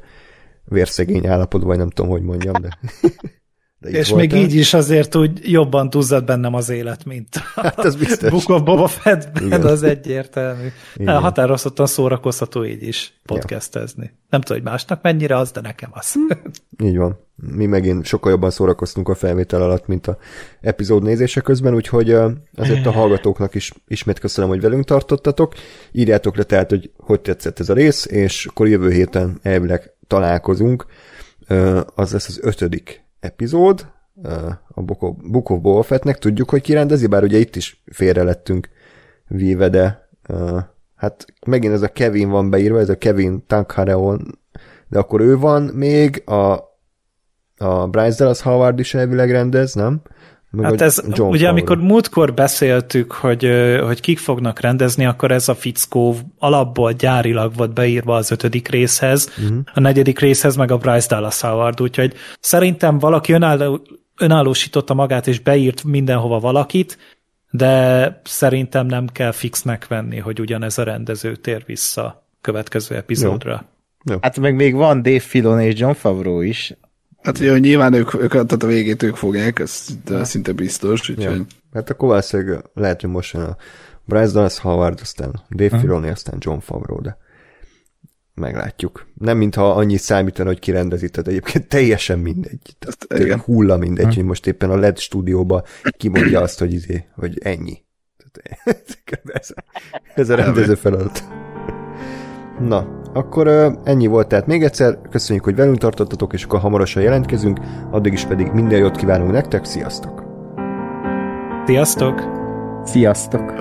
vérszegény 0.64 1.26
állapotban, 1.26 1.68
vagy 1.68 1.78
nem 1.78 1.90
tudom, 1.90 2.10
hogy 2.10 2.22
mondjam, 2.22 2.60
de... 2.60 2.78
de 3.80 3.88
És 3.88 4.10
voltál. 4.10 4.38
még 4.38 4.46
így 4.46 4.54
is 4.54 4.74
azért 4.74 5.14
úgy 5.14 5.50
jobban 5.50 5.90
duzzad 5.90 6.24
bennem 6.24 6.54
az 6.54 6.68
élet, 6.68 7.04
mint 7.04 7.36
hát 7.54 7.84
ez 7.84 7.96
biztos. 7.96 8.30
Book 8.30 8.48
of 8.48 8.62
Boba 8.62 8.86
Fett, 8.86 9.38
az 9.50 9.82
egyértelmű. 9.82 10.66
Igen. 10.94 11.20
Határozottan 11.20 11.86
szórakoztató 11.86 12.64
így 12.64 12.82
is 12.82 13.20
podcastezni. 13.24 14.04
Ja. 14.04 14.18
Nem 14.30 14.40
tudom, 14.40 14.62
hogy 14.62 14.70
másnak 14.70 15.02
mennyire 15.02 15.36
az, 15.36 15.50
de 15.50 15.60
nekem 15.60 15.90
az. 15.92 16.14
így 16.84 16.96
van 16.96 17.18
mi 17.48 17.66
megint 17.66 18.04
sokkal 18.04 18.30
jobban 18.30 18.50
szórakoztunk 18.50 19.08
a 19.08 19.14
felvétel 19.14 19.62
alatt, 19.62 19.86
mint 19.86 20.06
a 20.06 20.18
epizód 20.60 21.02
nézése 21.02 21.40
közben, 21.40 21.74
úgyhogy 21.74 22.10
azért 22.56 22.86
a 22.86 22.90
hallgatóknak 22.90 23.54
is 23.54 23.72
ismét 23.88 24.18
köszönöm, 24.18 24.50
hogy 24.50 24.60
velünk 24.60 24.84
tartottatok. 24.84 25.54
Írjátok 25.92 26.36
le 26.36 26.42
tehát, 26.42 26.70
hogy 26.70 26.90
hogy 26.96 27.20
tetszett 27.20 27.58
ez 27.60 27.68
a 27.68 27.74
rész, 27.74 28.06
és 28.06 28.46
akkor 28.46 28.68
jövő 28.68 28.90
héten 28.90 29.38
elvileg 29.42 29.92
találkozunk. 30.06 30.86
Az 31.94 32.12
lesz 32.12 32.28
az 32.28 32.40
ötödik 32.42 33.04
epizód, 33.20 33.86
a 34.68 34.82
Book 34.82 35.50
of 35.50 35.60
Boba 35.60 35.82
Fettnek. 35.82 36.18
Tudjuk, 36.18 36.50
hogy 36.50 36.62
kirendezi, 36.62 37.06
bár 37.06 37.22
ugye 37.22 37.38
itt 37.38 37.56
is 37.56 37.82
félre 37.92 38.22
lettünk 38.22 38.68
víve, 39.28 39.68
de 39.68 40.08
hát 40.96 41.26
megint 41.46 41.72
ez 41.72 41.82
a 41.82 41.88
Kevin 41.88 42.28
van 42.28 42.50
beírva, 42.50 42.78
ez 42.78 42.88
a 42.88 42.98
Kevin 42.98 43.46
Tankhareon, 43.46 44.38
de 44.88 44.98
akkor 44.98 45.20
ő 45.20 45.38
van 45.38 45.62
még, 45.62 46.22
a 46.28 46.68
a 47.62 47.86
Bryce 47.86 48.16
Dallas 48.16 48.40
Howard 48.40 48.78
is 48.78 48.94
elvileg 48.94 49.30
rendez, 49.30 49.74
nem? 49.74 50.02
Meg 50.50 50.64
hát 50.64 50.80
ez, 50.80 50.96
John 50.96 51.12
ugye 51.12 51.20
Favreau. 51.20 51.50
amikor 51.50 51.78
múltkor 51.78 52.34
beszéltük, 52.34 53.12
hogy, 53.12 53.48
hogy 53.82 54.00
kik 54.00 54.18
fognak 54.18 54.60
rendezni, 54.60 55.06
akkor 55.06 55.30
ez 55.30 55.48
a 55.48 55.54
fickó 55.54 56.16
alapból 56.38 56.92
gyárilag 56.92 57.54
volt 57.54 57.74
beírva 57.74 58.16
az 58.16 58.30
ötödik 58.30 58.68
részhez, 58.68 59.30
uh-huh. 59.38 59.58
a 59.74 59.80
negyedik 59.80 60.18
részhez 60.18 60.56
meg 60.56 60.70
a 60.70 60.78
Bryce 60.78 61.06
Dallas 61.14 61.40
Howard, 61.40 61.80
úgyhogy 61.80 62.14
szerintem 62.40 62.98
valaki 62.98 63.32
önálló, 63.32 63.80
önállósította 64.18 64.94
magát 64.94 65.26
és 65.26 65.40
beírt 65.40 65.84
mindenhova 65.84 66.40
valakit, 66.40 66.98
de 67.50 68.20
szerintem 68.24 68.86
nem 68.86 69.06
kell 69.06 69.32
fixnek 69.32 69.86
venni, 69.86 70.18
hogy 70.18 70.40
ugyanez 70.40 70.78
a 70.78 70.82
rendező 70.82 71.36
tér 71.36 71.62
vissza 71.66 72.26
következő 72.40 72.96
epizódra. 72.96 73.50
Jó. 73.50 74.12
Jó. 74.12 74.18
Hát 74.20 74.38
meg 74.38 74.54
még 74.54 74.74
van 74.74 75.02
Dave 75.02 75.20
Filon 75.20 75.60
és 75.60 75.78
John 75.78 75.92
Favreau 75.92 76.40
is, 76.40 76.74
Hát 77.22 77.38
hogy 77.38 77.60
nyilván 77.60 77.92
ők, 77.92 78.14
ők 78.14 78.30
tehát 78.30 78.62
a 78.62 78.66
végét 78.66 79.02
ők 79.02 79.16
fogják, 79.16 79.58
ez 79.58 79.86
de 80.04 80.24
szinte 80.24 80.52
biztos. 80.52 81.08
Úgyhogy... 81.08 81.36
Ja. 81.36 81.44
Hát 81.72 81.90
akkor 81.90 82.08
valószínűleg 82.08 82.64
lehet, 82.74 83.00
hogy 83.00 83.10
most 83.10 83.34
a 83.34 83.56
Bryce 84.04 84.32
Dallas 84.32 84.58
Howard, 84.58 84.98
aztán 85.02 85.30
Dave 85.50 85.64
uh-huh. 85.64 85.80
Filoni, 85.80 86.08
aztán 86.08 86.36
John 86.38 86.58
Favreau, 86.58 87.00
de 87.00 87.16
meglátjuk. 88.34 89.06
Nem 89.14 89.36
mintha 89.36 89.70
annyi 89.70 89.96
számítana, 89.96 90.48
hogy 90.48 90.58
kirendezi, 90.58 91.08
tehát 91.10 91.28
egyébként 91.28 91.68
teljesen 91.68 92.18
mindegy. 92.18 92.76
Tehát 92.78 93.24
igen. 93.24 93.40
hulla 93.40 93.76
mindegy, 93.76 94.04
uh-huh. 94.04 94.16
hogy 94.16 94.24
most 94.24 94.46
éppen 94.46 94.70
a 94.70 94.76
LED 94.76 94.98
stúdióba 94.98 95.64
kimondja 95.96 96.40
azt, 96.40 96.58
hogy, 96.58 96.72
izé, 96.72 97.04
hogy 97.14 97.38
ennyi. 97.42 97.82
ez, 99.32 99.48
ez 100.14 100.28
a 100.28 100.34
rendező 100.34 100.74
feladat. 100.74 101.24
Na, 102.58 102.99
akkor 103.12 103.76
ennyi 103.84 104.06
volt 104.06 104.26
tehát 104.26 104.46
még 104.46 104.62
egyszer, 104.62 104.98
köszönjük, 105.10 105.44
hogy 105.44 105.56
velünk 105.56 105.78
tartottatok, 105.78 106.32
és 106.32 106.44
akkor 106.44 106.60
hamarosan 106.60 107.02
jelentkezünk, 107.02 107.58
addig 107.90 108.12
is 108.12 108.24
pedig 108.24 108.50
minden 108.52 108.78
jót 108.78 108.96
kívánunk 108.96 109.32
nektek, 109.32 109.64
sziasztok! 109.64 110.24
Sziasztok! 111.66 112.22
Sziasztok! 112.84 113.52